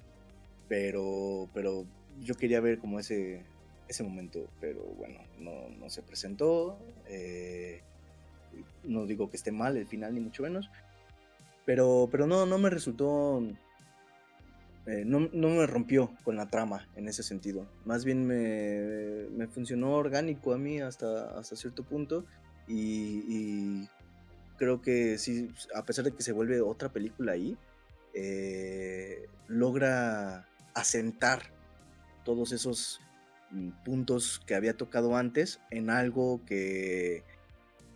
pero, 0.69 1.49
pero 1.53 1.87
yo 2.21 2.37
quería 2.37 2.61
ver 2.61 2.79
como 2.79 3.01
ese, 3.01 3.43
ese 3.89 4.05
momento, 4.05 4.49
pero 4.61 4.83
bueno, 4.97 5.19
no, 5.39 5.69
no 5.71 5.91
se 5.91 6.03
presentó. 6.03 6.79
Eh, 7.09 7.81
no 8.85 9.07
digo 9.07 9.31
que 9.31 9.37
esté 9.37 9.51
mal 9.51 9.77
el 9.77 9.87
final, 9.87 10.15
ni 10.15 10.21
mucho 10.21 10.43
menos. 10.43 10.71
Pero, 11.65 12.09
pero 12.11 12.27
no, 12.27 12.47
no 12.47 12.59
me 12.59 12.71
resultó. 12.71 13.43
Eh, 14.87 15.05
no, 15.07 15.31
no, 15.33 15.49
me 15.49 15.67
rompió 15.67 16.15
con 16.25 16.37
la 16.37 16.51
trama 16.51 16.89
en 16.95 17.09
ese 17.09 17.23
sentido. 17.23 17.67
Más 17.85 18.05
bien 18.05 18.27
me, 18.27 19.29
me 19.31 19.47
funcionó 19.49 19.93
orgánico 19.93 20.53
a 20.53 20.59
mí 20.59 20.81
hasta, 20.81 21.39
hasta 21.39 21.57
cierto 21.57 21.85
punto. 21.85 22.25
Y, 22.67 23.89
creo 24.57 24.81
que 24.81 25.19
sí, 25.19 25.51
a 25.75 25.85
pesar 25.85 26.05
de 26.05 26.13
que 26.13 26.23
se 26.23 26.33
vuelve 26.33 26.61
otra 26.61 26.91
película 26.91 27.33
ahí, 27.33 27.57
eh, 28.15 29.27
logra 29.49 30.47
asentar 30.75 31.51
todos 32.25 32.53
esos 32.53 33.01
mm, 33.51 33.71
puntos 33.85 34.41
que 34.47 34.55
había 34.55 34.77
tocado 34.77 35.17
antes 35.17 35.61
en 35.71 35.91
algo 35.91 36.41
que, 36.47 37.25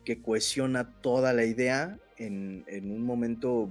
que 0.05 0.21
cohesiona 0.21 0.91
toda 1.01 1.33
la 1.33 1.45
idea 1.45 1.99
en, 2.17 2.65
un 2.91 3.05
momento 3.05 3.71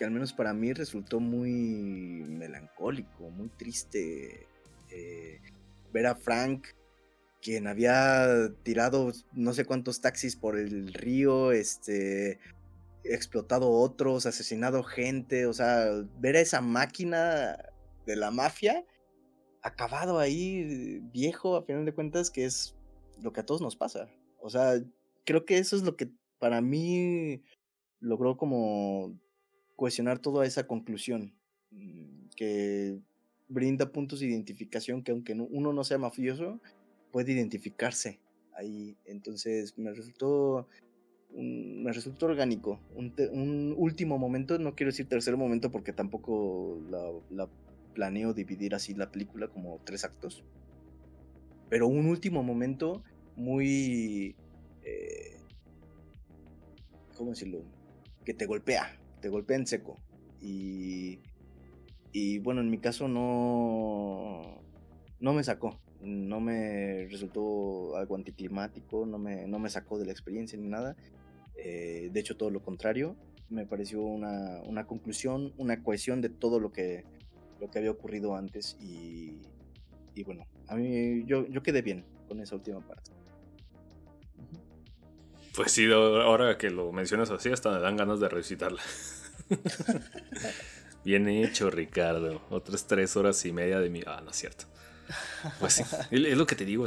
que 0.00 0.06
al 0.06 0.12
menos 0.12 0.32
para 0.32 0.54
mí 0.54 0.72
resultó 0.72 1.20
muy 1.20 2.24
melancólico, 2.26 3.28
muy 3.28 3.50
triste. 3.50 4.46
Eh, 4.90 5.42
ver 5.92 6.06
a 6.06 6.14
Frank, 6.14 6.68
quien 7.42 7.66
había 7.66 8.48
tirado 8.62 9.12
no 9.34 9.52
sé 9.52 9.66
cuántos 9.66 10.00
taxis 10.00 10.36
por 10.36 10.58
el 10.58 10.94
río, 10.94 11.52
este, 11.52 12.38
explotado 13.04 13.70
otros, 13.70 14.24
asesinado 14.24 14.84
gente, 14.84 15.44
o 15.44 15.52
sea, 15.52 15.90
ver 16.18 16.36
a 16.36 16.40
esa 16.40 16.62
máquina 16.62 17.58
de 18.06 18.16
la 18.16 18.30
mafia 18.30 18.86
acabado 19.60 20.18
ahí, 20.18 21.00
viejo, 21.12 21.56
a 21.56 21.64
final 21.64 21.84
de 21.84 21.92
cuentas, 21.92 22.30
que 22.30 22.46
es 22.46 22.74
lo 23.20 23.34
que 23.34 23.40
a 23.40 23.44
todos 23.44 23.60
nos 23.60 23.76
pasa. 23.76 24.08
O 24.40 24.48
sea, 24.48 24.82
creo 25.26 25.44
que 25.44 25.58
eso 25.58 25.76
es 25.76 25.82
lo 25.82 25.94
que 25.94 26.10
para 26.38 26.62
mí 26.62 27.42
logró 27.98 28.38
como 28.38 29.20
cohesionar 29.80 30.18
toda 30.18 30.44
esa 30.44 30.66
conclusión, 30.66 31.32
mm, 31.70 32.28
que 32.36 32.98
brinda 33.48 33.90
puntos 33.90 34.20
de 34.20 34.26
identificación 34.26 35.02
que 35.02 35.10
aunque 35.10 35.32
uno 35.32 35.72
no 35.72 35.84
sea 35.84 35.96
mafioso, 35.96 36.60
puede 37.10 37.32
identificarse 37.32 38.20
ahí. 38.52 38.98
Entonces 39.06 39.78
me 39.78 39.94
resultó, 39.94 40.68
me 41.34 41.90
resultó 41.94 42.26
orgánico. 42.26 42.78
Un, 42.94 43.74
último 43.74 44.18
momento, 44.18 44.58
no 44.58 44.74
quiero 44.74 44.90
decir 44.92 45.08
tercer 45.08 45.38
momento 45.38 45.70
porque 45.70 45.94
tampoco 45.94 46.78
la, 47.30 47.48
planeo 47.94 48.34
dividir 48.34 48.74
así 48.74 48.92
la 48.92 49.10
película 49.10 49.48
como 49.48 49.80
tres 49.86 50.04
actos. 50.04 50.44
Pero 51.70 51.88
un 51.88 52.04
último 52.04 52.42
momento 52.42 53.02
muy... 53.34 54.36
Eh, 54.84 55.38
¿Cómo 57.16 57.30
decirlo? 57.30 57.64
Que 58.26 58.34
te 58.34 58.44
golpea, 58.44 58.99
te 59.20 59.28
golpea 59.28 59.56
en 59.56 59.66
seco. 59.66 59.98
Y, 60.40 61.20
y 62.12 62.38
bueno, 62.38 62.60
en 62.60 62.70
mi 62.70 62.78
caso 62.78 63.08
no, 63.08 64.62
no 65.20 65.32
me 65.32 65.44
sacó 65.44 65.78
no 66.02 66.40
me 66.40 67.06
resultó 67.10 67.96
algo 67.96 68.16
anticlimático, 68.16 69.06
no 69.06 69.18
me, 69.18 69.46
no 69.46 69.58
me 69.58 69.68
sacó 69.68 69.98
de 69.98 70.06
la 70.06 70.12
experiencia 70.12 70.58
ni 70.58 70.68
nada. 70.68 70.96
Eh, 71.56 72.10
de 72.12 72.20
hecho, 72.20 72.36
todo 72.36 72.50
lo 72.50 72.62
contrario, 72.62 73.16
me 73.50 73.66
pareció 73.66 74.00
una, 74.00 74.62
una, 74.62 74.86
conclusión, 74.86 75.52
una 75.58 75.82
cohesión 75.82 76.20
de 76.20 76.30
todo 76.30 76.58
lo 76.58 76.72
que, 76.72 77.04
lo 77.60 77.70
que 77.70 77.78
había 77.78 77.90
ocurrido 77.90 78.34
antes 78.34 78.76
y, 78.80 79.42
y 80.14 80.22
bueno, 80.24 80.46
a 80.68 80.76
mí 80.76 81.24
yo, 81.26 81.46
yo 81.48 81.62
quedé 81.62 81.82
bien 81.82 82.04
con 82.28 82.40
esa 82.40 82.54
última 82.54 82.80
parte. 82.80 83.10
Pues 85.54 85.72
sí, 85.72 85.90
ahora 85.90 86.56
que 86.58 86.70
lo 86.70 86.92
mencionas 86.92 87.30
así, 87.30 87.50
hasta 87.50 87.70
me 87.70 87.80
dan 87.80 87.96
ganas 87.96 88.20
de 88.20 88.28
revisitarla. 88.28 88.80
Bien 91.04 91.28
hecho, 91.28 91.70
Ricardo. 91.70 92.42
Otras 92.50 92.86
tres 92.86 93.16
horas 93.16 93.44
y 93.44 93.52
media 93.52 93.80
de 93.80 93.90
mi. 93.90 94.02
Ah, 94.06 94.20
no 94.22 94.30
es 94.30 94.36
cierto. 94.36 94.66
Pues 95.58 95.74
sí, 95.74 95.82
es 96.10 96.36
lo 96.36 96.46
que 96.46 96.54
te 96.54 96.64
digo, 96.64 96.84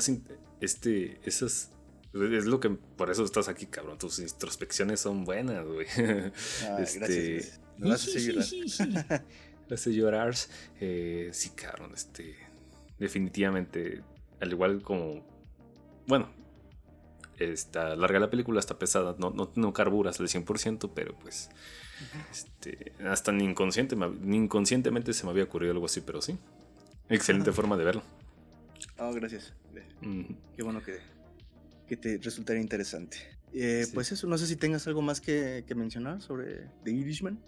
este, 0.62 1.20
esas, 1.24 1.72
es 2.14 2.46
lo 2.46 2.60
que, 2.60 2.70
por 2.70 3.10
eso 3.10 3.24
estás 3.24 3.48
aquí, 3.48 3.66
cabrón, 3.66 3.98
tus 3.98 4.20
introspecciones 4.20 5.00
son 5.00 5.26
buenas, 5.26 5.66
güey. 5.66 5.88
Ah, 5.98 6.78
este, 6.80 7.52
gracias, 7.78 8.78
llorar. 8.78 9.24
hace 9.72 9.94
llorar. 9.94 10.34
Eh, 10.80 11.30
sí, 11.34 11.50
cabrón, 11.50 11.92
este, 11.94 12.38
definitivamente, 13.00 14.02
al 14.40 14.52
igual 14.52 14.82
como, 14.82 15.26
bueno, 16.08 16.30
está 17.40 17.96
larga 17.96 18.20
la 18.20 18.30
película, 18.30 18.60
está 18.60 18.78
pesada, 18.78 19.16
no, 19.20 19.32
no, 19.32 19.52
no 19.56 19.74
carburas 19.74 20.20
al 20.20 20.28
100%, 20.28 20.92
pero 20.94 21.18
pues, 21.20 21.50
este, 22.32 22.94
hasta 23.08 23.32
ni, 23.32 23.44
inconsciente, 23.44 23.96
ni 23.96 24.38
inconscientemente 24.38 25.14
se 25.14 25.26
me 25.26 25.32
había 25.32 25.44
ocurrido 25.44 25.74
algo 25.74 25.86
así, 25.86 26.02
pero 26.02 26.22
sí. 26.22 26.38
Excelente 27.10 27.52
forma 27.52 27.78
de 27.78 27.84
verlo. 27.84 28.04
Oh, 28.98 29.14
gracias. 29.14 29.54
Qué 30.56 30.64
bueno 30.64 30.82
que, 30.82 31.00
que 31.88 31.98
te 31.98 32.18
resultaría 32.18 32.62
interesante. 32.62 33.18
Eh, 33.54 33.86
pues 33.94 34.12
eso, 34.12 34.28
no 34.28 34.38
sé 34.38 34.48
si 34.48 34.56
tengas 34.56 34.88
algo 34.88 35.02
más 35.02 35.22
que, 35.22 35.64
mencionar 35.76 36.22
sobre 36.22 36.68
The 36.84 36.92
Irishman. 36.92 37.40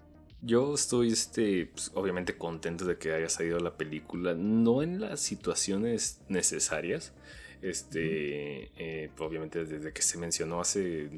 Yo 0.41 0.75
estoy, 0.75 1.11
este, 1.11 1.67
pues, 1.67 1.91
obviamente 1.95 2.37
contento 2.37 2.85
de 2.85 2.97
que 2.97 3.13
haya 3.13 3.29
salido 3.29 3.59
la 3.59 3.75
película, 3.77 4.35
no 4.35 4.83
en 4.83 5.01
las 5.01 5.19
situaciones 5.19 6.19
necesarias, 6.29 7.13
este, 7.61 8.71
eh, 8.77 9.09
obviamente 9.19 9.65
desde 9.65 9.93
que 9.93 10.01
se 10.01 10.17
mencionó 10.17 10.61
hace, 10.61 11.09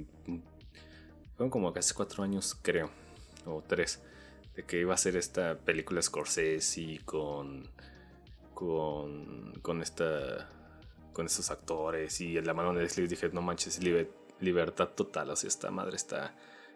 fueron 1.35 1.49
como 1.49 1.73
casi 1.73 1.93
cuatro 1.93 2.23
años, 2.23 2.57
creo, 2.61 2.89
o 3.45 3.64
tres, 3.65 4.01
de 4.55 4.64
que 4.64 4.80
iba 4.80 4.93
a 4.93 4.97
ser 4.97 5.15
esta 5.15 5.57
película 5.57 6.01
Scorsese 6.01 6.99
con 7.05 7.69
con, 8.53 9.53
con 9.61 9.84
esta 9.84 10.49
con 11.14 11.27
estos 11.27 11.51
actores 11.51 12.22
y 12.22 12.41
la 12.41 12.53
mano 12.53 12.73
de 12.73 12.81
Leslie 12.81 13.07
dije, 13.07 13.30
no 13.30 13.41
manches, 13.41 13.80
libertad 14.39 14.89
total, 14.89 15.31
o 15.31 15.35
sea, 15.35 15.47
esta 15.47 15.72
madre 15.72 15.95
está 15.95 16.35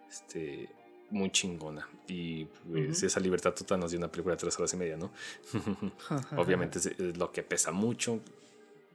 este, 0.09 0.69
muy 1.11 1.29
chingona. 1.31 1.87
Y 2.07 2.45
pues, 2.45 3.03
esa 3.03 3.19
libertad 3.19 3.53
total 3.53 3.79
nos 3.79 3.91
dio 3.91 3.99
una 3.99 4.11
película 4.11 4.35
de 4.35 4.39
tres 4.39 4.57
horas 4.57 4.73
y 4.73 4.77
media, 4.77 4.97
¿no? 4.97 5.11
Obviamente 6.37 6.79
es, 6.79 7.17
lo 7.17 7.31
que 7.31 7.43
pesa 7.43 7.71
mucho. 7.71 8.19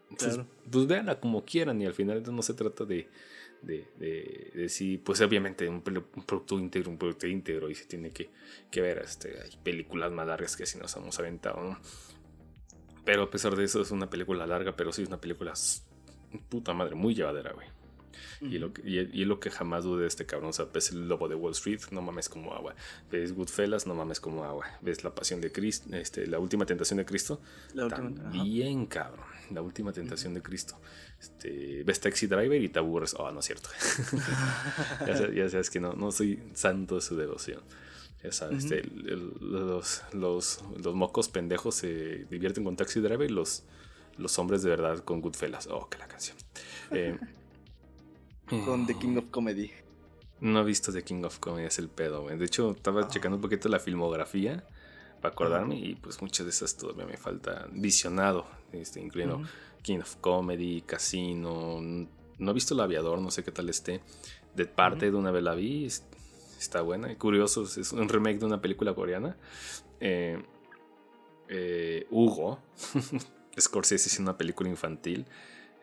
Pues, 0.09 0.39
pues 0.71 0.87
véanla 0.87 1.19
como 1.19 1.45
quieran 1.45 1.81
y 1.83 1.87
al 1.87 1.95
final 1.95 2.23
no 2.33 2.43
se 2.43 2.55
trata 2.55 2.85
de, 2.85 3.09
de, 3.63 4.53
de, 4.55 4.69
si, 4.69 4.99
pues 4.99 5.21
obviamente 5.21 5.69
un, 5.69 5.83
producto 5.83 6.59
íntegro, 6.59 6.91
un 6.91 6.99
producto 6.99 7.27
íntegro 7.27 7.69
y 7.71 7.75
se 7.75 7.87
tiene 7.87 8.11
que, 8.11 8.31
que 8.71 8.81
ver, 8.81 8.99
este, 8.99 9.41
hay 9.43 9.57
películas 9.63 10.13
más 10.13 10.27
largas 10.27 10.57
que 10.57 10.67
si 10.67 10.79
nos 10.79 10.95
hemos 10.97 11.19
aventado, 11.19 11.61
¿no? 11.63 11.79
Pero 13.05 13.25
a 13.25 13.31
pesar 13.31 13.57
de 13.57 13.65
eso 13.65 13.81
es 13.83 13.91
una 13.91 14.11
película 14.11 14.47
larga, 14.47 14.77
pero 14.77 14.93
sí 14.93 15.03
es 15.03 15.09
una 15.09 15.21
película 15.21 15.53
puta 16.49 16.73
madre, 16.75 16.95
muy 16.95 17.15
llevadera, 17.15 17.53
güey. 17.53 17.69
Y, 18.41 18.59
lo 18.59 18.73
que, 18.73 18.83
y, 18.83 19.25
lo 19.25 19.41
que 19.41 19.51
jamás 19.51 19.85
dude 19.85 20.03
de 20.03 20.09
este 20.09 20.27
cabrón. 20.27 20.51
O 20.51 20.53
sea, 20.53 20.67
ves 20.73 20.91
el 20.91 21.09
lobo 21.09 21.29
de 21.29 21.35
Wall 21.35 21.53
Street, 21.53 21.81
no 21.91 22.03
mames 22.03 22.29
como 22.29 22.55
agua. 22.55 22.75
Ves 23.11 23.33
Goodfellas, 23.33 23.87
no 23.87 23.95
mames 23.95 24.21
como 24.21 24.45
agua. 24.45 24.67
Ves 24.81 25.05
la 25.05 25.15
pasión 25.15 25.41
de 25.41 25.53
Cristo, 25.53 25.95
este, 25.95 26.27
la 26.27 26.39
última 26.39 26.67
tentación 26.67 26.99
de 26.99 27.05
Cristo. 27.05 27.41
La 27.75 27.85
última, 27.85 28.15
también, 28.15 28.87
cabrón. 28.87 29.27
La 29.51 29.63
última 29.63 29.93
tentación 29.93 30.35
de 30.35 30.43
Cristo. 30.43 30.79
Este, 31.21 31.83
ves 31.85 32.01
Taxi 32.01 32.27
Driver 32.27 32.61
y 32.61 32.69
te 32.69 32.79
aburres. 32.79 33.15
Oh, 33.15 33.31
no 33.31 33.41
es 33.41 33.47
cierto. 33.47 33.69
ya, 35.35 35.49
sabes, 35.49 35.71
que 35.71 35.81
no, 35.81 35.93
no 35.95 36.13
soy 36.13 36.43
santo 36.55 36.97
de 36.97 37.01
su 37.01 37.17
devoción. 37.17 37.63
Este, 38.23 38.83
los, 39.41 40.03
los, 40.13 40.65
los, 40.83 40.95
mocos 40.95 41.29
pendejos 41.29 41.77
se 41.77 42.27
divierten 42.29 42.65
con 42.65 42.75
Taxi 42.75 43.01
Driver 43.01 43.31
y 43.31 43.33
los, 43.33 43.63
los 44.19 44.39
hombres 44.39 44.63
de 44.63 44.71
verdad 44.71 44.99
con 45.05 45.21
Goodfellas. 45.21 45.69
Oh, 45.69 45.89
que 45.89 45.99
la 45.99 46.09
canción. 46.09 46.37
Eh, 46.91 47.19
con 48.65 48.87
The 48.87 48.95
King 48.95 49.17
of 49.17 49.31
Comedy. 49.31 49.71
No 50.41 50.61
he 50.61 50.65
visto 50.65 50.93
The 50.93 51.03
King 51.03 51.25
of 51.25 51.39
Comedy, 51.39 51.67
es 51.67 51.79
el 51.79 51.89
pedo, 51.89 52.27
De 52.29 52.45
hecho, 52.45 52.73
estaba 52.73 53.03
ah. 53.03 53.09
checando 53.09 53.37
un 53.37 53.43
poquito 53.43 53.69
la 53.69 53.79
filmografía 53.79 54.65
para 55.21 55.33
acordarme 55.33 55.77
y 55.77 55.95
pues 55.95 56.21
muchas 56.21 56.45
de 56.45 56.51
esas 56.51 56.77
todavía 56.77 57.07
me 57.07 57.17
falta 57.17 57.67
visionado, 57.73 58.47
este, 58.73 59.01
incluyendo 59.01 59.43
King 59.83 60.01
of 60.01 60.17
Comedy, 60.17 60.83
Casino. 60.83 61.81
No 62.39 62.51
he 62.51 62.55
visto 62.55 62.75
El 62.75 62.81
Aviador, 62.81 63.19
no 63.21 63.31
sé 63.31 63.43
qué 63.43 63.51
tal 63.51 63.69
esté. 63.69 64.03
De 64.55 64.67
parte 64.67 65.11
de 65.11 65.17
una 65.17 65.31
vez 65.31 65.43
la 65.43 65.55
vi, 65.55 65.87
está 66.59 66.83
buena. 66.83 67.17
Curioso, 67.17 67.65
es 67.65 67.93
un 67.93 68.09
remake 68.09 68.39
de 68.39 68.47
una 68.47 68.61
película 68.61 68.95
coreana. 68.95 69.37
Eh, 70.01 70.43
eh, 71.49 72.07
Hugo, 72.11 72.61
Scorsese 73.59 74.09
es 74.09 74.19
una 74.19 74.37
película 74.37 74.69
infantil. 74.69 75.27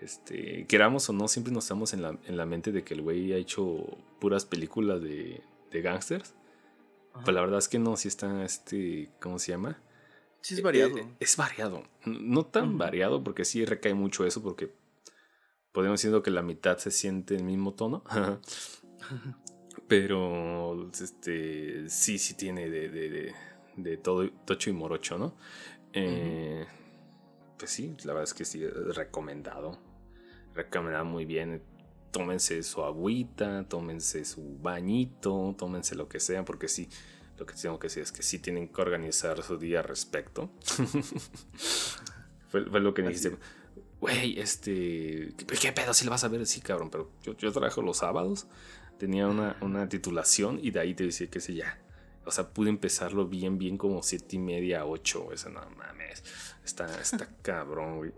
Este, 0.03 0.65
queramos 0.67 1.09
o 1.09 1.13
no, 1.13 1.27
siempre 1.27 1.53
nos 1.53 1.63
estamos 1.63 1.93
en 1.93 2.01
la, 2.01 2.17
en 2.25 2.37
la 2.37 2.45
mente 2.45 2.71
de 2.71 2.83
que 2.83 2.93
el 2.93 3.01
güey 3.01 3.31
ha 3.31 3.37
hecho 3.37 3.97
puras 4.19 4.45
películas 4.45 5.01
de, 5.01 5.41
de 5.71 5.81
gangsters. 5.81 6.33
Pero 7.19 7.31
la 7.31 7.41
verdad 7.41 7.59
es 7.59 7.67
que 7.67 7.79
no, 7.79 7.95
si 7.95 8.07
está 8.07 8.43
este, 8.43 9.11
¿cómo 9.19 9.37
se 9.39 9.51
llama? 9.51 9.79
Sí, 10.41 10.55
es 10.55 10.61
variado. 10.61 10.95
es 11.19 11.37
variado. 11.37 11.83
No 12.05 12.45
tan 12.45 12.77
variado, 12.77 13.23
porque 13.23 13.45
sí 13.45 13.63
recae 13.63 13.93
mucho 13.93 14.25
eso, 14.25 14.43
porque 14.43 14.73
podemos 15.71 16.01
decir 16.01 16.21
que 16.21 16.31
la 16.31 16.41
mitad 16.41 16.77
se 16.79 16.91
siente 16.91 17.35
el 17.35 17.43
mismo 17.43 17.73
tono. 17.73 18.03
Pero 19.87 20.89
este 20.91 21.89
sí, 21.89 22.17
sí 22.17 22.33
tiene 22.33 22.69
de, 22.69 22.89
de, 22.89 23.33
de, 23.77 23.97
todo 23.97 24.29
tocho 24.45 24.69
y 24.69 24.73
morocho, 24.73 25.17
¿no? 25.17 25.35
Eh, 25.93 26.65
pues 27.57 27.71
sí, 27.71 27.95
la 28.03 28.13
verdad 28.13 28.23
es 28.23 28.33
que 28.33 28.45
sí, 28.45 28.65
recomendado. 28.67 29.92
Recomendado 30.53 31.05
muy 31.05 31.25
bien. 31.25 31.61
Tómense 32.11 32.61
su 32.63 32.83
agüita, 32.83 33.67
tómense 33.67 34.23
su 34.23 34.59
bañito, 34.59 35.55
tómense 35.57 35.95
lo 35.95 36.07
que 36.07 36.19
sea, 36.19 36.45
porque 36.45 36.67
sí, 36.67 36.87
lo 37.39 37.45
que 37.45 37.55
tengo 37.55 37.79
que 37.79 37.87
decir 37.87 38.03
es 38.03 38.11
que 38.11 38.21
sí 38.21 38.37
tienen 38.37 38.67
que 38.67 38.81
organizar 38.81 39.41
su 39.41 39.57
día 39.57 39.79
al 39.79 39.85
respecto. 39.85 40.51
fue, 42.49 42.61
lo 42.61 42.93
que 42.93 43.01
me 43.01 43.09
dijiste 43.09 43.35
güey, 43.99 44.37
este, 44.37 45.33
¿qué, 45.61 45.71
pedo 45.71 45.93
si 45.93 46.03
lo 46.03 46.11
vas 46.11 46.25
a 46.25 46.27
ver? 46.27 46.45
Sí, 46.45 46.59
cabrón, 46.59 46.89
pero 46.89 47.09
yo, 47.23 47.37
yo 47.37 47.51
trabajo 47.53 47.81
los 47.81 47.97
sábados, 47.97 48.47
tenía 48.99 49.27
una, 49.27 49.55
una 49.61 49.87
titulación 49.87 50.59
y 50.61 50.71
de 50.71 50.81
ahí 50.81 50.93
te 50.93 51.05
decía 51.05 51.27
que 51.29 51.39
sé 51.39 51.55
ya. 51.55 51.79
O 52.25 52.31
sea, 52.31 52.49
pude 52.49 52.69
empezarlo 52.69 53.27
bien, 53.27 53.57
bien 53.57 53.77
como 53.77 54.03
siete 54.03 54.35
y 54.35 54.39
media, 54.39 54.85
ocho. 54.85 55.31
Eso 55.33 55.49
no 55.49 55.61
mames. 55.77 56.23
Está, 56.63 56.85
está 57.01 57.27
cabrón, 57.41 57.97
güey. 57.97 58.11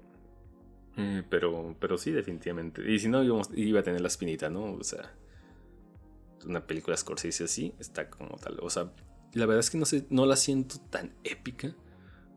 Eh, 0.97 1.23
pero, 1.29 1.75
pero 1.79 1.97
sí, 1.97 2.11
definitivamente. 2.11 2.89
Y 2.89 2.99
si 2.99 3.09
no, 3.09 3.23
iba 3.53 3.79
a 3.79 3.83
tener 3.83 4.01
la 4.01 4.07
espinita, 4.07 4.49
¿no? 4.49 4.73
O 4.73 4.83
sea, 4.83 5.13
una 6.45 6.65
película 6.65 6.95
Scorsese 6.95 7.43
así 7.43 7.73
está 7.79 8.09
como 8.09 8.37
tal. 8.37 8.59
O 8.61 8.69
sea, 8.69 8.91
la 9.33 9.45
verdad 9.45 9.59
es 9.59 9.69
que 9.69 9.77
no, 9.77 9.85
sé, 9.85 10.05
no 10.09 10.25
la 10.25 10.35
siento 10.35 10.77
tan 10.89 11.13
épica 11.23 11.75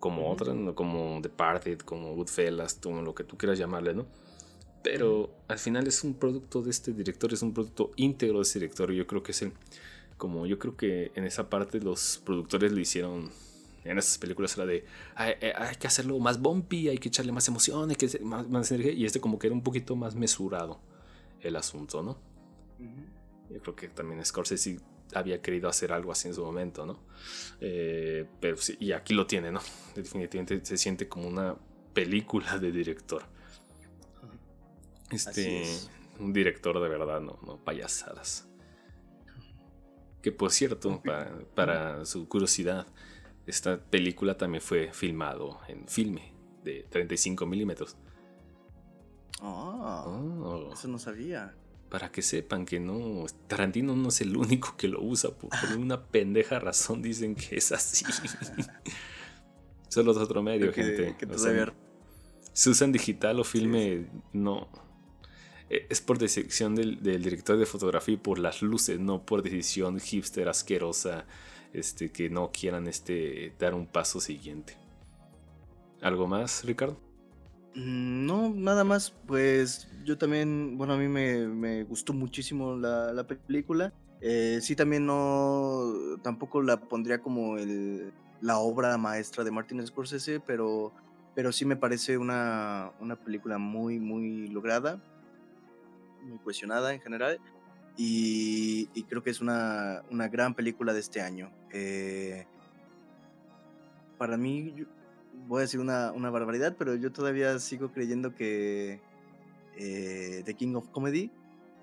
como 0.01 0.31
otras, 0.31 0.55
¿no? 0.55 0.75
como 0.75 1.21
Departed, 1.21 1.81
como 1.81 2.15
Goodfellas, 2.15 2.75
como 2.75 3.03
lo 3.03 3.15
que 3.15 3.25
tú 3.25 3.37
quieras 3.37 3.59
llamarle, 3.59 3.95
¿no? 3.95 4.07
Pero 4.83 5.35
al 5.49 5.59
final 5.59 5.87
es 5.87 6.05
un 6.05 6.15
producto 6.15 6.63
de 6.63 6.71
este 6.71 6.93
director, 6.93 7.33
es 7.33 7.43
un 7.43 7.53
producto 7.53 7.91
íntegro 7.97 8.39
de 8.39 8.43
este 8.43 8.61
director. 8.61 8.93
Yo 8.93 9.07
creo 9.07 9.23
que 9.23 9.33
es 9.33 9.43
el, 9.43 9.53
como 10.17 10.47
yo 10.47 10.59
creo 10.59 10.77
que 10.77 11.11
en 11.15 11.25
esa 11.25 11.51
parte 11.51 11.81
los 11.81 12.23
productores 12.25 12.73
lo 12.73 12.79
hicieron 12.79 13.31
en 13.91 13.99
esas 13.99 14.19
películas 14.19 14.57
era 14.57 14.67
de 14.67 14.85
hay, 15.15 15.35
que 15.79 15.87
hacerlo 15.87 16.19
más 16.19 16.41
bumpy, 16.41 16.89
hay 16.89 16.99
que 16.99 17.09
echarle 17.09 17.33
más 17.33 17.49
emoción, 17.49 17.91
hay 17.91 17.97
que 17.97 18.19
más, 18.21 18.49
más 18.49 18.71
energía. 18.71 18.93
Y 18.93 19.05
este 19.05 19.21
como 19.21 19.39
que 19.39 19.47
era 19.49 19.55
un 19.55 19.63
poquito 19.63 19.97
más 19.97 20.15
mesurado 20.15 20.81
el 21.41 21.57
asunto, 21.57 22.03
¿no? 22.03 22.19
Yo 23.51 23.61
creo 23.61 23.75
que 23.75 23.89
también 23.89 24.25
Scorsese 24.25 24.79
había 25.15 25.41
querido 25.41 25.69
hacer 25.69 25.93
algo 25.93 26.13
así 26.13 26.29
en 26.29 26.35
su 26.35 26.45
momento, 26.45 26.85
¿no? 26.87 27.01
Eh, 27.61 28.27
pero 28.41 28.57
sí, 28.57 28.77
y 28.79 28.93
aquí 28.93 29.15
lo 29.15 29.27
tiene, 29.27 29.51
¿no? 29.51 29.61
Definitivamente 29.95 30.65
se 30.65 30.77
siente 30.77 31.09
como 31.09 31.29
una 31.29 31.57
película 31.95 32.59
de 32.59 32.71
director. 32.71 33.23
Este, 35.11 35.65
un 36.19 36.33
director 36.33 36.81
de 36.81 36.89
verdad, 36.89 37.21
no, 37.21 37.39
no 37.47 37.57
payasadas. 37.65 38.49
Que 40.23 40.33
por 40.33 40.51
cierto, 40.51 41.03
para, 41.55 42.05
su 42.05 42.29
curiosidad, 42.29 42.87
esta 43.49 43.79
película 43.79 44.37
también 44.37 44.63
fue 44.63 44.93
filmado 44.93 45.61
en 45.69 45.89
filme 45.89 46.33
de 46.65 46.87
35 46.89 47.47
milímetros. 47.47 47.97
Ah, 49.41 50.05
oh, 50.07 50.71
eso 50.73 50.89
no 50.89 50.99
sabía 50.99 51.55
para 51.89 52.11
que 52.11 52.23
sepan 52.23 52.67
que 52.67 52.81
no, 52.81 53.25
Tarantino 53.47 53.97
no 53.97 54.09
es 54.09 54.21
el 54.21 54.37
único 54.37 54.77
que 54.77 54.89
lo 54.89 55.03
usa, 55.03 55.31
por, 55.31 55.51
una 55.77 56.03
pendeja 56.11 56.59
razón 56.59 57.03
dicen 57.03 57.35
que 57.35 57.57
es 57.57 57.73
así. 57.73 58.05
Solo 59.89 60.13
es 60.13 60.19
otro 60.19 60.43
medio, 60.43 60.73
gente. 60.73 61.17
si 62.53 62.71
usan 62.71 62.93
digital 62.93 63.41
o 63.41 63.45
filme, 63.45 64.07
no. 64.35 64.69
E, 65.71 65.87
es 65.89 66.03
por 66.03 66.19
decisión 66.19 66.75
del, 66.75 67.03
director 67.03 67.57
de 67.57 67.65
fotografía 67.65 68.15
y 68.15 68.19
por 68.19 68.39
las 68.39 68.61
luces, 68.61 69.01
no 69.01 69.25
por 69.25 69.43
decisión 69.43 69.99
hipster 69.99 70.49
asquerosa 70.49 71.27
este, 71.73 72.11
que 72.11 72.31
no 72.31 72.51
quieran 72.51 72.87
este, 72.87 73.55
dar 73.59 73.75
un 73.75 73.87
paso 73.87 74.21
siguiente. 74.21 74.77
¿Algo 76.01 76.27
más, 76.27 76.65
Ricardo? 76.65 76.99
Mm, 77.75 78.27
no, 78.27 78.51
nada 78.51 78.85
más, 78.85 79.13
pues 79.27 79.89
yo 80.05 80.17
también, 80.19 80.77
bueno, 80.79 80.95
a 80.95 80.97
mí 80.97 81.09
me, 81.09 81.85
gustó 81.85 82.13
muchísimo 82.13 82.77
la, 82.77 83.27
película. 83.27 83.93
Eh, 84.21 84.59
sí, 84.63 84.75
también 84.75 85.07
no, 85.07 85.93
tampoco 86.23 86.63
la 86.63 86.81
pondría 86.81 87.21
como 87.21 87.57
el, 87.57 88.13
la 88.41 88.59
obra 88.59 88.97
maestra 88.99 89.45
de 89.45 89.51
Martin 89.51 89.87
Scorsese, 89.87 90.41
pero, 90.41 90.93
pero 91.35 91.53
sí 91.53 91.65
me 91.65 91.77
parece 91.77 92.19
una, 92.19 92.93
película 93.25 93.59
muy, 93.59 93.99
muy 93.99 94.49
lograda, 94.49 95.01
muy 96.23 96.39
cuestionada 96.39 96.93
en 96.95 97.01
general, 97.01 97.39
y, 98.01 99.03
creo 99.09 99.25
que 99.25 99.31
es 99.31 99.41
una, 99.41 100.05
gran 100.31 100.55
película 100.55 100.93
de 100.93 101.01
este 101.01 101.21
año. 101.21 101.51
Eh, 101.73 102.47
para 104.17 104.37
mí, 104.37 104.87
voy 105.49 105.59
a 105.59 105.61
decir 105.63 105.81
una, 105.81 106.13
barbaridad, 106.13 106.77
pero 106.79 106.95
yo 106.95 107.11
todavía 107.11 107.59
sigo 107.59 107.91
creyendo 107.91 108.37
que 108.37 109.01
eh, 109.77 110.43
The 110.45 110.55
King 110.55 110.77
of 110.77 110.89
Comedy 110.91 111.33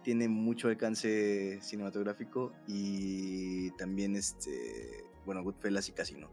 tiene 0.03 0.29
mucho 0.29 0.69
alcance 0.69 1.59
cinematográfico 1.61 2.53
y 2.65 3.71
también 3.71 4.15
este, 4.15 5.03
bueno, 5.25 5.43
Goodfellas 5.43 5.89
y 5.89 5.91
Casino. 5.91 6.29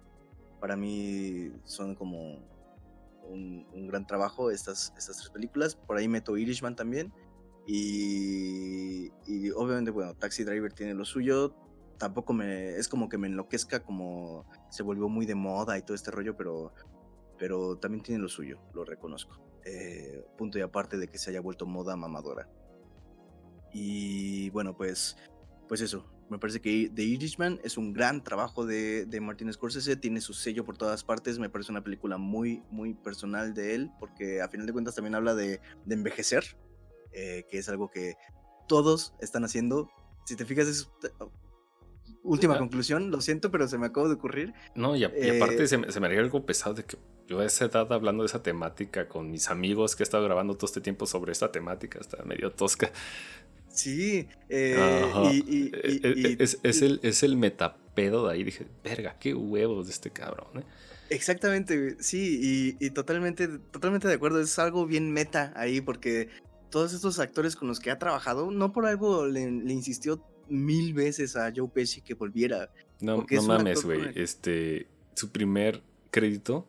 Para 0.61 0.77
mí 0.77 1.51
son 1.65 1.97
como 1.97 2.39
un, 3.29 3.67
gran 3.89 4.07
trabajo 4.07 4.53
estas, 4.53 4.95
estas 4.97 5.17
tres 5.17 5.31
películas. 5.31 5.75
Por 5.75 5.97
ahí 5.97 6.07
meto 6.07 6.37
Irishman 6.37 6.77
también. 6.77 7.13
Y, 7.67 9.13
y, 9.27 9.51
obviamente, 9.51 9.91
bueno, 9.91 10.15
Taxi 10.15 10.45
Driver 10.45 10.73
tiene 10.73 10.95
lo 10.95 11.05
suyo. 11.05 11.55
Tampoco 11.99 12.33
me. 12.33 12.77
Es 12.77 12.89
como 12.89 13.09
que 13.09 13.19
me 13.19 13.29
enloquezca, 13.29 13.85
como 13.85 14.47
se 14.71 14.83
volvió 14.83 15.09
muy 15.09 15.27
de 15.27 15.35
moda 15.35 15.79
y 15.79 15.83
todo 15.83 15.95
este 15.95 16.11
rollo, 16.11 16.37
pero 16.37 16.73
pero 17.43 17.77
también 17.77 18.05
tiene 18.05 18.23
lo 18.23 18.29
suyo, 18.29 18.61
lo 18.73 18.85
reconozco. 18.85 19.37
Eh, 19.65 20.25
punto 20.39 20.59
y 20.59 20.61
aparte 20.61 20.97
de 20.97 21.09
que 21.09 21.19
se 21.19 21.31
haya 21.31 21.41
vuelto 21.41 21.67
moda 21.67 21.97
mamadora. 21.97 22.49
Y 23.73 24.49
bueno, 24.51 24.77
pues, 24.77 25.17
pues 25.67 25.81
eso. 25.81 26.09
Me 26.31 26.39
parece 26.39 26.61
que 26.61 26.89
The 26.95 27.03
Irishman 27.03 27.59
es 27.65 27.77
un 27.77 27.93
gran 27.93 28.23
trabajo 28.23 28.65
de, 28.65 29.07
de 29.07 29.21
Martin 29.21 29.53
Scorsese, 29.53 29.97
tiene 29.97 30.21
su 30.21 30.35
sello 30.35 30.65
por 30.65 30.79
todas 30.79 31.03
partes, 31.03 31.41
me 31.41 31.51
parece 31.51 31.73
una 31.73 31.83
película 31.83 32.17
muy, 32.17 32.63
muy 32.71 32.95
personal 32.95 33.55
de 33.55 33.75
él, 33.75 33.91
porque 33.99 34.41
a 34.41 34.49
final 34.49 34.69
de 34.69 34.73
cuentas 34.73 34.95
también 34.95 35.17
habla 35.17 35.35
de, 35.35 35.61
de 35.85 35.95
envejecer, 35.97 36.45
eh, 37.13 37.47
que 37.51 37.59
es 37.59 37.69
algo 37.69 37.91
que 37.91 38.15
todos 38.69 39.15
están 39.21 39.45
haciendo. 39.45 39.91
Si 40.25 40.37
te 40.37 40.45
fijas, 40.45 40.69
es 40.69 40.91
última 42.23 42.59
conclusión, 42.59 43.11
lo 43.11 43.21
siento, 43.21 43.51
pero 43.51 43.67
se 43.69 43.79
me 43.79 43.87
acaba 43.87 44.09
de 44.09 44.15
ocurrir. 44.15 44.55
No, 44.75 44.97
y, 44.97 45.05
aparte 45.05 45.65
eh, 45.65 45.69
se, 45.69 45.79
me 45.79 46.07
haría 46.07 46.21
algo 46.21 46.47
pesado 46.47 46.75
de 46.75 46.85
que 46.85 46.97
yo 47.27 47.41
a 47.41 47.45
esa 47.45 47.65
edad 47.67 47.93
hablando 47.93 48.23
de 48.23 48.29
esa 48.29 48.43
temática 48.43 49.09
con 49.09 49.31
mis 49.31 49.49
amigos 49.49 49.97
que 49.97 50.03
he 50.03 50.05
estado 50.05 50.25
grabando 50.25 50.55
todo 50.55 50.67
este 50.67 50.81
tiempo 50.81 51.07
sobre 51.07 51.33
esta 51.33 51.51
temática, 51.51 51.99
está 52.01 52.23
medio 52.25 52.53
tosca. 52.53 52.93
Sí, 53.69 54.29
y, 54.51 55.73
es, 56.39 56.83
el, 56.83 57.01
es 57.03 57.23
el 57.23 57.37
metapedo 57.37 58.27
de 58.27 58.35
ahí. 58.35 58.45
Dije, 58.45 58.67
verga, 58.85 59.17
qué 59.19 59.35
huevos 59.35 59.87
de 59.87 59.93
este 59.93 60.11
cabrón. 60.11 60.61
¿eh? 60.61 60.65
Exactamente, 61.09 61.97
sí, 62.01 62.77
y, 62.79 62.91
totalmente, 62.91 63.49
totalmente 63.49 64.09
de 64.09 64.15
acuerdo. 64.15 64.41
Es 64.41 64.59
algo 64.59 64.87
bien 64.87 65.13
meta 65.13 65.53
ahí, 65.57 65.81
porque 65.81 66.29
todos 66.73 66.93
estos 66.95 67.21
actores 67.21 67.55
con 67.55 67.69
los 67.69 67.79
que 67.79 67.93
ha 67.93 67.99
trabajado, 67.99 68.51
no 68.51 68.73
por 68.73 68.87
algo 68.87 69.27
le, 69.27 69.49
le 69.49 69.73
insistió 69.73 70.27
mil 70.49 70.95
veces 70.95 71.37
a 71.37 71.53
Joe 71.55 71.69
Pesci 71.69 72.01
que 72.01 72.15
volviera. 72.15 72.73
No, 73.01 73.25
no 73.29 73.43
mames, 73.43 73.85
güey. 73.85 74.11
Este, 74.15 74.89
su 75.15 75.31
primer 75.31 75.83
crédito 76.11 76.67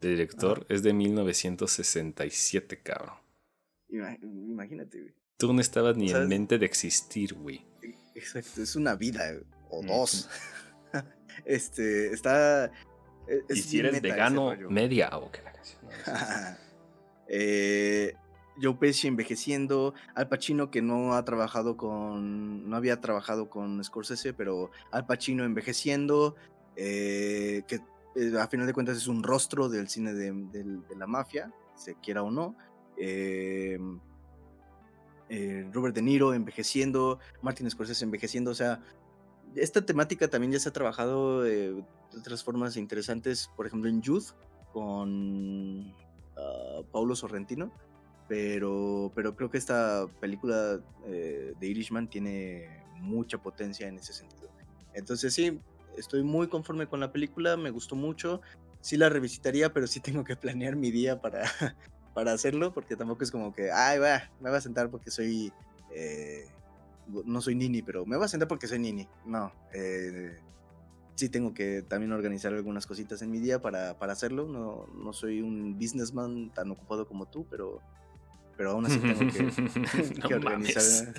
de 0.00 0.10
director 0.10 0.66
es 0.68 0.82
de 0.82 0.92
1967, 0.92 2.80
cabrón. 2.82 3.14
Imagínate, 3.88 5.00
güey. 5.00 5.14
Tú 5.38 5.52
no 5.52 5.60
estabas 5.60 5.96
ni 5.96 6.10
en 6.10 6.28
mente 6.28 6.58
de 6.58 6.66
existir, 6.66 7.34
güey. 7.34 7.64
Exacto, 8.14 8.62
es 8.62 8.74
una 8.74 8.96
vida, 8.96 9.22
o 9.70 9.82
dos. 9.82 10.28
este, 11.44 12.12
está... 12.12 12.72
E, 13.28 13.42
y 13.50 13.62
si 13.62 13.78
eres 13.78 14.00
vegano, 14.02 14.56
media 14.70 15.10
o 15.18 15.30
qué 15.30 15.42
la 15.42 15.52
canción. 15.52 15.80
eh, 17.28 18.14
Joe 18.60 18.74
Pesci 18.74 19.08
envejeciendo, 19.08 19.94
Al 20.14 20.28
Pacino 20.28 20.70
que 20.70 20.82
no 20.82 21.14
ha 21.14 21.24
trabajado 21.24 21.76
con, 21.76 22.68
no 22.68 22.76
había 22.76 23.00
trabajado 23.00 23.50
con 23.50 23.82
Scorsese, 23.82 24.32
pero 24.32 24.70
Al 24.90 25.06
Pacino 25.06 25.44
envejeciendo, 25.44 26.36
eh, 26.76 27.62
que 27.66 27.80
eh, 28.16 28.32
a 28.38 28.48
final 28.48 28.66
de 28.66 28.72
cuentas 28.72 28.96
es 28.96 29.08
un 29.08 29.22
rostro 29.22 29.68
del 29.68 29.88
cine 29.88 30.14
de, 30.14 30.80
la 30.96 31.06
mafia, 31.06 31.52
se 31.74 31.94
quiera 31.96 32.22
o 32.22 32.30
no. 32.30 32.56
Eh, 32.96 33.78
Robert 35.72 35.94
De 35.94 36.02
Niro 36.02 36.34
envejeciendo, 36.34 37.18
Martin 37.42 37.68
Scorsese 37.68 38.04
envejeciendo, 38.04 38.52
o 38.52 38.54
sea, 38.54 38.80
esta 39.54 39.84
temática 39.84 40.28
también 40.28 40.52
ya 40.52 40.60
se 40.60 40.68
ha 40.68 40.72
trabajado 40.72 41.42
de 41.42 41.84
otras 42.16 42.44
formas 42.44 42.76
interesantes, 42.76 43.50
por 43.56 43.66
ejemplo 43.66 43.88
en 43.90 44.02
Youth 44.02 44.34
con 44.72 45.94
uh, 46.36 46.84
Paulo 46.92 47.16
Sorrentino, 47.16 47.72
pero, 48.28 49.12
pero 49.14 49.36
creo 49.36 49.50
que 49.50 49.58
esta 49.58 50.06
película 50.20 50.80
eh, 51.06 51.54
de 51.58 51.66
Irishman 51.66 52.08
tiene 52.08 52.82
mucha 53.00 53.38
potencia 53.38 53.86
en 53.86 53.98
ese 53.98 54.12
sentido. 54.12 54.48
Entonces 54.94 55.34
sí, 55.34 55.60
estoy 55.96 56.22
muy 56.22 56.48
conforme 56.48 56.86
con 56.86 57.00
la 57.00 57.12
película, 57.12 57.56
me 57.56 57.70
gustó 57.70 57.94
mucho, 57.94 58.40
sí 58.80 58.96
la 58.96 59.08
revisitaría, 59.08 59.72
pero 59.72 59.86
sí 59.86 60.00
tengo 60.00 60.24
que 60.24 60.36
planear 60.36 60.76
mi 60.76 60.90
día 60.90 61.20
para, 61.20 61.42
para 62.14 62.32
hacerlo, 62.32 62.72
porque 62.72 62.96
tampoco 62.96 63.24
es 63.24 63.30
como 63.30 63.52
que, 63.52 63.70
ay, 63.70 63.98
va, 63.98 64.30
me 64.40 64.50
voy 64.50 64.58
a 64.58 64.62
sentar 64.62 64.90
porque 64.90 65.10
soy... 65.10 65.52
Eh, 65.94 66.46
no 67.24 67.40
soy 67.40 67.54
nini, 67.54 67.82
pero 67.82 68.04
me 68.04 68.16
voy 68.16 68.24
a 68.24 68.28
sentar 68.28 68.48
porque 68.48 68.66
soy 68.66 68.80
nini. 68.80 69.08
No, 69.24 69.52
eh, 69.72 70.36
sí 71.14 71.28
tengo 71.28 71.54
que 71.54 71.82
también 71.82 72.12
organizar 72.12 72.52
algunas 72.52 72.86
cositas 72.86 73.22
en 73.22 73.30
mi 73.30 73.38
día 73.38 73.60
para, 73.60 73.98
para 73.98 74.12
hacerlo. 74.12 74.46
No, 74.46 74.86
no 74.94 75.12
soy 75.12 75.40
un 75.40 75.78
businessman 75.78 76.50
tan 76.50 76.70
ocupado 76.70 77.06
como 77.06 77.26
tú, 77.26 77.46
pero, 77.50 77.80
pero 78.56 78.72
aún 78.72 78.86
así 78.86 78.98
tengo 78.98 79.18
que, 79.18 80.34
organizar, 80.34 81.14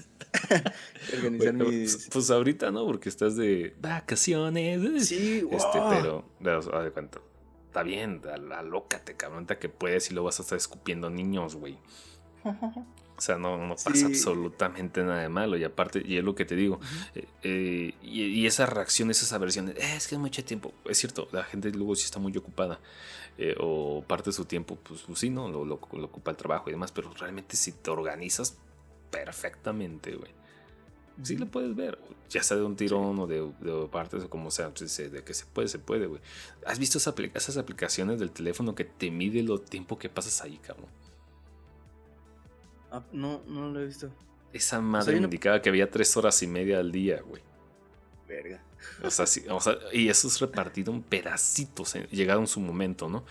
organizar 1.14 1.53
mis... 1.53 2.09
Pues 2.11 2.31
ahorita 2.31 2.72
no, 2.72 2.85
porque 2.85 3.09
estás 3.09 3.35
de 3.35 3.76
vacaciones. 3.80 5.07
Sí, 5.07 5.47
este, 5.51 5.80
pero 5.89 6.26
haz 6.73 6.84
de 6.84 6.91
cuenta. 6.91 7.19
Está 7.68 7.84
bien, 7.84 8.22
alócate, 8.55 9.15
cabrón, 9.15 9.45
que 9.45 9.69
puedes 9.69 10.09
y 10.09 10.15
lo 10.15 10.23
vas 10.23 10.39
a 10.39 10.43
estar 10.43 10.57
escupiendo 10.57 11.09
niños, 11.09 11.55
güey. 11.55 11.77
O 13.18 13.22
sea, 13.22 13.38
no, 13.38 13.57
no 13.57 13.76
pasa 13.76 14.06
absolutamente 14.06 15.02
nada 15.02 15.22
de 15.22 15.30
malo. 15.30 15.57
Y 15.57 15.64
aparte, 15.64 16.03
y 16.06 16.18
es 16.18 16.24
lo 16.24 16.36
que 16.36 16.45
te 16.45 16.56
digo, 16.56 16.80
eh, 17.15 17.28
eh, 17.41 17.94
y, 18.03 18.45
esa 18.45 18.68
reacción, 18.68 19.10
esas 19.10 19.34
aversiones, 19.34 19.76
eh, 19.78 19.95
es 19.95 20.07
que 20.07 20.15
es 20.15 20.22
mucho 20.22 20.45
tiempo. 20.45 20.72
Es 20.86 20.99
cierto, 20.99 21.28
la 21.32 21.44
gente 21.44 21.72
luego 21.72 21.95
sí 21.95 22.06
está 22.06 22.19
muy 22.19 22.36
ocupada. 22.38 22.80
o 23.60 24.03
parte 24.07 24.30
de 24.30 24.34
su 24.34 24.45
tiempo, 24.45 24.78
pues, 24.84 25.02
pues 25.02 25.19
sí, 25.19 25.32
¿no? 25.32 25.49
Lo, 25.49 25.65
lo, 25.65 25.76
ocupa 25.76 26.32
el 26.32 26.38
trabajo 26.38 26.69
y 26.69 26.74
demás. 26.74 26.91
Pero 26.91 27.11
realmente 27.14 27.56
si 27.56 27.72
te 27.72 27.90
organizas 27.90 28.56
perfectamente, 29.10 30.15
güey. 30.15 30.32
Sí 31.24 31.36
lo 31.36 31.48
puedes 31.48 31.76
ver, 31.76 31.98
ya 32.30 32.44
sea 32.44 32.57
de 32.57 32.64
un 32.64 32.76
tirón 32.76 33.18
o 33.18 33.26
de, 33.26 33.41
de, 33.61 33.88
partes 33.91 34.26
o 34.26 34.30
como 34.30 34.52
sea, 34.52 34.69
de 34.69 35.24
que 35.24 35.34
se 35.34 35.45
puede, 35.48 35.68
se 35.68 35.80
puede, 35.80 36.06
güey. 36.06 36.22
¿Has 36.68 36.78
visto 36.78 36.99
esas, 36.99 37.15
esas 37.34 37.57
aplicaciones 37.57 38.19
del 38.19 38.30
teléfono 38.30 38.76
que 38.76 38.86
te 38.86 39.10
mide 39.10 39.41
lo 39.41 39.60
tiempo 39.60 39.98
que 39.98 40.10
pasas 40.10 40.44
ahí, 40.44 40.57
cabrón? 40.57 40.91
Ah, 42.91 43.03
no, 43.11 43.41
no 43.47 43.69
lo 43.69 43.81
he 43.81 43.85
visto. 43.85 44.09
Esa 44.53 44.80
madre 44.81 45.18
indicaba 45.18 45.61
que 45.61 45.69
había 45.69 45.89
tres 45.89 46.15
horas 46.18 46.41
y 46.41 46.47
media 46.47 46.80
al 46.80 46.91
día, 46.91 47.22
güey. 47.22 47.41
Verga. 48.27 48.61
O 49.03 49.11
sea, 49.11 49.26
sí, 49.26 49.43
o 49.49 49.59
sea, 49.59 49.77
y 49.91 50.09
eso 50.09 50.27
es 50.27 50.39
repartido 50.39 50.93
en 50.93 51.01
pedacitos, 51.01 51.95
en, 51.95 52.07
llegado 52.07 52.39
en 52.39 52.47
su 52.47 52.59
momento, 52.59 53.09
¿no? 53.09 53.26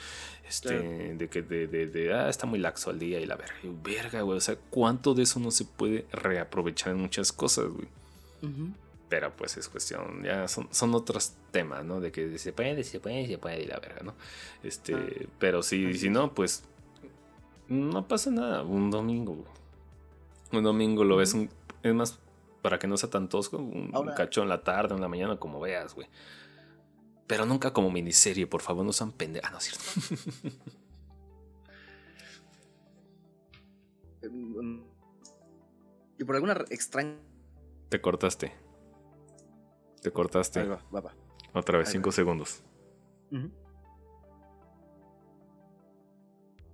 Este, 0.48 1.14
de 1.14 1.28
que 1.28 1.42
de, 1.42 1.66
de, 1.66 1.86
de, 1.88 2.14
ah, 2.14 2.28
está 2.28 2.46
muy 2.46 2.60
laxo 2.60 2.90
al 2.90 2.98
día 2.98 3.18
y 3.18 3.26
la 3.26 3.34
verga. 3.34 3.56
verga, 3.82 4.20
güey. 4.22 4.38
O 4.38 4.40
sea, 4.40 4.56
¿cuánto 4.70 5.14
de 5.14 5.24
eso 5.24 5.40
no 5.40 5.50
se 5.50 5.64
puede 5.64 6.06
reaprovechar 6.12 6.92
en 6.92 7.00
muchas 7.00 7.32
cosas, 7.32 7.66
güey? 7.66 7.88
Pero 9.08 9.34
pues 9.34 9.56
es 9.56 9.68
cuestión, 9.68 10.22
ya 10.22 10.46
son, 10.46 10.68
son 10.70 10.94
otros 10.94 11.32
temas, 11.50 11.84
¿no? 11.84 12.00
De 12.00 12.12
que 12.12 12.38
se 12.38 12.52
puede, 12.52 12.84
se 12.84 13.00
puede, 13.00 13.26
se 13.26 13.38
puede 13.38 13.62
y 13.62 13.66
la 13.66 13.80
verga, 13.80 14.02
¿no? 14.04 14.14
Este, 14.62 14.94
ah. 14.94 15.26
pero 15.40 15.62
si, 15.62 15.94
si 15.94 16.10
no, 16.10 16.32
pues 16.32 16.62
no 17.68 18.06
pasa 18.06 18.30
nada, 18.30 18.62
un 18.62 18.90
domingo. 18.90 19.44
Un 20.52 20.62
domingo 20.62 21.04
lo 21.04 21.16
ves, 21.16 21.34
un, 21.34 21.50
es 21.82 21.94
más, 21.94 22.18
para 22.62 22.78
que 22.78 22.86
no 22.86 22.96
sea 22.96 23.10
tan 23.10 23.28
tosco, 23.28 23.58
un, 23.58 23.90
cacho 24.16 24.42
en 24.42 24.48
la 24.48 24.62
tarde, 24.62 24.94
en 24.94 25.00
la 25.00 25.08
mañana, 25.08 25.36
como 25.38 25.60
veas, 25.60 25.94
güey. 25.94 26.08
Pero 27.26 27.44
nunca 27.44 27.72
como 27.72 27.90
miniserie, 27.90 28.46
por 28.46 28.62
favor, 28.62 28.84
no 28.84 28.92
sean 28.92 29.10
pendejos. 29.12 29.48
Ah, 29.48 29.52
no 29.52 29.58
es 29.58 29.64
cierto. 29.64 30.56
y 36.18 36.24
por 36.24 36.34
alguna 36.36 36.54
extraña. 36.70 37.16
Te 37.88 38.00
cortaste. 38.00 38.52
Te 40.02 40.12
cortaste. 40.12 40.64
va, 40.64 40.80
va, 40.92 41.14
Otra 41.52 41.78
vez, 41.78 41.90
cinco 41.90 42.12
segundos. 42.12 42.62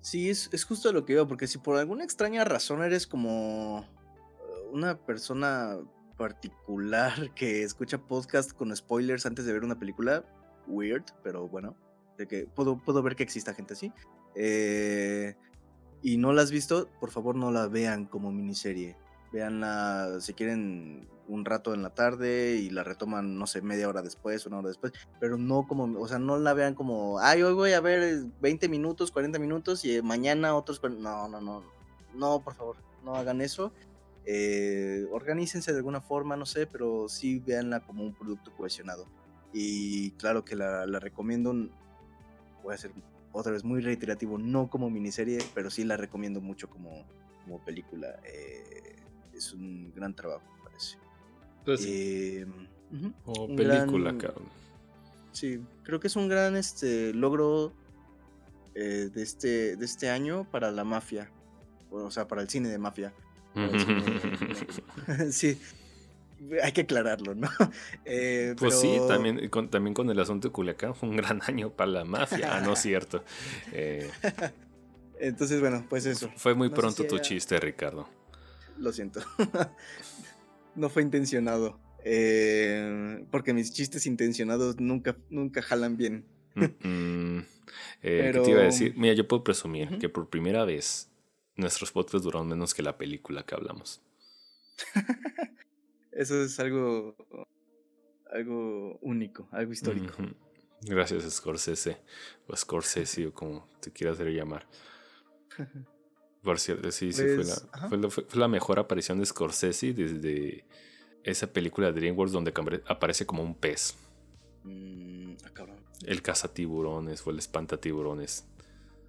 Sí, 0.02 0.28
es, 0.28 0.50
es 0.52 0.64
justo 0.64 0.92
lo 0.92 1.04
que 1.04 1.14
veo, 1.14 1.28
porque 1.28 1.46
si 1.46 1.58
por 1.58 1.78
alguna 1.78 2.02
extraña 2.02 2.44
razón 2.44 2.82
eres 2.82 3.06
como 3.06 3.84
eh, 3.84 4.68
una 4.72 4.98
persona 4.98 5.78
particular 6.18 7.32
que 7.34 7.62
escucha 7.62 7.98
podcast 7.98 8.52
con 8.52 8.74
spoilers 8.76 9.26
antes 9.26 9.46
de 9.46 9.52
ver 9.52 9.64
una 9.64 9.78
película, 9.78 10.24
weird, 10.66 11.04
pero 11.22 11.48
bueno, 11.48 11.76
de 12.18 12.26
que 12.26 12.46
puedo, 12.46 12.78
puedo 12.78 13.02
ver 13.02 13.14
que 13.14 13.22
exista 13.22 13.54
gente 13.54 13.74
así. 13.74 13.92
Eh, 14.34 15.36
y 16.02 16.16
no 16.16 16.32
la 16.32 16.42
has 16.42 16.50
visto, 16.50 16.88
por 16.98 17.10
favor 17.10 17.36
no 17.36 17.52
la 17.52 17.68
vean 17.68 18.06
como 18.06 18.32
miniserie. 18.32 18.96
Veanla 19.32 20.18
si 20.20 20.34
quieren 20.34 21.08
un 21.32 21.44
rato 21.46 21.72
en 21.72 21.82
la 21.82 21.90
tarde 21.90 22.56
y 22.56 22.68
la 22.68 22.84
retoman, 22.84 23.38
no 23.38 23.46
sé, 23.46 23.62
media 23.62 23.88
hora 23.88 24.02
después, 24.02 24.44
una 24.46 24.58
hora 24.58 24.68
después, 24.68 24.92
pero 25.18 25.38
no 25.38 25.66
como, 25.66 25.98
o 25.98 26.06
sea, 26.06 26.18
no 26.18 26.36
la 26.36 26.52
vean 26.52 26.74
como, 26.74 27.18
ay, 27.20 27.42
hoy 27.42 27.54
voy 27.54 27.72
a 27.72 27.80
ver 27.80 28.24
20 28.40 28.68
minutos, 28.68 29.10
40 29.10 29.38
minutos 29.38 29.84
y 29.84 30.02
mañana 30.02 30.54
otros, 30.54 30.80
no, 30.82 31.28
no, 31.28 31.40
no, 31.40 31.64
no, 32.14 32.40
por 32.42 32.54
favor, 32.54 32.76
no 33.02 33.16
hagan 33.16 33.40
eso. 33.40 33.72
Eh, 34.24 35.06
organícense 35.10 35.72
de 35.72 35.78
alguna 35.78 36.00
forma, 36.00 36.36
no 36.36 36.46
sé, 36.46 36.66
pero 36.66 37.08
sí 37.08 37.38
veanla 37.40 37.80
como 37.80 38.04
un 38.04 38.14
producto 38.14 38.52
cohesionado. 38.54 39.06
Y 39.54 40.12
claro 40.12 40.44
que 40.44 40.54
la, 40.54 40.86
recomiendo, 41.00 41.54
voy 42.62 42.74
a 42.74 42.78
ser 42.78 42.92
otra 43.32 43.52
vez 43.52 43.64
muy 43.64 43.80
reiterativo, 43.80 44.36
no 44.38 44.68
como 44.68 44.90
miniserie, 44.90 45.38
pero 45.54 45.70
sí 45.70 45.84
la 45.84 45.96
recomiendo 45.96 46.42
mucho 46.42 46.68
como, 46.68 47.04
como 47.44 47.58
película. 47.64 48.20
Eh, 48.24 48.96
es 49.34 49.52
un 49.54 49.92
gran 49.94 50.14
trabajo, 50.14 50.44
parece. 50.62 50.98
Pues 51.64 51.84
eh, 51.86 52.46
o 53.24 53.46
película, 53.54 54.16
cabrón. 54.18 54.48
Sí, 55.32 55.60
creo 55.82 56.00
que 56.00 56.08
es 56.08 56.16
un 56.16 56.28
gran 56.28 56.56
este 56.56 57.14
logro 57.14 57.72
eh, 58.74 59.10
de, 59.12 59.22
este, 59.22 59.76
de 59.76 59.84
este 59.84 60.10
año 60.10 60.46
para 60.50 60.70
la 60.70 60.84
mafia. 60.84 61.30
O 61.90 62.10
sea, 62.10 62.26
para 62.26 62.42
el 62.42 62.48
cine 62.48 62.68
de 62.68 62.78
mafia. 62.78 63.12
sí, 65.30 65.60
hay 66.62 66.72
que 66.72 66.82
aclararlo, 66.82 67.34
¿no? 67.34 67.48
Eh, 68.04 68.54
pues 68.58 68.80
sí, 68.80 68.98
también 69.08 69.48
con, 69.48 69.68
también 69.68 69.94
con 69.94 70.10
el 70.10 70.18
asunto 70.18 70.48
de 70.48 70.52
Culiacán 70.52 70.94
fue 70.94 71.08
un 71.08 71.16
gran 71.16 71.40
año 71.46 71.70
para 71.70 71.90
la 71.90 72.04
mafia. 72.04 72.56
ah, 72.56 72.60
no 72.60 72.72
es 72.72 72.80
cierto. 72.80 73.24
Entonces, 75.18 75.60
bueno, 75.60 75.86
pues 75.88 76.04
eso. 76.06 76.30
Fue 76.36 76.54
muy 76.54 76.70
pronto 76.70 77.06
tu 77.06 77.18
chiste, 77.18 77.58
Ricardo. 77.60 78.08
Lo 78.78 78.92
siento 78.92 79.20
no 80.74 80.88
fue 80.88 81.02
intencionado. 81.02 81.80
Eh, 82.04 83.24
porque 83.30 83.54
mis 83.54 83.72
chistes 83.72 84.06
intencionados 84.06 84.80
nunca, 84.80 85.16
nunca 85.30 85.62
jalan 85.62 85.96
bien. 85.96 86.24
Eh, 88.02 88.30
¿Qué 88.32 88.40
te 88.40 88.50
iba 88.50 88.60
a 88.60 88.64
decir? 88.64 88.94
Mira, 88.96 89.14
yo 89.14 89.26
puedo 89.28 89.44
presumir 89.44 89.98
que 89.98 90.08
por 90.08 90.28
primera 90.28 90.64
vez 90.64 91.10
nuestros 91.56 91.92
podcasts 91.92 92.24
duraron 92.24 92.48
menos 92.48 92.74
que 92.74 92.82
la 92.82 92.98
película 92.98 93.44
que 93.44 93.54
hablamos. 93.54 94.02
Eso 96.12 96.42
es 96.42 96.58
algo, 96.58 97.16
algo 98.30 98.98
único, 99.00 99.48
algo 99.52 99.72
histórico. 99.72 100.14
Gracias, 100.82 101.22
Scorsese, 101.32 101.98
o 102.48 102.56
Scorsese, 102.56 103.28
o 103.28 103.32
como 103.32 103.68
te 103.80 103.92
quieras 103.92 104.18
llamar. 104.18 104.66
Por 106.42 106.58
cierto, 106.58 106.90
sí, 106.90 107.12
sí, 107.12 107.22
fue 107.22 107.44
la, 107.96 108.10
fue, 108.10 108.24
la, 108.34 108.48
mejor 108.48 108.80
aparición 108.80 109.20
de 109.20 109.26
Scorsese 109.26 109.92
desde 109.92 110.64
esa 111.22 111.46
película 111.46 111.92
de 111.92 112.00
DreamWorks 112.00 112.32
donde 112.32 112.52
aparece 112.86 113.26
como 113.26 113.44
un 113.44 113.54
pez. 113.54 113.94
Mm, 114.64 115.34
ah, 115.44 115.66
el 116.04 116.20
cazatiburones 116.20 117.24
o 117.24 117.30
el 117.30 117.38
espantatiburones. 117.38 118.44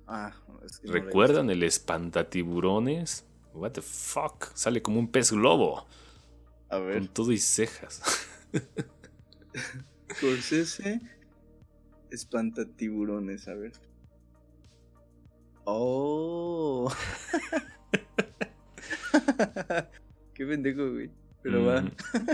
Ah, 0.08 0.34
¿Recuerdan 0.84 1.50
el 1.50 1.64
espantatiburones? 1.64 3.26
What 3.54 3.72
the 3.72 3.82
fuck? 3.82 4.46
Sale 4.54 4.82
como 4.84 5.00
un 5.00 5.08
pez 5.08 5.32
globo. 5.32 5.88
A 6.70 6.78
ver. 6.78 7.00
Con 7.00 7.08
todo 7.08 7.32
y 7.32 7.40
cejas. 7.40 8.02
Scorsese, 10.16 11.02
espantatiburones, 12.12 13.48
a 13.48 13.56
ver. 13.56 13.74
Oh. 15.66 16.92
qué 20.34 20.46
pendejo, 20.46 20.92
güey. 20.92 21.10
Pero 21.42 21.66
va. 21.66 21.84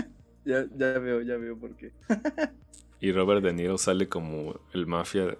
ya, 0.44 0.66
ya 0.76 0.98
veo, 0.98 1.22
ya 1.22 1.36
veo 1.36 1.58
por 1.58 1.76
qué. 1.76 1.92
y 3.00 3.12
Robert 3.12 3.42
De 3.42 3.52
Niro 3.52 3.78
sale 3.78 4.08
como 4.08 4.60
el 4.72 4.86
mafia. 4.86 5.36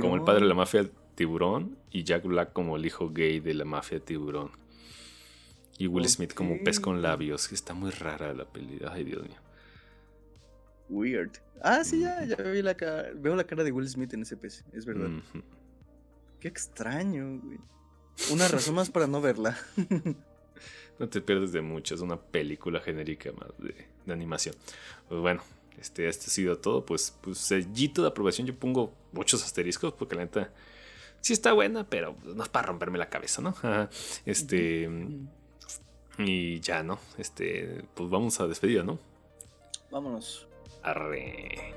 como 0.00 0.16
el 0.16 0.22
padre 0.22 0.42
de 0.42 0.48
la 0.48 0.54
mafia 0.54 0.88
tiburón. 1.14 1.76
Y 1.90 2.04
Jack 2.04 2.24
Black 2.24 2.52
como 2.52 2.76
el 2.76 2.86
hijo 2.86 3.10
gay 3.10 3.40
de 3.40 3.54
la 3.54 3.64
mafia 3.64 4.00
tiburón. 4.00 4.50
Y 5.78 5.86
Will 5.86 6.08
Smith 6.08 6.34
como 6.34 6.62
pez 6.62 6.78
con 6.78 7.02
labios. 7.02 7.48
Que 7.48 7.54
está 7.54 7.74
muy 7.74 7.90
rara 7.90 8.34
la 8.34 8.44
peli. 8.44 8.80
Ay, 8.88 9.04
Dios 9.04 9.22
mío. 9.22 9.38
Weird. 10.88 11.30
Ah, 11.62 11.84
sí, 11.84 12.00
ya, 12.00 12.24
ya 12.24 12.36
vi 12.36 12.62
la 12.62 12.74
cara. 12.74 13.10
Veo 13.14 13.36
la 13.36 13.44
cara 13.44 13.64
de 13.64 13.72
Will 13.72 13.88
Smith 13.88 14.12
en 14.12 14.22
ese 14.22 14.36
pez, 14.36 14.64
es 14.72 14.84
verdad. 14.84 15.10
Qué 16.40 16.48
extraño, 16.48 17.38
güey. 17.42 17.58
Una 18.30 18.48
razón 18.48 18.74
más 18.74 18.90
para 18.90 19.06
no 19.06 19.20
verla. 19.20 19.58
no 20.98 21.08
te 21.08 21.20
pierdes 21.20 21.52
de 21.52 21.60
mucho, 21.60 21.94
es 21.94 22.00
una 22.00 22.20
película 22.20 22.80
genérica 22.80 23.30
más 23.32 23.48
de, 23.58 24.12
animación. 24.12 24.54
Pues 25.08 25.20
bueno, 25.20 25.42
este, 25.78 26.08
este 26.08 26.26
ha 26.26 26.30
sido 26.30 26.58
todo. 26.58 26.84
Pues, 26.84 27.16
pues 27.20 27.38
sellito 27.38 28.02
de 28.02 28.08
aprobación. 28.08 28.46
Yo 28.46 28.54
pongo 28.54 28.94
muchos 29.12 29.44
asteriscos 29.44 29.92
porque 29.94 30.16
la 30.16 30.22
neta 30.22 30.52
sí 31.20 31.32
está 31.32 31.52
buena, 31.52 31.88
pero 31.88 32.16
no 32.24 32.42
es 32.42 32.48
para 32.48 32.66
romperme 32.66 32.98
la 32.98 33.08
cabeza, 33.08 33.40
¿no? 33.42 33.54
Este. 34.26 34.88
Y 36.18 36.60
ya, 36.60 36.82
¿no? 36.82 36.98
Este. 37.18 37.84
Pues 37.94 38.10
vamos 38.10 38.40
a 38.40 38.46
despedir, 38.46 38.84
¿no? 38.84 38.98
Vámonos. 39.90 40.46
Arre. 40.82 41.74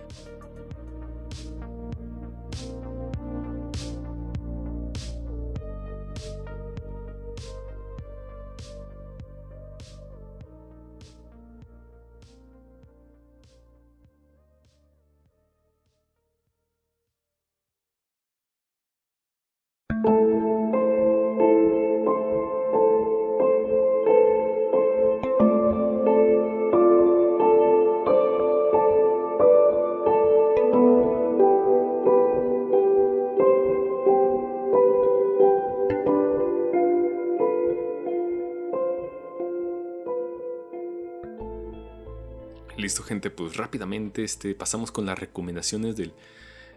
Gente, 43.01 43.31
pues 43.31 43.57
rápidamente 43.57 44.23
este, 44.23 44.53
pasamos 44.53 44.91
con 44.91 45.07
las 45.07 45.17
recomendaciones 45.17 45.95
del 45.95 46.13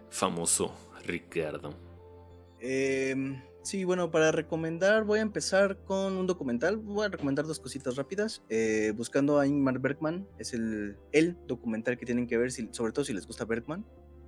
famoso 0.09 0.73
Ricardo. 1.05 1.75
Em, 2.59 3.39
sí, 3.61 3.83
bueno, 3.83 4.09
para 4.09 4.31
recomendar 4.31 5.03
voy 5.03 5.19
a 5.19 5.21
empezar 5.21 5.77
con 5.83 6.17
un 6.17 6.25
documental. 6.25 6.77
Voy 6.77 7.05
a 7.05 7.09
recomendar 7.09 7.45
dos 7.45 7.59
cositas 7.59 7.95
rápidas. 7.95 8.41
Eh, 8.49 8.93
buscando 8.95 9.37
a 9.37 9.45
Ingmar 9.45 9.77
Bergman, 9.77 10.27
es 10.39 10.55
el, 10.55 10.97
el 11.11 11.37
documental 11.45 11.99
que 11.99 12.05
tienen 12.07 12.25
que 12.25 12.37
ver, 12.37 12.51
sobre 12.51 12.91
todo 12.91 13.05
si 13.05 13.13
les 13.13 13.27
gusta 13.27 13.45
Bergman. 13.45 13.85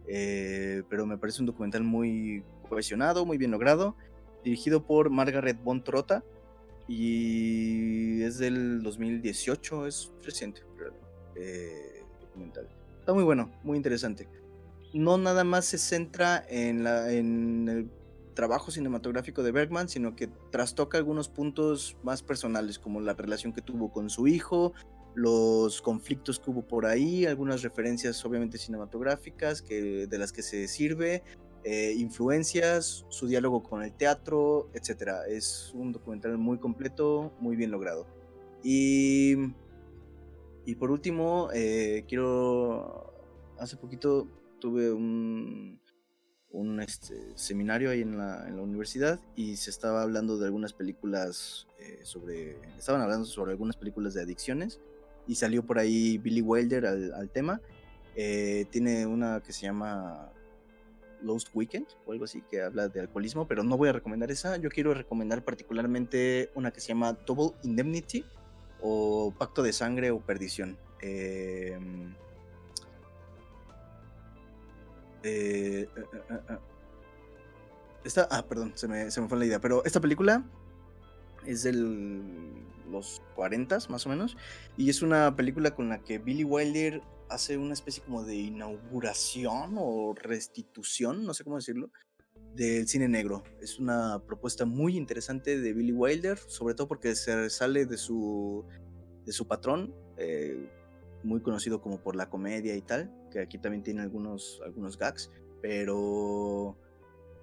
Eh, 0.07 0.83
pero 0.89 1.05
me 1.05 1.17
parece 1.17 1.41
un 1.41 1.45
documental 1.45 1.83
muy 1.83 2.43
cohesionado, 2.67 3.25
muy 3.25 3.37
bien 3.37 3.51
logrado, 3.51 3.95
dirigido 4.43 4.85
por 4.85 5.09
Margaret 5.09 5.61
von 5.63 5.83
Trotta 5.83 6.23
y 6.87 8.23
es 8.23 8.39
del 8.39 8.81
2018, 8.81 9.85
es 9.85 10.11
reciente. 10.23 10.61
Eh, 11.39 12.03
documental. 12.21 12.67
Está 12.99 13.13
muy 13.13 13.23
bueno, 13.23 13.51
muy 13.63 13.77
interesante. 13.77 14.27
No 14.93 15.17
nada 15.17 15.43
más 15.43 15.65
se 15.65 15.77
centra 15.77 16.45
en, 16.49 16.83
la, 16.83 17.11
en 17.11 17.67
el 17.69 17.89
trabajo 18.33 18.71
cinematográfico 18.71 19.43
de 19.43 19.51
Bergman, 19.51 19.89
sino 19.89 20.15
que 20.15 20.29
trastoca 20.51 20.97
algunos 20.97 21.29
puntos 21.29 21.97
más 22.03 22.23
personales, 22.23 22.79
como 22.79 22.99
la 23.01 23.13
relación 23.13 23.53
que 23.53 23.61
tuvo 23.61 23.91
con 23.91 24.09
su 24.09 24.27
hijo, 24.27 24.73
los 25.15 25.81
conflictos 25.81 26.39
que 26.39 26.49
hubo 26.49 26.61
por 26.61 26.85
ahí, 26.85 27.25
algunas 27.25 27.61
referencias 27.61 28.23
obviamente 28.25 28.57
cinematográficas 28.57 29.61
que, 29.61 30.07
de 30.07 30.17
las 30.17 30.31
que 30.31 30.41
se 30.41 30.67
sirve, 30.67 31.23
eh, 31.63 31.93
influencias, 31.97 33.05
su 33.09 33.27
diálogo 33.27 33.61
con 33.61 33.83
el 33.83 33.91
teatro, 33.91 34.69
etc. 34.73 35.27
Es 35.27 35.71
un 35.75 35.91
documental 35.91 36.37
muy 36.37 36.57
completo, 36.57 37.33
muy 37.39 37.55
bien 37.55 37.71
logrado. 37.71 38.07
Y 38.63 39.35
y 40.69 40.75
por 40.75 40.91
último, 40.91 41.49
eh, 41.51 42.05
quiero. 42.07 43.11
Hace 43.57 43.75
poquito 43.75 44.27
tuve 44.59 44.91
un, 44.91 45.81
un 46.51 46.79
este, 46.79 47.15
seminario 47.33 47.89
ahí 47.89 48.01
en 48.01 48.19
la, 48.19 48.47
en 48.47 48.55
la, 48.55 48.61
universidad 48.61 49.19
y 49.35 49.57
se 49.57 49.71
estaba 49.71 50.03
hablando 50.03 50.37
de 50.37 50.45
algunas 50.45 50.73
películas 50.73 51.65
eh, 51.79 52.01
sobre. 52.03 52.61
Estaban 52.77 53.01
hablando 53.01 53.25
sobre 53.25 53.53
algunas 53.53 53.77
películas 53.77 54.13
de 54.13 54.21
adicciones 54.21 54.79
y 55.25 55.33
salió 55.33 55.65
por 55.65 55.79
ahí 55.79 56.19
Billy 56.19 56.43
Wilder 56.43 56.85
al, 56.85 57.31
tema. 57.31 57.61
Eh, 58.15 58.67
tiene 58.69 59.07
una 59.07 59.41
que 59.41 59.53
se 59.53 59.63
llama 59.63 60.31
Lost 61.23 61.47
Weekend 61.55 61.87
o 62.05 62.11
algo 62.11 62.25
así 62.25 62.43
que 62.47 62.61
habla 62.61 62.89
de 62.89 62.99
alcoholismo, 62.99 63.47
pero 63.47 63.63
no 63.63 63.75
voy 63.75 63.89
a 63.89 63.93
recomendar 63.93 64.29
esa. 64.29 64.57
Yo 64.57 64.69
quiero 64.69 64.93
recomendar 64.93 65.43
particularmente 65.43 66.51
una 66.53 66.69
que 66.69 66.79
se 66.79 66.89
llama 66.89 67.13
Double 67.25 67.57
Indemnity 67.63 68.23
o 68.81 69.33
Pacto 69.37 69.63
de 69.63 69.73
Sangre 69.73 70.11
o 70.11 70.19
Perdición. 70.19 70.77
Em, 71.01 72.13
eh, 75.23 75.87
eh, 75.95 76.05
eh, 76.29 76.57
esta, 78.03 78.27
ah, 78.31 78.45
perdón, 78.47 78.73
se 78.75 78.87
me, 78.87 79.11
se 79.11 79.21
me, 79.21 79.27
fue 79.27 79.37
la 79.37 79.45
idea, 79.45 79.59
pero 79.59 79.83
esta 79.83 79.99
película 79.99 80.43
es 81.45 81.63
de 81.63 81.73
los 81.73 83.21
40 83.35 83.77
más 83.89 84.05
o 84.05 84.09
menos, 84.09 84.37
y 84.77 84.89
es 84.89 85.01
una 85.01 85.35
película 85.35 85.75
con 85.75 85.89
la 85.89 85.99
que 85.99 86.17
Billy 86.17 86.43
Wilder 86.43 87.01
hace 87.29 87.57
una 87.57 87.73
especie 87.73 88.03
como 88.03 88.23
de 88.23 88.35
inauguración 88.35 89.75
o 89.77 90.13
restitución, 90.15 91.25
no 91.25 91.33
sé 91.33 91.43
cómo 91.43 91.57
decirlo, 91.57 91.91
del 92.55 92.87
cine 92.87 93.07
negro. 93.07 93.43
Es 93.61 93.79
una 93.79 94.21
propuesta 94.25 94.65
muy 94.65 94.97
interesante 94.97 95.59
de 95.59 95.73
Billy 95.73 95.91
Wilder, 95.91 96.37
sobre 96.37 96.73
todo 96.75 96.87
porque 96.87 97.15
se 97.15 97.49
sale 97.49 97.85
de 97.85 97.97
su, 97.97 98.65
de 99.25 99.31
su 99.31 99.47
patrón, 99.47 99.93
eh, 100.17 100.69
muy 101.23 101.41
conocido 101.41 101.81
como 101.81 102.01
por 102.01 102.15
la 102.15 102.29
comedia 102.29 102.75
y 102.75 102.81
tal, 102.81 103.13
que 103.31 103.39
aquí 103.39 103.57
también 103.57 103.83
tiene 103.83 104.01
algunos, 104.01 104.61
algunos 104.65 104.97
gags, 104.97 105.31
pero, 105.61 106.77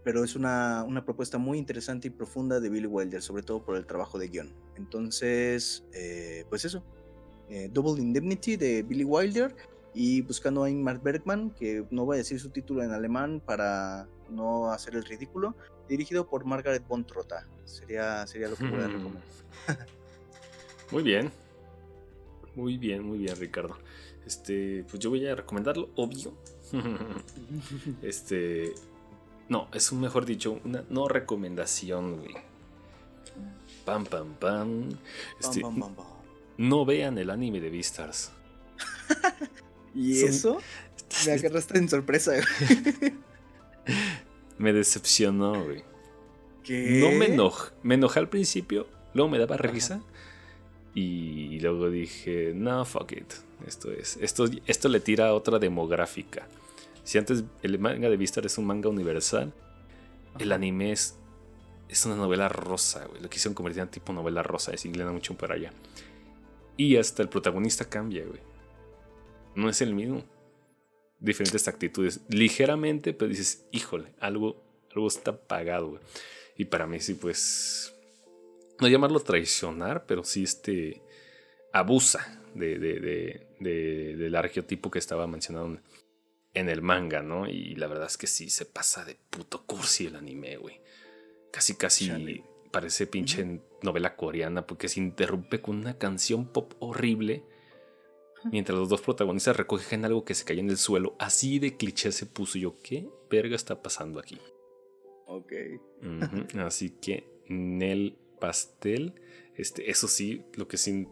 pero 0.02 0.24
es 0.24 0.34
una, 0.34 0.84
una 0.84 1.04
propuesta 1.04 1.38
muy 1.38 1.58
interesante 1.58 2.08
y 2.08 2.10
profunda 2.10 2.60
de 2.60 2.68
Billy 2.68 2.86
Wilder, 2.86 3.22
sobre 3.22 3.42
todo 3.42 3.64
por 3.64 3.76
el 3.76 3.86
trabajo 3.86 4.18
de 4.18 4.28
guion. 4.28 4.54
Entonces, 4.76 5.84
eh, 5.92 6.44
pues 6.48 6.64
eso, 6.64 6.84
eh, 7.48 7.70
Double 7.72 8.02
Indemnity 8.02 8.56
de 8.56 8.82
Billy 8.82 9.04
Wilder 9.04 9.54
y 9.94 10.20
buscando 10.22 10.64
a 10.64 10.70
Ingmar 10.70 11.00
Bergman, 11.00 11.50
que 11.50 11.86
no 11.90 12.04
voy 12.04 12.16
a 12.16 12.18
decir 12.18 12.40
su 12.40 12.50
título 12.50 12.82
en 12.82 12.90
alemán 12.90 13.40
para 13.44 14.08
no 14.30 14.70
hacer 14.70 14.94
el 14.94 15.04
ridículo, 15.04 15.54
dirigido 15.88 16.28
por 16.28 16.44
Margaret 16.44 16.86
von 16.86 17.04
Trotta. 17.04 17.46
Sería, 17.64 18.26
sería 18.26 18.48
lo 18.48 18.56
que 18.56 18.68
voy 18.68 18.80
a 18.80 18.88
recomendar. 18.88 19.22
muy 20.90 21.02
bien. 21.02 21.30
Muy 22.54 22.78
bien, 22.78 23.02
muy 23.02 23.18
bien, 23.18 23.36
Ricardo. 23.36 23.76
Este, 24.26 24.84
pues 24.88 24.98
yo 24.98 25.10
voy 25.10 25.26
a 25.26 25.34
recomendarlo, 25.34 25.90
obvio. 25.94 26.32
este, 28.02 28.74
no, 29.48 29.68
es 29.72 29.92
un 29.92 30.00
mejor 30.00 30.24
dicho, 30.24 30.60
una 30.64 30.84
no 30.88 31.08
recomendación, 31.08 32.18
güey. 32.18 32.34
Pam, 33.84 34.04
pam, 34.04 34.34
pam. 34.34 34.88
Este, 35.38 35.62
no 36.56 36.84
vean 36.84 37.18
el 37.18 37.30
anime 37.30 37.60
de 37.60 37.70
Beastars. 37.70 38.32
¿Y 39.94 40.22
eso? 40.24 40.58
Me 41.24 41.32
agarraste 41.32 41.78
en 41.78 41.88
sorpresa, 41.88 42.32
güey. 42.32 43.14
Me 44.58 44.72
decepcionó, 44.72 45.64
güey. 45.64 45.84
¿Qué? 46.64 46.98
No 47.00 47.12
me 47.12 47.26
enojé. 47.26 47.72
Me 47.82 47.94
enojé 47.94 48.18
al 48.18 48.28
principio, 48.28 48.86
luego 49.14 49.30
me 49.30 49.38
daba 49.38 49.56
risa. 49.56 50.02
Y 50.94 51.60
luego 51.60 51.90
dije, 51.90 52.52
no, 52.54 52.84
fuck 52.84 53.12
it. 53.12 53.32
Esto 53.66 53.92
es. 53.92 54.16
Esto, 54.16 54.46
esto 54.66 54.88
le 54.88 55.00
tira 55.00 55.28
a 55.28 55.34
otra 55.34 55.58
demográfica. 55.58 56.48
Si 57.04 57.18
antes 57.18 57.44
el 57.62 57.78
manga 57.78 58.08
de 58.08 58.16
Vistar 58.16 58.46
es 58.46 58.58
un 58.58 58.64
manga 58.64 58.88
universal, 58.88 59.52
el 60.38 60.52
anime 60.52 60.92
es, 60.92 61.16
es 61.88 62.04
una 62.06 62.16
novela 62.16 62.48
rosa, 62.48 63.04
güey. 63.06 63.22
Lo 63.22 63.28
quisieron 63.28 63.54
convertir 63.54 63.82
en 63.82 63.88
tipo 63.88 64.12
novela 64.12 64.42
rosa, 64.42 64.72
es 64.72 64.84
inclina 64.86 65.12
mucho 65.12 65.36
para 65.36 65.54
allá. 65.54 65.72
Y 66.76 66.96
hasta 66.96 67.22
el 67.22 67.28
protagonista 67.28 67.84
cambia, 67.84 68.24
güey. 68.24 68.40
No 69.54 69.68
es 69.68 69.80
el 69.82 69.94
mismo 69.94 70.24
diferentes 71.18 71.68
actitudes. 71.68 72.20
Ligeramente, 72.28 73.12
pero 73.12 73.28
dices, 73.28 73.66
híjole, 73.72 74.14
algo, 74.20 74.62
algo 74.94 75.08
está 75.08 75.32
apagado. 75.32 76.00
Y 76.56 76.66
para 76.66 76.86
mí 76.86 77.00
sí, 77.00 77.14
pues, 77.14 77.94
no 78.80 78.88
llamarlo 78.88 79.20
traicionar, 79.20 80.06
pero 80.06 80.24
sí 80.24 80.44
este, 80.44 81.02
abusa 81.72 82.42
de, 82.54 82.78
del 83.58 84.34
arqueotipo 84.34 84.90
que 84.90 84.98
estaba 84.98 85.26
mencionado 85.26 85.78
en 86.54 86.68
el 86.68 86.80
manga, 86.80 87.22
¿no? 87.22 87.48
Y 87.48 87.74
la 87.74 87.86
verdad 87.86 88.06
es 88.06 88.16
que 88.16 88.26
sí, 88.26 88.48
se 88.48 88.64
pasa 88.64 89.04
de 89.04 89.16
puto 89.30 89.64
cursi 89.66 90.06
el 90.06 90.16
anime, 90.16 90.56
güey. 90.56 90.80
Casi, 91.52 91.74
casi 91.74 92.42
parece 92.70 93.06
pinche 93.06 93.60
novela 93.82 94.16
coreana 94.16 94.66
porque 94.66 94.88
se 94.88 95.00
interrumpe 95.00 95.60
con 95.60 95.76
una 95.76 95.96
canción 95.98 96.46
pop 96.46 96.74
horrible 96.78 97.44
Mientras 98.50 98.78
los 98.78 98.88
dos 98.88 99.00
protagonistas 99.00 99.56
recogen 99.56 100.04
algo 100.04 100.24
que 100.24 100.34
se 100.34 100.44
cayó 100.44 100.60
en 100.60 100.70
el 100.70 100.76
suelo, 100.76 101.16
así 101.18 101.58
de 101.58 101.76
cliché 101.76 102.12
se 102.12 102.26
puso 102.26 102.58
yo, 102.58 102.74
¿qué 102.82 103.08
verga 103.30 103.56
está 103.56 103.82
pasando 103.82 104.20
aquí? 104.20 104.38
Ok. 105.26 105.52
Así 106.58 106.90
que 106.90 107.28
Nel 107.48 108.16
Pastel, 108.40 109.14
este, 109.54 109.90
eso 109.90 110.08
sí, 110.08 110.44
lo 110.54 110.68
que 110.68 110.76
sí 110.76 111.08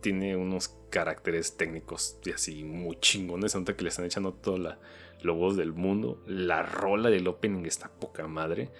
tiene 0.00 0.36
unos 0.36 0.76
caracteres 0.90 1.56
técnicos 1.56 2.18
y 2.24 2.30
así 2.30 2.64
muy 2.64 2.96
chingones. 3.00 3.54
Nota 3.54 3.76
que 3.76 3.82
le 3.82 3.90
están 3.90 4.06
echando 4.06 4.32
toda 4.32 4.58
la, 4.58 4.80
los 5.22 5.56
del 5.56 5.72
mundo. 5.72 6.22
La 6.26 6.62
rola 6.62 7.10
del 7.10 7.28
opening 7.28 7.64
está 7.66 7.90
poca 7.90 8.26
madre. 8.26 8.70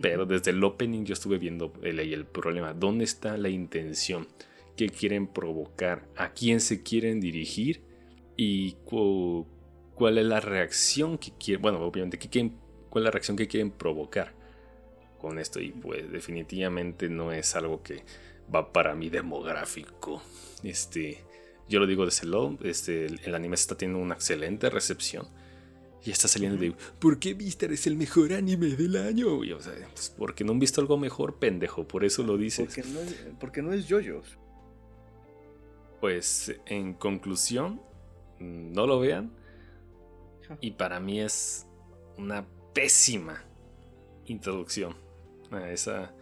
Pero 0.00 0.26
desde 0.26 0.50
el 0.50 0.62
opening 0.62 1.04
yo 1.04 1.12
estuve 1.12 1.38
viendo 1.38 1.72
el, 1.82 2.00
el 2.00 2.26
problema. 2.26 2.74
¿Dónde 2.74 3.04
está 3.04 3.36
la 3.36 3.48
intención? 3.48 4.26
¿Qué 4.76 4.88
quieren 4.88 5.26
provocar? 5.26 6.08
¿A 6.16 6.32
quién 6.32 6.60
se 6.60 6.82
quieren 6.82 7.20
dirigir? 7.20 7.82
¿Y 8.36 8.76
cuál 9.94 10.18
es 10.18 10.26
la 10.26 10.40
reacción 10.40 11.18
que 11.18 11.32
quieren? 11.32 11.62
Bueno, 11.62 11.80
obviamente, 11.80 12.18
¿cuál 12.90 13.02
es 13.02 13.04
la 13.04 13.10
reacción 13.10 13.36
que 13.36 13.46
quieren 13.46 13.70
provocar 13.70 14.34
con 15.18 15.38
esto? 15.38 15.60
Y 15.60 15.70
pues 15.70 16.10
definitivamente 16.10 17.08
no 17.08 17.32
es 17.32 17.54
algo 17.54 17.82
que 17.82 18.02
va 18.52 18.72
para 18.72 18.94
mi 18.94 19.10
demográfico. 19.10 20.22
Este, 20.62 21.24
yo 21.68 21.80
lo 21.80 21.86
digo 21.86 22.02
de 22.02 22.08
ese 22.08 22.26
lado, 22.26 22.58
este, 22.62 23.06
el, 23.06 23.34
anime 23.34 23.54
está 23.54 23.76
teniendo 23.76 24.02
una 24.02 24.14
excelente 24.14 24.70
recepción. 24.70 25.26
Y 26.04 26.10
está 26.10 26.28
saliendo 26.28 26.58
de, 26.58 26.74
¿por 26.98 27.18
qué 27.18 27.32
Vistar 27.32 27.72
es 27.72 27.86
el 27.86 27.96
mejor 27.96 28.34
anime 28.34 28.66
del 28.76 28.96
año? 28.96 29.38
o 29.38 29.60
sea, 29.60 29.72
pues 29.94 30.14
porque 30.18 30.44
no 30.44 30.52
han 30.52 30.58
visto 30.58 30.82
algo 30.82 30.98
mejor, 30.98 31.38
pendejo, 31.38 31.88
por 31.88 32.04
eso 32.04 32.22
lo 32.22 32.36
dices. 32.36 32.66
Porque 32.66 32.90
no 32.90 33.00
es, 33.00 33.16
porque 33.40 33.62
no 33.62 33.72
es 33.72 33.86
yoyos. 33.86 34.38
Pues 36.04 36.54
en 36.66 36.92
conclusión, 36.92 37.80
no 38.38 38.86
lo 38.86 39.00
vean. 39.00 39.34
Y 40.60 40.72
para 40.72 41.00
mí 41.00 41.22
es 41.22 41.66
una 42.18 42.46
pésima 42.74 43.42
introducción 44.26 44.94
a 45.50 45.70
esa 45.70 46.14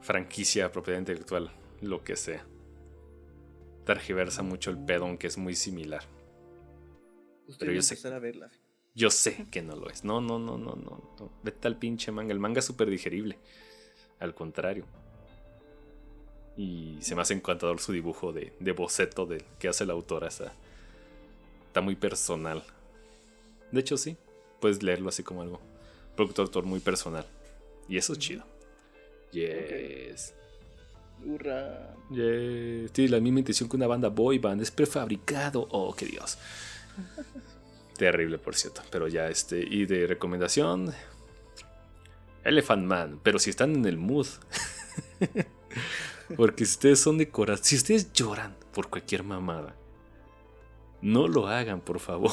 franquicia, 0.00 0.72
propiedad 0.72 0.98
intelectual, 0.98 1.52
lo 1.82 2.02
que 2.02 2.16
sea. 2.16 2.44
Targiversa 3.84 4.42
mucho 4.42 4.70
el 4.70 4.84
pedo, 4.84 5.04
aunque 5.04 5.28
es 5.28 5.38
muy 5.38 5.54
similar. 5.54 6.02
Pero 7.60 7.70
yo 7.70 7.82
sé, 7.82 7.96
yo 8.96 9.10
sé 9.12 9.46
que 9.52 9.62
no 9.62 9.76
lo 9.76 9.88
es. 9.88 10.02
No, 10.02 10.20
no, 10.20 10.40
no, 10.40 10.58
no, 10.58 10.74
no. 10.74 11.14
no. 11.16 11.32
Vete 11.44 11.68
al 11.68 11.78
pinche 11.78 12.10
manga. 12.10 12.32
El 12.32 12.40
manga 12.40 12.58
es 12.58 12.64
súper 12.64 12.90
digerible. 12.90 13.38
Al 14.18 14.34
contrario. 14.34 14.84
Y 16.56 16.96
se 17.00 17.14
me 17.14 17.22
hace 17.22 17.34
encantador 17.34 17.80
su 17.80 17.92
dibujo 17.92 18.32
de, 18.32 18.52
boceto 18.72 19.26
de, 19.26 19.44
que 19.58 19.68
hace 19.68 19.84
la 19.84 19.92
autora. 19.92 20.28
Está, 20.28 20.52
está 21.66 21.80
muy 21.80 21.96
personal. 21.96 22.62
De 23.70 23.80
hecho, 23.80 23.96
sí. 23.96 24.16
Puedes 24.60 24.82
leerlo 24.82 25.10
así 25.10 25.22
como 25.22 25.42
algo. 25.42 25.60
Productor 26.14 26.46
autor 26.46 26.64
muy 26.64 26.80
personal. 26.80 27.26
Y 27.88 27.98
eso 27.98 28.14
es 28.14 28.18
chido. 28.18 28.44
Yes. 29.32 30.34
Hurra. 31.24 31.94
Yes. 32.10 32.90
Tiene 32.92 33.10
la 33.10 33.20
misma 33.20 33.40
intención 33.40 33.68
que 33.68 33.76
una 33.76 33.86
banda 33.86 34.08
boy 34.08 34.38
band. 34.38 34.62
Es 34.62 34.70
prefabricado. 34.70 35.68
Oh, 35.70 35.94
qué 35.94 36.06
Dios. 36.06 36.38
Terrible, 37.98 38.38
por 38.38 38.54
cierto. 38.54 38.80
Pero 38.90 39.08
ya 39.08 39.28
este. 39.28 39.58
Y 39.58 39.84
de 39.84 40.06
recomendación. 40.06 40.94
Elephant 42.44 42.86
Man. 42.86 43.20
Pero 43.22 43.38
si 43.38 43.50
están 43.50 43.74
en 43.74 43.84
el 43.84 43.98
mood. 43.98 44.26
Porque 46.36 46.64
si 46.64 46.72
ustedes 46.72 47.00
son 47.00 47.18
de 47.18 47.28
corazón. 47.28 47.64
Si 47.64 47.76
ustedes 47.76 48.12
lloran 48.12 48.56
por 48.72 48.88
cualquier 48.88 49.22
mamada. 49.22 49.76
No 51.02 51.28
lo 51.28 51.46
hagan, 51.46 51.80
por 51.80 52.00
favor. 52.00 52.32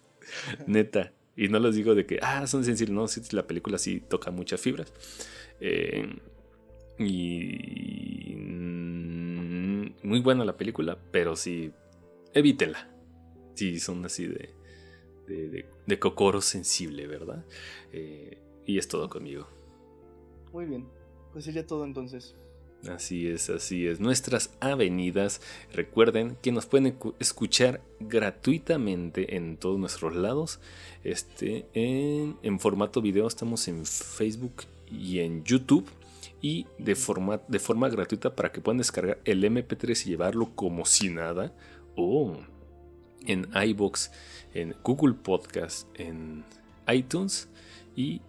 Neta. 0.66 1.12
Y 1.36 1.48
no 1.48 1.58
les 1.58 1.74
digo 1.74 1.94
de 1.94 2.06
que, 2.06 2.20
ah, 2.22 2.46
son 2.46 2.64
sensibles. 2.64 2.94
No, 2.94 3.08
si 3.08 3.20
la 3.34 3.46
película 3.46 3.78
sí 3.78 4.00
toca 4.00 4.30
muchas 4.30 4.60
fibras. 4.60 4.92
Eh, 5.60 6.06
y 6.98 8.34
mm, 8.36 10.06
muy 10.06 10.20
buena 10.20 10.44
la 10.44 10.56
película, 10.56 10.98
pero 11.10 11.34
sí, 11.34 11.72
evítenla. 12.32 12.90
Si 13.54 13.80
son 13.80 14.04
así 14.04 14.26
de, 14.26 14.50
de, 15.26 15.66
de, 15.86 15.98
cocoro 15.98 16.40
sensible, 16.40 17.06
¿verdad? 17.06 17.44
Eh, 17.92 18.38
y 18.66 18.78
es 18.78 18.88
todo 18.88 19.08
conmigo. 19.08 19.48
Muy 20.52 20.66
bien, 20.66 20.86
pues 21.32 21.44
sería 21.44 21.66
todo 21.66 21.84
entonces. 21.84 22.36
Así 22.88 23.28
es, 23.28 23.50
así 23.50 23.86
es. 23.86 24.00
Nuestras 24.00 24.50
avenidas, 24.60 25.40
recuerden 25.72 26.36
que 26.42 26.52
nos 26.52 26.66
pueden 26.66 26.96
escuchar 27.18 27.80
gratuitamente 28.00 29.36
en 29.36 29.56
todos 29.56 29.78
nuestros 29.78 30.14
lados. 30.14 30.60
Este, 31.02 31.66
en, 31.74 32.60
formato 32.60 33.00
video 33.00 33.26
estamos 33.26 33.68
en 33.68 33.86
Facebook 33.86 34.64
y 34.90 35.20
en 35.20 35.44
YouTube 35.44 35.88
y 36.42 36.66
de 36.78 36.94
forma, 36.94 37.40
de 37.48 37.58
forma 37.58 37.88
gratuita 37.88 38.34
para 38.34 38.52
que 38.52 38.60
puedan 38.60 38.78
descargar 38.78 39.18
el 39.24 39.44
MP3 39.44 40.06
y 40.06 40.10
llevarlo 40.10 40.54
como 40.54 40.84
si 40.84 41.08
nada. 41.08 41.52
O 41.96 42.36
en 43.26 43.48
iBox, 43.54 44.10
en 44.52 44.74
Google 44.82 45.14
Podcast, 45.14 45.88
en 45.94 46.44
iTunes 46.86 47.48
y 47.96 48.20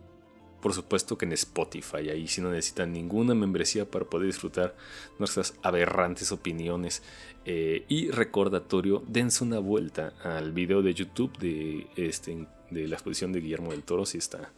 por 0.66 0.74
supuesto 0.74 1.16
que 1.16 1.26
en 1.26 1.34
Spotify. 1.34 2.10
Ahí 2.10 2.28
si 2.28 2.42
no 2.42 2.50
necesitan 2.50 2.92
ninguna 2.92 3.36
membresía 3.36 3.86
para 3.86 4.06
poder 4.06 4.26
disfrutar 4.26 4.76
nuestras 5.20 5.54
aberrantes 5.62 6.32
opiniones. 6.32 7.04
Eh, 7.46 7.86
y 7.88 8.10
recordatorio, 8.10 9.04
dense 9.06 9.44
una 9.44 9.60
vuelta 9.60 10.16
al 10.24 10.54
video 10.54 10.82
de 10.82 10.96
YouTube 10.96 11.38
de, 11.38 11.86
este, 11.98 12.48
de 12.72 12.88
la 12.88 12.96
exposición 12.96 13.32
de 13.32 13.42
Guillermo 13.42 13.70
del 13.74 13.84
Toro, 13.84 14.08
si 14.08 14.18
está 14.18 14.54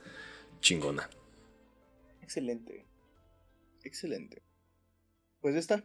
chingona. 0.61 1.09
Excelente. 2.21 2.85
Excelente. 3.83 4.41
Pues 5.41 5.55
ya 5.55 5.59
está. 5.59 5.83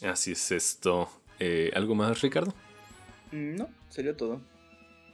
Así 0.00 0.32
es 0.32 0.50
esto. 0.50 1.10
Eh, 1.40 1.70
¿Algo 1.74 1.94
más, 1.94 2.22
Ricardo? 2.22 2.54
Mm, 3.32 3.56
no, 3.56 3.68
sería 3.90 4.16
todo. 4.16 4.40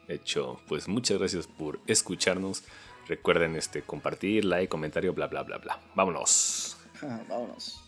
Hecho, 0.07 0.61
pues 0.69 0.87
muchas 0.87 1.19
gracias 1.19 1.49
por 1.49 1.81
escucharnos. 1.89 2.63
Recuerden 3.11 3.57
este, 3.57 3.83
compartir, 3.83 4.45
like, 4.45 4.69
comentario, 4.69 5.13
bla, 5.13 5.27
bla, 5.27 5.43
bla, 5.43 5.59
bla. 5.59 5.81
Vámonos. 5.97 6.77
Vámonos. 7.29 7.83